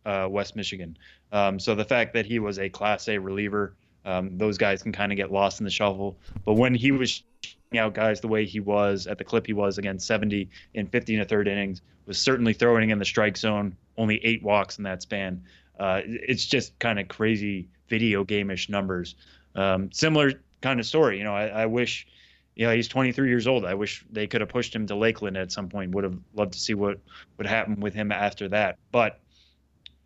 uh, 0.06 0.28
West 0.30 0.56
Michigan. 0.56 0.96
Um, 1.32 1.58
so 1.58 1.74
the 1.74 1.84
fact 1.84 2.14
that 2.14 2.26
he 2.26 2.38
was 2.38 2.58
a 2.58 2.68
Class 2.68 3.08
A 3.08 3.18
reliever, 3.18 3.74
um, 4.04 4.38
those 4.38 4.58
guys 4.58 4.82
can 4.82 4.92
kind 4.92 5.12
of 5.12 5.16
get 5.16 5.32
lost 5.32 5.60
in 5.60 5.64
the 5.64 5.70
shuffle. 5.70 6.16
But 6.44 6.54
when 6.54 6.74
he 6.74 6.92
was 6.92 7.22
out 7.76 7.94
guys 7.94 8.20
the 8.20 8.28
way 8.28 8.44
he 8.44 8.60
was 8.60 9.08
at 9.08 9.18
the 9.18 9.24
clip 9.24 9.46
he 9.46 9.52
was 9.52 9.78
against 9.78 10.06
70 10.06 10.48
in 10.74 10.86
50 10.86 11.14
and 11.14 11.22
a 11.22 11.24
third 11.24 11.48
innings, 11.48 11.82
was 12.06 12.18
certainly 12.18 12.52
throwing 12.52 12.90
in 12.90 12.98
the 12.98 13.04
strike 13.04 13.36
zone. 13.36 13.76
Only 13.96 14.24
eight 14.24 14.42
walks 14.42 14.78
in 14.78 14.84
that 14.84 15.02
span. 15.02 15.42
Uh, 15.78 16.00
it's 16.04 16.46
just 16.46 16.78
kind 16.78 16.98
of 16.98 17.08
crazy 17.08 17.68
video 17.88 18.24
game-ish 18.24 18.68
numbers. 18.68 19.16
Um, 19.54 19.90
similar 19.92 20.32
kind 20.60 20.80
of 20.80 20.86
story. 20.86 21.18
You 21.18 21.24
know, 21.24 21.34
I, 21.34 21.46
I 21.46 21.66
wish 21.66 22.06
you 22.54 22.66
know, 22.66 22.74
he's 22.74 22.88
23 22.88 23.28
years 23.28 23.46
old. 23.46 23.64
I 23.64 23.74
wish 23.74 24.04
they 24.10 24.26
could 24.26 24.40
have 24.40 24.50
pushed 24.50 24.74
him 24.74 24.86
to 24.86 24.94
Lakeland 24.94 25.36
at 25.36 25.50
some 25.50 25.68
point. 25.68 25.94
Would 25.94 26.04
have 26.04 26.18
loved 26.34 26.52
to 26.52 26.58
see 26.58 26.74
what 26.74 26.98
would 27.36 27.46
happen 27.46 27.80
with 27.80 27.94
him 27.94 28.12
after 28.12 28.48
that. 28.50 28.78
But 28.92 29.20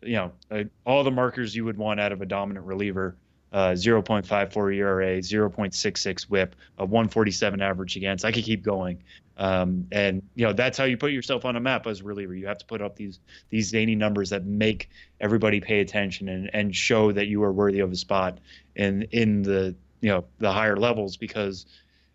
you 0.01 0.13
know, 0.13 0.31
uh, 0.49 0.63
all 0.85 1.03
the 1.03 1.11
markers 1.11 1.55
you 1.55 1.65
would 1.65 1.77
want 1.77 1.99
out 1.99 2.11
of 2.11 2.21
a 2.21 2.25
dominant 2.25 2.65
reliever. 2.65 3.15
Uh, 3.51 3.71
0.54 3.71 4.75
ERA, 4.75 5.17
0.66 5.17 6.23
WHIP, 6.23 6.55
a 6.77 6.85
147 6.85 7.61
average 7.61 7.95
against. 7.95 8.25
I 8.25 8.31
could 8.31 8.43
keep 8.43 8.63
going. 8.63 9.01
Um, 9.37 9.87
and 9.93 10.21
you 10.35 10.45
know 10.45 10.51
that's 10.51 10.77
how 10.77 10.83
you 10.83 10.97
put 10.97 11.13
yourself 11.13 11.45
on 11.45 11.55
a 11.55 11.61
map 11.61 11.87
as 11.87 12.01
a 12.01 12.03
reliever. 12.03 12.35
You 12.35 12.47
have 12.47 12.57
to 12.57 12.65
put 12.65 12.81
up 12.81 12.97
these 12.97 13.19
these 13.49 13.69
zany 13.69 13.95
numbers 13.95 14.29
that 14.31 14.45
make 14.45 14.89
everybody 15.21 15.61
pay 15.61 15.79
attention 15.79 16.27
and, 16.27 16.49
and 16.53 16.75
show 16.75 17.13
that 17.13 17.27
you 17.27 17.41
are 17.43 17.53
worthy 17.53 17.79
of 17.79 17.89
a 17.89 17.95
spot 17.95 18.39
in 18.75 19.03
in 19.11 19.41
the 19.41 19.75
you 20.01 20.09
know 20.09 20.25
the 20.39 20.51
higher 20.51 20.75
levels 20.75 21.15
because 21.15 21.65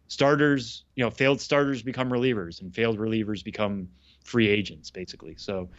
starters 0.09 0.85
you 0.97 1.03
know 1.03 1.11
failed 1.11 1.41
starters 1.41 1.83
become 1.83 2.11
relievers 2.11 2.61
and 2.61 2.75
failed 2.75 2.99
relievers 2.99 3.43
become 3.43 3.89
free 4.23 4.49
agents 4.49 4.91
basically. 4.91 5.35
So 5.39 5.71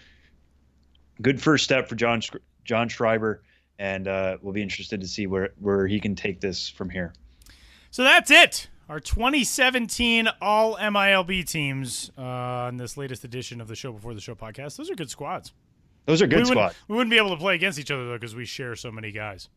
good 1.21 1.39
first 1.39 1.63
step 1.63 1.87
for 1.87 1.93
John 1.93 2.21
John 2.63 2.89
Schreiber, 2.89 3.43
and 3.79 4.07
uh, 4.07 4.37
we'll 4.41 4.53
be 4.53 4.61
interested 4.61 5.01
to 5.01 5.07
see 5.07 5.27
where 5.27 5.51
where 5.59 5.87
he 5.87 5.99
can 5.99 6.15
take 6.15 6.39
this 6.39 6.69
from 6.69 6.89
here. 6.89 7.13
So 7.91 8.03
that's 8.03 8.31
it 8.31 8.67
our 8.89 8.99
2017 8.99 10.29
All 10.41 10.77
MILB 10.77 11.47
teams 11.49 12.11
uh, 12.17 12.67
in 12.69 12.77
this 12.77 12.97
latest 12.97 13.23
edition 13.23 13.61
of 13.61 13.67
the 13.67 13.75
Show 13.75 13.91
Before 13.91 14.13
the 14.13 14.21
Show 14.21 14.35
podcast. 14.35 14.77
Those 14.77 14.89
are 14.89 14.95
good 14.95 15.09
squads. 15.09 15.53
Those 16.05 16.21
are 16.21 16.27
good 16.27 16.39
we 16.39 16.45
squads. 16.45 16.75
We 16.87 16.95
wouldn't 16.95 17.09
be 17.11 17.17
able 17.17 17.31
to 17.31 17.37
play 17.37 17.55
against 17.55 17.79
each 17.79 17.89
other 17.89 18.05
though 18.05 18.13
because 18.13 18.35
we 18.35 18.45
share 18.45 18.75
so 18.75 18.91
many 18.91 19.11
guys. 19.11 19.49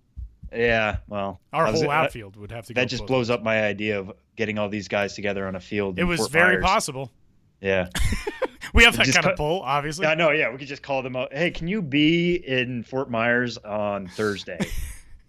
Yeah, 0.50 0.98
well, 1.08 1.40
our 1.52 1.66
whole 1.66 1.90
outfield 1.90 2.36
would 2.36 2.50
have 2.52 2.64
to. 2.66 2.74
That 2.74 2.88
just 2.88 3.06
blows 3.06 3.28
up 3.28 3.42
my 3.42 3.64
idea 3.64 4.00
of 4.00 4.12
getting 4.34 4.58
all 4.58 4.70
these 4.70 4.88
guys 4.88 5.12
together 5.12 5.46
on 5.46 5.56
a 5.56 5.60
field. 5.60 5.98
It 5.98 6.04
was 6.04 6.20
Fort 6.20 6.30
very 6.32 6.54
Myers. 6.54 6.64
possible. 6.64 7.12
Yeah, 7.60 7.88
we 8.78 8.84
have 8.84 8.96
that 8.96 9.12
kind 9.12 9.26
of 9.26 9.36
pull, 9.36 9.60
obviously. 9.62 10.06
Yeah, 10.06 10.14
no, 10.14 10.30
yeah, 10.30 10.50
we 10.50 10.58
could 10.58 10.68
just 10.68 10.82
call 10.82 11.02
them 11.02 11.16
up. 11.16 11.32
Hey, 11.32 11.50
can 11.50 11.68
you 11.68 11.82
be 11.82 12.36
in 12.36 12.84
Fort 12.84 13.10
Myers 13.10 13.58
on 13.58 14.06
Thursday? 14.16 14.58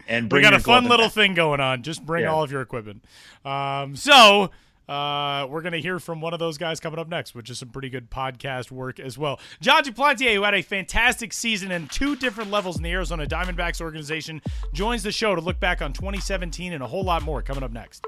and 0.08 0.30
we 0.32 0.40
got 0.40 0.54
a 0.54 0.60
fun 0.60 0.84
little 0.84 1.08
thing 1.08 1.34
going 1.34 1.60
on. 1.60 1.82
Just 1.82 2.04
bring 2.06 2.22
yeah. 2.22 2.32
all 2.32 2.42
of 2.42 2.52
your 2.52 2.62
equipment. 2.62 3.04
Um, 3.44 3.96
so 3.96 4.50
uh, 4.88 5.46
we're 5.48 5.62
going 5.62 5.72
to 5.72 5.80
hear 5.80 5.98
from 5.98 6.20
one 6.20 6.32
of 6.32 6.38
those 6.38 6.58
guys 6.58 6.80
coming 6.80 6.98
up 6.98 7.08
next, 7.08 7.34
which 7.34 7.50
is 7.50 7.58
some 7.58 7.68
pretty 7.68 7.90
good 7.90 8.10
podcast 8.10 8.70
work 8.70 8.98
as 8.98 9.16
well. 9.18 9.38
Jon 9.60 9.84
Duplantier, 9.84 10.34
who 10.34 10.42
had 10.42 10.54
a 10.54 10.62
fantastic 10.62 11.32
season 11.32 11.70
in 11.70 11.88
two 11.88 12.16
different 12.16 12.50
levels 12.50 12.76
in 12.76 12.82
the 12.82 12.90
Arizona 12.90 13.26
Diamondbacks 13.26 13.80
organization, 13.80 14.42
joins 14.72 15.02
the 15.02 15.12
show 15.12 15.34
to 15.34 15.40
look 15.40 15.60
back 15.60 15.82
on 15.82 15.92
2017 15.92 16.72
and 16.72 16.82
a 16.82 16.86
whole 16.86 17.04
lot 17.04 17.22
more 17.22 17.42
coming 17.42 17.62
up 17.62 17.72
next. 17.72 18.04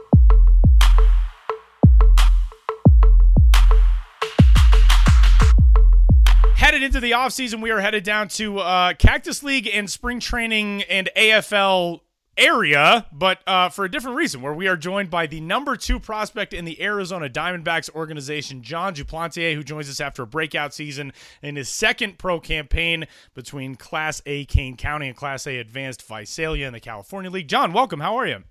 Into 6.82 6.98
the 6.98 7.12
offseason, 7.12 7.62
we 7.62 7.70
are 7.70 7.80
headed 7.80 8.02
down 8.02 8.26
to 8.30 8.58
uh, 8.58 8.94
Cactus 8.94 9.44
League 9.44 9.70
and 9.72 9.88
spring 9.88 10.18
training 10.18 10.82
and 10.82 11.08
AFL 11.16 12.00
area, 12.36 13.06
but 13.12 13.38
uh, 13.46 13.68
for 13.68 13.84
a 13.84 13.90
different 13.90 14.16
reason, 14.16 14.42
where 14.42 14.52
we 14.52 14.66
are 14.66 14.76
joined 14.76 15.08
by 15.08 15.28
the 15.28 15.40
number 15.40 15.76
two 15.76 16.00
prospect 16.00 16.52
in 16.52 16.64
the 16.64 16.82
Arizona 16.82 17.28
Diamondbacks 17.28 17.88
organization, 17.94 18.62
Jon 18.62 18.96
Duplantier, 18.96 19.54
who 19.54 19.62
joins 19.62 19.88
us 19.88 20.00
after 20.00 20.24
a 20.24 20.26
breakout 20.26 20.74
season 20.74 21.12
in 21.40 21.54
his 21.54 21.68
second 21.68 22.18
pro 22.18 22.40
campaign 22.40 23.06
between 23.32 23.76
Class 23.76 24.20
A 24.26 24.44
Kane 24.46 24.76
County 24.76 25.06
and 25.06 25.16
Class 25.16 25.46
A 25.46 25.58
Advanced 25.58 26.02
Visalia 26.02 26.66
in 26.66 26.72
the 26.72 26.80
California 26.80 27.30
League. 27.30 27.46
Jon, 27.46 27.72
welcome. 27.72 28.00
How 28.00 28.16
are 28.16 28.26
you? 28.26 28.42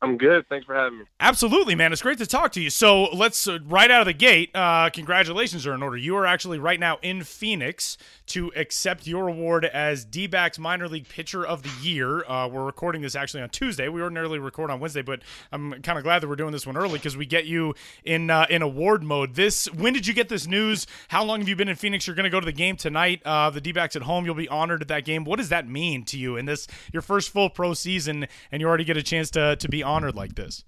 I'm 0.00 0.16
good. 0.16 0.48
Thanks 0.48 0.64
for 0.64 0.76
having 0.76 1.00
me. 1.00 1.04
Absolutely, 1.18 1.74
man. 1.74 1.92
It's 1.92 2.02
great 2.02 2.18
to 2.18 2.26
talk 2.26 2.52
to 2.52 2.60
you. 2.60 2.70
So 2.70 3.04
let's 3.06 3.48
uh, 3.48 3.58
right 3.66 3.90
out 3.90 4.00
of 4.00 4.06
the 4.06 4.12
gate. 4.12 4.50
Uh, 4.54 4.90
congratulations 4.90 5.66
are 5.66 5.74
in 5.74 5.82
order. 5.82 5.96
You 5.96 6.16
are 6.16 6.24
actually 6.24 6.60
right 6.60 6.78
now 6.78 6.98
in 7.02 7.24
Phoenix 7.24 7.98
to 8.26 8.52
accept 8.54 9.08
your 9.08 9.26
award 9.26 9.64
as 9.64 10.04
D-backs 10.04 10.56
minor 10.56 10.86
league 10.86 11.08
pitcher 11.08 11.44
of 11.44 11.64
the 11.64 11.72
year. 11.82 12.24
Uh, 12.28 12.46
we're 12.46 12.64
recording 12.64 13.02
this 13.02 13.16
actually 13.16 13.42
on 13.42 13.48
Tuesday. 13.48 13.88
We 13.88 14.00
ordinarily 14.00 14.38
record 14.38 14.70
on 14.70 14.78
Wednesday, 14.78 15.02
but 15.02 15.22
I'm 15.50 15.82
kind 15.82 15.98
of 15.98 16.04
glad 16.04 16.20
that 16.20 16.28
we're 16.28 16.36
doing 16.36 16.52
this 16.52 16.64
one 16.66 16.76
early 16.76 16.94
because 16.94 17.16
we 17.16 17.26
get 17.26 17.46
you 17.46 17.74
in 18.04 18.30
uh, 18.30 18.46
in 18.48 18.62
award 18.62 19.02
mode. 19.02 19.34
This 19.34 19.66
when 19.72 19.94
did 19.94 20.06
you 20.06 20.14
get 20.14 20.28
this 20.28 20.46
news? 20.46 20.86
How 21.08 21.24
long 21.24 21.40
have 21.40 21.48
you 21.48 21.56
been 21.56 21.68
in 21.68 21.76
Phoenix? 21.76 22.06
You're 22.06 22.14
going 22.14 22.22
to 22.22 22.30
go 22.30 22.38
to 22.38 22.46
the 22.46 22.52
game 22.52 22.76
tonight. 22.76 23.20
Uh, 23.24 23.50
the 23.50 23.60
D-backs 23.60 23.96
at 23.96 24.02
home. 24.02 24.24
You'll 24.24 24.36
be 24.36 24.48
honored 24.48 24.80
at 24.80 24.88
that 24.88 25.04
game. 25.04 25.24
What 25.24 25.38
does 25.38 25.48
that 25.48 25.68
mean 25.68 26.04
to 26.04 26.16
you 26.16 26.36
in 26.36 26.44
this 26.44 26.68
your 26.92 27.02
first 27.02 27.30
full 27.30 27.50
pro 27.50 27.74
season, 27.74 28.28
and 28.52 28.60
you 28.60 28.68
already 28.68 28.84
get 28.84 28.96
a 28.96 29.02
chance 29.02 29.28
to 29.32 29.56
to 29.56 29.68
be 29.68 29.82
honored 29.88 30.14
like 30.14 30.34
this? 30.34 30.64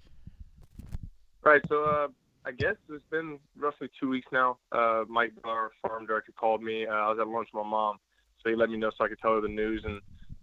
Right. 1.43 1.61
So 1.69 1.83
uh, 1.83 2.07
I 2.45 2.51
guess 2.51 2.75
it's 2.89 3.03
been 3.09 3.39
roughly 3.57 3.89
two 3.99 4.09
weeks 4.09 4.27
now. 4.31 4.57
Uh, 4.71 5.03
Mike, 5.07 5.33
our 5.43 5.71
farm 5.81 6.05
director, 6.05 6.31
called 6.31 6.61
me. 6.61 6.85
Uh, 6.85 6.91
I 6.91 7.09
was 7.09 7.19
at 7.19 7.27
lunch 7.27 7.49
with 7.53 7.63
my 7.63 7.69
mom, 7.69 7.97
so 8.41 8.49
he 8.49 8.55
let 8.55 8.69
me 8.69 8.77
know 8.77 8.91
so 8.97 9.05
I 9.05 9.07
could 9.07 9.19
tell 9.19 9.35
her 9.35 9.41
the 9.41 9.47
news. 9.47 9.83
And 9.85 10.01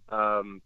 um, 0.09 0.61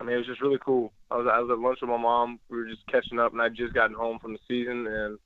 I 0.00 0.04
mean, 0.04 0.14
it 0.14 0.18
was 0.18 0.26
just 0.26 0.40
really 0.40 0.58
cool. 0.64 0.92
I 1.10 1.16
was 1.16 1.26
I 1.30 1.38
was 1.40 1.50
at 1.50 1.58
lunch 1.58 1.78
with 1.82 1.90
my 1.90 1.98
mom. 1.98 2.40
We 2.48 2.56
were 2.56 2.68
just 2.68 2.86
catching 2.86 3.18
up, 3.18 3.32
and 3.32 3.42
I'd 3.42 3.54
just 3.54 3.74
gotten 3.74 3.96
home 3.96 4.18
from 4.18 4.32
the 4.32 4.38
season, 4.48 4.86
and 4.86 5.18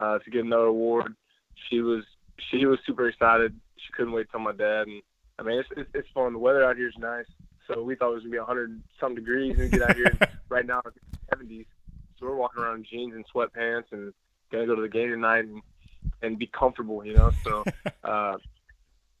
uh, 0.00 0.18
to 0.18 0.30
get 0.30 0.44
another 0.44 0.66
award, 0.66 1.14
she 1.68 1.80
was 1.80 2.04
she 2.50 2.66
was 2.66 2.78
super 2.86 3.08
excited. 3.08 3.54
She 3.76 3.92
couldn't 3.92 4.12
wait 4.12 4.28
till 4.30 4.40
my 4.40 4.52
dad. 4.52 4.86
And 4.86 5.02
I 5.38 5.42
mean, 5.42 5.58
it's 5.58 5.68
it's, 5.76 5.90
it's 5.94 6.08
fun. 6.14 6.32
The 6.32 6.38
weather 6.38 6.64
out 6.64 6.76
here 6.76 6.88
is 6.88 6.98
nice. 6.98 7.26
So 7.66 7.82
we 7.82 7.96
thought 7.96 8.10
it 8.10 8.14
was 8.14 8.22
gonna 8.22 8.32
be 8.32 8.38
100 8.38 8.82
some 9.00 9.14
degrees, 9.14 9.58
and 9.58 9.64
we 9.64 9.78
get 9.78 9.88
out 9.88 9.96
here 9.96 10.16
right 10.48 10.66
now 10.66 10.82
70s. 11.32 11.66
So 12.18 12.26
we're 12.26 12.36
walking 12.36 12.62
around 12.62 12.78
in 12.78 12.84
jeans 12.84 13.14
and 13.14 13.24
sweatpants 13.34 13.84
and 13.92 14.12
gonna 14.52 14.66
go 14.66 14.76
to 14.76 14.82
the 14.82 14.88
game 14.88 15.10
tonight 15.10 15.44
and, 15.44 15.62
and 16.22 16.38
be 16.38 16.46
comfortable, 16.46 17.04
you 17.04 17.14
know. 17.14 17.32
So 17.44 17.64
uh, 18.04 18.36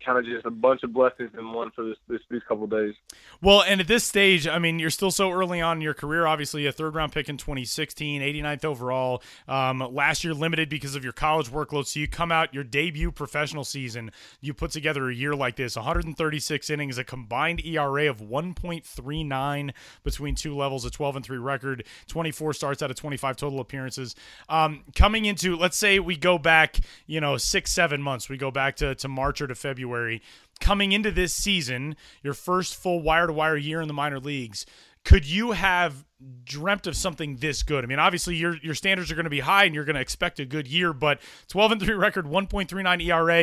kind 0.04 0.18
of 0.18 0.24
just 0.24 0.44
a 0.44 0.50
bunch 0.50 0.82
of 0.82 0.92
blessings 0.92 1.30
in 1.38 1.52
one 1.52 1.70
for 1.70 1.84
this, 1.84 1.96
this 2.08 2.20
these 2.30 2.42
couple 2.48 2.66
days. 2.66 2.94
Well, 3.40 3.62
and 3.62 3.80
at 3.80 3.88
this 3.88 4.04
stage, 4.04 4.46
I 4.46 4.58
mean, 4.58 4.78
you're 4.78 4.90
still 4.90 5.10
so 5.10 5.30
early 5.30 5.60
on 5.60 5.78
in 5.78 5.80
your 5.82 5.94
career. 5.94 6.26
Obviously, 6.26 6.66
a 6.66 6.72
third 6.72 6.94
round 6.94 7.12
pick 7.12 7.28
in 7.28 7.36
2016, 7.36 8.20
89th 8.20 8.64
overall. 8.64 9.22
Um, 9.48 9.86
last 9.92 10.24
year 10.24 10.34
limited 10.34 10.68
because 10.68 10.94
of 10.94 11.04
your 11.04 11.12
college 11.12 11.50
workload. 11.50 11.86
So 11.86 12.00
you 12.00 12.08
come 12.08 12.32
out 12.32 12.52
your 12.52 12.64
debut 12.64 13.10
professional 13.12 13.64
season, 13.64 14.10
you 14.40 14.52
put 14.54 14.70
together 14.70 15.08
a 15.08 15.14
year 15.14 15.34
like 15.34 15.56
this, 15.56 15.76
136 15.76 16.70
innings, 16.70 16.98
a 16.98 17.04
combined 17.04 17.64
ERA 17.64 18.08
of 18.08 18.20
1.39 18.20 19.72
between 20.02 20.34
two 20.34 20.56
levels, 20.56 20.84
a 20.84 20.90
12 20.90 21.16
and 21.16 21.24
three 21.24 21.38
record, 21.38 21.84
24 22.08 22.52
starts 22.52 22.82
out 22.82 22.90
of 22.90 22.96
25 22.96 23.36
total 23.36 23.60
appearances. 23.60 24.14
Um, 24.48 24.84
coming 24.94 25.24
into, 25.24 25.56
let's 25.56 25.76
say 25.76 25.98
we 25.98 26.16
go 26.16 26.38
back, 26.38 26.80
you 27.06 27.20
know, 27.20 27.36
six, 27.36 27.72
seven 27.72 28.02
months. 28.02 28.28
We 28.28 28.36
go 28.36 28.50
back 28.50 28.76
to 28.76 28.94
to 28.94 29.08
March 29.08 29.40
or 29.40 29.46
to 29.46 29.54
February 29.54 29.83
February. 29.84 30.22
Coming 30.60 30.92
into 30.92 31.10
this 31.10 31.34
season, 31.34 31.96
your 32.22 32.32
first 32.32 32.74
full 32.74 33.02
wire 33.02 33.26
to 33.26 33.32
wire 33.32 33.56
year 33.56 33.80
in 33.80 33.88
the 33.88 33.94
minor 33.94 34.18
leagues, 34.18 34.64
could 35.04 35.26
you 35.26 35.52
have 35.52 36.06
dreamt 36.44 36.86
of 36.86 36.96
something 36.96 37.36
this 37.36 37.62
good? 37.62 37.84
I 37.84 37.86
mean, 37.86 37.98
obviously 37.98 38.36
your 38.36 38.56
your 38.62 38.74
standards 38.74 39.12
are 39.12 39.14
going 39.14 39.24
to 39.24 39.30
be 39.30 39.40
high 39.40 39.64
and 39.64 39.74
you're 39.74 39.84
going 39.84 39.96
to 39.96 40.00
expect 40.00 40.40
a 40.40 40.46
good 40.46 40.66
year, 40.66 40.92
but 40.92 41.20
12 41.48 41.72
and 41.72 41.82
3 41.82 41.94
record, 41.94 42.24
1.39 42.24 43.02
ERA, 43.02 43.42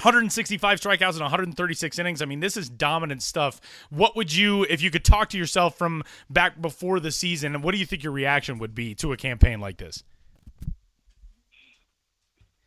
165 0.00 0.80
strikeouts 0.80 1.12
and 1.12 1.20
136 1.20 1.98
innings. 1.98 2.22
I 2.22 2.24
mean, 2.24 2.40
this 2.40 2.56
is 2.56 2.68
dominant 2.68 3.22
stuff. 3.22 3.60
What 3.90 4.16
would 4.16 4.34
you, 4.34 4.64
if 4.64 4.82
you 4.82 4.90
could 4.90 5.04
talk 5.04 5.28
to 5.30 5.38
yourself 5.38 5.78
from 5.78 6.02
back 6.28 6.60
before 6.60 6.98
the 6.98 7.12
season, 7.12 7.62
what 7.62 7.72
do 7.72 7.78
you 7.78 7.86
think 7.86 8.02
your 8.02 8.12
reaction 8.12 8.58
would 8.58 8.74
be 8.74 8.94
to 8.96 9.12
a 9.12 9.16
campaign 9.16 9.60
like 9.60 9.76
this? 9.76 10.02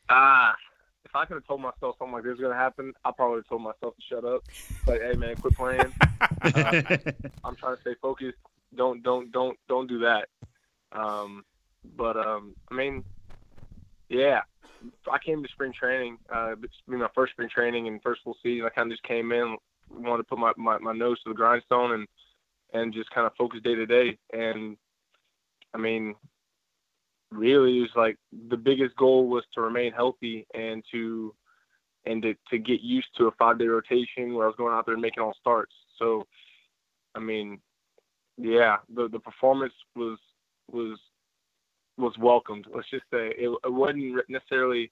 Ah, 0.09 0.51
uh, 0.51 0.55
if 1.11 1.15
I 1.17 1.25
could 1.25 1.33
have 1.33 1.45
told 1.45 1.59
myself 1.59 1.97
something 1.99 2.13
like 2.13 2.23
this 2.23 2.31
was 2.31 2.39
gonna 2.39 2.55
happen, 2.55 2.93
I 3.03 3.11
probably 3.11 3.35
would 3.35 3.43
have 3.43 3.49
told 3.49 3.63
myself 3.63 3.95
to 3.97 4.01
shut 4.07 4.23
up. 4.23 4.43
Like, 4.87 5.01
hey 5.01 5.17
man, 5.17 5.35
quit 5.35 5.57
playing. 5.57 5.93
uh, 6.21 7.11
I'm 7.43 7.55
trying 7.57 7.75
to 7.75 7.81
stay 7.81 7.95
focused. 8.01 8.37
Don't 8.73 9.03
don't 9.03 9.29
don't 9.29 9.59
don't 9.67 9.87
do 9.87 9.99
that. 9.99 10.29
Um, 10.93 11.43
but 11.97 12.15
um, 12.15 12.55
I 12.71 12.75
mean, 12.75 13.03
yeah, 14.07 14.43
I 15.11 15.17
came 15.17 15.43
to 15.43 15.49
spring 15.49 15.73
training. 15.77 16.17
Uh, 16.33 16.55
it's 16.63 16.73
been 16.87 16.99
my 16.99 17.09
first 17.13 17.33
spring 17.33 17.49
training 17.49 17.89
and 17.89 18.01
first 18.01 18.21
full 18.23 18.37
season. 18.41 18.65
I 18.65 18.69
kind 18.69 18.89
of 18.89 18.97
just 18.97 19.03
came 19.03 19.33
in, 19.33 19.57
wanted 19.89 20.23
to 20.23 20.29
put 20.29 20.39
my, 20.39 20.53
my, 20.55 20.77
my 20.77 20.93
nose 20.93 21.21
to 21.23 21.29
the 21.29 21.35
grindstone 21.35 21.91
and 21.91 22.07
and 22.73 22.93
just 22.93 23.09
kind 23.09 23.27
of 23.27 23.33
focus 23.37 23.59
day 23.61 23.75
to 23.75 23.85
day. 23.85 24.17
And 24.31 24.77
I 25.73 25.77
mean, 25.77 26.15
really 27.31 27.77
it 27.77 27.81
was 27.81 27.89
like 27.95 28.17
the 28.49 28.57
biggest 28.57 28.95
goal 28.97 29.27
was 29.27 29.43
to 29.53 29.61
remain 29.61 29.91
healthy 29.91 30.45
and 30.53 30.83
to 30.91 31.33
and 32.05 32.21
to, 32.23 32.33
to 32.49 32.57
get 32.57 32.81
used 32.81 33.07
to 33.15 33.27
a 33.27 33.31
five 33.31 33.59
day 33.59 33.67
rotation 33.67 34.33
where 34.33 34.45
I 34.45 34.47
was 34.47 34.55
going 34.57 34.73
out 34.73 34.85
there 34.85 34.95
and 34.95 35.01
making 35.01 35.23
all 35.23 35.35
starts. 35.39 35.73
So 35.97 36.25
I 37.15 37.19
mean, 37.19 37.59
yeah, 38.37 38.77
the 38.93 39.07
the 39.07 39.19
performance 39.19 39.73
was 39.95 40.17
was 40.71 40.97
was 41.97 42.17
welcomed. 42.19 42.65
Let's 42.73 42.89
just 42.89 43.03
say 43.11 43.33
it, 43.37 43.57
it 43.63 43.71
wasn't 43.71 44.21
necessarily 44.29 44.91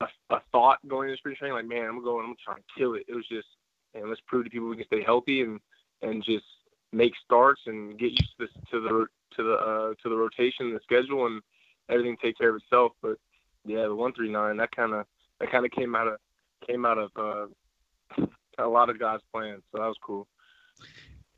a, 0.00 0.06
a, 0.30 0.40
thought 0.52 0.78
going 0.88 1.08
into 1.08 1.18
spring 1.18 1.36
training 1.36 1.56
like, 1.56 1.68
man, 1.68 1.86
I'm 1.88 2.02
going, 2.02 2.24
I'm 2.24 2.36
gonna 2.46 2.60
kill 2.76 2.94
it. 2.94 3.04
It 3.08 3.14
was 3.14 3.26
just, 3.28 3.48
and 3.94 4.08
let's 4.08 4.20
prove 4.26 4.44
to 4.44 4.50
people 4.50 4.68
we 4.68 4.76
can 4.76 4.86
stay 4.86 5.02
healthy 5.02 5.42
and 5.42 5.60
and 6.02 6.22
just 6.24 6.44
make 6.92 7.12
starts 7.24 7.60
and 7.66 7.98
get 7.98 8.12
used 8.12 8.30
to, 8.38 8.46
this, 8.46 8.50
to 8.70 8.80
the 8.80 9.06
to 9.36 9.42
the 9.42 9.54
uh, 9.54 9.94
to 10.02 10.08
the 10.08 10.16
rotation, 10.16 10.72
the 10.72 10.80
schedule, 10.82 11.26
and 11.26 11.42
everything 11.88 12.16
take 12.22 12.38
care 12.38 12.50
of 12.50 12.56
itself. 12.56 12.92
But 13.02 13.18
yeah, 13.64 13.82
the 13.82 13.94
one 13.94 14.12
three 14.12 14.30
nine 14.30 14.56
that 14.58 14.74
kind 14.74 14.92
of 14.92 15.06
that 15.40 15.50
kind 15.50 15.64
of 15.64 15.70
came 15.72 15.94
out 15.94 16.08
of 16.08 16.18
came 16.66 16.84
out 16.84 16.98
of 16.98 17.10
uh, 17.16 18.26
a 18.58 18.68
lot 18.68 18.90
of 18.90 18.98
guys' 18.98 19.20
plans, 19.32 19.62
so 19.72 19.78
that 19.78 19.86
was 19.86 19.96
cool. 20.02 20.26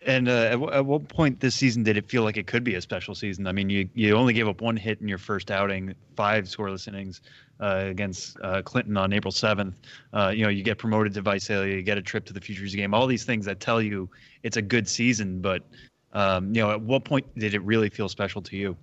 And 0.06 0.28
uh, 0.28 0.32
at, 0.32 0.62
at, 0.74 0.86
what 0.86 1.08
point 1.08 1.40
this 1.40 1.56
season 1.56 1.82
did 1.82 1.96
it 1.96 2.08
feel 2.08 2.22
like 2.22 2.36
it 2.36 2.46
could 2.46 2.62
be 2.62 2.76
a 2.76 2.80
special 2.80 3.16
season? 3.16 3.48
I 3.48 3.52
mean, 3.52 3.68
you 3.68 3.88
you 3.94 4.14
only 4.14 4.32
gave 4.32 4.46
up 4.46 4.60
one 4.60 4.76
hit 4.76 5.00
in 5.00 5.08
your 5.08 5.18
first 5.18 5.50
outing, 5.50 5.92
five 6.14 6.44
scoreless 6.44 6.86
innings 6.86 7.20
uh, 7.58 7.86
against 7.86 8.36
uh, 8.44 8.62
Clinton 8.62 8.96
on 8.96 9.12
April 9.12 9.32
seventh. 9.32 9.80
Uh, 10.12 10.32
you 10.32 10.44
know, 10.44 10.50
you 10.50 10.62
get 10.62 10.78
promoted 10.78 11.14
to 11.14 11.22
Visalia, 11.22 11.74
you 11.74 11.82
get 11.82 11.98
a 11.98 12.02
trip 12.02 12.24
to 12.26 12.32
the 12.32 12.40
Futures 12.40 12.76
game. 12.76 12.94
All 12.94 13.08
these 13.08 13.24
things 13.24 13.44
that 13.46 13.58
tell 13.58 13.82
you 13.82 14.08
it's 14.44 14.56
a 14.56 14.62
good 14.62 14.88
season. 14.88 15.40
But 15.40 15.66
um, 16.12 16.54
you 16.54 16.62
know, 16.62 16.70
at 16.70 16.80
what 16.80 17.04
point 17.04 17.26
did 17.38 17.54
it 17.54 17.62
really 17.62 17.88
feel 17.88 18.08
special 18.08 18.42
to 18.42 18.56
you? 18.56 18.76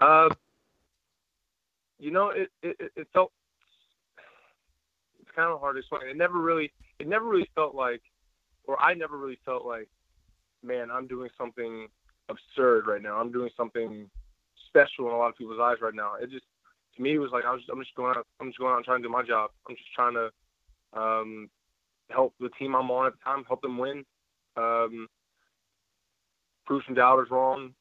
Uh, 0.00 0.28
you 1.98 2.10
know, 2.10 2.30
it, 2.30 2.50
it 2.62 2.76
it 2.94 3.08
felt 3.12 3.32
it's 5.20 5.30
kind 5.34 5.50
of 5.50 5.60
hard 5.60 5.76
to 5.76 5.80
explain. 5.80 6.08
It 6.08 6.16
never 6.16 6.38
really 6.38 6.72
it 6.98 7.08
never 7.08 7.24
really 7.24 7.48
felt 7.54 7.74
like 7.74 8.02
or 8.66 8.80
I 8.80 8.94
never 8.94 9.16
really 9.16 9.38
felt 9.44 9.64
like, 9.64 9.88
man, 10.62 10.90
I'm 10.90 11.06
doing 11.06 11.30
something 11.38 11.88
absurd 12.28 12.86
right 12.86 13.00
now. 13.00 13.16
I'm 13.16 13.32
doing 13.32 13.50
something 13.56 14.10
special 14.68 15.06
in 15.06 15.14
a 15.14 15.16
lot 15.16 15.28
of 15.28 15.36
people's 15.36 15.60
eyes 15.60 15.76
right 15.80 15.94
now. 15.94 16.14
It 16.20 16.30
just 16.30 16.44
to 16.96 17.02
me 17.02 17.14
it 17.14 17.18
was 17.18 17.30
like 17.32 17.44
I 17.44 17.52
was 17.52 17.62
I'm 17.72 17.80
just 17.80 17.94
going 17.94 18.16
out 18.16 18.26
I'm 18.40 18.48
just 18.48 18.58
going 18.58 18.72
out 18.72 18.76
and 18.76 18.84
trying 18.84 19.02
to 19.02 19.08
do 19.08 19.12
my 19.12 19.22
job. 19.22 19.50
I'm 19.68 19.76
just 19.76 19.92
trying 19.94 20.14
to 20.14 20.30
um, 20.98 21.48
help 22.10 22.34
the 22.40 22.50
team 22.58 22.74
I'm 22.74 22.90
on 22.90 23.06
at 23.06 23.12
the 23.14 23.18
time, 23.24 23.44
help 23.46 23.62
them 23.62 23.78
win, 23.78 24.04
um, 24.56 25.08
prove 26.66 26.82
some 26.86 26.94
doubters 26.94 27.28
wrong, 27.30 27.72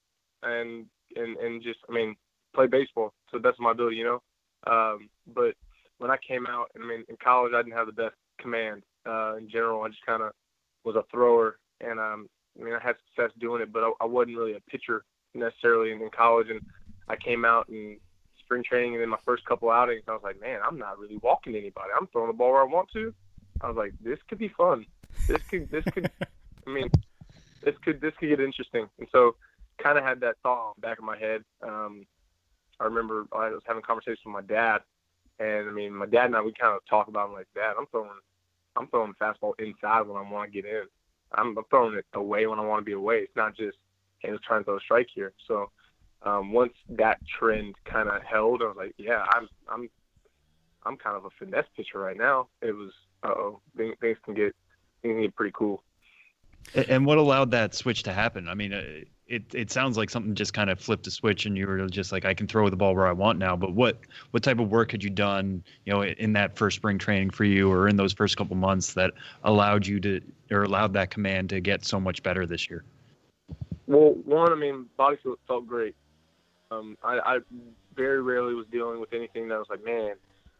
and 0.43 0.85
and 1.15 1.37
and 1.37 1.63
just 1.63 1.79
I 1.89 1.93
mean 1.93 2.15
play 2.53 2.67
baseball 2.67 3.13
to 3.31 3.37
the 3.37 3.43
best 3.43 3.55
of 3.59 3.63
my 3.63 3.71
ability, 3.71 3.97
you 3.97 4.05
know. 4.05 4.21
Um, 4.67 5.09
but 5.27 5.55
when 5.97 6.11
I 6.11 6.17
came 6.17 6.45
out, 6.47 6.71
I 6.75 6.85
mean 6.85 7.03
in 7.09 7.17
college 7.23 7.53
I 7.53 7.61
didn't 7.61 7.77
have 7.77 7.87
the 7.87 7.93
best 7.93 8.15
command 8.39 8.83
uh, 9.05 9.35
in 9.35 9.49
general. 9.49 9.83
I 9.83 9.89
just 9.89 10.05
kind 10.05 10.23
of 10.23 10.31
was 10.83 10.95
a 10.95 11.03
thrower, 11.11 11.57
and 11.81 11.99
um, 11.99 12.29
I 12.59 12.63
mean, 12.63 12.73
I 12.73 12.79
had 12.81 12.95
success 13.07 13.31
doing 13.39 13.61
it, 13.61 13.71
but 13.71 13.83
I, 13.83 13.91
I 14.01 14.05
wasn't 14.05 14.37
really 14.37 14.55
a 14.55 14.59
pitcher 14.71 15.03
necessarily 15.33 15.91
in, 15.91 16.01
in 16.01 16.09
college. 16.09 16.47
And 16.49 16.61
I 17.07 17.15
came 17.15 17.45
out 17.45 17.67
in 17.69 17.97
spring 18.39 18.63
training, 18.63 18.95
and 18.95 19.03
in 19.03 19.09
my 19.09 19.17
first 19.25 19.45
couple 19.45 19.69
outings, 19.69 20.03
I 20.07 20.11
was 20.11 20.21
like, 20.23 20.39
man, 20.39 20.59
I'm 20.65 20.77
not 20.77 20.99
really 20.99 21.17
walking 21.17 21.55
anybody. 21.55 21.89
I'm 21.99 22.07
throwing 22.07 22.27
the 22.27 22.33
ball 22.33 22.51
where 22.51 22.61
I 22.61 22.65
want 22.65 22.89
to. 22.93 23.13
I 23.61 23.67
was 23.67 23.77
like, 23.77 23.93
this 24.01 24.19
could 24.27 24.37
be 24.37 24.49
fun. 24.49 24.85
This 25.27 25.41
could, 25.49 25.69
this 25.69 25.83
could, 25.85 26.09
I 26.67 26.69
mean, 26.69 26.89
this 27.65 27.75
could, 27.83 27.99
this 27.99 28.13
could 28.19 28.29
get 28.29 28.39
interesting. 28.39 28.87
And 28.99 29.07
so, 29.11 29.35
kind 29.77 29.97
of 29.97 30.05
had 30.05 30.21
that 30.21 30.35
thought 30.41 30.79
back 30.79 30.99
of 30.99 31.03
my 31.03 31.17
head. 31.17 31.43
Um, 31.61 32.05
I 32.79 32.85
remember 32.85 33.25
I 33.33 33.49
was 33.49 33.61
having 33.65 33.83
conversations 33.83 34.19
with 34.25 34.33
my 34.33 34.41
dad, 34.41 34.79
and 35.39 35.69
I 35.69 35.71
mean, 35.71 35.93
my 35.93 36.05
dad 36.05 36.27
and 36.27 36.35
I, 36.35 36.41
we 36.41 36.53
kind 36.53 36.73
of 36.75 36.85
talk 36.89 37.07
about, 37.09 37.27
I'm 37.27 37.33
like, 37.33 37.47
Dad, 37.53 37.73
I'm 37.77 37.87
throwing 37.87 38.09
I'm 38.77 38.87
throwing 38.87 39.13
fastball 39.21 39.53
inside 39.59 40.01
when 40.01 40.17
I 40.17 40.29
want 40.29 40.51
to 40.51 40.61
get 40.61 40.69
in. 40.69 40.83
I'm, 41.33 41.55
throwing 41.69 41.95
it 41.95 42.05
away 42.13 42.45
when 42.47 42.59
I 42.59 42.65
want 42.65 42.81
to 42.81 42.85
be 42.85 42.91
away. 42.93 43.19
It's 43.19 43.35
not 43.35 43.55
just 43.55 43.77
hey, 44.19 44.31
let's 44.31 44.43
try 44.43 44.61
throw 44.63 44.77
a 44.77 44.79
strike 44.79 45.07
here. 45.13 45.33
So 45.47 45.69
um, 46.23 46.51
once 46.51 46.73
that 46.89 47.19
trend 47.39 47.75
kind 47.85 48.09
of 48.09 48.21
held, 48.23 48.61
I 48.61 48.65
was 48.65 48.77
like, 48.77 48.93
yeah, 48.97 49.25
I'm 49.31 49.47
I'm 49.69 49.89
I'm 50.83 50.97
kind 50.97 51.15
of 51.15 51.25
a 51.25 51.29
finesse 51.37 51.65
pitcher 51.75 51.99
right 51.99 52.17
now. 52.17 52.47
It 52.61 52.73
was 52.73 52.91
uh 53.23 53.29
oh 53.29 53.61
things, 53.77 53.95
things 54.01 54.17
can 54.23 54.33
get 54.33 54.55
things 55.01 55.15
can 55.15 55.21
get 55.21 55.35
pretty 55.35 55.53
cool. 55.55 55.83
And 56.73 57.05
what 57.05 57.17
allowed 57.17 57.51
that 57.51 57.73
switch 57.73 58.03
to 58.03 58.13
happen? 58.13 58.47
I 58.47 58.53
mean, 58.53 58.73
uh, 58.73 58.83
it 59.27 59.43
it 59.53 59.71
sounds 59.71 59.97
like 59.97 60.09
something 60.09 60.35
just 60.35 60.53
kind 60.53 60.69
of 60.69 60.79
flipped 60.79 61.07
a 61.07 61.11
switch, 61.11 61.45
and 61.45 61.57
you 61.57 61.67
were 61.67 61.87
just 61.87 62.11
like, 62.11 62.25
I 62.25 62.33
can 62.33 62.47
throw 62.47 62.69
the 62.69 62.75
ball 62.75 62.93
where 62.95 63.07
I 63.07 63.11
want 63.11 63.39
now. 63.39 63.55
But 63.55 63.73
what 63.73 63.99
what 64.31 64.43
type 64.43 64.59
of 64.59 64.69
work 64.69 64.91
had 64.91 65.03
you 65.03 65.09
done, 65.09 65.63
you 65.85 65.93
know, 65.93 66.03
in 66.03 66.33
that 66.33 66.57
first 66.57 66.75
spring 66.75 66.97
training 66.97 67.31
for 67.31 67.43
you, 67.43 67.71
or 67.71 67.87
in 67.87 67.95
those 67.95 68.13
first 68.13 68.37
couple 68.37 68.55
months 68.55 68.93
that 68.93 69.11
allowed 69.43 69.87
you 69.87 69.99
to, 70.01 70.21
or 70.51 70.63
allowed 70.63 70.93
that 70.93 71.11
command 71.11 71.49
to 71.49 71.59
get 71.59 71.85
so 71.85 71.99
much 71.99 72.21
better 72.23 72.45
this 72.45 72.69
year? 72.69 72.83
Well, 73.87 74.15
one, 74.25 74.51
I 74.51 74.55
mean, 74.55 74.87
body 74.97 75.17
felt 75.47 75.67
great. 75.67 75.95
Um, 76.71 76.97
I, 77.03 77.19
I 77.19 77.39
very 77.95 78.21
rarely 78.21 78.53
was 78.53 78.65
dealing 78.71 78.99
with 78.99 79.13
anything 79.13 79.47
that 79.49 79.57
was 79.57 79.67
like, 79.69 79.83
man, 79.83 80.15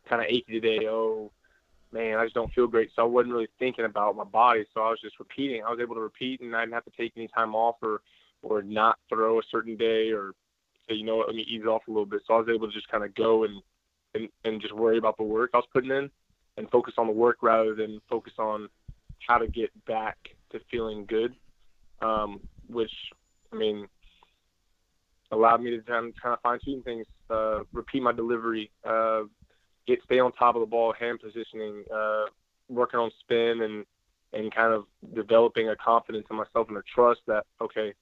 kind 0.08 0.22
of 0.22 0.28
achy 0.28 0.60
today. 0.60 0.88
Oh, 0.88 1.32
man, 1.96 2.18
I 2.20 2.26
just 2.26 2.36
don't 2.36 2.54
feel 2.54 2.68
great. 2.68 2.92
So 2.96 3.02
I 3.02 3.06
wasn't 3.06 3.34
really 3.34 3.48
thinking 3.58 3.86
about 3.86 4.18
my 4.18 4.26
body. 4.26 4.66
So 4.74 4.82
I 4.82 4.90
was 4.90 5.00
just 5.02 5.18
repeating. 5.18 5.64
I 5.64 5.72
was 5.72 5.80
able 5.82 5.96
to 5.96 6.02
repeat, 6.02 6.42
and 6.42 6.56
I 6.56 6.62
didn't 6.62 6.74
have 6.74 6.86
to 6.86 6.92
take 6.92 7.14
any 7.16 7.30
time 7.30 7.56
off 7.56 7.78
or 7.82 8.02
or 8.42 8.62
not 8.62 9.00
throw 9.10 9.40
a 9.40 9.44
certain 9.50 9.76
day 9.76 10.12
or 10.12 10.34
say, 10.88 10.94
you 10.96 11.04
know 11.04 11.16
what, 11.16 11.28
let 11.28 11.36
me 11.36 11.46
ease 11.50 11.66
off 11.66 11.82
a 11.88 11.92
little 11.92 12.06
bit. 12.06 12.22
So 12.28 12.36
I 12.36 12.38
was 12.38 12.50
able 12.54 12.68
to 12.68 12.74
just 12.74 12.90
kind 12.90 13.04
of 13.04 13.16
go 13.16 13.46
and, 13.46 13.62
and 14.14 14.28
and 14.44 14.62
just 14.62 14.76
worry 14.76 14.98
about 14.98 15.18
the 15.18 15.24
work 15.24 15.52
I 15.54 15.58
was 15.58 15.68
putting 15.74 15.90
in 15.90 16.12
and 16.58 16.70
focus 16.70 16.96
on 16.98 17.08
the 17.08 17.14
work 17.14 17.38
rather 17.42 17.74
than 17.74 18.02
focus 18.10 18.34
on 18.38 18.68
how 19.28 19.38
to 19.38 19.48
get 19.48 19.72
back 19.86 20.18
to 20.52 20.60
feeling 20.70 21.06
good. 21.06 21.34
Um, 22.02 22.42
which 22.68 22.92
I 23.54 23.56
mean 23.56 23.88
allowed 25.32 25.62
me 25.62 25.72
to 25.72 25.82
kind 25.82 26.08
of, 26.08 26.14
kind 26.22 26.34
of 26.34 26.42
fine 26.42 26.60
tune 26.64 26.84
things, 26.84 27.08
uh, 27.30 27.60
repeat 27.72 28.04
my 28.04 28.12
delivery, 28.12 28.70
uh, 28.84 29.22
get 29.88 30.00
stay 30.04 30.20
on 30.20 30.32
top 30.34 30.56
of 30.56 30.62
the 30.62 30.68
ball, 30.68 30.94
hand 31.00 31.20
positioning, 31.22 31.84
uh, 31.94 32.26
working 32.70 33.00
on 33.00 33.12
spin 33.22 33.62
and 33.62 33.86
and 34.34 34.54
kind 34.54 34.74
of 34.74 34.86
developing 35.14 35.70
a 35.70 35.76
confidence 35.76 36.26
in 36.30 36.36
myself 36.36 36.68
and 36.68 36.78
a 36.78 36.82
trust 36.94 37.22
that 37.28 37.46
okay, 37.62 37.94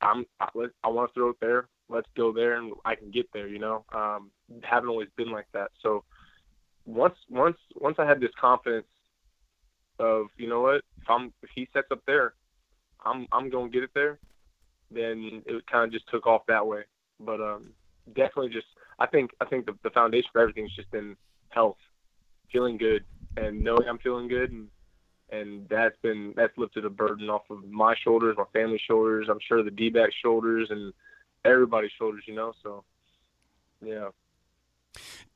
I'm 0.00 0.26
I, 0.40 0.48
I 0.84 0.88
want 0.88 1.10
to 1.10 1.14
throw 1.14 1.30
it 1.30 1.36
there. 1.40 1.68
Let's 1.88 2.08
go 2.16 2.32
there, 2.32 2.56
and 2.56 2.72
I 2.84 2.94
can 2.94 3.10
get 3.10 3.26
there. 3.32 3.48
You 3.48 3.58
know, 3.58 3.84
um, 3.94 4.30
haven't 4.62 4.90
always 4.90 5.08
been 5.16 5.30
like 5.30 5.46
that. 5.52 5.70
So 5.82 6.04
once 6.84 7.16
once 7.30 7.56
once 7.76 7.96
I 7.98 8.06
had 8.06 8.20
this 8.20 8.30
confidence 8.40 8.86
of 9.98 10.26
you 10.36 10.48
know 10.48 10.60
what, 10.60 10.82
if 11.00 11.08
I'm 11.08 11.32
if 11.42 11.50
he 11.54 11.68
sets 11.72 11.88
up 11.90 12.02
there, 12.06 12.34
I'm 13.04 13.26
I'm 13.32 13.50
gonna 13.50 13.70
get 13.70 13.82
it 13.84 13.90
there. 13.94 14.18
Then 14.90 15.42
it 15.46 15.66
kind 15.66 15.84
of 15.84 15.92
just 15.92 16.08
took 16.08 16.26
off 16.26 16.42
that 16.48 16.66
way. 16.66 16.82
But 17.20 17.40
um, 17.40 17.72
definitely 18.14 18.50
just 18.50 18.66
I 18.98 19.06
think 19.06 19.30
I 19.40 19.44
think 19.44 19.66
the, 19.66 19.76
the 19.82 19.90
foundation 19.90 20.28
for 20.32 20.40
everything 20.40 20.64
has 20.64 20.72
just 20.76 20.90
been 20.90 21.16
health, 21.50 21.78
feeling 22.52 22.76
good, 22.76 23.04
and 23.36 23.62
knowing 23.62 23.88
I'm 23.88 23.98
feeling 23.98 24.28
good, 24.28 24.50
and 24.50 24.68
and 25.30 25.68
that's 25.68 25.96
been 26.02 26.34
that's 26.36 26.56
lifted 26.56 26.84
a 26.84 26.90
burden 26.90 27.28
off 27.28 27.42
of 27.50 27.64
my 27.68 27.94
shoulders, 28.02 28.36
my 28.38 28.44
family's 28.52 28.80
shoulders. 28.80 29.28
I'm 29.30 29.38
sure 29.46 29.62
the 29.62 29.70
D-back 29.70 30.10
shoulders 30.22 30.68
and 30.70 30.92
everybody's 31.44 31.92
shoulders. 31.98 32.24
You 32.26 32.34
know, 32.34 32.52
so 32.62 32.84
yeah. 33.84 34.08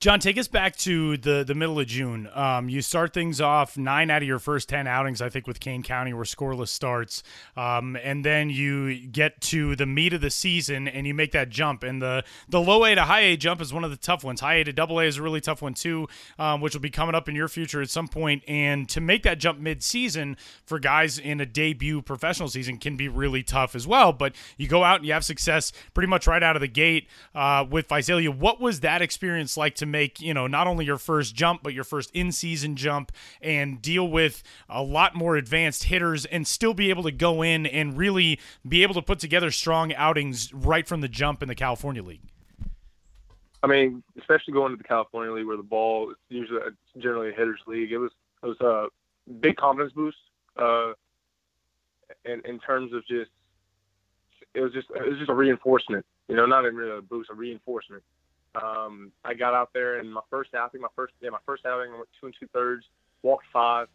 Jon, 0.03 0.19
take 0.19 0.37
us 0.37 0.49
back 0.49 0.75
to 0.79 1.17
the 1.17 1.45
the 1.47 1.55
middle 1.55 1.79
of 1.79 1.87
June. 1.87 2.29
Um, 2.35 2.69
you 2.69 2.83
start 2.83 3.15
things 3.15 3.41
off 3.41 3.79
nine 3.79 4.11
out 4.11 4.21
of 4.21 4.27
your 4.27 4.41
first 4.41 4.69
ten 4.69 4.89
outings, 4.89 5.23
I 5.23 5.29
think, 5.29 5.47
with 5.47 5.61
Kane 5.61 5.85
County 5.85 6.13
were 6.13 6.25
scoreless 6.25 6.71
starts, 6.71 7.23
um, 7.57 7.97
and 8.03 8.25
then 8.25 8.51
you 8.51 9.07
get 9.07 9.41
to 9.43 9.77
the 9.77 9.87
meat 9.87 10.13
of 10.13 10.21
the 10.21 10.31
season 10.31 10.89
and 10.89 11.07
you 11.07 11.15
make 11.15 11.31
that 11.31 11.51
jump. 11.51 11.85
And 11.85 12.03
the 12.03 12.25
the 12.49 12.61
low 12.61 12.85
A 12.85 12.97
to 12.97 13.03
high 13.03 13.21
A 13.21 13.37
jump 13.37 13.61
is 13.61 13.73
one 13.73 13.85
of 13.85 13.93
the 13.93 13.97
tough 13.97 14.25
ones. 14.25 14.41
High 14.41 14.55
A 14.55 14.65
to 14.65 14.73
double 14.73 14.99
A 14.99 15.05
is 15.05 15.19
a 15.19 15.23
really 15.23 15.41
tough 15.41 15.63
one 15.63 15.73
too, 15.73 16.09
um, 16.37 16.61
which 16.61 16.75
will 16.75 16.81
be 16.81 16.91
coming 16.91 17.15
up 17.15 17.29
in 17.29 17.37
your 17.37 17.47
future 17.47 17.81
at 17.81 17.89
some 17.89 18.09
point. 18.09 18.43
And 18.49 18.89
to 18.89 19.01
make 19.01 19.23
that 19.23 19.39
jump 19.39 19.61
mid 19.61 19.85
season 19.85 20.37
for 20.67 20.81
guys 20.81 21.17
in 21.17 21.41
a 21.41 21.47
debut 21.47 22.03
professional 22.03 22.49
season 22.49 22.79
can 22.79 22.97
be 22.97 23.07
really 23.07 23.45
tough 23.45 23.77
as 23.77 23.87
well. 23.87 24.13
But 24.13 24.35
you 24.57 24.67
go 24.67 24.83
out 24.83 24.97
and 24.97 25.07
you 25.07 25.13
have 25.13 25.25
success 25.25 25.71
pretty 25.95 26.09
much 26.09 26.27
right 26.27 26.43
out 26.43 26.57
of 26.57 26.61
the 26.61 26.67
gate 26.67 27.07
uh, 27.37 27.65
with 27.71 27.89
Visalia. 27.89 28.33
What 28.33 28.61
was 28.61 28.81
that 28.81 29.01
experience 29.01 29.42
like 29.57 29.75
to 29.77 29.87
make, 29.87 30.21
you 30.21 30.35
know, 30.35 30.47
not 30.47 30.67
only 30.67 30.85
your 30.85 30.99
first 30.99 31.35
jump, 31.35 31.63
but 31.63 31.75
your 31.75 31.85
first 31.85 32.11
in 32.15 32.33
season 32.33 32.77
jump 32.77 33.13
and 33.41 33.81
deal 33.81 34.09
with 34.09 34.43
a 34.69 34.83
lot 34.83 35.15
more 35.15 35.37
advanced 35.37 35.85
hitters 35.85 36.25
and 36.27 36.47
still 36.47 36.75
be 36.75 36.91
able 36.91 37.03
to 37.03 37.13
go 37.13 37.43
in 37.43 37.67
and 37.67 37.97
really 37.97 38.39
be 38.67 38.83
able 38.83 38.95
to 38.95 39.03
put 39.03 39.19
together 39.19 39.51
strong 39.51 39.93
outings 39.95 40.53
right 40.53 40.87
from 40.87 41.01
the 41.01 41.09
jump 41.09 41.43
in 41.43 41.49
the 41.49 41.55
California 41.55 42.03
League? 42.03 42.23
I 43.63 43.69
mean, 43.69 44.03
especially 44.19 44.55
going 44.55 44.73
to 44.73 44.77
the 44.77 44.85
California 44.85 45.33
League 45.33 45.47
where 45.47 45.57
the 45.57 45.63
ball 45.63 46.11
is 46.11 46.17
usually 46.29 46.61
generally 46.99 47.31
a 47.31 47.33
hitter's 47.33 47.61
league. 47.67 47.93
It 47.93 47.99
was 47.99 48.11
it 48.43 48.47
was 48.47 48.61
a 48.61 49.33
big 49.41 49.57
confidence 49.57 49.93
boost. 49.93 50.17
Uh, 50.57 50.93
in 52.25 52.43
in 52.45 52.59
terms 52.59 52.93
of 52.93 53.07
just 53.07 53.31
it 54.55 54.61
was 54.61 54.73
just 54.73 54.89
it 54.91 55.09
was 55.09 55.19
just 55.19 55.31
a 55.31 55.35
reinforcement. 55.35 56.05
You 56.29 56.37
know, 56.37 56.47
not 56.47 56.65
even 56.65 56.77
really 56.77 56.99
a 56.99 57.03
boost, 57.03 57.31
a 57.31 57.35
reinforcement. 57.35 58.03
Um, 58.61 59.13
I 59.25 59.35
got 59.35 59.55
out 59.55 59.71
there 59.73 59.99
and 59.99 60.13
my 60.13 60.21
first 60.29 60.55
outing, 60.55 60.81
my 60.81 60.89
first 60.95 61.15
yeah, 61.21 61.31
my 61.31 61.39
first 61.47 61.65
outing, 61.65 61.93
I 61.93 61.97
went 61.97 62.09
two 62.21 62.27
and 62.27 62.35
two 62.39 62.49
thirds, 62.49 62.85
walked 63.23 63.47
five, 63.53 63.89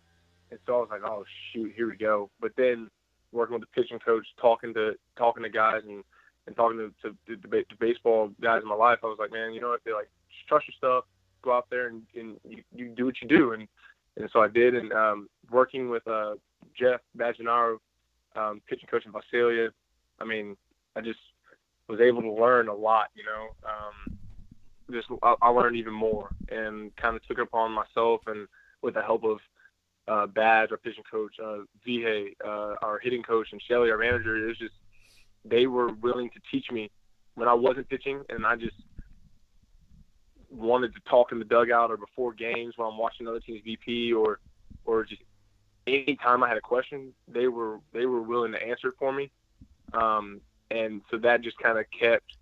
and 0.50 0.60
so 0.66 0.78
I 0.78 0.80
was 0.80 0.90
like, 0.90 1.04
oh 1.04 1.24
shoot, 1.52 1.74
here 1.76 1.90
we 1.90 1.98
go. 1.98 2.30
But 2.40 2.54
then 2.58 2.90
working 3.32 3.54
with 3.54 3.62
the 3.62 3.82
pitching 3.82 4.00
coach, 4.00 4.26
talking 4.42 4.74
to 4.74 4.96
talking 5.18 5.44
to 5.44 5.50
guys 5.50 5.82
and 5.88 6.04
and 6.48 6.56
talking 6.56 6.78
to, 6.78 7.10
to, 7.10 7.36
to, 7.36 7.64
to 7.64 7.76
baseball 7.80 8.32
guys 8.42 8.62
in 8.62 8.70
my 8.70 8.76
life, 8.76 9.00
I 9.04 9.08
was 9.08 9.18
like, 9.20 9.34
man, 9.34 9.54
you 9.54 9.60
know 9.60 9.70
what? 9.70 9.82
They're 9.84 9.96
like, 9.96 10.10
trust 10.48 10.66
your 10.68 10.76
stuff, 10.78 11.04
go 11.42 11.52
out 11.52 11.68
there 11.70 11.88
and, 11.88 12.04
and 12.16 12.38
you, 12.48 12.64
you 12.74 12.88
do 12.90 13.06
what 13.06 13.22
you 13.22 13.28
do. 13.28 13.52
And 13.52 13.68
and 14.16 14.30
so 14.34 14.42
I 14.42 14.48
did. 14.48 14.74
And 14.76 14.92
um, 14.94 15.30
working 15.52 15.90
with 15.90 16.08
uh, 16.08 16.36
Jeff 16.78 17.02
Bajenaru, 17.18 17.78
um, 18.36 18.62
pitching 18.68 18.88
coach 18.90 19.06
in 19.06 19.12
Visalia, 19.12 19.70
I 20.20 20.26
mean, 20.26 20.58
I 20.96 21.02
just 21.02 21.20
was 21.88 22.00
able 22.00 22.22
to 22.22 22.32
learn 22.32 22.68
a 22.68 22.74
lot. 22.74 23.10
You 23.16 23.24
know, 23.26 23.48
um, 23.64 24.17
just 24.92 25.08
I, 25.24 25.36
I 25.42 25.50
learned 25.50 25.76
even 25.76 25.94
more 25.94 26.30
and 26.50 26.96
kind 26.96 27.16
of 27.16 27.26
took 27.28 27.40
it 27.40 27.44
upon 27.44 27.72
myself 27.72 28.22
and 28.28 28.48
with 28.82 28.94
the 28.94 29.02
help 29.02 29.24
of 29.24 29.40
uh, 30.08 30.28
Badge, 30.28 30.72
our 30.72 30.78
pitching 30.78 31.04
coach, 31.10 31.36
uh, 31.44 31.60
Vihey, 31.86 32.36
uh, 32.46 32.76
our 32.82 33.00
hitting 33.02 33.24
coach, 33.24 33.48
and 33.52 33.62
Shelley, 33.68 33.92
our 33.92 33.98
manager. 33.98 34.38
It 34.38 34.48
was 34.48 34.58
just 34.58 34.74
they 35.44 35.68
were 35.68 35.92
willing 35.94 36.30
to 36.30 36.40
teach 36.52 36.72
me 36.72 36.90
when 37.36 37.48
I 37.48 37.54
wasn't 37.54 37.90
pitching, 37.90 38.24
and 38.30 38.46
I 38.46 38.56
just 38.56 38.76
wanted 40.50 40.94
to 40.94 41.02
talk 41.10 41.32
in 41.32 41.40
the 41.40 41.46
dugout 41.46 41.92
or 41.92 41.98
before 41.98 42.34
games 42.34 42.74
when 42.78 42.88
I'm 42.88 42.98
watching 42.98 43.28
other 43.28 43.40
teams 43.40 43.62
VP 43.66 44.14
or 44.14 44.40
or 44.86 45.04
just 45.04 45.22
anytime 45.86 46.44
I 46.44 46.48
had 46.48 46.58
a 46.58 46.62
question, 46.62 47.14
they 47.28 47.48
were 47.48 47.80
they 47.94 48.06
were 48.06 48.22
willing 48.22 48.54
to 48.54 48.64
answer 48.64 48.90
it 48.90 48.96
for 48.98 49.12
me. 49.12 49.30
Um, 49.94 50.42
and 50.72 51.02
so 51.10 51.18
that 51.18 51.42
just 51.42 51.58
kind 51.60 51.78
of 51.78 51.86
kept 51.98 52.37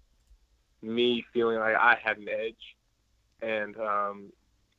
me 0.86 1.26
feeling 1.34 1.58
like 1.58 1.76
I 1.76 1.98
had 2.02 2.18
an 2.18 2.28
edge, 2.30 2.76
and 3.42 3.78
um, 3.78 4.32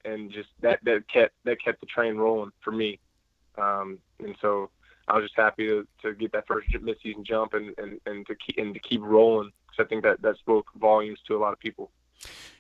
and 0.05 0.31
just 0.31 0.49
that 0.61 0.81
that 0.85 1.09
kept 1.13 1.35
that 1.45 1.63
kept 1.63 1.81
the 1.81 1.87
train 1.87 2.17
rolling 2.17 2.53
for 2.63 2.73
me. 2.73 2.99
Um, 3.59 3.99
and 4.21 4.37
so 4.41 4.71
I 5.09 5.15
was 5.17 5.25
just 5.25 5.37
happy 5.37 5.67
to, 5.67 5.87
to 6.03 6.15
get 6.15 6.33
that 6.33 6.47
first 6.47 6.69
midseason 6.71 7.25
jump 7.25 7.55
and, 7.55 7.73
and, 7.79 8.01
and 8.07 8.27
to 8.27 8.35
keep 8.35 8.59
and 8.59 8.75
to 8.75 8.81
keep 8.81 9.01
rolling 9.03 9.51
because 9.67 9.85
I 9.85 9.89
think 9.89 10.03
that 10.05 10.21
that 10.23 10.37
spoke 10.39 10.67
volumes 10.79 11.21
to 11.27 11.37
a 11.37 11.39
lot 11.39 11.53
of 11.53 11.59
people. 11.59 11.91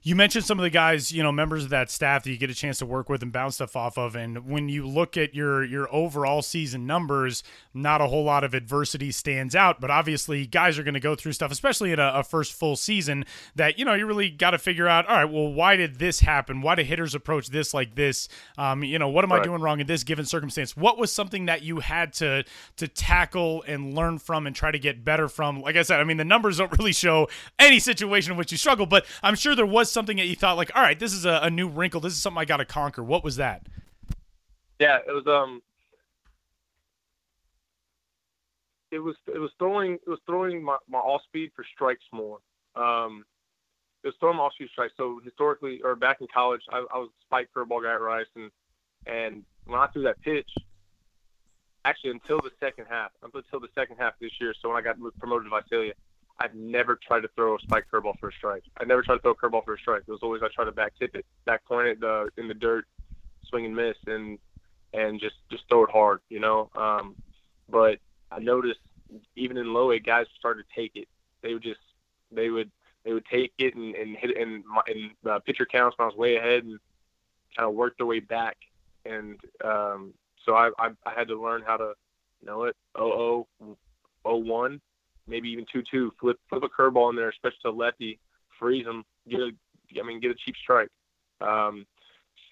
You 0.03 0.14
mentioned 0.14 0.45
some 0.45 0.57
of 0.57 0.62
the 0.62 0.71
guys, 0.71 1.11
you 1.11 1.21
know, 1.21 1.33
members 1.33 1.64
of 1.64 1.71
that 1.71 1.91
staff 1.91 2.23
that 2.23 2.31
you 2.31 2.37
get 2.37 2.49
a 2.49 2.55
chance 2.55 2.79
to 2.79 2.87
work 2.87 3.09
with 3.09 3.25
and 3.25 3.33
bounce 3.33 3.57
stuff 3.57 3.75
off 3.75 3.99
of. 3.99 4.14
And 4.14 4.49
when 4.49 4.69
you 4.69 4.87
look 4.87 5.17
at 5.17 5.35
your 5.35 5.64
your 5.64 5.93
overall 5.93 6.43
season 6.43 6.87
numbers, 6.87 7.43
not 7.75 8.01
a 8.01 8.07
whole 8.07 8.23
lot 8.23 8.45
of 8.45 8.55
adversity 8.55 9.11
stands 9.11 9.57
out. 9.57 9.81
But 9.81 9.91
obviously, 9.91 10.47
guys 10.47 10.79
are 10.79 10.85
going 10.85 10.95
to 10.95 11.01
go 11.01 11.17
through 11.17 11.33
stuff, 11.33 11.51
especially 11.51 11.91
in 11.91 11.99
a, 11.99 12.12
a 12.14 12.23
first 12.23 12.53
full 12.53 12.77
season, 12.77 13.25
that 13.57 13.81
you 13.81 13.85
know 13.85 13.95
you 13.95 14.07
really 14.07 14.31
got 14.31 14.53
to 14.53 14.59
figure 14.59 14.87
out. 14.87 15.07
All 15.09 15.17
right, 15.17 15.25
well, 15.25 15.53
why 15.53 15.75
did 15.75 15.97
this 15.97 16.21
happen? 16.21 16.62
Why 16.62 16.77
do 16.77 16.85
hitters 16.85 17.17
approach 17.17 17.49
this 17.49 17.75
like 17.75 17.97
this? 17.97 18.29
Um, 18.57 18.85
you 18.85 19.01
know, 19.01 19.09
what 19.09 19.25
am 19.25 19.33
right. 19.33 19.41
I 19.41 19.45
doing 19.45 19.61
wrong 19.61 19.81
in 19.81 19.89
this 19.89 20.05
given 20.05 20.25
circumstance? 20.25 20.77
What 20.77 20.99
was 20.99 21.12
something 21.12 21.47
that 21.47 21.62
you 21.62 21.81
had 21.81 22.12
to 22.14 22.45
to 22.77 22.87
tackle 22.87 23.64
and 23.67 23.93
learn 23.93 24.19
from 24.19 24.47
and 24.47 24.55
try 24.55 24.71
to 24.71 24.79
get 24.79 25.05
better 25.05 25.29
from? 25.29 25.62
Like 25.62 25.75
I 25.75 25.83
said, 25.83 25.99
I 25.99 26.05
mean, 26.05 26.17
the 26.17 26.25
numbers 26.25 26.59
don't 26.59 26.71
really 26.79 26.93
show 26.93 27.27
any 27.59 27.81
situation 27.81 28.31
in 28.31 28.39
which 28.39 28.53
you 28.53 28.59
struggle, 28.59 28.87
but 28.87 29.05
I'm 29.25 29.35
sure 29.35 29.56
there 29.57 29.67
was 29.67 29.91
something 29.91 30.17
that 30.19 30.27
you 30.27 30.37
thought 30.37 30.57
like, 30.57 30.71
all 30.75 30.83
right, 30.83 30.99
this 30.99 31.13
is 31.13 31.25
a, 31.25 31.41
a 31.43 31.51
new 31.51 31.69
wrinkle. 31.69 32.01
This 32.01 32.13
is 32.13 32.23
something 32.23 32.41
I 32.41 32.45
got 32.45 32.59
to 32.59 32.65
conquer. 32.65 33.03
What 33.03 33.25
was 33.25 33.37
that? 33.37 33.67
Yeah, 34.79 34.99
it 34.99 35.13
was 35.13 35.27
um, 35.27 35.63
it 38.91 38.99
was 38.99 39.17
it 39.27 39.39
was 39.39 39.51
throwing 39.59 39.95
it 39.95 40.09
was 40.09 40.21
throwing 40.27 40.63
my, 40.63 40.77
my 40.89 40.99
off 40.99 41.23
speed 41.25 41.51
for 41.57 41.65
strikes 41.75 42.05
more. 42.13 42.39
Um, 42.75 43.25
it 44.05 44.09
was 44.09 44.15
throwing 44.21 44.39
off 44.39 44.53
speed 44.55 44.69
strikes. 44.71 44.95
So 44.97 45.21
historically, 45.25 45.81
or 45.83 45.97
back 45.97 46.21
in 46.21 46.27
college, 46.33 46.63
I, 46.71 46.85
I 46.93 46.99
was 46.99 47.09
a 47.09 47.25
spike 47.25 47.49
curveball 47.55 47.83
guy 47.83 47.95
at 47.95 48.01
Rice, 48.01 48.27
and 48.37 48.51
and 49.07 49.45
when 49.65 49.81
I 49.81 49.87
threw 49.89 50.03
that 50.03 50.21
pitch, 50.23 50.51
actually 51.85 52.11
until 52.11 52.39
the 52.41 52.51
second 52.61 52.87
half, 52.89 53.11
until 53.23 53.61
the 53.61 53.69
second 53.75 53.97
half 53.99 54.15
this 54.21 54.33
year. 54.41 54.55
So 54.61 54.69
when 54.69 54.77
I 54.77 54.83
got 54.83 54.97
promoted 55.19 55.51
to 55.51 55.61
Visalia, 55.63 55.95
I've 56.39 56.55
never 56.55 56.99
tried 57.07 57.20
to 57.20 57.28
throw 57.34 57.57
a 57.57 57.59
spike 57.61 57.87
curveball 57.93 58.18
for 58.20 58.28
a 58.28 58.32
strike. 58.32 58.62
I 58.78 58.84
never 58.84 59.03
tried 59.03 59.16
to 59.16 59.22
throw 59.22 59.30
a 59.32 59.34
curveball 59.34 59.64
for 59.64 59.74
a 59.74 59.78
strike. 59.78 60.03
It 60.07 60.11
was 60.11 60.20
always 60.22 60.43
I 60.43 60.49
try 60.55 60.64
to 60.64 60.72
back 60.72 60.93
tip 60.99 61.14
it, 61.14 61.24
back 61.47 61.64
point 61.64 61.89
it 61.89 62.05
uh, 62.05 62.26
in 62.37 62.49
the 62.49 62.55
dirt, 62.55 62.87
swing 63.49 63.64
and 63.64 63.74
miss, 63.76 63.97
and 64.07 64.39
and 64.93 65.20
just 65.20 65.37
just 65.51 65.64
throw 65.68 65.84
it 65.84 65.91
hard, 65.91 66.20
you 66.28 66.41
know. 66.41 66.70
Um, 66.76 67.16
but 67.70 67.99
I 68.30 68.39
noticed 68.39 68.80
even 69.34 69.57
in 69.57 69.72
low 69.72 69.93
A, 69.93 69.99
guys 69.99 70.26
started 70.39 70.64
to 70.64 70.80
take 70.80 70.93
it. 70.95 71.09
They 71.43 71.55
would 71.55 71.62
just 71.62 71.80
they 72.30 72.51
would 72.51 72.70
they 73.05 73.12
would 73.12 73.26
take 73.26 73.53
it 73.59 73.74
and, 73.74 73.95
and 73.95 74.16
hit 74.16 74.30
it 74.30 74.37
in, 74.37 74.62
in 74.89 75.11
uh, 75.30 75.39
pitcher 75.41 75.66
counts 75.66 75.97
when 75.97 76.05
I 76.05 76.09
was 76.09 76.18
way 76.18 76.37
ahead 76.37 76.64
and 76.64 76.78
kind 77.57 77.68
of 77.68 77.74
work 77.74 77.97
their 77.97 78.07
way 78.07 78.20
back. 78.20 78.57
And 79.05 79.39
um, 79.64 80.12
so 80.45 80.55
I, 80.55 80.70
I 80.78 80.91
I 81.07 81.12
had 81.16 81.28
to 81.28 81.41
learn 81.41 81.62
how 81.66 81.76
to 81.76 81.93
you 82.41 82.47
know 82.47 82.64
it 82.64 82.76
oh 82.95 83.47
oh 83.61 83.76
oh 84.24 84.37
one 84.37 84.80
maybe 85.27 85.49
even 85.49 85.66
two 85.72 85.83
two. 85.91 86.12
Flip 86.20 86.39
flip 86.49 86.62
a 86.62 86.68
curveball 86.68 87.11
in 87.11 87.16
there, 87.16 87.29
especially 87.29 87.59
to 87.62 87.70
lefty, 87.70 88.18
freeze 88.59 88.85
them, 88.85 89.05
get 89.29 89.41
a 89.41 89.51
I 90.01 90.07
mean 90.07 90.20
get 90.20 90.31
a 90.31 90.35
cheap 90.35 90.55
strike. 90.62 90.89
Um, 91.41 91.87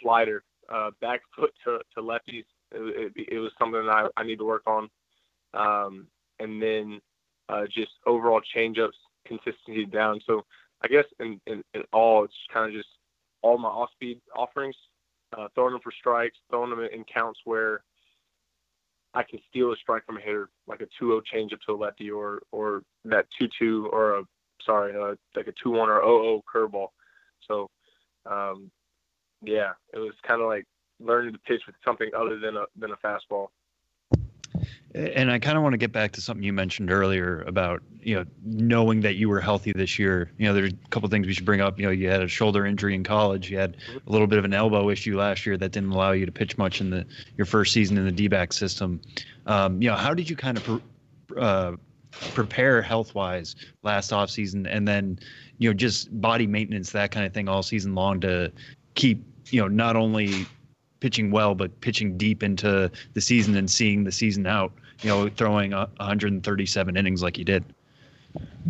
slider, 0.02 0.44
uh, 0.72 0.90
back 1.00 1.20
foot 1.36 1.52
to, 1.64 1.78
to 1.94 2.02
lefties. 2.02 2.44
It, 2.72 3.12
it, 3.16 3.28
it 3.32 3.38
was 3.38 3.52
something 3.58 3.80
I, 3.88 4.08
I 4.16 4.24
need 4.24 4.38
to 4.38 4.44
work 4.44 4.66
on. 4.66 4.88
Um, 5.54 6.06
and 6.40 6.60
then 6.60 7.00
uh, 7.48 7.64
just 7.70 7.92
overall 8.06 8.40
changeups 8.54 8.92
consistency 9.26 9.86
down. 9.86 10.20
So 10.26 10.44
I 10.82 10.88
guess 10.88 11.04
in, 11.20 11.40
in, 11.46 11.62
in 11.74 11.82
all, 11.92 12.24
it's 12.24 12.34
kind 12.52 12.66
of 12.68 12.76
just 12.76 12.88
all 13.42 13.58
my 13.58 13.68
off 13.68 13.90
speed 13.92 14.20
offerings, 14.36 14.76
uh, 15.36 15.48
throwing 15.54 15.72
them 15.72 15.80
for 15.82 15.92
strikes, 15.92 16.36
throwing 16.50 16.70
them 16.70 16.80
in 16.80 17.04
counts 17.04 17.40
where 17.44 17.82
I 19.14 19.22
can 19.22 19.38
steal 19.48 19.72
a 19.72 19.76
strike 19.76 20.04
from 20.04 20.16
a 20.16 20.20
hitter, 20.20 20.50
like 20.66 20.80
a 20.80 21.02
2-0 21.02 21.22
changeup 21.32 21.60
to 21.66 21.72
a 21.72 21.76
lefty, 21.76 22.10
or 22.10 22.42
or 22.50 22.82
that 23.04 23.26
2-2 23.40 23.92
or 23.92 24.18
a 24.18 24.22
sorry, 24.64 24.94
uh, 24.94 25.14
like 25.36 25.46
a 25.46 25.68
2-1 25.68 25.88
or 25.88 26.00
0-0 26.00 26.42
curveball. 26.52 26.88
So, 27.46 27.70
um, 28.26 28.70
yeah, 29.42 29.72
it 29.92 29.98
was 29.98 30.14
kind 30.26 30.40
of 30.40 30.48
like 30.48 30.64
learning 31.00 31.32
to 31.32 31.38
pitch 31.40 31.62
with 31.66 31.76
something 31.84 32.10
other 32.16 32.38
than 32.38 32.56
a 32.56 32.64
than 32.76 32.90
a 32.90 32.96
fastball. 32.96 33.48
And 34.94 35.28
I 35.30 35.40
kind 35.40 35.56
of 35.56 35.64
want 35.64 35.72
to 35.72 35.78
get 35.78 35.90
back 35.90 36.12
to 36.12 36.20
something 36.20 36.44
you 36.44 36.52
mentioned 36.52 36.92
earlier 36.92 37.42
about 37.48 37.82
you 38.00 38.14
know 38.14 38.24
knowing 38.44 39.00
that 39.00 39.16
you 39.16 39.28
were 39.28 39.40
healthy 39.40 39.72
this 39.72 39.98
year. 39.98 40.30
You 40.38 40.46
know, 40.46 40.54
there's 40.54 40.72
a 40.72 40.88
couple 40.90 41.08
things 41.08 41.26
we 41.26 41.32
should 41.32 41.44
bring 41.44 41.60
up. 41.60 41.80
You 41.80 41.86
know, 41.86 41.90
you 41.90 42.08
had 42.08 42.22
a 42.22 42.28
shoulder 42.28 42.64
injury 42.64 42.94
in 42.94 43.02
college. 43.02 43.50
You 43.50 43.58
had 43.58 43.76
a 44.06 44.10
little 44.10 44.28
bit 44.28 44.38
of 44.38 44.44
an 44.44 44.54
elbow 44.54 44.90
issue 44.90 45.18
last 45.18 45.46
year 45.46 45.56
that 45.56 45.72
didn't 45.72 45.90
allow 45.90 46.12
you 46.12 46.26
to 46.26 46.32
pitch 46.32 46.56
much 46.58 46.80
in 46.80 46.90
the 46.90 47.04
your 47.36 47.44
first 47.44 47.72
season 47.72 47.98
in 47.98 48.04
the 48.04 48.12
D-back 48.12 48.52
system. 48.52 49.00
Um, 49.46 49.82
you 49.82 49.88
know, 49.88 49.96
how 49.96 50.14
did 50.14 50.30
you 50.30 50.36
kind 50.36 50.58
of 50.58 50.82
uh, 51.36 51.72
prepare 52.32 52.80
health 52.80 53.14
wise 53.14 53.56
last 53.82 54.12
off 54.12 54.30
season, 54.30 54.66
and 54.66 54.86
then 54.86 55.18
you 55.58 55.68
know 55.68 55.74
just 55.74 56.20
body 56.20 56.46
maintenance 56.46 56.90
that 56.92 57.10
kind 57.10 57.26
of 57.26 57.32
thing 57.32 57.48
all 57.48 57.62
season 57.62 57.94
long 57.94 58.20
to 58.20 58.52
keep 58.94 59.24
you 59.50 59.60
know 59.60 59.68
not 59.68 59.96
only 59.96 60.46
pitching 61.00 61.30
well 61.30 61.54
but 61.54 61.80
pitching 61.80 62.16
deep 62.16 62.42
into 62.42 62.90
the 63.12 63.20
season 63.20 63.56
and 63.56 63.70
seeing 63.70 64.04
the 64.04 64.12
season 64.12 64.46
out 64.46 64.72
you 65.04 65.10
know, 65.10 65.28
throwing 65.28 65.72
137 65.72 66.96
innings 66.96 67.22
like 67.22 67.36
you 67.36 67.44
did? 67.44 67.62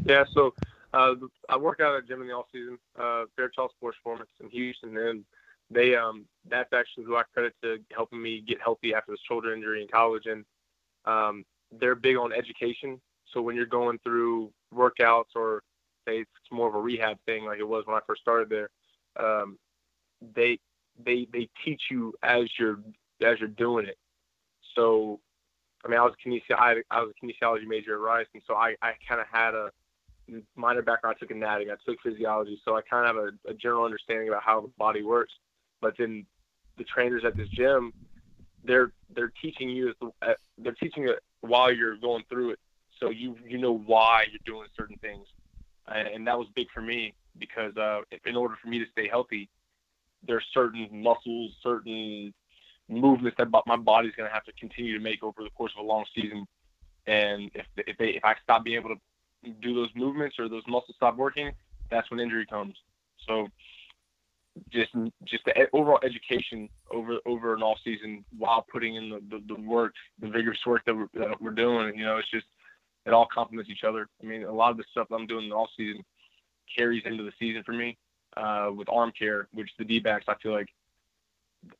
Yeah, 0.05 0.25
so 0.33 0.53
uh, 0.93 1.15
I 1.49 1.57
work 1.57 1.81
out 1.81 1.95
at 1.95 2.03
a 2.03 2.07
gym 2.07 2.23
in 2.23 2.27
the 2.27 2.35
off 2.35 2.47
season, 2.53 2.77
uh, 2.99 3.25
Fairchild 3.37 3.71
Sports 3.77 3.99
Performance 3.99 4.31
in 4.41 4.51
Houston, 4.51 4.97
and 4.99 5.25
they 5.71 5.95
um, 5.95 6.27
that's 6.51 6.73
actually 6.73 7.05
who 7.05 7.17
I 7.17 7.23
credit 7.33 7.55
to 7.63 7.79
helping 7.95 8.21
me 8.21 8.43
get 8.47 8.61
healthy 8.61 8.95
after 8.95 9.13
the 9.13 9.19
shoulder 9.29 9.55
injury 9.55 9.83
in 9.83 9.89
college, 9.89 10.27
and 10.27 10.45
um, 11.05 11.45
they're 11.79 11.95
big 11.95 12.17
on 12.17 12.33
education. 12.33 13.01
So 13.33 13.41
when 13.41 13.55
you're 13.55 13.67
going 13.67 13.99
through 14.03 14.53
workouts 14.75 15.37
or 15.37 15.63
say 16.07 16.19
it's 16.19 16.31
more 16.51 16.69
of 16.69 16.75
a 16.75 16.81
rehab 16.81 17.17
thing 17.27 17.45
like 17.45 17.61
it 17.61 17.69
was 17.69 17.87
when 17.87 17.97
I 17.97 18.01
first 18.09 18.23
started 18.23 18.49
there, 18.49 18.71
um, 19.25 19.57
they 20.35 20.59
they 21.05 21.29
they 21.33 21.49
teach 21.65 21.83
you 21.93 22.13
as 22.25 22.49
you're 22.59 22.81
as 23.23 23.39
you're 23.39 23.49
doing 23.49 23.87
it. 23.87 23.99
So 24.75 25.21
I 25.85 25.89
mean, 25.89 25.99
I 25.99 26.03
was 26.03 26.15
I, 26.51 26.77
I 26.91 27.03
was 27.03 27.13
a 27.13 27.25
kinesiology 27.25 27.67
major 27.67 27.95
at 27.95 28.01
Rice, 28.01 28.27
and 28.33 28.43
so 28.47 28.55
I, 28.55 28.75
I 28.81 28.93
kind 29.07 29.21
of 29.21 29.27
had 29.31 29.55
a 29.55 29.71
minor 30.57 30.83
background. 30.83 31.17
I 31.17 31.21
took 31.21 31.31
anatomy, 31.31 31.71
I 31.71 31.75
took 31.87 32.01
physiology, 32.03 32.61
so 32.65 32.77
I 32.77 32.81
kind 32.83 33.09
of 33.09 33.17
have 33.17 33.25
a, 33.25 33.51
a 33.51 33.55
general 33.55 33.85
understanding 33.85 34.29
about 34.29 34.43
how 34.43 34.61
the 34.61 34.71
body 34.79 35.03
works. 35.03 35.35
But 35.81 35.95
then 35.99 36.25
the 36.79 36.85
trainers 36.85 37.25
at 37.25 37.37
this 37.37 37.49
gym, 37.49 37.93
they're 38.65 38.93
they're 39.15 39.33
teaching 39.43 39.69
you 39.69 39.93
uh, 40.01 40.33
they're 40.59 40.73
teaching 40.73 41.07
it 41.09 41.23
while 41.41 41.71
you're 41.71 41.97
going 41.97 42.25
through 42.31 42.51
it, 42.51 42.59
so 42.99 43.11
you 43.11 43.37
you 43.47 43.59
know 43.59 43.77
why 43.77 44.25
you're 44.31 44.41
doing 44.47 44.69
certain 44.77 44.97
things, 44.99 45.27
and 45.87 46.27
that 46.27 46.39
was 46.39 46.49
big 46.55 46.69
for 46.73 46.81
me 46.81 47.15
because 47.39 47.77
uh, 47.77 48.01
in 48.25 48.37
order 48.37 48.55
for 48.63 48.69
me 48.69 48.79
to 48.79 48.87
stay 48.93 49.09
healthy, 49.09 49.51
there's 50.27 50.45
certain 50.55 50.89
muscles, 50.91 51.53
certain 51.63 52.33
movements 52.89 53.37
that 53.39 53.49
my 53.67 53.77
body's 53.77 54.15
going 54.15 54.29
to 54.29 54.35
have 54.35 54.45
to 54.45 54.53
continue 54.53 54.97
to 54.97 55.03
make 55.03 55.23
over 55.23 55.43
the 55.43 55.51
course 55.51 55.73
of 55.77 55.85
a 55.85 55.87
long 55.87 56.05
season. 56.15 56.47
And 57.07 57.51
if 57.55 57.67
if 57.77 57.97
they 57.99 58.09
if 58.11 58.25
I 58.25 58.35
stop 58.43 58.65
being 58.65 58.79
able 58.79 58.91
to 58.91 59.51
do 59.61 59.75
those 59.75 59.91
movements 59.95 60.39
or 60.39 60.49
those 60.49 60.63
muscles 60.67 60.97
stop 60.97 61.17
working, 61.17 61.53
that's 61.91 62.11
when 62.11 62.21
injury 62.21 62.47
comes. 62.47 62.77
So 63.27 63.49
just 64.71 64.93
just 65.25 65.45
the 65.45 65.69
overall 65.73 65.99
education 66.03 66.69
over 66.91 67.19
over 67.27 67.55
an 67.55 67.63
off 67.63 67.79
season 67.85 68.25
while 68.39 68.65
putting 68.71 68.97
in 68.97 69.11
the, 69.11 69.21
the, 69.31 69.55
the 69.55 69.61
work, 69.61 69.95
the 70.21 70.29
vigorous 70.29 70.65
work 70.67 70.83
that 70.87 70.95
we're, 70.95 71.09
that 71.15 71.41
we're 71.41 71.51
doing. 71.51 71.99
You 71.99 72.05
know, 72.05 72.19
it's 72.19 72.31
just 72.31 72.47
it 73.05 73.13
all 73.13 73.27
complements 73.33 73.71
each 73.71 73.85
other. 73.85 74.09
I 74.23 74.27
mean, 74.27 74.45
a 74.45 74.53
lot 74.53 74.71
of 74.71 74.77
the 74.77 74.85
stuff 74.91 75.09
I'm 75.11 75.27
doing 75.27 75.45
in 75.45 75.51
the 75.51 75.57
off 75.57 75.71
season 75.77 76.05
carries 76.75 77.03
into 77.05 77.23
the 77.23 77.33
season 77.39 77.63
for 77.65 77.73
me 77.73 77.99
uh, 78.37 78.71
with 78.75 78.89
arm 78.89 79.13
care, 79.19 79.49
which 79.53 79.71
the 79.79 79.85
D-backs 79.85 80.25
I 80.29 80.35
feel 80.43 80.53
like 80.53 80.69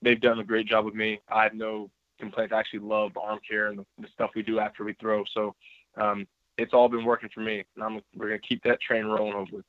they've 0.03 0.21
done 0.21 0.39
a 0.39 0.45
great 0.45 0.67
job 0.67 0.85
with 0.85 0.95
me. 0.95 1.21
I 1.29 1.45
have 1.45 1.55
no 1.55 1.91
complaints. 2.19 2.53
I 2.53 2.59
actually 2.59 2.81
love 2.81 3.15
the 3.15 3.21
arm 3.21 3.41
care 3.49 3.69
and 3.69 3.79
the, 3.79 3.87
the 3.99 4.09
stuff 4.13 4.31
we 4.35 4.43
do 4.43 4.59
after 4.59 4.85
we 4.85 4.95
throw. 4.95 5.25
So 5.33 5.55
um, 5.97 6.27
it's 6.59 6.73
all 6.73 6.89
been 6.89 7.05
working 7.05 7.31
for 7.35 7.41
me, 7.41 7.65
and 7.75 7.85
I'm, 7.85 8.01
we're 8.17 8.29
going 8.29 8.41
to 8.41 8.47
keep 8.47 8.63
that 8.65 8.81
train 8.81 9.07
rolling 9.07 9.33
hopefully. 9.33 9.63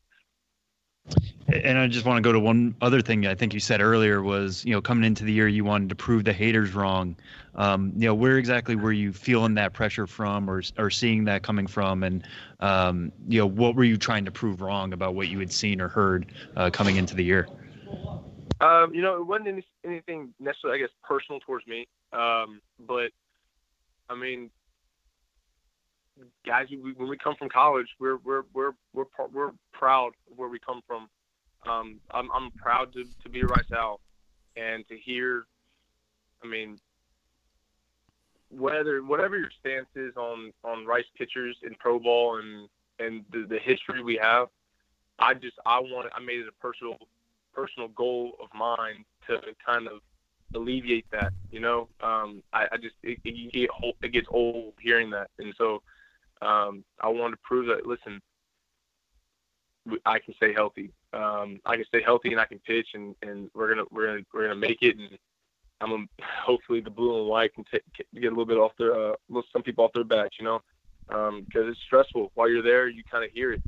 And 1.47 1.77
I 1.77 1.87
just 1.87 2.05
want 2.05 2.17
to 2.17 2.21
go 2.21 2.31
to 2.31 2.39
one 2.39 2.75
other 2.81 3.01
thing 3.01 3.27
I 3.27 3.35
think 3.35 3.53
you 3.53 3.59
said 3.59 3.79
earlier 3.79 4.23
was, 4.23 4.65
you 4.65 4.73
know, 4.73 4.81
coming 4.81 5.03
into 5.03 5.23
the 5.23 5.31
year, 5.31 5.47
you 5.47 5.63
wanted 5.63 5.89
to 5.89 5.95
prove 5.95 6.23
the 6.23 6.33
haters 6.33 6.73
wrong. 6.73 7.15
Um, 7.53 7.93
you 7.95 8.07
know, 8.07 8.15
where 8.15 8.39
exactly 8.39 8.75
were 8.75 8.91
you 8.91 9.13
feeling 9.13 9.53
that 9.53 9.71
pressure 9.71 10.07
from 10.07 10.49
or, 10.49 10.63
or 10.79 10.89
seeing 10.89 11.23
that 11.25 11.43
coming 11.43 11.67
from? 11.67 12.01
And, 12.01 12.27
um, 12.61 13.11
you 13.27 13.39
know, 13.39 13.45
what 13.45 13.75
were 13.75 13.83
you 13.83 13.95
trying 13.95 14.25
to 14.25 14.31
prove 14.31 14.61
wrong 14.61 14.93
about 14.93 15.13
what 15.13 15.27
you 15.27 15.37
had 15.37 15.51
seen 15.51 15.79
or 15.79 15.87
heard 15.87 16.33
uh, 16.57 16.71
coming 16.71 16.95
into 16.95 17.13
the 17.13 17.23
year? 17.23 17.47
Um, 18.61 18.93
you 18.93 19.01
know, 19.01 19.17
it 19.17 19.25
wasn't 19.25 19.49
any, 19.49 19.65
anything 19.83 20.33
necessarily, 20.39 20.79
I 20.79 20.81
guess, 20.83 20.93
personal 21.03 21.39
towards 21.41 21.67
me. 21.67 21.87
Um, 22.13 22.61
but 22.87 23.11
I 24.09 24.15
mean, 24.15 24.49
guys, 26.45 26.67
we, 26.69 26.93
when 26.93 27.09
we 27.09 27.17
come 27.17 27.35
from 27.35 27.49
college, 27.49 27.87
we're 27.99 28.17
we're 28.17 28.43
we're 28.53 28.71
we're 28.93 29.05
we're 29.33 29.51
proud 29.73 30.13
of 30.31 30.37
where 30.37 30.49
we 30.49 30.59
come 30.59 30.81
from. 30.87 31.09
Um, 31.67 31.99
I'm 32.11 32.29
I'm 32.31 32.51
proud 32.51 32.93
to 32.93 33.03
to 33.23 33.29
be 33.29 33.41
a 33.41 33.45
Rice 33.45 33.71
Owl, 33.75 33.99
and 34.55 34.87
to 34.87 34.97
hear, 34.97 35.45
I 36.43 36.47
mean, 36.47 36.77
whether 38.49 39.03
whatever 39.03 39.37
your 39.37 39.51
stance 39.59 39.87
is 39.95 40.15
on 40.15 40.51
on 40.63 40.85
Rice 40.85 41.05
pitchers 41.17 41.57
in 41.63 41.75
pro 41.79 41.99
ball 41.99 42.37
and 42.37 42.69
and 42.99 43.25
the, 43.31 43.45
the 43.47 43.59
history 43.59 44.01
we 44.03 44.17
have, 44.21 44.47
I 45.19 45.33
just 45.33 45.57
I 45.65 45.79
want 45.79 46.07
I 46.15 46.19
made 46.21 46.39
it 46.39 46.47
a 46.47 46.61
personal 46.61 46.97
personal 47.55 47.89
goal 47.89 48.33
of 48.41 48.49
mine 48.53 49.05
to 49.27 49.39
kind 49.65 49.87
of 49.87 49.99
alleviate 50.53 51.09
that. 51.11 51.33
You 51.51 51.59
know, 51.59 51.87
um, 52.01 52.43
I, 52.53 52.67
I 52.71 52.77
just 52.77 52.95
it, 53.03 53.19
it, 53.23 53.69
it 54.01 54.11
gets 54.11 54.27
old 54.29 54.73
hearing 54.79 55.09
that, 55.11 55.29
and 55.39 55.53
so 55.57 55.81
um, 56.41 56.83
I 57.01 57.07
wanted 57.09 57.37
to 57.37 57.41
prove 57.43 57.67
that. 57.67 57.87
Listen, 57.87 58.21
I 60.05 60.19
can 60.19 60.33
stay 60.35 60.53
healthy. 60.53 60.91
Um, 61.13 61.59
I 61.65 61.75
can 61.75 61.85
stay 61.85 62.01
healthy, 62.01 62.31
and 62.31 62.41
I 62.41 62.45
can 62.45 62.59
pitch, 62.59 62.89
and, 62.93 63.15
and 63.21 63.49
we're 63.53 63.69
gonna 63.69 63.85
we're 63.91 64.07
gonna 64.07 64.25
we're 64.33 64.47
gonna 64.47 64.55
make 64.55 64.81
it. 64.81 64.97
And 64.97 65.17
I'm 65.81 65.89
gonna, 65.89 66.05
hopefully 66.43 66.81
the 66.81 66.89
blue 66.89 67.19
and 67.19 67.29
white 67.29 67.53
can 67.53 67.63
t- 67.65 67.79
get 68.13 68.27
a 68.27 68.29
little 68.29 68.45
bit 68.45 68.57
off 68.57 68.73
their 68.77 69.11
uh, 69.11 69.15
some 69.51 69.63
people 69.63 69.85
off 69.85 69.93
their 69.93 70.03
backs, 70.03 70.35
you 70.39 70.45
know, 70.45 70.61
because 71.07 71.29
um, 71.29 71.45
it's 71.53 71.79
stressful. 71.85 72.31
While 72.35 72.49
you're 72.49 72.63
there, 72.63 72.87
you 72.87 73.03
kind 73.09 73.23
of 73.23 73.31
hear 73.31 73.53
it, 73.53 73.61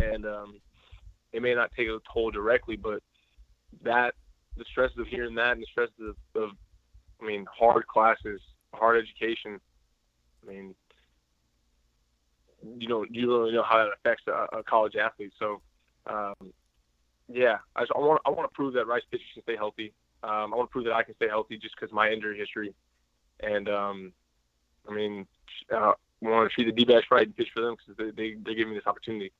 and 0.00 0.24
um, 0.24 0.60
it 1.32 1.42
may 1.42 1.54
not 1.54 1.72
take 1.76 1.88
a 1.88 1.98
toll 2.12 2.30
directly, 2.30 2.76
but 2.76 3.02
that 3.82 4.14
the 4.56 4.64
stresses 4.70 4.98
of 4.98 5.06
hearing 5.06 5.34
that 5.34 5.52
and 5.52 5.62
the 5.62 5.66
stresses 5.70 5.94
of, 6.00 6.42
of 6.42 6.50
I 7.20 7.26
mean, 7.26 7.46
hard 7.52 7.86
classes, 7.86 8.40
hard 8.72 9.02
education. 9.02 9.60
I 10.42 10.50
mean, 10.50 10.74
you 12.78 12.88
don't 12.88 13.12
you 13.14 13.28
really 13.28 13.52
know 13.52 13.62
how 13.62 13.78
that 13.78 13.92
affects 13.92 14.24
a, 14.28 14.58
a 14.58 14.62
college 14.62 14.96
athlete. 14.96 15.32
So, 15.38 15.60
um, 16.06 16.52
yeah, 17.28 17.58
I, 17.76 17.82
just, 17.82 17.92
I 17.94 17.98
want 17.98 18.20
I 18.26 18.30
want 18.30 18.50
to 18.50 18.54
prove 18.54 18.74
that 18.74 18.86
Rice 18.86 19.02
pitchers 19.10 19.26
can 19.34 19.42
stay 19.42 19.56
healthy. 19.56 19.92
Um, 20.22 20.52
I 20.52 20.56
want 20.56 20.70
to 20.70 20.72
prove 20.72 20.84
that 20.86 20.94
I 20.94 21.02
can 21.02 21.14
stay 21.16 21.28
healthy 21.28 21.58
just 21.58 21.74
because 21.78 21.92
my 21.92 22.10
injury 22.10 22.38
history. 22.38 22.74
And 23.40 23.68
um, 23.68 24.12
I 24.88 24.94
mean, 24.94 25.26
uh, 25.72 25.92
I 26.24 26.28
want 26.28 26.50
to 26.50 26.54
treat 26.54 26.64
the 26.64 26.72
D-backs 26.72 27.06
right 27.10 27.26
and 27.26 27.36
pitch 27.36 27.48
for 27.54 27.62
them 27.62 27.76
because 27.76 27.96
they, 27.98 28.10
they 28.10 28.36
they 28.44 28.54
give 28.54 28.68
me 28.68 28.74
this 28.74 28.86
opportunity. 28.86 29.32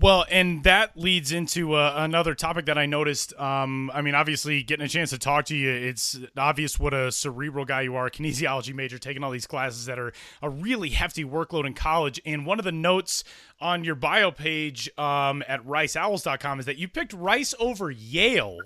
Well, 0.00 0.24
and 0.28 0.64
that 0.64 0.96
leads 0.96 1.30
into 1.30 1.74
uh, 1.74 1.94
another 1.96 2.34
topic 2.34 2.66
that 2.66 2.76
I 2.76 2.84
noticed. 2.84 3.32
Um, 3.38 3.92
I 3.94 4.02
mean, 4.02 4.16
obviously, 4.16 4.64
getting 4.64 4.84
a 4.84 4.88
chance 4.88 5.10
to 5.10 5.18
talk 5.18 5.44
to 5.46 5.56
you, 5.56 5.70
it's 5.70 6.18
obvious 6.36 6.80
what 6.80 6.92
a 6.92 7.12
cerebral 7.12 7.64
guy 7.64 7.82
you 7.82 7.94
are, 7.94 8.10
kinesiology 8.10 8.74
major, 8.74 8.98
taking 8.98 9.22
all 9.22 9.30
these 9.30 9.46
classes 9.46 9.86
that 9.86 10.00
are 10.00 10.12
a 10.42 10.50
really 10.50 10.88
hefty 10.88 11.24
workload 11.24 11.64
in 11.64 11.74
college. 11.74 12.20
And 12.26 12.44
one 12.44 12.58
of 12.58 12.64
the 12.64 12.72
notes 12.72 13.22
on 13.60 13.84
your 13.84 13.94
bio 13.94 14.32
page 14.32 14.90
um, 14.98 15.44
at 15.46 15.64
riceowls.com 15.64 16.58
is 16.58 16.66
that 16.66 16.76
you 16.76 16.88
picked 16.88 17.12
Rice 17.12 17.54
over 17.60 17.88
Yale 17.88 18.58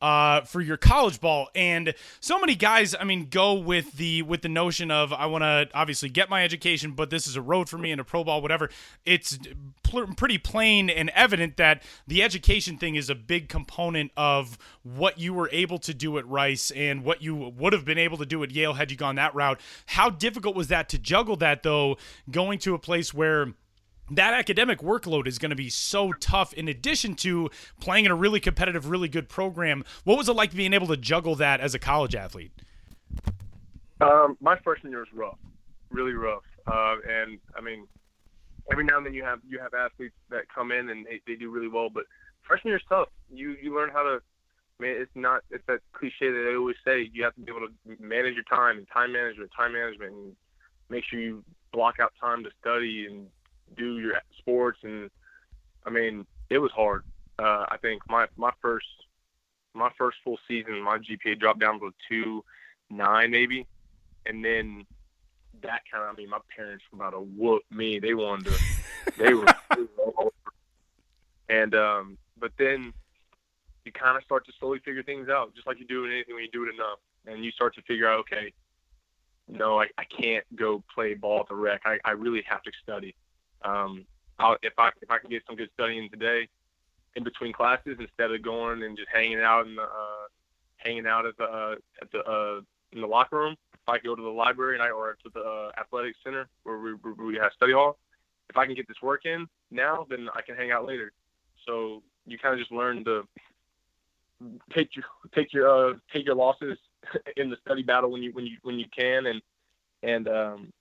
uh, 0.00 0.42
for 0.42 0.60
your 0.60 0.76
college 0.76 1.20
ball. 1.20 1.48
And 1.54 1.94
so 2.20 2.38
many 2.38 2.54
guys, 2.54 2.94
I 2.98 3.04
mean, 3.04 3.28
go 3.30 3.54
with 3.54 3.92
the 3.92 4.22
with 4.22 4.42
the 4.42 4.48
notion 4.48 4.90
of 4.90 5.12
I 5.12 5.26
want 5.26 5.42
to 5.42 5.68
obviously 5.74 6.08
get 6.08 6.28
my 6.28 6.44
education, 6.44 6.92
but 6.92 7.10
this 7.10 7.26
is 7.26 7.36
a 7.36 7.42
road 7.42 7.68
for 7.68 7.78
me 7.78 7.90
in 7.90 8.00
a 8.00 8.04
pro 8.04 8.24
ball, 8.24 8.42
whatever. 8.42 8.70
It's 9.04 9.38
pl- 9.82 10.14
pretty 10.16 10.38
plain 10.38 10.90
and 10.90 11.10
evident 11.10 11.56
that 11.56 11.82
the 12.06 12.22
education 12.22 12.78
thing 12.78 12.96
is 12.96 13.08
a 13.08 13.14
big 13.14 13.48
component 13.48 14.12
of 14.16 14.58
what 14.82 15.18
you 15.18 15.32
were 15.32 15.48
able 15.52 15.78
to 15.78 15.94
do 15.94 16.18
at 16.18 16.28
Rice 16.28 16.70
and 16.72 17.04
what 17.04 17.22
you 17.22 17.34
would 17.34 17.72
have 17.72 17.84
been 17.84 17.98
able 17.98 18.18
to 18.18 18.26
do 18.26 18.42
at 18.42 18.50
Yale 18.50 18.74
had 18.74 18.90
you 18.90 18.96
gone 18.96 19.16
that 19.16 19.34
route. 19.34 19.60
How 19.86 20.10
difficult 20.10 20.54
was 20.56 20.68
that 20.68 20.88
to 20.90 20.98
juggle 20.98 21.36
that 21.36 21.62
though, 21.62 21.96
going 22.30 22.58
to 22.60 22.74
a 22.74 22.78
place 22.78 23.14
where 23.14 23.54
that 24.10 24.34
academic 24.34 24.80
workload 24.80 25.26
is 25.26 25.38
going 25.38 25.50
to 25.50 25.56
be 25.56 25.68
so 25.68 26.12
tough 26.12 26.52
in 26.52 26.68
addition 26.68 27.14
to 27.14 27.50
playing 27.80 28.04
in 28.04 28.10
a 28.10 28.14
really 28.14 28.40
competitive 28.40 28.88
really 28.88 29.08
good 29.08 29.28
program 29.28 29.84
what 30.04 30.16
was 30.16 30.28
it 30.28 30.32
like 30.34 30.54
being 30.54 30.72
able 30.72 30.86
to 30.86 30.96
juggle 30.96 31.34
that 31.34 31.60
as 31.60 31.74
a 31.74 31.78
college 31.78 32.14
athlete 32.14 32.52
um, 34.00 34.36
my 34.40 34.56
freshman 34.58 34.92
year 34.92 35.00
was 35.00 35.08
rough 35.12 35.38
really 35.90 36.12
rough 36.12 36.44
uh, 36.66 36.96
and 37.08 37.38
i 37.56 37.60
mean 37.60 37.86
every 38.70 38.84
now 38.84 38.96
and 38.96 39.06
then 39.06 39.14
you 39.14 39.24
have 39.24 39.40
you 39.48 39.58
have 39.58 39.74
athletes 39.74 40.14
that 40.30 40.42
come 40.52 40.70
in 40.70 40.90
and 40.90 41.06
they, 41.06 41.20
they 41.26 41.34
do 41.36 41.50
really 41.50 41.68
well 41.68 41.88
but 41.88 42.04
freshman 42.42 42.70
year 42.70 42.78
is 42.78 42.84
tough 42.88 43.08
you 43.32 43.56
you 43.62 43.74
learn 43.74 43.90
how 43.90 44.02
to 44.02 44.20
I 44.78 44.82
mean, 44.82 44.96
it's 44.98 45.10
not. 45.14 45.42
It's 45.50 45.64
that 45.68 45.80
cliche 45.92 46.30
that 46.30 46.46
they 46.48 46.54
always 46.54 46.76
say. 46.84 47.08
You 47.10 47.24
have 47.24 47.34
to 47.36 47.40
be 47.40 47.50
able 47.50 47.66
to 47.66 48.02
manage 48.02 48.34
your 48.34 48.44
time 48.44 48.76
and 48.76 48.86
time 48.92 49.12
management, 49.12 49.50
time 49.56 49.72
management, 49.72 50.12
and 50.12 50.36
make 50.90 51.04
sure 51.08 51.18
you 51.18 51.42
block 51.72 51.96
out 52.00 52.12
time 52.20 52.44
to 52.44 52.50
study 52.60 53.06
and 53.08 53.26
do 53.76 53.98
your 53.98 54.14
sports, 54.38 54.78
and 54.82 55.10
I 55.84 55.90
mean, 55.90 56.26
it 56.50 56.58
was 56.58 56.70
hard. 56.72 57.04
Uh, 57.38 57.66
I 57.68 57.76
think 57.80 58.02
my 58.08 58.26
my 58.36 58.52
first 58.62 58.86
my 59.74 59.90
first 59.98 60.18
full 60.24 60.38
season, 60.48 60.80
my 60.82 60.98
GPA 60.98 61.38
dropped 61.38 61.60
down 61.60 61.80
to 61.80 61.92
two 62.08 62.44
nine 62.90 63.30
maybe, 63.30 63.66
and 64.24 64.44
then 64.44 64.86
that 65.62 65.82
kind 65.90 66.04
of 66.04 66.14
I 66.14 66.16
mean, 66.16 66.30
my 66.30 66.38
parents 66.54 66.84
were 66.90 66.96
about 66.96 67.10
to 67.10 67.20
whoop 67.20 67.62
me. 67.70 67.98
They 67.98 68.14
wanted 68.14 68.52
to, 68.52 68.58
they 69.18 69.34
were, 69.34 69.46
and 71.48 71.74
um, 71.74 72.18
but 72.38 72.52
then 72.58 72.92
you 73.84 73.92
kind 73.92 74.16
of 74.16 74.24
start 74.24 74.44
to 74.46 74.52
slowly 74.58 74.80
figure 74.80 75.02
things 75.02 75.28
out, 75.28 75.54
just 75.54 75.66
like 75.66 75.78
you 75.78 75.86
do 75.86 76.04
in 76.04 76.12
anything 76.12 76.34
when 76.34 76.44
you 76.44 76.50
do 76.50 76.64
it 76.64 76.74
enough, 76.74 76.98
and 77.26 77.44
you 77.44 77.50
start 77.52 77.74
to 77.76 77.82
figure 77.82 78.08
out, 78.08 78.20
okay, 78.20 78.52
no, 79.48 79.80
I, 79.80 79.86
I 79.96 80.04
can't 80.04 80.44
go 80.56 80.82
play 80.92 81.14
ball 81.14 81.40
at 81.40 81.48
the 81.48 81.54
rec. 81.54 81.82
I, 81.84 81.98
I 82.04 82.10
really 82.12 82.42
have 82.48 82.62
to 82.62 82.72
study. 82.82 83.14
Um, 83.64 84.06
I'll, 84.38 84.56
if 84.62 84.74
I 84.78 84.90
if 85.00 85.10
I 85.10 85.18
can 85.18 85.30
get 85.30 85.42
some 85.46 85.56
good 85.56 85.70
studying 85.74 86.10
today, 86.10 86.48
in 87.16 87.24
between 87.24 87.52
classes, 87.52 87.96
instead 87.98 88.30
of 88.30 88.42
going 88.42 88.82
and 88.82 88.96
just 88.96 89.08
hanging 89.12 89.40
out 89.40 89.66
in 89.66 89.74
the 89.74 89.82
uh, 89.82 90.26
hanging 90.76 91.06
out 91.06 91.26
at 91.26 91.36
the 91.38 91.44
uh, 91.44 91.74
at 92.00 92.12
the 92.12 92.18
uh, 92.20 92.60
in 92.92 93.00
the 93.00 93.06
locker 93.06 93.38
room, 93.38 93.56
if 93.74 93.88
I 93.88 93.98
go 93.98 94.14
to 94.14 94.22
the 94.22 94.28
library 94.28 94.74
and 94.74 94.82
I 94.82 94.90
or 94.90 95.16
to 95.24 95.30
the 95.32 95.40
uh, 95.40 95.70
athletic 95.80 96.14
center 96.22 96.48
where 96.62 96.78
we, 96.78 96.92
where 96.92 97.26
we 97.26 97.36
have 97.36 97.52
study 97.56 97.72
hall, 97.72 97.98
if 98.50 98.56
I 98.56 98.66
can 98.66 98.74
get 98.74 98.86
this 98.86 99.00
work 99.02 99.24
in 99.24 99.46
now, 99.70 100.06
then 100.08 100.28
I 100.34 100.42
can 100.42 100.56
hang 100.56 100.70
out 100.70 100.86
later. 100.86 101.12
So 101.66 102.02
you 102.26 102.38
kind 102.38 102.54
of 102.54 102.60
just 102.60 102.72
learn 102.72 103.04
to 103.04 103.26
take 104.74 104.94
your 104.94 105.04
take 105.34 105.52
your 105.52 105.68
uh, 105.68 105.94
take 106.12 106.26
your 106.26 106.34
losses 106.34 106.78
in 107.36 107.50
the 107.50 107.56
study 107.64 107.82
battle 107.82 108.10
when 108.10 108.22
you 108.22 108.32
when 108.32 108.46
you 108.46 108.58
when 108.62 108.78
you 108.78 108.86
can 108.94 109.26
and 109.26 109.42
and 110.02 110.28
um, 110.28 110.72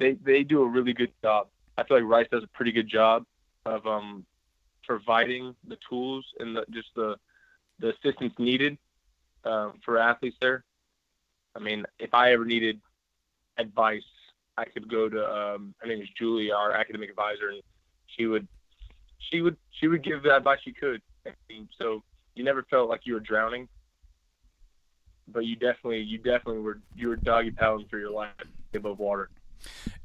they 0.00 0.14
they 0.24 0.42
do 0.42 0.62
a 0.62 0.66
really 0.66 0.92
good 0.92 1.12
job. 1.22 1.48
I 1.78 1.84
feel 1.84 1.98
like 1.98 2.06
Rice 2.06 2.26
does 2.32 2.42
a 2.42 2.48
pretty 2.48 2.72
good 2.72 2.88
job 2.88 3.24
of 3.66 3.86
um, 3.86 4.24
providing 4.84 5.54
the 5.68 5.76
tools 5.88 6.24
and 6.40 6.56
the, 6.56 6.64
just 6.70 6.88
the 6.96 7.16
the 7.78 7.90
assistance 7.90 8.34
needed 8.38 8.76
um, 9.44 9.74
for 9.84 9.98
athletes 9.98 10.36
there. 10.40 10.64
I 11.54 11.60
mean, 11.60 11.84
if 11.98 12.12
I 12.12 12.32
ever 12.32 12.44
needed 12.44 12.80
advice, 13.58 14.02
I 14.56 14.64
could 14.64 14.90
go 14.90 15.08
to 15.08 15.24
um, 15.24 15.74
her 15.78 15.86
name 15.86 16.02
is 16.02 16.08
Julie, 16.18 16.50
our 16.50 16.72
academic 16.72 17.10
advisor, 17.10 17.50
and 17.50 17.62
she 18.06 18.26
would 18.26 18.48
she 19.18 19.42
would 19.42 19.56
she 19.70 19.86
would 19.86 20.02
give 20.02 20.22
the 20.22 20.34
advice 20.34 20.58
she 20.64 20.72
could. 20.72 21.02
So 21.78 22.02
you 22.34 22.44
never 22.44 22.64
felt 22.70 22.88
like 22.88 23.02
you 23.04 23.14
were 23.14 23.20
drowning, 23.20 23.68
but 25.28 25.44
you 25.44 25.56
definitely 25.56 26.00
you 26.00 26.18
definitely 26.18 26.60
were 26.60 26.80
you 26.96 27.08
were 27.08 27.16
doggy 27.16 27.50
paddling 27.50 27.86
through 27.88 28.00
your 28.00 28.10
life 28.10 28.30
above 28.74 28.98
water. 28.98 29.28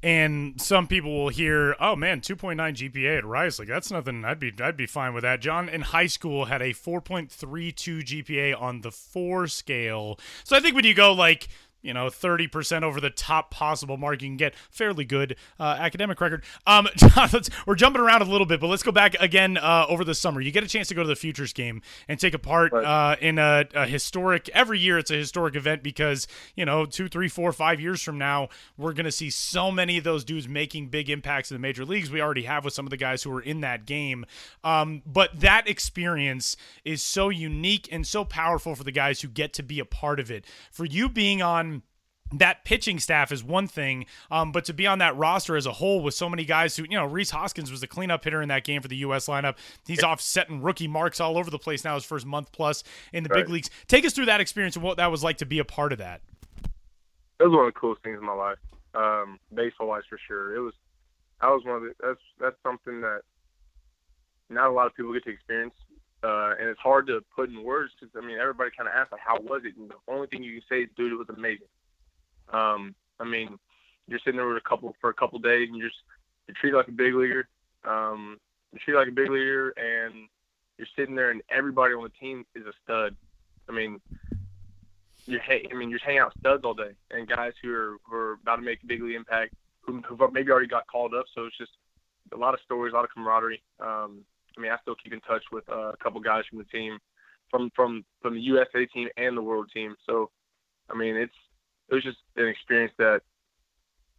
And 0.04 0.62
some 0.62 0.88
people 0.88 1.12
will 1.18 1.30
hear, 1.30 1.76
"Oh 1.80 1.96
man, 1.96 2.22
2.9 2.22 2.58
GPA 2.76 3.18
at 3.18 3.26
Rice, 3.26 3.58
like 3.58 3.68
that's 3.68 3.92
nothing. 3.92 4.24
I'd 4.24 4.40
be 4.40 4.54
I'd 4.62 4.78
be 4.78 4.86
fine 4.86 5.14
with 5.14 5.24
that." 5.24 5.42
Jon 5.42 5.68
in 5.68 5.82
high 5.82 6.06
school 6.08 6.46
had 6.46 6.62
a 6.62 6.74
4.32 6.74 8.04
GPA 8.04 8.54
on 8.54 8.82
the 8.82 8.92
four 8.92 9.48
scale. 9.48 10.20
So 10.44 10.56
I 10.56 10.60
think 10.60 10.76
when 10.76 10.86
you 10.86 10.94
go 10.94 11.12
like 11.12 11.48
you 11.86 11.94
know, 11.94 12.08
30% 12.08 12.84
over 12.84 13.00
the 13.00 13.12
top 13.12 13.52
possible 13.52 13.96
mark. 13.96 14.22
You 14.22 14.30
can 14.30 14.38
get 14.38 14.56
fairly 14.72 15.06
good 15.06 15.36
uh, 15.60 15.78
academic 15.80 16.20
record. 16.20 16.44
Um, 16.66 16.88
we're 17.68 17.76
jumping 17.76 18.02
around 18.02 18.24
a 18.24 18.26
little 18.26 18.48
bit, 18.48 18.60
but 18.60 18.68
let's 18.68 18.84
go 18.84 18.92
back 18.92 19.16
again 19.20 19.58
uh, 19.58 19.86
over 19.88 20.04
the 20.04 20.16
summer. 20.16 20.42
You 20.42 20.52
get 20.52 20.64
a 20.64 20.68
chance 20.68 20.88
to 20.88 20.96
go 20.96 21.04
to 21.04 21.08
the 21.08 21.16
Futures 21.16 21.54
game 21.54 21.82
and 22.08 22.20
take 22.20 22.34
a 22.34 22.40
part 22.40 22.74
right. 22.74 22.84
uh, 22.84 23.16
in 23.22 23.38
a, 23.38 23.66
a, 23.76 23.86
historic, 23.86 24.50
every 24.50 24.80
year 24.80 24.98
it's 24.98 25.12
a 25.12 25.16
historic 25.16 25.56
event 25.56 25.84
because, 25.84 26.28
you 26.56 26.66
know, 26.66 26.86
two, 26.86 27.08
three, 27.08 27.28
four, 27.28 27.54
five 27.54 27.80
years 27.80 28.02
from 28.02 28.18
now, 28.18 28.50
we're 28.78 28.94
going 28.94 29.06
to 29.06 29.12
see 29.12 29.30
so 29.30 29.72
many 29.72 29.98
of 29.98 30.04
those 30.04 30.24
dudes 30.24 30.48
making 30.48 30.88
big 30.88 31.10
impacts 31.10 31.52
in 31.52 31.56
the 31.56 31.60
major 31.60 31.86
leagues. 31.86 32.10
We 32.10 32.22
already 32.22 32.44
have 32.44 32.66
with 32.66 32.74
some 32.74 32.88
of 32.88 32.90
the 32.90 32.98
guys 32.98 33.22
who 33.22 33.30
were 33.30 33.42
in 33.42 33.62
that 33.62 33.86
game. 33.86 34.26
Um, 34.64 35.04
but 35.06 35.40
that 35.40 35.70
experience 35.70 36.58
is 36.84 37.04
so 37.04 37.30
unique 37.30 37.88
and 37.92 38.08
so 38.08 38.26
powerful 38.26 38.74
for 38.74 38.84
the 38.84 38.92
guys 38.92 39.22
who 39.22 39.28
get 39.28 39.54
to 39.54 39.64
be 39.64 39.80
a 39.80 39.86
part 39.86 40.20
of 40.20 40.32
it. 40.32 40.46
For 40.72 40.86
you 40.86 41.08
being 41.10 41.42
on 41.42 41.75
that 42.40 42.66
pitching 42.66 43.00
staff 43.00 43.32
is 43.32 43.44
one 43.44 43.68
thing, 43.68 44.06
um, 44.32 44.52
but 44.52 44.66
to 44.66 44.74
be 44.74 44.88
on 44.88 45.00
that 45.00 45.16
roster 45.16 45.56
as 45.56 45.66
a 45.66 45.74
whole 45.74 46.02
with 46.02 46.14
so 46.14 46.30
many 46.30 46.46
guys 46.46 46.76
who, 46.76 46.84
you 46.84 46.98
know, 46.98 47.06
Rhys 47.06 47.32
Hoskins 47.32 47.72
was 47.72 47.82
the 47.82 47.88
cleanup 47.88 48.24
hitter 48.24 48.42
in 48.42 48.50
that 48.50 48.64
game 48.64 48.82
for 48.82 48.88
the 48.88 48.98
U.S. 48.98 49.28
lineup. 49.28 49.56
He's 49.86 50.04
off 50.04 50.22
setting 50.22 50.62
rookie 50.62 50.88
marks 50.88 51.20
all 51.20 51.38
over 51.38 51.50
the 51.50 51.60
place 51.60 51.84
now, 51.84 51.96
his 51.96 52.06
first 52.06 52.26
month 52.26 52.52
plus 52.52 52.84
in 53.14 53.24
the 53.24 53.30
right. 53.30 53.46
big 53.46 53.50
leagues. 53.50 53.70
Take 53.88 54.06
us 54.06 54.14
through 54.14 54.26
that 54.26 54.42
experience 54.42 54.76
and 54.76 54.84
what 54.84 54.98
that 54.98 55.12
was 55.12 55.24
like 55.24 55.38
to 55.38 55.46
be 55.46 55.60
a 55.60 55.66
part 55.66 55.92
of 55.92 56.00
that. 56.00 56.22
It 57.40 57.44
was 57.44 57.52
one 57.52 57.68
of 57.68 57.74
the 57.74 57.80
coolest 57.80 58.02
things 58.04 58.18
in 58.18 58.26
my 58.26 58.34
life, 58.34 58.58
um, 58.94 59.40
baseball 59.54 59.88
wise 59.88 60.04
for 60.10 60.18
sure. 60.28 60.56
It 60.56 60.60
was, 60.60 60.74
I 61.42 61.50
was 61.50 61.64
one 61.66 61.76
of 61.78 61.82
the, 61.84 61.94
that's, 62.02 62.22
that's 62.40 62.56
something 62.64 63.02
that 63.02 63.22
not 64.50 64.70
a 64.70 64.72
lot 64.72 64.88
of 64.88 64.96
people 64.96 65.14
get 65.14 65.24
to 65.26 65.32
experience. 65.32 65.74
Uh, 66.24 66.56
and 66.60 66.70
it's 66.70 66.80
hard 66.80 67.06
to 67.06 67.22
put 67.36 67.50
in 67.50 67.64
words 67.64 67.92
because 68.00 68.16
I 68.16 68.26
mean 68.26 68.40
everybody 68.40 68.72
kind 68.76 68.90
of 68.90 68.96
asks 68.96 69.12
like, 69.12 69.22
how 69.22 69.40
was 69.42 69.62
it? 69.64 69.78
And 69.78 69.90
the 69.90 69.96
only 70.08 70.28
thing 70.28 70.44
you 70.44 70.54
can 70.54 70.64
say 70.68 70.82
is, 70.84 70.90
dude, 70.98 71.12
it 71.12 71.16
was 71.16 71.30
amazing. 71.30 71.68
Um, 72.52 72.96
I 73.20 73.24
mean, 73.24 73.58
you're 74.08 74.20
sitting 74.20 74.38
there 74.38 74.48
with 74.48 74.58
a 74.58 74.70
couple 74.70 74.96
for 75.02 75.10
a 75.10 75.14
couple 75.14 75.40
days, 75.40 75.70
and 75.70 75.78
you're 75.78 75.90
just 75.90 76.02
you're 76.48 76.56
treated 76.60 76.78
like 76.78 76.88
a 76.88 76.92
big 76.92 77.14
leaguer. 77.16 77.48
Um, 77.84 78.38
you're 78.72 78.82
treated 78.84 79.00
like 79.00 79.08
a 79.08 79.12
big 79.12 79.30
leaguer, 79.30 79.70
and 79.78 80.28
you're 80.78 80.88
sitting 80.96 81.16
there, 81.16 81.32
and 81.32 81.42
everybody 81.50 81.94
on 81.94 82.04
the 82.04 82.10
team 82.10 82.46
is 82.56 82.66
a 82.66 82.74
stud. 82.84 83.16
I 83.68 83.72
mean, 83.72 84.00
you're 85.26 85.42
I 85.42 85.74
mean, 85.74 85.90
you're 85.90 86.00
hanging 86.00 86.20
out 86.20 86.34
studs 86.40 86.64
all 86.64 86.74
day, 86.74 86.92
and 87.12 87.28
guys 87.28 87.54
who 87.62 87.74
are 87.74 87.98
who 88.04 88.16
are 88.16 88.34
about 88.34 88.58
to 88.58 88.62
make 88.62 88.84
a 88.84 88.88
big 88.88 89.02
league 89.02 89.16
impact, 89.16 89.54
who 89.82 90.02
who 90.02 90.18
maybe 90.32 90.52
already 90.52 90.68
got 90.68 90.88
called 90.88 91.14
up. 91.14 91.26
So 91.34 91.46
it's 91.46 91.58
just 91.58 91.72
a 92.34 92.38
lot 92.38 92.54
of 92.54 92.60
stories, 92.62 92.94
a 92.94 92.96
lot 92.96 93.06
of 93.06 93.12
camaraderie. 93.12 93.64
Um, 93.80 94.24
I 94.58 94.62
mean, 94.62 94.72
I 94.72 94.78
still 94.82 94.96
keep 94.96 95.14
in 95.14 95.22
touch 95.22 95.44
with 95.52 95.68
uh, 95.70 95.90
a 95.90 95.98
couple 95.98 96.22
guys 96.22 96.44
from 96.50 96.60
the 96.60 96.66
team, 96.66 97.00
from 97.50 97.72
from 97.76 98.06
from 98.22 98.36
the 98.36 98.42
USA 98.42 98.86
team 98.86 99.10
and 99.18 99.36
the 99.36 99.42
World 99.42 99.70
team. 99.74 99.96
So, 100.06 100.30
I 100.90 100.96
mean, 100.96 101.16
it's 101.16 101.34
it 101.90 101.96
was 101.96 102.04
just 102.04 102.18
an 102.36 102.48
experience 102.48 102.94
that 102.98 103.22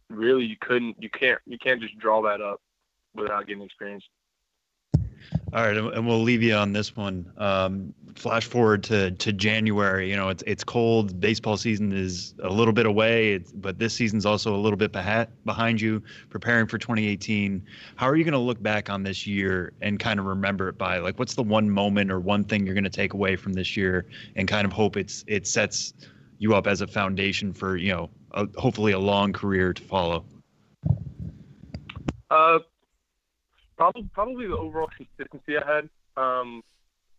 really 0.09 0.45
you 0.45 0.55
couldn't 0.59 0.95
you 1.01 1.09
can't 1.09 1.39
you 1.45 1.57
can't 1.57 1.81
just 1.81 1.97
draw 1.97 2.21
that 2.21 2.41
up 2.41 2.61
without 3.13 3.47
getting 3.47 3.63
experience. 3.63 4.03
All 5.53 5.63
right, 5.63 5.77
and 5.77 6.05
we'll 6.05 6.21
leave 6.21 6.43
you 6.43 6.53
on 6.53 6.73
this 6.73 6.95
one. 6.95 7.31
Um, 7.37 7.93
flash 8.15 8.45
forward 8.45 8.83
to 8.83 9.11
to 9.11 9.33
January. 9.33 10.09
You 10.09 10.15
know, 10.15 10.29
it's 10.29 10.43
it's 10.45 10.63
cold. 10.63 11.19
Baseball 11.19 11.57
season 11.57 11.93
is 11.93 12.35
a 12.43 12.49
little 12.49 12.73
bit 12.73 12.85
away, 12.85 13.39
but 13.55 13.79
this 13.79 13.93
season's 13.93 14.25
also 14.25 14.55
a 14.55 14.57
little 14.57 14.77
bit 14.77 14.91
behind 14.91 15.81
you, 15.81 16.03
preparing 16.29 16.67
for 16.67 16.77
2018. 16.77 17.65
How 17.95 18.07
are 18.07 18.15
you 18.15 18.23
going 18.23 18.33
to 18.33 18.39
look 18.39 18.61
back 18.61 18.89
on 18.89 19.03
this 19.03 19.25
year 19.25 19.73
and 19.81 19.99
kind 19.99 20.19
of 20.19 20.25
remember 20.25 20.69
it 20.69 20.77
by? 20.77 20.99
Like, 20.99 21.17
what's 21.17 21.35
the 21.35 21.43
one 21.43 21.69
moment 21.69 22.11
or 22.11 22.19
one 22.19 22.43
thing 22.43 22.65
you're 22.65 22.75
going 22.75 22.83
to 22.83 22.89
take 22.89 23.13
away 23.13 23.35
from 23.35 23.53
this 23.53 23.77
year 23.77 24.05
and 24.35 24.47
kind 24.47 24.65
of 24.65 24.73
hope 24.73 24.97
it's 24.97 25.23
it 25.27 25.47
sets 25.47 25.93
you 26.39 26.55
up 26.55 26.67
as 26.67 26.81
a 26.81 26.87
foundation 26.87 27.53
for 27.53 27.77
you 27.77 27.91
know 27.91 28.09
a, 28.31 28.47
hopefully 28.57 28.91
a 28.91 28.99
long 28.99 29.33
career 29.33 29.73
to 29.73 29.81
follow? 29.83 30.25
Uh, 32.29 32.59
probably 33.77 34.09
probably 34.13 34.47
the 34.47 34.57
overall 34.57 34.89
consistency 34.95 35.57
I 35.57 35.75
had, 35.75 35.89
um, 36.17 36.63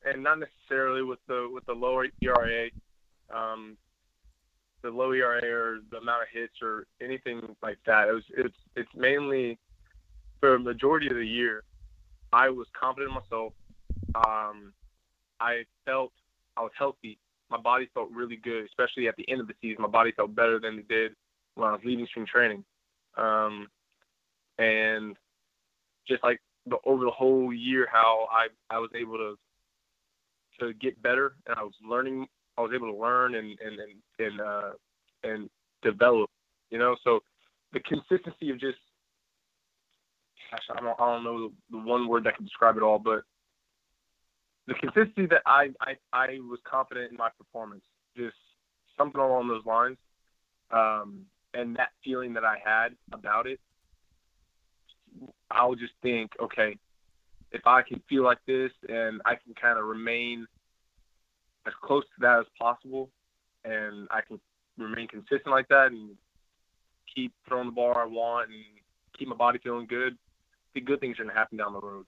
and 0.05 0.23
not 0.23 0.39
necessarily 0.39 1.03
with 1.03 1.21
the 1.27 1.49
with 1.53 1.65
the 1.67 1.73
lower 1.73 2.07
ERA, 2.21 2.69
um, 3.35 3.77
the 4.83 4.91
low 4.91 5.13
ERA 5.13 5.45
or 5.45 5.79
the 5.91 5.99
amount 5.99 6.23
of 6.23 6.29
hits 6.33 6.55
or 6.63 6.87
anything 7.01 7.57
like 7.63 7.79
that. 7.87 8.09
It 8.09 8.13
was 8.13 8.25
it's 8.37 8.59
it's 8.77 8.95
mainly 8.95 9.59
for 10.41 10.55
a 10.55 10.59
majority 10.59 11.09
of 11.09 11.17
the 11.17 11.27
year, 11.27 11.65
I 12.33 12.51
was 12.51 12.67
confident 12.79 13.11
in 13.11 13.15
myself. 13.15 13.53
Um, 14.15 14.73
I 15.41 15.65
felt 15.85 16.13
I 16.57 16.63
was 16.63 16.73
healthy 16.77 17.19
my 17.51 17.59
body 17.59 17.89
felt 17.95 18.11
really 18.11 18.37
good, 18.37 18.65
especially 18.67 19.09
at 19.09 19.17
the 19.17 19.29
end 19.29 19.41
of 19.41 19.49
the 19.49 19.55
season. 19.61 19.83
My 19.83 19.89
body 19.89 20.13
felt 20.13 20.35
better 20.35 20.59
than 20.61 20.79
it 20.79 20.89
did 20.89 21.13
when 21.55 21.69
I 21.69 21.73
was 21.73 21.81
leaving 21.85 22.07
spring 22.07 22.27
training. 22.27 22.65
Um, 23.17 23.69
and 24.59 25.17
just 26.07 26.23
like 26.23 26.41
the, 26.67 26.77
over 26.85 27.05
the 27.05 27.11
whole 27.11 27.53
year, 27.53 27.89
how 27.91 28.29
I, 28.31 28.49
I 28.75 28.79
was 28.79 28.91
able 28.95 29.17
to 29.17 29.39
to 30.61 30.75
get 30.75 31.01
better, 31.03 31.35
and 31.47 31.57
I 31.57 31.63
was 31.63 31.75
learning. 31.89 32.27
I 32.57 32.63
was 32.63 32.73
able 32.75 32.93
to 32.93 32.99
learn 32.99 33.37
and 33.37 33.57
and 33.61 33.79
and 33.79 34.27
and, 34.27 34.41
uh, 34.41 34.71
and 35.23 35.51
develop. 35.83 36.31
You 36.71 36.79
know, 36.79 36.97
so 37.05 37.21
the 37.73 37.81
consistency 37.81 38.51
of 38.51 38.59
just 38.61 38.79
gosh, 40.51 40.77
I 40.77 40.81
don't, 40.81 41.01
I 41.01 41.13
don't 41.13 41.25
know 41.25 41.53
the 41.71 41.79
one 41.79 42.09
word 42.09 42.25
that 42.25 42.37
can 42.37 42.45
describe 42.45 42.77
it 42.77 42.83
all, 42.83 42.99
but 42.99 43.23
the 44.69 44.75
consistency 44.75 45.27
that 45.27 45.43
I, 45.47 45.71
I 45.81 45.95
I 46.13 46.27
was 46.41 46.61
confident 46.71 47.11
in 47.11 47.17
my 47.17 47.31
performance, 47.39 47.83
just 48.17 48.37
something 48.99 49.21
along 49.21 49.49
those 49.49 49.65
lines, 49.65 49.97
um, 50.71 51.23
and 51.55 51.75
that 51.77 51.89
feeling 52.05 52.35
that 52.35 52.45
I 52.45 52.59
had 52.63 52.89
about 53.13 53.47
it, 53.47 53.59
I'll 55.51 55.75
just 55.75 55.95
think, 56.03 56.33
okay, 56.39 56.77
if 57.51 57.67
I 57.67 57.81
can 57.81 58.03
feel 58.11 58.25
like 58.25 58.39
this 58.47 58.71
and 58.89 59.23
I 59.25 59.37
can 59.37 59.55
kind 59.61 59.79
of 59.79 59.87
remain 59.87 60.47
as 61.67 61.73
close 61.83 62.05
to 62.05 62.21
that 62.21 62.41
as 62.41 62.47
possible, 62.59 63.09
and 63.65 64.07
I 64.11 64.21
can 64.21 64.39
remain 64.77 65.09
consistent 65.09 65.49
like 65.49 65.69
that 65.69 65.87
and 65.93 66.11
keep 67.15 67.33
throwing 67.49 67.67
the 67.69 67.73
ball 67.73 67.95
I 67.97 68.05
want 68.05 68.51
and 68.51 68.63
keep 69.19 69.29
my 69.29 69.37
body 69.37 69.59
feeling 69.63 69.87
good, 69.87 70.19
the 70.75 70.83
good 70.83 71.01
things 71.01 71.19
are 71.19 71.25
gonna 71.25 71.39
happen 71.39 71.57
down 71.57 71.73
the 71.73 71.81
road. 71.81 72.05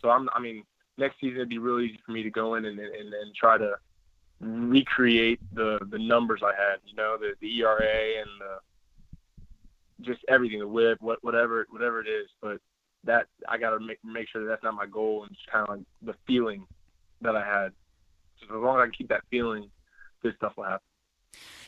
So 0.00 0.08
I'm, 0.08 0.28
I 0.32 0.40
mean, 0.40 0.62
next 0.98 1.20
season 1.20 1.36
it'd 1.36 1.48
be 1.48 1.58
really 1.58 1.86
easy 1.86 2.00
for 2.04 2.12
me 2.12 2.22
to 2.22 2.30
go 2.30 2.54
in 2.54 2.64
and, 2.64 2.78
and, 2.78 3.14
and 3.14 3.34
try 3.34 3.58
to 3.58 3.74
recreate 4.40 5.40
the 5.54 5.78
the 5.90 5.98
numbers 5.98 6.42
I 6.44 6.52
had, 6.54 6.76
you 6.84 6.94
know, 6.94 7.16
the, 7.18 7.34
the 7.40 7.60
ERA 7.60 8.20
and 8.20 8.28
the, 8.40 10.04
just 10.04 10.20
everything, 10.28 10.58
the 10.58 10.68
whip, 10.68 10.98
what, 11.00 11.22
whatever 11.22 11.66
whatever 11.70 12.00
it 12.00 12.08
is. 12.08 12.28
But 12.40 12.60
that 13.04 13.26
I 13.48 13.58
got 13.58 13.70
to 13.70 13.80
make 13.80 13.98
make 14.04 14.28
sure 14.28 14.42
that 14.42 14.48
that's 14.48 14.62
not 14.62 14.74
my 14.74 14.86
goal, 14.86 15.24
and 15.24 15.32
just 15.34 15.46
kind 15.46 15.66
of 15.68 15.76
like 15.76 15.86
the 16.02 16.14
feeling 16.26 16.66
that 17.22 17.36
I 17.36 17.44
had. 17.44 17.72
As 18.42 18.50
long 18.50 18.78
as 18.78 18.82
I 18.82 18.86
can 18.86 18.92
keep 18.92 19.08
that 19.08 19.22
feeling, 19.30 19.70
good 20.22 20.36
stuff 20.36 20.52
will 20.56 20.64
happen. 20.64 20.86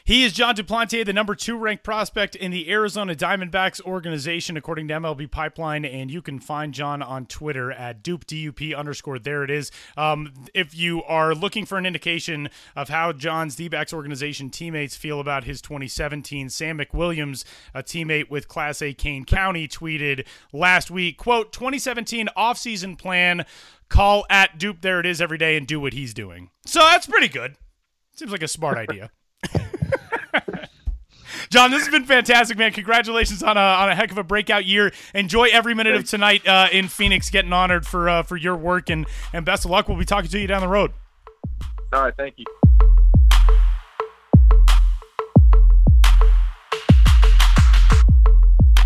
He 0.09 0.25
is 0.25 0.33
Jon 0.33 0.57
Duplantier, 0.57 1.05
the 1.05 1.13
number 1.13 1.35
two 1.35 1.55
ranked 1.59 1.85
prospect 1.85 2.35
in 2.35 2.51
the 2.51 2.71
Arizona 2.71 3.15
Diamondbacks 3.15 3.79
organization, 3.83 4.57
according 4.57 4.89
to 4.89 4.95
MLB 4.95 5.31
Pipeline. 5.31 5.85
And 5.85 6.11
you 6.11 6.23
can 6.23 6.41
find 6.41 6.73
Jon 6.73 7.03
on 7.03 7.27
Twitter 7.27 7.71
at 7.71 8.03
dupe, 8.03 8.27
D-U-P 8.27 8.75
underscore. 8.75 9.19
There 9.19 9.45
it 9.45 9.51
is. 9.51 9.71
Um, 9.99 10.33
if 10.55 10.75
you 10.75 11.03
are 11.03 11.35
looking 11.35 11.67
for 11.67 11.77
an 11.77 11.85
indication 11.85 12.49
of 12.75 12.89
how 12.89 13.13
Jon's 13.13 13.55
D-backs 13.55 13.93
organization 13.93 14.49
teammates 14.49 14.97
feel 14.97 15.21
about 15.21 15.45
his 15.45 15.61
2017, 15.61 16.49
Sam 16.49 16.79
McWilliams, 16.79 17.45
a 17.75 17.83
teammate 17.83 18.31
with 18.31 18.49
Class 18.49 18.81
A 18.81 18.95
Kane 18.95 19.27
County, 19.27 19.69
tweeted 19.69 20.27
last 20.55 20.91
week, 20.91 21.19
quote, 21.19 21.53
2017 21.53 22.31
offseason 22.35 22.97
plan, 22.97 23.45
call 23.91 24.25
at 24.31 24.57
dupe, 24.57 24.81
there 24.81 25.01
it 25.01 25.05
is 25.05 25.21
every 25.21 25.37
day 25.37 25.55
and 25.59 25.67
do 25.67 25.79
what 25.79 25.93
he's 25.93 26.15
doing. 26.15 26.49
So 26.65 26.81
that's 26.81 27.07
pretty 27.07 27.29
good. 27.29 27.57
Seems 28.17 28.33
like 28.33 28.43
a 28.43 28.49
smart 28.49 28.79
idea. 28.89 29.11
Jon, 31.51 31.71
this 31.71 31.81
has 31.81 31.89
been 31.89 32.05
fantastic, 32.05 32.59
man. 32.59 32.73
Congratulations 32.73 33.43
on 33.43 33.57
a, 33.57 33.61
on 33.61 33.89
a 33.89 33.95
heck 33.95 34.11
of 34.11 34.19
a 34.19 34.25
breakout 34.25 34.67
year. 34.67 34.93
Enjoy 35.15 35.49
every 35.51 35.75
minute 35.75 35.97
of 35.97 36.05
tonight 36.05 36.47
uh, 36.47 36.69
in 36.71 36.89
Phoenix, 36.89 37.31
getting 37.31 37.53
honored 37.53 37.87
for 37.87 38.09
uh, 38.09 38.23
for 38.23 38.37
your 38.37 38.57
work, 38.57 38.91
and 38.91 39.07
and 39.33 39.45
best 39.47 39.65
of 39.65 39.71
luck. 39.71 39.89
We'll 39.89 39.99
be 39.99 40.05
talking 40.05 40.31
to 40.31 40.39
you 40.39 40.47
down 40.47 40.61
the 40.61 40.69
road. 40.69 40.93
All 41.93 42.03
right, 42.03 42.15
thank 42.17 42.35
you. 42.39 42.45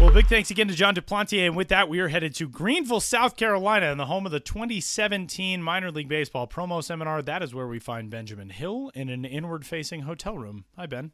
Well, 0.02 0.10
big 0.10 0.26
thanks 0.26 0.50
again 0.50 0.66
to 0.66 0.74
Jon 0.74 0.96
Duplantier. 0.96 1.46
And 1.46 1.56
with 1.56 1.68
that, 1.68 1.88
we 1.88 2.00
are 2.00 2.08
headed 2.08 2.34
to 2.34 2.48
Greenville, 2.48 2.98
South 2.98 3.36
Carolina, 3.36 3.92
in 3.92 3.98
the 3.98 4.06
home 4.06 4.26
of 4.26 4.32
the 4.32 4.40
2017 4.40 5.62
Minor 5.62 5.92
League 5.92 6.08
Baseball 6.08 6.48
promo 6.48 6.82
seminar. 6.82 7.22
That 7.22 7.40
is 7.40 7.54
where 7.54 7.68
we 7.68 7.78
find 7.78 8.10
Benjamin 8.10 8.50
Hill 8.50 8.90
in 8.96 9.08
an 9.08 9.24
inward 9.24 9.64
facing 9.64 10.00
hotel 10.00 10.36
room. 10.36 10.64
Hi, 10.76 10.86
Ben 10.86 11.12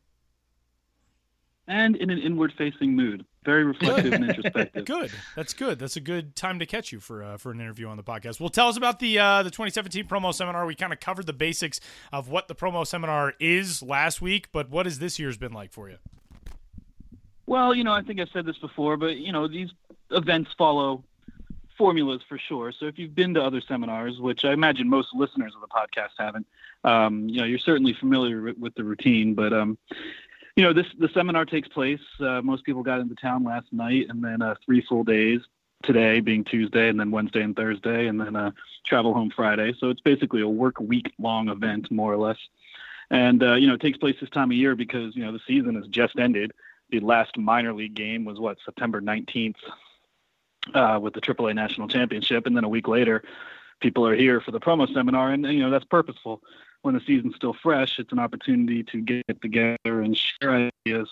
and 1.66 1.96
in 1.96 2.08
an 2.08 2.18
inward 2.18 2.50
facing 2.56 2.96
mood. 2.96 3.26
very 3.44 3.62
reflective 3.62 4.10
and 4.10 4.24
introspective. 4.30 4.86
Good. 4.86 5.12
That's 5.36 5.52
good. 5.52 5.78
That's 5.78 5.96
a 5.96 6.00
good 6.00 6.34
time 6.34 6.58
to 6.58 6.64
catch 6.66 6.90
you 6.90 6.98
for 6.98 7.22
uh, 7.22 7.36
for 7.36 7.52
an 7.52 7.60
interview 7.60 7.88
on 7.88 7.98
the 7.98 8.02
podcast. 8.02 8.40
Well, 8.40 8.48
tell 8.48 8.68
us 8.68 8.78
about 8.78 9.00
the 9.00 9.18
uh, 9.18 9.42
the 9.42 9.50
2017 9.50 10.06
promo 10.06 10.32
seminar. 10.32 10.64
We 10.64 10.74
kind 10.74 10.94
of 10.94 11.00
covered 11.00 11.26
the 11.26 11.34
basics 11.34 11.78
of 12.10 12.30
what 12.30 12.48
the 12.48 12.54
promo 12.54 12.86
seminar 12.86 13.34
is 13.38 13.82
last 13.82 14.22
week, 14.22 14.48
but 14.50 14.70
what 14.70 14.86
has 14.86 14.98
this 14.98 15.18
year's 15.18 15.36
been 15.36 15.52
like 15.52 15.72
for 15.72 15.90
you? 15.90 15.98
Well, 17.48 17.74
you 17.74 17.82
know, 17.82 17.94
I 17.94 18.02
think 18.02 18.20
I've 18.20 18.28
said 18.28 18.44
this 18.44 18.58
before, 18.58 18.98
but 18.98 19.16
you 19.16 19.32
know, 19.32 19.48
these 19.48 19.70
events 20.10 20.50
follow 20.58 21.02
formulas 21.78 22.20
for 22.28 22.36
sure. 22.36 22.72
So 22.72 22.84
if 22.84 22.98
you've 22.98 23.14
been 23.14 23.32
to 23.34 23.42
other 23.42 23.62
seminars, 23.62 24.20
which 24.20 24.44
I 24.44 24.52
imagine 24.52 24.86
most 24.86 25.14
listeners 25.14 25.54
of 25.54 25.62
the 25.62 25.66
podcast 25.66 26.10
haven't, 26.18 26.46
um, 26.84 27.26
you 27.26 27.40
know, 27.40 27.46
you're 27.46 27.58
certainly 27.58 27.94
familiar 27.94 28.52
with 28.58 28.74
the 28.74 28.84
routine. 28.84 29.32
But 29.32 29.54
um, 29.54 29.78
you 30.56 30.62
know, 30.62 30.74
this 30.74 30.88
the 30.98 31.08
seminar 31.08 31.46
takes 31.46 31.68
place. 31.68 32.02
Uh, 32.20 32.42
most 32.42 32.64
people 32.64 32.82
got 32.82 33.00
into 33.00 33.14
town 33.14 33.44
last 33.44 33.72
night, 33.72 34.08
and 34.10 34.22
then 34.22 34.42
uh, 34.42 34.54
three 34.66 34.82
full 34.82 35.02
days. 35.02 35.40
Today 35.84 36.20
being 36.20 36.44
Tuesday, 36.44 36.90
and 36.90 37.00
then 37.00 37.10
Wednesday 37.10 37.40
and 37.40 37.56
Thursday, 37.56 38.08
and 38.08 38.20
then 38.20 38.36
uh, 38.36 38.50
travel 38.84 39.14
home 39.14 39.30
Friday. 39.34 39.72
So 39.78 39.88
it's 39.88 40.02
basically 40.02 40.42
a 40.42 40.48
work 40.48 40.80
week 40.80 41.12
long 41.18 41.48
event, 41.48 41.90
more 41.90 42.12
or 42.12 42.18
less. 42.18 42.36
And 43.10 43.42
uh, 43.42 43.54
you 43.54 43.68
know, 43.68 43.74
it 43.74 43.80
takes 43.80 43.96
place 43.96 44.16
this 44.20 44.28
time 44.28 44.50
of 44.50 44.56
year 44.56 44.76
because 44.76 45.16
you 45.16 45.24
know 45.24 45.32
the 45.32 45.40
season 45.46 45.76
has 45.76 45.86
just 45.86 46.18
ended. 46.18 46.52
The 46.90 47.00
last 47.00 47.36
minor 47.36 47.72
league 47.72 47.94
game 47.94 48.24
was 48.24 48.38
what 48.38 48.58
September 48.64 49.00
19th 49.00 49.56
uh, 50.74 50.98
with 51.00 51.14
the 51.14 51.20
AAA 51.20 51.54
National 51.54 51.88
Championship, 51.88 52.46
and 52.46 52.56
then 52.56 52.64
a 52.64 52.68
week 52.68 52.88
later, 52.88 53.22
people 53.80 54.06
are 54.06 54.14
here 54.14 54.40
for 54.40 54.50
the 54.50 54.60
promo 54.60 54.92
seminar, 54.92 55.32
and 55.32 55.44
you 55.46 55.60
know 55.60 55.70
that's 55.70 55.84
purposeful 55.84 56.42
when 56.82 56.94
the 56.94 57.00
season's 57.00 57.34
still 57.34 57.54
fresh, 57.54 57.98
it's 57.98 58.12
an 58.12 58.18
opportunity 58.18 58.82
to 58.84 59.00
get 59.00 59.42
together 59.42 59.76
and 60.02 60.16
share 60.16 60.70
ideas. 60.86 61.08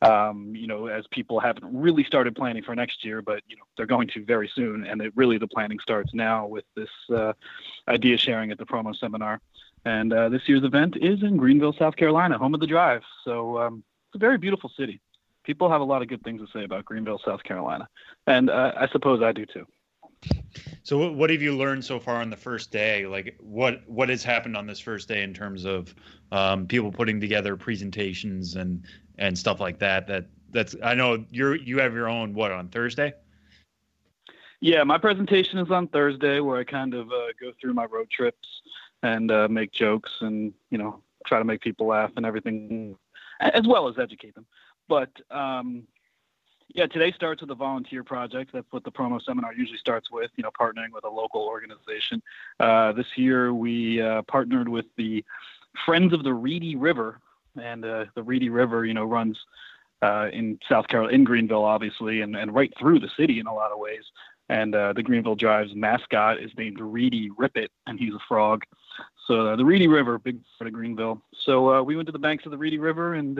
Um, 0.00 0.54
you 0.54 0.68
know, 0.68 0.86
as 0.86 1.06
people 1.10 1.40
haven't 1.40 1.64
really 1.76 2.04
started 2.04 2.36
planning 2.36 2.62
for 2.62 2.74
next 2.76 3.04
year, 3.04 3.20
but 3.20 3.42
you 3.48 3.56
know 3.56 3.64
they're 3.76 3.86
going 3.86 4.08
to 4.08 4.24
very 4.24 4.48
soon, 4.54 4.86
and 4.86 5.02
it, 5.02 5.12
really 5.16 5.38
the 5.38 5.48
planning 5.48 5.80
starts 5.80 6.14
now 6.14 6.46
with 6.46 6.64
this 6.76 6.90
uh, 7.12 7.32
idea 7.88 8.16
sharing 8.16 8.52
at 8.52 8.58
the 8.58 8.66
promo 8.66 8.96
seminar. 8.96 9.40
And 9.84 10.12
uh, 10.12 10.28
this 10.28 10.42
year's 10.48 10.62
event 10.62 10.96
is 10.96 11.22
in 11.22 11.36
Greenville, 11.36 11.72
South 11.72 11.96
Carolina, 11.96 12.38
home 12.38 12.54
of 12.54 12.60
the 12.60 12.66
Drive. 12.66 13.02
So 13.24 13.58
um, 13.58 13.82
it's 14.08 14.16
a 14.16 14.18
very 14.18 14.38
beautiful 14.38 14.70
city. 14.76 15.00
People 15.48 15.70
have 15.70 15.80
a 15.80 15.84
lot 15.84 16.02
of 16.02 16.08
good 16.08 16.22
things 16.24 16.42
to 16.42 16.46
say 16.52 16.64
about 16.64 16.84
Greenville, 16.84 17.18
South 17.24 17.42
Carolina, 17.42 17.88
and 18.26 18.50
uh, 18.50 18.72
I 18.76 18.86
suppose 18.88 19.22
I 19.22 19.32
do 19.32 19.46
too. 19.46 19.64
So 20.82 21.10
what 21.10 21.30
have 21.30 21.40
you 21.40 21.56
learned 21.56 21.82
so 21.82 21.98
far 21.98 22.16
on 22.16 22.28
the 22.28 22.36
first 22.36 22.70
day? 22.70 23.06
Like 23.06 23.34
what 23.40 23.80
what 23.88 24.10
has 24.10 24.22
happened 24.22 24.58
on 24.58 24.66
this 24.66 24.78
first 24.78 25.08
day 25.08 25.22
in 25.22 25.32
terms 25.32 25.64
of 25.64 25.94
um, 26.32 26.66
people 26.66 26.92
putting 26.92 27.18
together 27.18 27.56
presentations 27.56 28.56
and 28.56 28.84
and 29.16 29.38
stuff 29.38 29.58
like 29.58 29.78
that? 29.78 30.06
That 30.06 30.26
that's 30.50 30.76
I 30.84 30.92
know 30.92 31.24
you're 31.30 31.54
you 31.54 31.78
have 31.78 31.94
your 31.94 32.10
own 32.10 32.34
what 32.34 32.52
on 32.52 32.68
Thursday. 32.68 33.14
Yeah, 34.60 34.84
my 34.84 34.98
presentation 34.98 35.58
is 35.60 35.70
on 35.70 35.88
Thursday, 35.88 36.40
where 36.40 36.58
I 36.58 36.64
kind 36.64 36.92
of 36.92 37.10
uh, 37.10 37.28
go 37.40 37.52
through 37.58 37.72
my 37.72 37.86
road 37.86 38.10
trips 38.10 38.46
and 39.02 39.30
uh, 39.30 39.48
make 39.48 39.72
jokes 39.72 40.10
and 40.20 40.52
you 40.70 40.76
know 40.76 41.02
try 41.26 41.38
to 41.38 41.44
make 41.46 41.62
people 41.62 41.86
laugh 41.86 42.10
and 42.16 42.26
everything, 42.26 42.96
as 43.40 43.66
well 43.66 43.88
as 43.88 43.98
educate 43.98 44.34
them. 44.34 44.44
But 44.88 45.10
um, 45.30 45.86
yeah, 46.74 46.86
today 46.86 47.12
starts 47.12 47.40
with 47.40 47.50
a 47.50 47.54
volunteer 47.54 48.04
project. 48.04 48.50
That's 48.52 48.66
what 48.70 48.84
the 48.84 48.92
promo 48.92 49.22
seminar 49.22 49.54
usually 49.54 49.78
starts 49.78 50.10
with, 50.10 50.30
you 50.36 50.42
know, 50.42 50.50
partnering 50.58 50.92
with 50.92 51.04
a 51.04 51.08
local 51.08 51.42
organization. 51.42 52.22
Uh, 52.60 52.92
this 52.92 53.06
year 53.16 53.54
we 53.54 54.00
uh, 54.00 54.22
partnered 54.22 54.68
with 54.68 54.86
the 54.96 55.24
Friends 55.86 56.12
of 56.12 56.24
the 56.24 56.34
Reedy 56.34 56.76
River, 56.76 57.20
and 57.60 57.84
uh, 57.84 58.06
the 58.14 58.22
Reedy 58.22 58.50
River, 58.50 58.84
you 58.84 58.94
know, 58.94 59.04
runs 59.04 59.38
uh, 60.02 60.28
in 60.32 60.58
South 60.68 60.88
Carolina, 60.88 61.14
in 61.14 61.24
Greenville, 61.24 61.64
obviously, 61.64 62.20
and, 62.20 62.36
and 62.36 62.54
right 62.54 62.72
through 62.78 63.00
the 63.00 63.10
city 63.16 63.38
in 63.40 63.46
a 63.46 63.54
lot 63.54 63.72
of 63.72 63.78
ways. 63.78 64.02
And 64.48 64.74
uh, 64.74 64.92
the 64.92 65.02
Greenville 65.02 65.34
Drive's 65.34 65.74
mascot 65.74 66.38
is 66.38 66.50
named 66.56 66.80
Reedy 66.80 67.30
Rip'It, 67.30 67.68
and 67.86 67.98
he's 67.98 68.14
a 68.14 68.20
frog. 68.26 68.64
So 69.26 69.48
uh, 69.48 69.56
the 69.56 69.64
Reedy 69.64 69.88
River, 69.88 70.18
big 70.18 70.38
part 70.58 70.68
of 70.68 70.74
Greenville. 70.74 71.22
So 71.44 71.82
we 71.82 71.96
went 71.96 72.06
to 72.06 72.12
the 72.12 72.18
banks 72.18 72.44
of 72.46 72.50
the 72.50 72.58
Reedy 72.58 72.78
River 72.78 73.14
and 73.14 73.38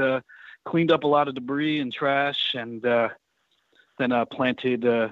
cleaned 0.65 0.93
up 0.93 1.05
a 1.05 1.09
lot 1.09 1.29
of 1.29 1.35
debris 1.35 1.81
and 1.81 1.93
trash, 1.93 2.55
and 2.55 2.85
uh, 2.85 3.09
then 3.99 4.13
uh, 4.13 4.25
planted 4.25 4.85
uh, 4.87 5.09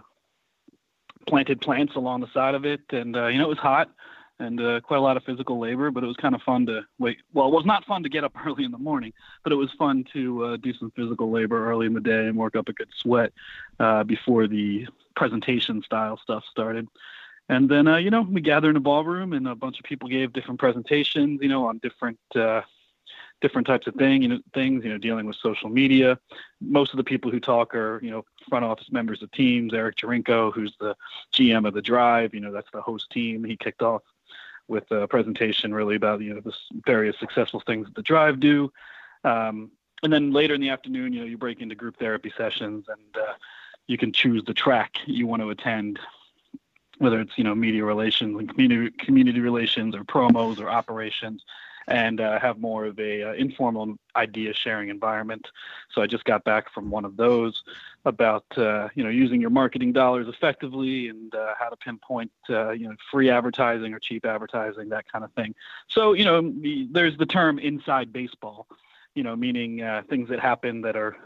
planted 1.27 1.61
plants 1.61 1.95
along 1.97 2.21
the 2.21 2.33
side 2.33 2.55
of 2.55 2.65
it. 2.65 2.83
And 2.91 3.17
uh, 3.17 3.27
you 3.27 3.39
know, 3.39 3.47
it 3.47 3.49
was 3.49 3.59
hot 3.59 3.91
and 4.39 4.61
uh, 4.61 4.81
quite 4.81 4.99
a 4.99 5.01
lot 5.01 5.17
of 5.17 5.25
physical 5.25 5.59
labor, 5.59 5.91
but 5.91 6.05
it 6.05 6.07
was 6.07 6.17
kind 6.17 6.35
of 6.35 6.43
fun 6.43 6.67
to 6.67 6.83
wait. 6.99 7.19
Well, 7.33 7.49
it 7.49 7.55
was 7.55 7.65
not 7.65 7.85
fun 7.85 8.03
to 8.03 8.09
get 8.09 8.25
up 8.25 8.33
early 8.47 8.65
in 8.65 8.71
the 8.71 8.79
morning, 8.79 9.13
but 9.43 9.53
it 9.53 9.57
was 9.57 9.71
fun 9.79 10.05
to 10.13 10.45
uh, 10.45 10.57
do 10.57 10.73
some 10.75 10.91
physical 10.95 11.31
labor 11.31 11.71
early 11.71 11.87
in 11.87 11.95
the 11.95 12.01
day 12.01 12.27
and 12.27 12.37
work 12.37 12.57
up 12.57 12.69
a 12.69 12.73
good 12.73 12.91
sweat 12.97 13.33
uh, 13.81 14.05
before 14.05 14.47
the 14.47 14.87
presentation 15.15 15.83
style 15.83 16.19
stuff 16.19 16.45
started. 16.51 16.89
And 17.49 17.69
then, 17.69 17.87
uh, 17.87 17.97
you 17.97 18.11
know, 18.11 18.23
we 18.23 18.41
gathered 18.41 18.71
in 18.71 18.77
a 18.77 18.81
ballroom 18.81 19.33
and 19.33 19.47
a 19.47 19.55
bunch 19.55 19.79
of 19.79 19.85
people 19.85 20.09
gave 20.09 20.33
different 20.33 20.59
presentations, 20.59 21.41
you 21.41 21.49
know, 21.49 21.67
on 21.67 21.79
different 21.79 22.19
uh, 22.35 22.63
different 23.41 23.67
types 23.67 23.87
of 23.87 23.95
thing, 23.95 24.23
you 24.23 24.29
know, 24.29 24.39
things, 24.55 24.85
you 24.85 24.91
know, 24.91 24.99
dealing 24.99 25.27
with 25.27 25.37
social 25.37 25.69
media. 25.69 26.19
Most 26.61 26.93
of 26.93 26.97
the 26.97 27.05
people 27.05 27.31
who 27.31 27.41
talk 27.41 27.75
are, 27.75 28.01
you 28.03 28.11
know, 28.11 28.25
front 28.49 28.65
office 28.65 28.91
members 28.91 29.23
of 29.23 29.31
teams. 29.33 29.75
Eric 29.75 29.97
Jarinko, 29.97 30.53
who's 30.53 30.75
the 30.81 30.97
GM 31.35 31.67
of 31.67 31.75
the 31.75 31.83
Drive, 31.83 32.35
you 32.35 32.41
know, 32.41 32.53
that's 32.53 32.71
the 32.73 32.81
host 32.81 33.11
team. 33.11 33.45
He 33.45 33.57
kicked 33.57 33.83
off 33.83 34.03
with 34.69 34.91
a 34.91 35.07
presentation 35.07 35.75
really 35.75 35.97
about, 35.97 36.21
you 36.21 36.35
know, 36.35 36.41
the 36.41 36.55
various 36.87 37.19
successful 37.19 37.63
things 37.67 37.87
that 37.87 37.95
the 37.95 38.03
Drive 38.03 38.41
do. 38.41 38.73
Um, 39.25 39.71
and 40.03 40.13
then 40.13 40.33
later 40.33 40.55
in 40.55 40.61
the 40.61 40.71
afternoon, 40.71 41.13
you 41.13 41.21
know, 41.21 41.27
you 41.27 41.39
break 41.39 41.61
into 41.61 41.75
group 41.75 41.99
therapy 41.99 42.33
sessions 42.37 42.87
and 42.89 43.23
uh, 43.23 43.35
you 43.87 43.99
can 43.99 44.13
choose 44.13 44.43
the 44.45 44.55
track 44.55 44.97
you 45.07 45.27
want 45.27 45.43
to 45.43 45.51
attend 45.51 45.99
whether 46.99 47.21
it's 47.21 47.37
you 47.37 47.45
know 47.45 47.55
media 47.55 47.85
relations 47.85 48.39
and 48.39 48.49
community 48.49 48.91
community 48.99 49.41
relations 49.41 49.95
or 49.95 50.03
promos 50.05 50.59
or 50.59 50.71
operations 50.71 51.45
and 51.89 52.21
uh, 52.21 52.39
have 52.41 52.59
more 52.59 52.85
of 52.87 52.99
a 52.99 53.23
uh, 53.23 53.33
informal 53.35 53.97
idea 54.17 54.53
sharing 54.53 54.89
environment. 54.89 55.47
So 55.93 56.03
I 56.03 56.07
just 56.07 56.25
got 56.25 56.45
back 56.45 56.73
from 56.73 56.91
one 56.91 57.05
of 57.05 57.17
those 57.17 57.63
about 58.05 58.45
uh, 58.57 58.89
you 58.95 59.05
know 59.05 59.11
using 59.11 59.41
your 59.41 59.51
marketing 59.51 59.93
dollars 59.93 60.27
effectively 60.29 61.09
and 61.09 61.35
uh, 61.35 61.55
how 61.59 61.69
to 61.69 61.77
pinpoint 61.77 62.33
uh, 62.51 62.71
you 62.71 62.89
know 62.89 62.97
free 63.11 63.31
advertising 63.31 63.95
or 63.95 63.99
cheap 63.99 64.25
advertising 64.25 64.89
that 64.91 65.11
kind 65.11 65.25
of 65.25 65.33
thing. 65.33 65.55
So 65.89 66.13
you 66.13 66.25
know 66.25 66.53
there's 66.91 67.17
the 67.17 67.27
term 67.27 67.59
inside 67.59 68.13
baseball, 68.13 68.67
you 69.15 69.23
know 69.23 69.37
meaning 69.37 69.83
uh, 69.83 70.03
things 70.09 70.29
that 70.29 70.41
happen 70.41 70.81
that 70.83 70.97
are 70.97 71.17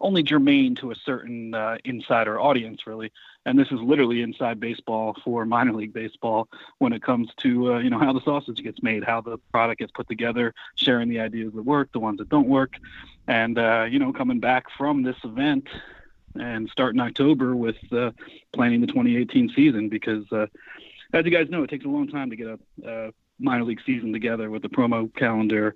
only 0.00 0.22
germane 0.22 0.74
to 0.76 0.90
a 0.90 0.94
certain 0.94 1.54
uh, 1.54 1.78
insider 1.84 2.40
audience, 2.40 2.86
really. 2.86 3.12
And 3.46 3.58
this 3.58 3.68
is 3.68 3.80
literally 3.80 4.22
inside 4.22 4.58
baseball 4.58 5.16
for 5.24 5.44
minor 5.44 5.72
league 5.72 5.92
baseball 5.92 6.48
when 6.78 6.92
it 6.92 7.02
comes 7.02 7.30
to 7.38 7.74
uh, 7.74 7.78
you 7.78 7.90
know 7.90 7.98
how 7.98 8.12
the 8.12 8.22
sausage 8.22 8.62
gets 8.62 8.82
made, 8.82 9.04
how 9.04 9.20
the 9.20 9.38
product 9.52 9.80
gets 9.80 9.92
put 9.92 10.08
together, 10.08 10.54
sharing 10.76 11.08
the 11.08 11.20
ideas 11.20 11.52
that 11.54 11.62
work, 11.62 11.90
the 11.92 12.00
ones 12.00 12.18
that 12.18 12.28
don't 12.28 12.48
work, 12.48 12.74
and 13.26 13.58
uh, 13.58 13.86
you 13.88 13.98
know 13.98 14.12
coming 14.12 14.40
back 14.40 14.66
from 14.76 15.02
this 15.02 15.16
event 15.24 15.68
and 16.36 16.68
starting 16.70 17.00
October 17.00 17.54
with 17.54 17.76
uh, 17.92 18.10
planning 18.52 18.80
the 18.80 18.88
2018 18.88 19.50
season 19.54 19.88
because 19.88 20.24
uh, 20.32 20.46
as 21.14 21.24
you 21.24 21.30
guys 21.30 21.48
know, 21.48 21.62
it 21.62 21.70
takes 21.70 21.84
a 21.84 21.88
long 21.88 22.08
time 22.08 22.30
to 22.30 22.36
get 22.36 22.58
a 22.84 23.12
minor 23.38 23.64
league 23.64 23.80
season 23.86 24.12
together 24.12 24.50
with 24.50 24.62
the 24.62 24.68
promo 24.68 25.14
calendar 25.14 25.74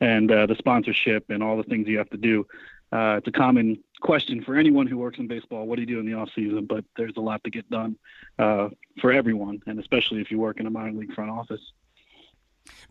and 0.00 0.30
uh, 0.30 0.46
the 0.46 0.56
sponsorship 0.56 1.28
and 1.28 1.42
all 1.42 1.56
the 1.56 1.62
things 1.62 1.86
you 1.86 1.98
have 1.98 2.10
to 2.10 2.16
do. 2.16 2.46
Uh, 2.90 3.16
it's 3.18 3.28
a 3.28 3.32
common 3.32 3.82
question 4.00 4.42
for 4.42 4.56
anyone 4.56 4.86
who 4.86 4.96
works 4.96 5.18
in 5.18 5.26
baseball. 5.26 5.66
What 5.66 5.76
do 5.76 5.82
you 5.82 5.86
do 5.86 6.00
in 6.00 6.06
the 6.06 6.14
off 6.14 6.30
season? 6.34 6.66
But 6.66 6.84
there's 6.96 7.16
a 7.16 7.20
lot 7.20 7.44
to 7.44 7.50
get 7.50 7.68
done 7.70 7.96
uh, 8.38 8.68
for 9.00 9.12
everyone, 9.12 9.60
and 9.66 9.78
especially 9.78 10.20
if 10.20 10.30
you 10.30 10.38
work 10.38 10.60
in 10.60 10.66
a 10.66 10.70
minor 10.70 10.92
league 10.92 11.14
front 11.14 11.30
office. 11.30 11.60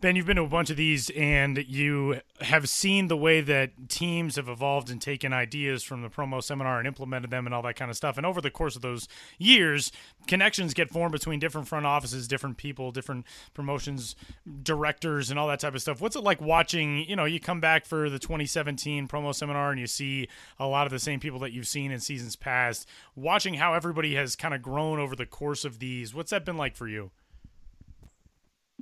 Ben, 0.00 0.14
you've 0.14 0.26
been 0.26 0.36
to 0.36 0.42
a 0.42 0.48
bunch 0.48 0.70
of 0.70 0.76
these 0.76 1.10
and 1.10 1.58
you 1.66 2.20
have 2.40 2.68
seen 2.68 3.08
the 3.08 3.16
way 3.16 3.40
that 3.40 3.88
teams 3.88 4.36
have 4.36 4.48
evolved 4.48 4.90
and 4.90 5.02
taken 5.02 5.32
ideas 5.32 5.82
from 5.82 6.02
the 6.02 6.08
promo 6.08 6.42
seminar 6.42 6.78
and 6.78 6.86
implemented 6.86 7.30
them 7.30 7.46
and 7.46 7.54
all 7.54 7.62
that 7.62 7.74
kind 7.74 7.90
of 7.90 7.96
stuff. 7.96 8.16
And 8.16 8.24
over 8.24 8.40
the 8.40 8.50
course 8.50 8.76
of 8.76 8.82
those 8.82 9.08
years, 9.38 9.90
connections 10.28 10.72
get 10.72 10.90
formed 10.90 11.12
between 11.12 11.40
different 11.40 11.66
front 11.66 11.84
offices, 11.84 12.28
different 12.28 12.58
people, 12.58 12.92
different 12.92 13.26
promotions 13.54 14.14
directors, 14.62 15.30
and 15.30 15.38
all 15.38 15.48
that 15.48 15.60
type 15.60 15.74
of 15.74 15.80
stuff. 15.80 16.00
What's 16.00 16.16
it 16.16 16.22
like 16.22 16.40
watching? 16.40 17.04
You 17.08 17.16
know, 17.16 17.24
you 17.24 17.40
come 17.40 17.60
back 17.60 17.84
for 17.84 18.08
the 18.08 18.18
2017 18.18 19.08
promo 19.08 19.34
seminar 19.34 19.70
and 19.70 19.80
you 19.80 19.86
see 19.86 20.28
a 20.58 20.66
lot 20.66 20.86
of 20.86 20.92
the 20.92 20.98
same 20.98 21.18
people 21.18 21.40
that 21.40 21.52
you've 21.52 21.66
seen 21.66 21.90
in 21.90 22.00
seasons 22.00 22.36
past, 22.36 22.86
watching 23.16 23.54
how 23.54 23.74
everybody 23.74 24.14
has 24.14 24.36
kind 24.36 24.54
of 24.54 24.62
grown 24.62 24.98
over 24.98 25.16
the 25.16 25.26
course 25.26 25.64
of 25.64 25.78
these. 25.78 26.14
What's 26.14 26.30
that 26.30 26.44
been 26.44 26.56
like 26.56 26.76
for 26.76 26.86
you? 26.86 27.10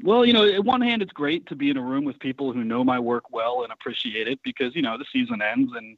Well, 0.02 0.24
you 0.24 0.32
know, 0.32 0.46
at 0.46 0.64
one 0.64 0.82
hand, 0.82 1.02
it's 1.02 1.12
great 1.12 1.46
to 1.46 1.56
be 1.56 1.70
in 1.70 1.76
a 1.76 1.82
room 1.82 2.04
with 2.04 2.18
people 2.18 2.52
who 2.52 2.64
know 2.64 2.84
my 2.84 2.98
work 2.98 3.30
well 3.30 3.62
and 3.62 3.72
appreciate 3.72 4.28
it 4.28 4.40
because, 4.42 4.76
you 4.76 4.82
know, 4.82 4.98
the 4.98 5.06
season 5.12 5.40
ends 5.40 5.72
and, 5.74 5.96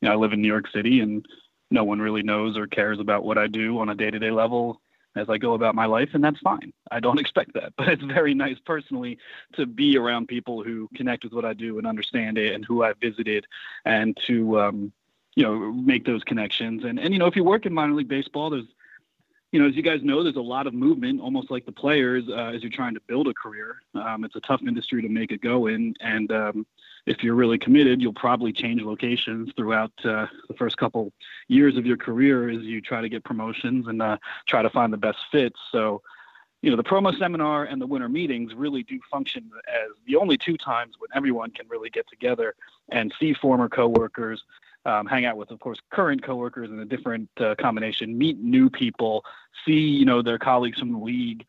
you 0.00 0.08
know, 0.08 0.12
I 0.12 0.16
live 0.16 0.32
in 0.32 0.40
New 0.40 0.48
York 0.48 0.68
City 0.72 1.00
and 1.00 1.26
no 1.70 1.84
one 1.84 2.00
really 2.00 2.22
knows 2.22 2.56
or 2.56 2.66
cares 2.66 3.00
about 3.00 3.24
what 3.24 3.38
I 3.38 3.46
do 3.46 3.78
on 3.80 3.88
a 3.88 3.94
day 3.94 4.10
to 4.10 4.18
day 4.18 4.30
level 4.30 4.80
as 5.16 5.28
I 5.28 5.38
go 5.38 5.54
about 5.54 5.74
my 5.74 5.86
life, 5.86 6.10
and 6.14 6.22
that's 6.22 6.38
fine. 6.38 6.72
I 6.90 7.00
don't 7.00 7.18
expect 7.24 7.54
that. 7.54 7.72
But 7.76 7.88
it's 7.88 8.02
very 8.02 8.34
nice 8.34 8.58
personally 8.64 9.18
to 9.54 9.66
be 9.66 9.96
around 9.96 10.28
people 10.28 10.62
who 10.62 10.88
connect 10.94 11.24
with 11.24 11.32
what 11.32 11.44
I 11.44 11.52
do 11.52 11.78
and 11.78 11.86
understand 11.86 12.38
it 12.38 12.54
and 12.54 12.64
who 12.64 12.84
I 12.84 12.92
visited 12.94 13.46
and 13.84 14.16
to, 14.26 14.60
um, 14.60 14.92
you 15.34 15.42
know, 15.42 15.72
make 15.72 16.04
those 16.04 16.22
connections. 16.24 16.84
And 16.84 16.98
and 16.98 17.12
you 17.12 17.18
know, 17.18 17.26
if 17.26 17.36
you 17.36 17.44
work 17.44 17.66
in 17.66 17.74
minor 17.74 17.94
league 17.94 18.08
baseball, 18.08 18.50
there's 18.50 18.66
you 19.52 19.60
know, 19.60 19.66
as 19.66 19.74
you 19.74 19.82
guys 19.82 20.00
know, 20.02 20.22
there's 20.22 20.36
a 20.36 20.40
lot 20.40 20.66
of 20.66 20.74
movement, 20.74 21.20
almost 21.20 21.50
like 21.50 21.66
the 21.66 21.72
players, 21.72 22.24
uh, 22.28 22.52
as 22.54 22.62
you're 22.62 22.70
trying 22.70 22.94
to 22.94 23.00
build 23.08 23.26
a 23.26 23.34
career. 23.34 23.82
Um, 23.94 24.24
it's 24.24 24.36
a 24.36 24.40
tough 24.40 24.60
industry 24.62 25.02
to 25.02 25.08
make 25.08 25.32
it 25.32 25.40
go 25.40 25.66
in, 25.66 25.94
and 26.00 26.30
um, 26.30 26.66
if 27.06 27.24
you're 27.24 27.34
really 27.34 27.58
committed, 27.58 28.00
you'll 28.00 28.12
probably 28.12 28.52
change 28.52 28.82
locations 28.82 29.50
throughout 29.56 29.92
uh, 30.04 30.26
the 30.48 30.54
first 30.56 30.76
couple 30.76 31.12
years 31.48 31.76
of 31.76 31.84
your 31.84 31.96
career 31.96 32.48
as 32.48 32.62
you 32.62 32.80
try 32.80 33.00
to 33.00 33.08
get 33.08 33.24
promotions 33.24 33.88
and 33.88 34.00
uh, 34.00 34.18
try 34.46 34.62
to 34.62 34.70
find 34.70 34.92
the 34.92 34.98
best 34.98 35.18
fits. 35.32 35.58
So, 35.72 36.02
you 36.62 36.70
know, 36.70 36.76
the 36.76 36.84
promo 36.84 37.18
seminar 37.18 37.64
and 37.64 37.80
the 37.80 37.86
winter 37.86 38.08
meetings 38.08 38.54
really 38.54 38.84
do 38.84 39.00
function 39.10 39.50
as 39.66 39.90
the 40.06 40.16
only 40.16 40.36
two 40.36 40.58
times 40.58 40.94
when 40.98 41.08
everyone 41.14 41.50
can 41.50 41.66
really 41.68 41.90
get 41.90 42.06
together 42.08 42.54
and 42.90 43.12
see 43.18 43.32
former 43.34 43.68
coworkers, 43.68 44.44
um, 44.84 45.06
hang 45.06 45.24
out 45.24 45.36
with, 45.36 45.50
of 45.50 45.60
course, 45.60 45.78
current 45.90 46.22
coworkers 46.22 46.70
in 46.70 46.78
a 46.80 46.84
different 46.84 47.28
uh, 47.38 47.54
combination, 47.58 48.16
meet 48.16 48.38
new 48.38 48.70
people, 48.70 49.24
see, 49.66 49.72
you 49.72 50.04
know, 50.04 50.22
their 50.22 50.38
colleagues 50.38 50.78
from 50.78 50.92
the 50.92 50.98
league, 50.98 51.44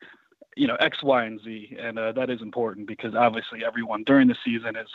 you 0.58 0.68
know, 0.68 0.76
X, 0.76 1.02
Y, 1.02 1.26
and 1.26 1.40
Z. 1.42 1.78
And 1.80 1.98
uh, 1.98 2.12
that 2.14 2.30
is 2.30 2.42
important 2.42 2.88
because 2.88 3.16
obviously 3.16 3.64
everyone 3.66 4.04
during 4.04 4.28
the 4.28 4.36
season 4.44 4.76
is 4.76 4.90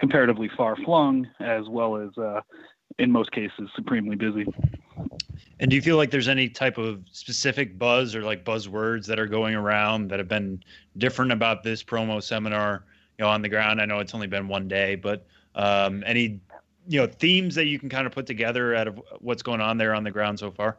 comparatively 0.00 0.50
far 0.56 0.76
flung, 0.76 1.28
as 1.40 1.68
well 1.68 1.96
as 1.96 2.16
uh, 2.18 2.40
in 2.98 3.12
most 3.12 3.30
cases 3.30 3.68
supremely 3.76 4.16
busy. 4.16 4.46
And 5.60 5.70
do 5.70 5.76
you 5.76 5.82
feel 5.82 5.96
like 5.96 6.10
there's 6.10 6.28
any 6.28 6.48
type 6.48 6.78
of 6.78 7.02
specific 7.12 7.78
buzz 7.78 8.14
or 8.14 8.22
like 8.22 8.44
buzzwords 8.44 9.06
that 9.06 9.18
are 9.18 9.26
going 9.26 9.54
around 9.54 10.08
that 10.08 10.18
have 10.18 10.28
been 10.28 10.62
different 10.96 11.32
about 11.32 11.62
this 11.62 11.82
promo 11.82 12.22
seminar, 12.22 12.84
you 13.18 13.24
know, 13.24 13.30
on 13.30 13.42
the 13.42 13.48
ground? 13.48 13.80
I 13.80 13.84
know 13.84 13.98
it's 13.98 14.14
only 14.14 14.26
been 14.26 14.48
one 14.48 14.68
day, 14.68 14.94
but 14.94 15.26
um, 15.54 16.04
any, 16.06 16.40
you 16.88 16.98
know, 17.00 17.06
themes 17.06 17.54
that 17.56 17.66
you 17.66 17.78
can 17.78 17.90
kind 17.90 18.06
of 18.06 18.12
put 18.12 18.26
together 18.26 18.74
out 18.74 18.88
of 18.88 19.00
what's 19.20 19.42
going 19.42 19.60
on 19.60 19.76
there 19.76 19.94
on 19.94 20.04
the 20.04 20.10
ground 20.10 20.38
so 20.38 20.50
far? 20.50 20.78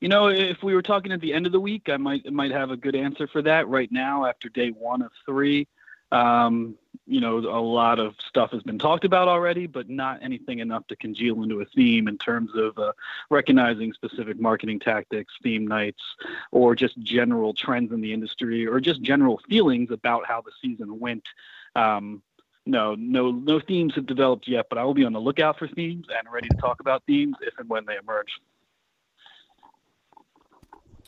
You 0.00 0.08
know, 0.08 0.26
if 0.28 0.64
we 0.64 0.74
were 0.74 0.82
talking 0.82 1.12
at 1.12 1.20
the 1.20 1.32
end 1.32 1.46
of 1.46 1.52
the 1.52 1.60
week, 1.60 1.88
I 1.88 1.96
might 1.96 2.30
might 2.32 2.50
have 2.50 2.70
a 2.72 2.76
good 2.76 2.96
answer 2.96 3.28
for 3.28 3.40
that. 3.42 3.68
Right 3.68 3.90
now, 3.92 4.26
after 4.26 4.48
day 4.48 4.70
one 4.70 5.00
of 5.00 5.12
three, 5.24 5.68
um, 6.10 6.76
you 7.06 7.20
know, 7.20 7.38
a 7.38 7.62
lot 7.62 8.00
of 8.00 8.14
stuff 8.28 8.50
has 8.50 8.64
been 8.64 8.80
talked 8.80 9.04
about 9.04 9.28
already, 9.28 9.68
but 9.68 9.88
not 9.88 10.20
anything 10.20 10.58
enough 10.58 10.84
to 10.88 10.96
congeal 10.96 11.44
into 11.44 11.60
a 11.60 11.64
theme 11.64 12.08
in 12.08 12.18
terms 12.18 12.50
of 12.56 12.76
uh, 12.78 12.92
recognizing 13.30 13.92
specific 13.92 14.40
marketing 14.40 14.80
tactics, 14.80 15.32
theme 15.40 15.68
nights, 15.68 16.02
or 16.50 16.74
just 16.74 16.98
general 16.98 17.54
trends 17.54 17.92
in 17.92 18.00
the 18.00 18.12
industry, 18.12 18.66
or 18.66 18.80
just 18.80 19.02
general 19.02 19.40
feelings 19.48 19.92
about 19.92 20.26
how 20.26 20.40
the 20.40 20.52
season 20.60 20.98
went. 20.98 21.22
Um, 21.76 22.22
no, 22.66 22.94
no, 22.94 23.30
no 23.30 23.60
themes 23.60 23.94
have 23.96 24.06
developed 24.06 24.46
yet, 24.46 24.66
but 24.68 24.78
I 24.78 24.84
will 24.84 24.94
be 24.94 25.04
on 25.04 25.12
the 25.12 25.20
lookout 25.20 25.58
for 25.58 25.68
themes 25.68 26.06
and 26.08 26.32
ready 26.32 26.48
to 26.48 26.56
talk 26.56 26.80
about 26.80 27.02
themes 27.06 27.36
if 27.40 27.54
and 27.58 27.68
when 27.68 27.84
they 27.86 27.96
emerge. 27.96 28.28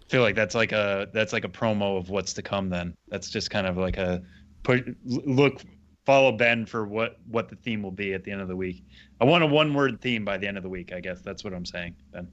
I 0.04 0.10
feel 0.10 0.22
like 0.22 0.34
that's 0.34 0.54
like 0.54 0.72
a 0.72 1.08
that's 1.12 1.32
like 1.32 1.44
a 1.44 1.48
promo 1.48 1.96
of 1.96 2.10
what's 2.10 2.34
to 2.34 2.42
come. 2.42 2.68
Then 2.68 2.94
that's 3.08 3.30
just 3.30 3.50
kind 3.50 3.66
of 3.66 3.76
like 3.76 3.96
a 3.96 4.22
put 4.62 4.84
look 5.04 5.62
follow 6.04 6.32
Ben 6.32 6.66
for 6.66 6.86
what 6.86 7.16
what 7.26 7.48
the 7.48 7.56
theme 7.56 7.82
will 7.82 7.90
be 7.90 8.12
at 8.14 8.24
the 8.24 8.30
end 8.30 8.40
of 8.40 8.48
the 8.48 8.56
week. 8.56 8.84
I 9.20 9.24
want 9.24 9.44
a 9.44 9.46
one 9.46 9.72
word 9.72 10.00
theme 10.00 10.24
by 10.24 10.36
the 10.36 10.46
end 10.46 10.56
of 10.56 10.62
the 10.62 10.68
week. 10.68 10.92
I 10.92 11.00
guess 11.00 11.20
that's 11.22 11.42
what 11.42 11.54
I'm 11.54 11.64
saying, 11.64 11.96
Ben. 12.12 12.28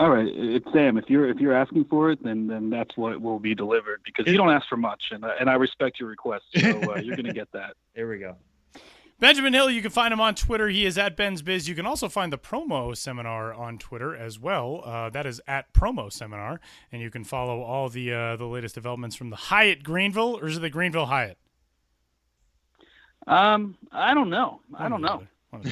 All 0.00 0.08
right, 0.08 0.26
it's 0.26 0.64
Sam. 0.72 0.96
If 0.96 1.10
you're 1.10 1.28
if 1.28 1.36
you're 1.40 1.52
asking 1.52 1.84
for 1.84 2.10
it, 2.10 2.24
then 2.24 2.46
then 2.46 2.70
that's 2.70 2.96
what 2.96 3.20
will 3.20 3.38
be 3.38 3.54
delivered 3.54 4.00
because 4.02 4.26
you 4.26 4.38
don't 4.38 4.48
ask 4.48 4.66
for 4.66 4.78
much, 4.78 5.02
and 5.10 5.22
and 5.38 5.50
I 5.50 5.56
respect 5.56 6.00
your 6.00 6.08
request, 6.08 6.44
so 6.56 6.70
uh, 6.70 6.98
you're 7.04 7.16
going 7.16 7.26
to 7.26 7.34
get 7.34 7.52
that. 7.52 7.74
There 7.94 8.08
we 8.08 8.18
go. 8.18 8.36
Benjamin 9.18 9.52
Hill, 9.52 9.68
you 9.68 9.82
can 9.82 9.90
find 9.90 10.10
him 10.10 10.18
on 10.18 10.34
Twitter. 10.34 10.70
He 10.70 10.86
is 10.86 10.96
at 10.96 11.18
Ben's 11.18 11.42
Biz. 11.42 11.68
You 11.68 11.74
can 11.74 11.84
also 11.84 12.08
find 12.08 12.32
the 12.32 12.38
promo 12.38 12.96
seminar 12.96 13.52
on 13.52 13.76
Twitter 13.76 14.16
as 14.16 14.38
well. 14.38 14.80
Uh, 14.86 15.10
that 15.10 15.26
is 15.26 15.38
at 15.46 15.70
promo 15.74 16.10
seminar, 16.10 16.62
and 16.90 17.02
you 17.02 17.10
can 17.10 17.22
follow 17.22 17.60
all 17.60 17.90
the 17.90 18.10
uh, 18.10 18.36
the 18.36 18.46
latest 18.46 18.74
developments 18.74 19.16
from 19.16 19.28
the 19.28 19.36
Hyatt 19.36 19.82
Greenville, 19.82 20.38
or 20.40 20.48
is 20.48 20.56
it 20.56 20.60
the 20.60 20.70
Greenville 20.70 21.06
Hyatt? 21.06 21.36
Um, 23.26 23.76
I 23.92 24.14
don't 24.14 24.30
know. 24.30 24.62
I 24.74 24.88
don't 24.88 25.02
know. 25.02 25.24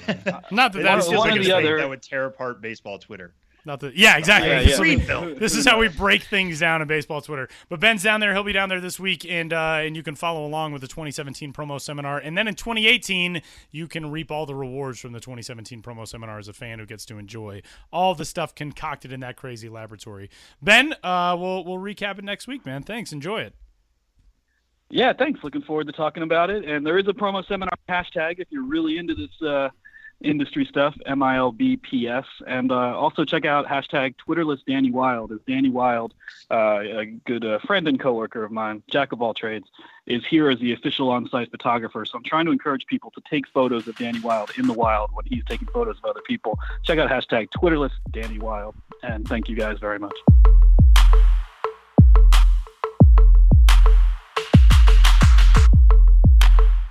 Not 0.51 0.75
that 0.75 0.83
that's 0.83 1.09
just 1.09 1.19
like 1.19 1.41
the 1.41 1.53
other 1.53 1.79
that 1.79 1.89
would 1.89 2.03
tear 2.03 2.27
apart 2.27 2.61
baseball 2.61 2.99
Twitter. 2.99 3.33
Not 3.65 3.81
the 3.81 3.93
yeah, 3.95 4.17
exactly. 4.17 4.51
Yeah, 4.51 4.61
yeah. 4.61 5.35
This 5.39 5.55
is 5.55 5.67
how 5.67 5.79
we 5.79 5.89
break 5.89 6.23
things 6.23 6.61
down 6.61 6.81
in 6.81 6.89
baseball 6.89 7.21
Twitter. 7.21 7.49
But 7.69 7.81
Ben's 7.81 8.03
down 8.03 8.21
there; 8.21 8.33
he'll 8.33 8.45
be 8.45 8.53
down 8.53 8.69
there 8.69 8.81
this 8.81 8.99
week, 8.99 9.27
and 9.29 9.53
uh, 9.53 9.81
and 9.83 9.97
you 9.97 10.03
can 10.03 10.15
follow 10.15 10.47
along 10.47 10.73
with 10.73 10.83
the 10.83 10.89
2017 10.89 11.53
promo 11.53 11.81
seminar. 11.81 12.19
And 12.19 12.37
then 12.39 12.49
in 12.49 12.55
2018, 12.55 13.43
you 13.71 13.89
can 13.89 14.11
reap 14.11 14.31
all 14.31 14.47
the 14.47 14.55
rewards 14.55 15.01
from 15.01 15.13
the 15.13 15.21
2017 15.21 15.83
promo 15.83 16.07
seminar 16.07 16.39
as 16.39 16.49
a 16.49 16.53
fan 16.53 16.79
who 16.79 16.87
gets 16.87 17.05
to 17.07 17.19
enjoy 17.19 17.63
all 17.93 18.15
the 18.15 18.25
stuff 18.25 18.55
concocted 18.55 19.13
in 19.13 19.21
that 19.21 19.37
crazy 19.37 19.69
laboratory. 19.69 20.31
Ben, 20.63 20.95
uh, 21.03 21.37
we'll 21.39 21.65
we'll 21.65 21.79
recap 21.79 22.19
it 22.19 22.25
next 22.25 22.47
week, 22.47 22.65
man. 22.65 22.83
Thanks. 22.83 23.13
Enjoy 23.13 23.41
it. 23.41 23.55
Yeah, 24.91 25.13
thanks. 25.13 25.41
Looking 25.43 25.63
forward 25.63 25.87
to 25.89 25.93
talking 25.93 26.23
about 26.23 26.49
it. 26.49 26.65
And 26.65 26.87
there 26.87 26.99
is 26.99 27.07
a 27.09 27.13
promo 27.13 27.47
seminar 27.47 27.75
hashtag 27.89 28.39
if 28.39 28.49
you're 28.51 28.65
really 28.65 28.97
into 28.97 29.15
this 29.15 29.47
uh, 29.47 29.69
industry 30.23 30.65
stuff, 30.65 30.97
MILBPS. 31.07 32.25
And 32.47 32.73
uh, 32.73 32.99
also 32.99 33.25
check 33.25 33.45
out 33.45 33.67
hashtag 33.67 34.15
Twitterless 34.27 34.61
Danny 34.67 34.91
Wild. 34.91 35.33
As 35.33 35.39
Danny 35.47 35.71
Wild, 35.71 36.15
uh, 36.51 36.81
a 36.81 37.07
good 37.07 37.45
uh, 37.45 37.59
friend 37.61 37.87
and 37.89 37.99
coworker 38.01 38.45
of 38.45 38.53
mine, 38.53 38.83
jack 38.91 39.13
of 39.13 39.23
all 39.23 39.35
trades, 39.35 39.69
is 40.07 40.25
here 40.27 40.51
as 40.51 40.59
the 40.59 40.73
official 40.73 41.11
on-site 41.11 41.51
photographer. 41.51 42.05
So 42.05 42.19
I'm 42.19 42.25
trying 42.25 42.47
to 42.47 42.53
encourage 42.53 42.87
people 42.87 43.11
to 43.13 43.23
take 43.29 43.47
photos 43.49 43.87
of 43.87 43.97
Danny 43.97 44.21
Wild 44.21 44.51
in 44.57 44.67
the 44.67 44.73
wild 44.73 45.11
when 45.13 45.27
he's 45.27 45.45
taking 45.45 45.69
photos 45.69 45.99
of 45.99 46.11
other 46.11 46.23
people. 46.27 46.59
Check 46.85 46.99
out 46.99 47.11
hashtag 47.11 47.49
Twitterless 47.57 47.93
Danny 48.11 48.39
Wild. 48.39 48.75
And 49.03 49.29
thank 49.29 49.49
you 49.49 49.57
guys 49.57 49.79
very 49.79 49.99
much. 49.99 50.17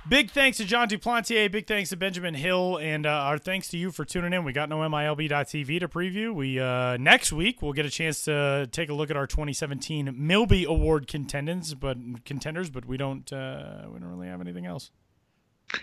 Big 0.08 0.30
thanks 0.30 0.56
to 0.56 0.64
Jon 0.64 0.88
Duplantier. 0.88 1.50
Big 1.50 1.66
thanks 1.66 1.90
to 1.90 1.96
Benjamin 1.96 2.32
Hill, 2.34 2.78
and 2.78 3.04
uh, 3.04 3.10
our 3.10 3.36
thanks 3.36 3.68
to 3.68 3.76
you 3.76 3.90
for 3.90 4.04
tuning 4.04 4.32
in. 4.32 4.42
We 4.44 4.52
got 4.52 4.68
no 4.68 4.78
MILB.TV 4.78 5.80
to 5.80 5.88
preview. 5.88 6.32
We 6.34 6.58
uh, 6.58 6.96
next 6.96 7.32
week 7.32 7.60
we'll 7.60 7.72
get 7.74 7.84
a 7.84 7.90
chance 7.90 8.24
to 8.24 8.68
take 8.72 8.88
a 8.88 8.94
look 8.94 9.10
at 9.10 9.16
our 9.16 9.26
2017 9.26 10.14
Milby 10.16 10.64
Award 10.64 11.08
contenders, 11.08 11.74
but 11.74 11.98
contenders, 12.24 12.70
but 12.70 12.86
we 12.86 12.96
don't 12.96 13.30
uh, 13.32 13.82
we 13.92 13.98
don't 13.98 14.08
really 14.08 14.28
have 14.28 14.40
anything 14.40 14.64
else. 14.66 14.90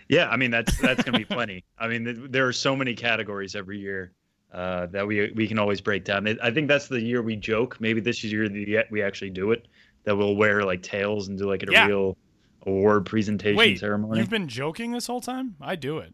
Yeah, 0.07 0.29
I 0.29 0.37
mean 0.37 0.49
that's 0.49 0.75
that's 0.81 1.03
gonna 1.03 1.19
be 1.19 1.25
plenty. 1.25 1.63
I 1.77 1.87
mean 1.87 2.27
there 2.31 2.47
are 2.47 2.53
so 2.53 2.75
many 2.75 2.95
categories 2.95 3.55
every 3.55 3.79
year 3.79 4.13
uh, 4.51 4.87
that 4.87 5.05
we 5.05 5.31
we 5.35 5.47
can 5.47 5.59
always 5.59 5.81
break 5.81 6.03
down. 6.03 6.27
I 6.41 6.49
think 6.49 6.67
that's 6.67 6.87
the 6.87 7.01
year 7.01 7.21
we 7.21 7.35
joke. 7.35 7.77
Maybe 7.79 8.01
this 8.01 8.23
year 8.23 8.49
we 8.89 9.03
actually 9.03 9.31
do 9.31 9.51
it. 9.51 9.67
That 10.05 10.15
we'll 10.15 10.35
wear 10.35 10.63
like 10.63 10.81
tails 10.81 11.27
and 11.27 11.37
do 11.37 11.47
like 11.49 11.63
a 11.63 11.67
Yeah. 11.71 11.87
real 11.87 12.17
award 12.65 13.05
presentation 13.05 13.57
Wait, 13.57 13.79
ceremony. 13.79 14.19
you've 14.19 14.29
been 14.29 14.47
joking 14.47 14.91
this 14.91 15.07
whole 15.07 15.21
time? 15.21 15.55
I 15.61 15.75
do 15.75 15.97
it. 15.99 16.13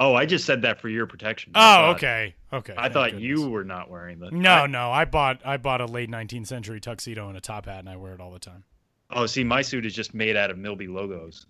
Oh, 0.00 0.14
I 0.14 0.26
just 0.26 0.44
said 0.44 0.62
that 0.62 0.80
for 0.80 0.88
your 0.88 1.06
protection. 1.06 1.52
Oh, 1.54 1.60
thought- 1.60 1.96
okay, 1.96 2.34
okay. 2.52 2.74
I 2.76 2.88
thought 2.88 3.12
goodness. 3.12 3.22
you 3.22 3.48
were 3.48 3.62
not 3.64 3.88
wearing 3.90 4.18
the. 4.18 4.30
No, 4.32 4.50
I- 4.62 4.66
no. 4.66 4.90
I 4.90 5.04
bought 5.04 5.40
I 5.44 5.56
bought 5.56 5.80
a 5.80 5.86
late 5.86 6.10
19th 6.10 6.46
century 6.48 6.80
tuxedo 6.80 7.28
and 7.28 7.36
a 7.36 7.40
top 7.40 7.66
hat, 7.66 7.78
and 7.80 7.88
I 7.88 7.96
wear 7.96 8.12
it 8.14 8.20
all 8.20 8.32
the 8.32 8.38
time. 8.40 8.64
oh, 9.10 9.26
see, 9.26 9.44
my 9.44 9.62
suit 9.62 9.86
is 9.86 9.94
just 9.94 10.12
made 10.14 10.36
out 10.36 10.50
of 10.50 10.58
Milby 10.58 10.88
logos. 10.88 11.46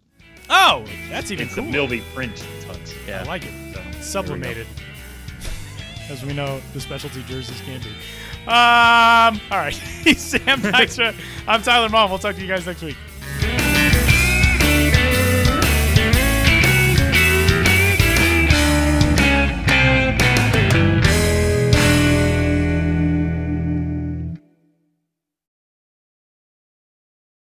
Oh, 0.50 0.84
that's 1.08 1.30
even 1.30 1.46
It's 1.46 1.54
cool. 1.54 1.64
the 1.64 1.70
Milby 1.70 2.02
print 2.14 2.34
tux. 2.60 2.92
Yeah, 3.08 3.22
I 3.22 3.24
like 3.24 3.44
it. 3.46 3.52
So. 3.74 3.80
Sublimated, 4.02 4.66
as 6.10 6.22
we 6.22 6.34
know, 6.34 6.60
the 6.74 6.80
specialty 6.80 7.22
jerseys 7.22 7.60
can 7.62 7.80
be. 7.80 7.88
Um. 8.46 9.40
All 9.50 9.56
right. 9.58 9.72
Sam 10.18 10.60
Dykstra. 10.60 11.14
I'm 11.48 11.62
Tyler 11.62 11.88
Maun. 11.88 12.10
We'll 12.10 12.18
talk 12.18 12.34
to 12.34 12.42
you 12.42 12.46
guys 12.48 12.66
next 12.66 12.82
week. 12.82 12.96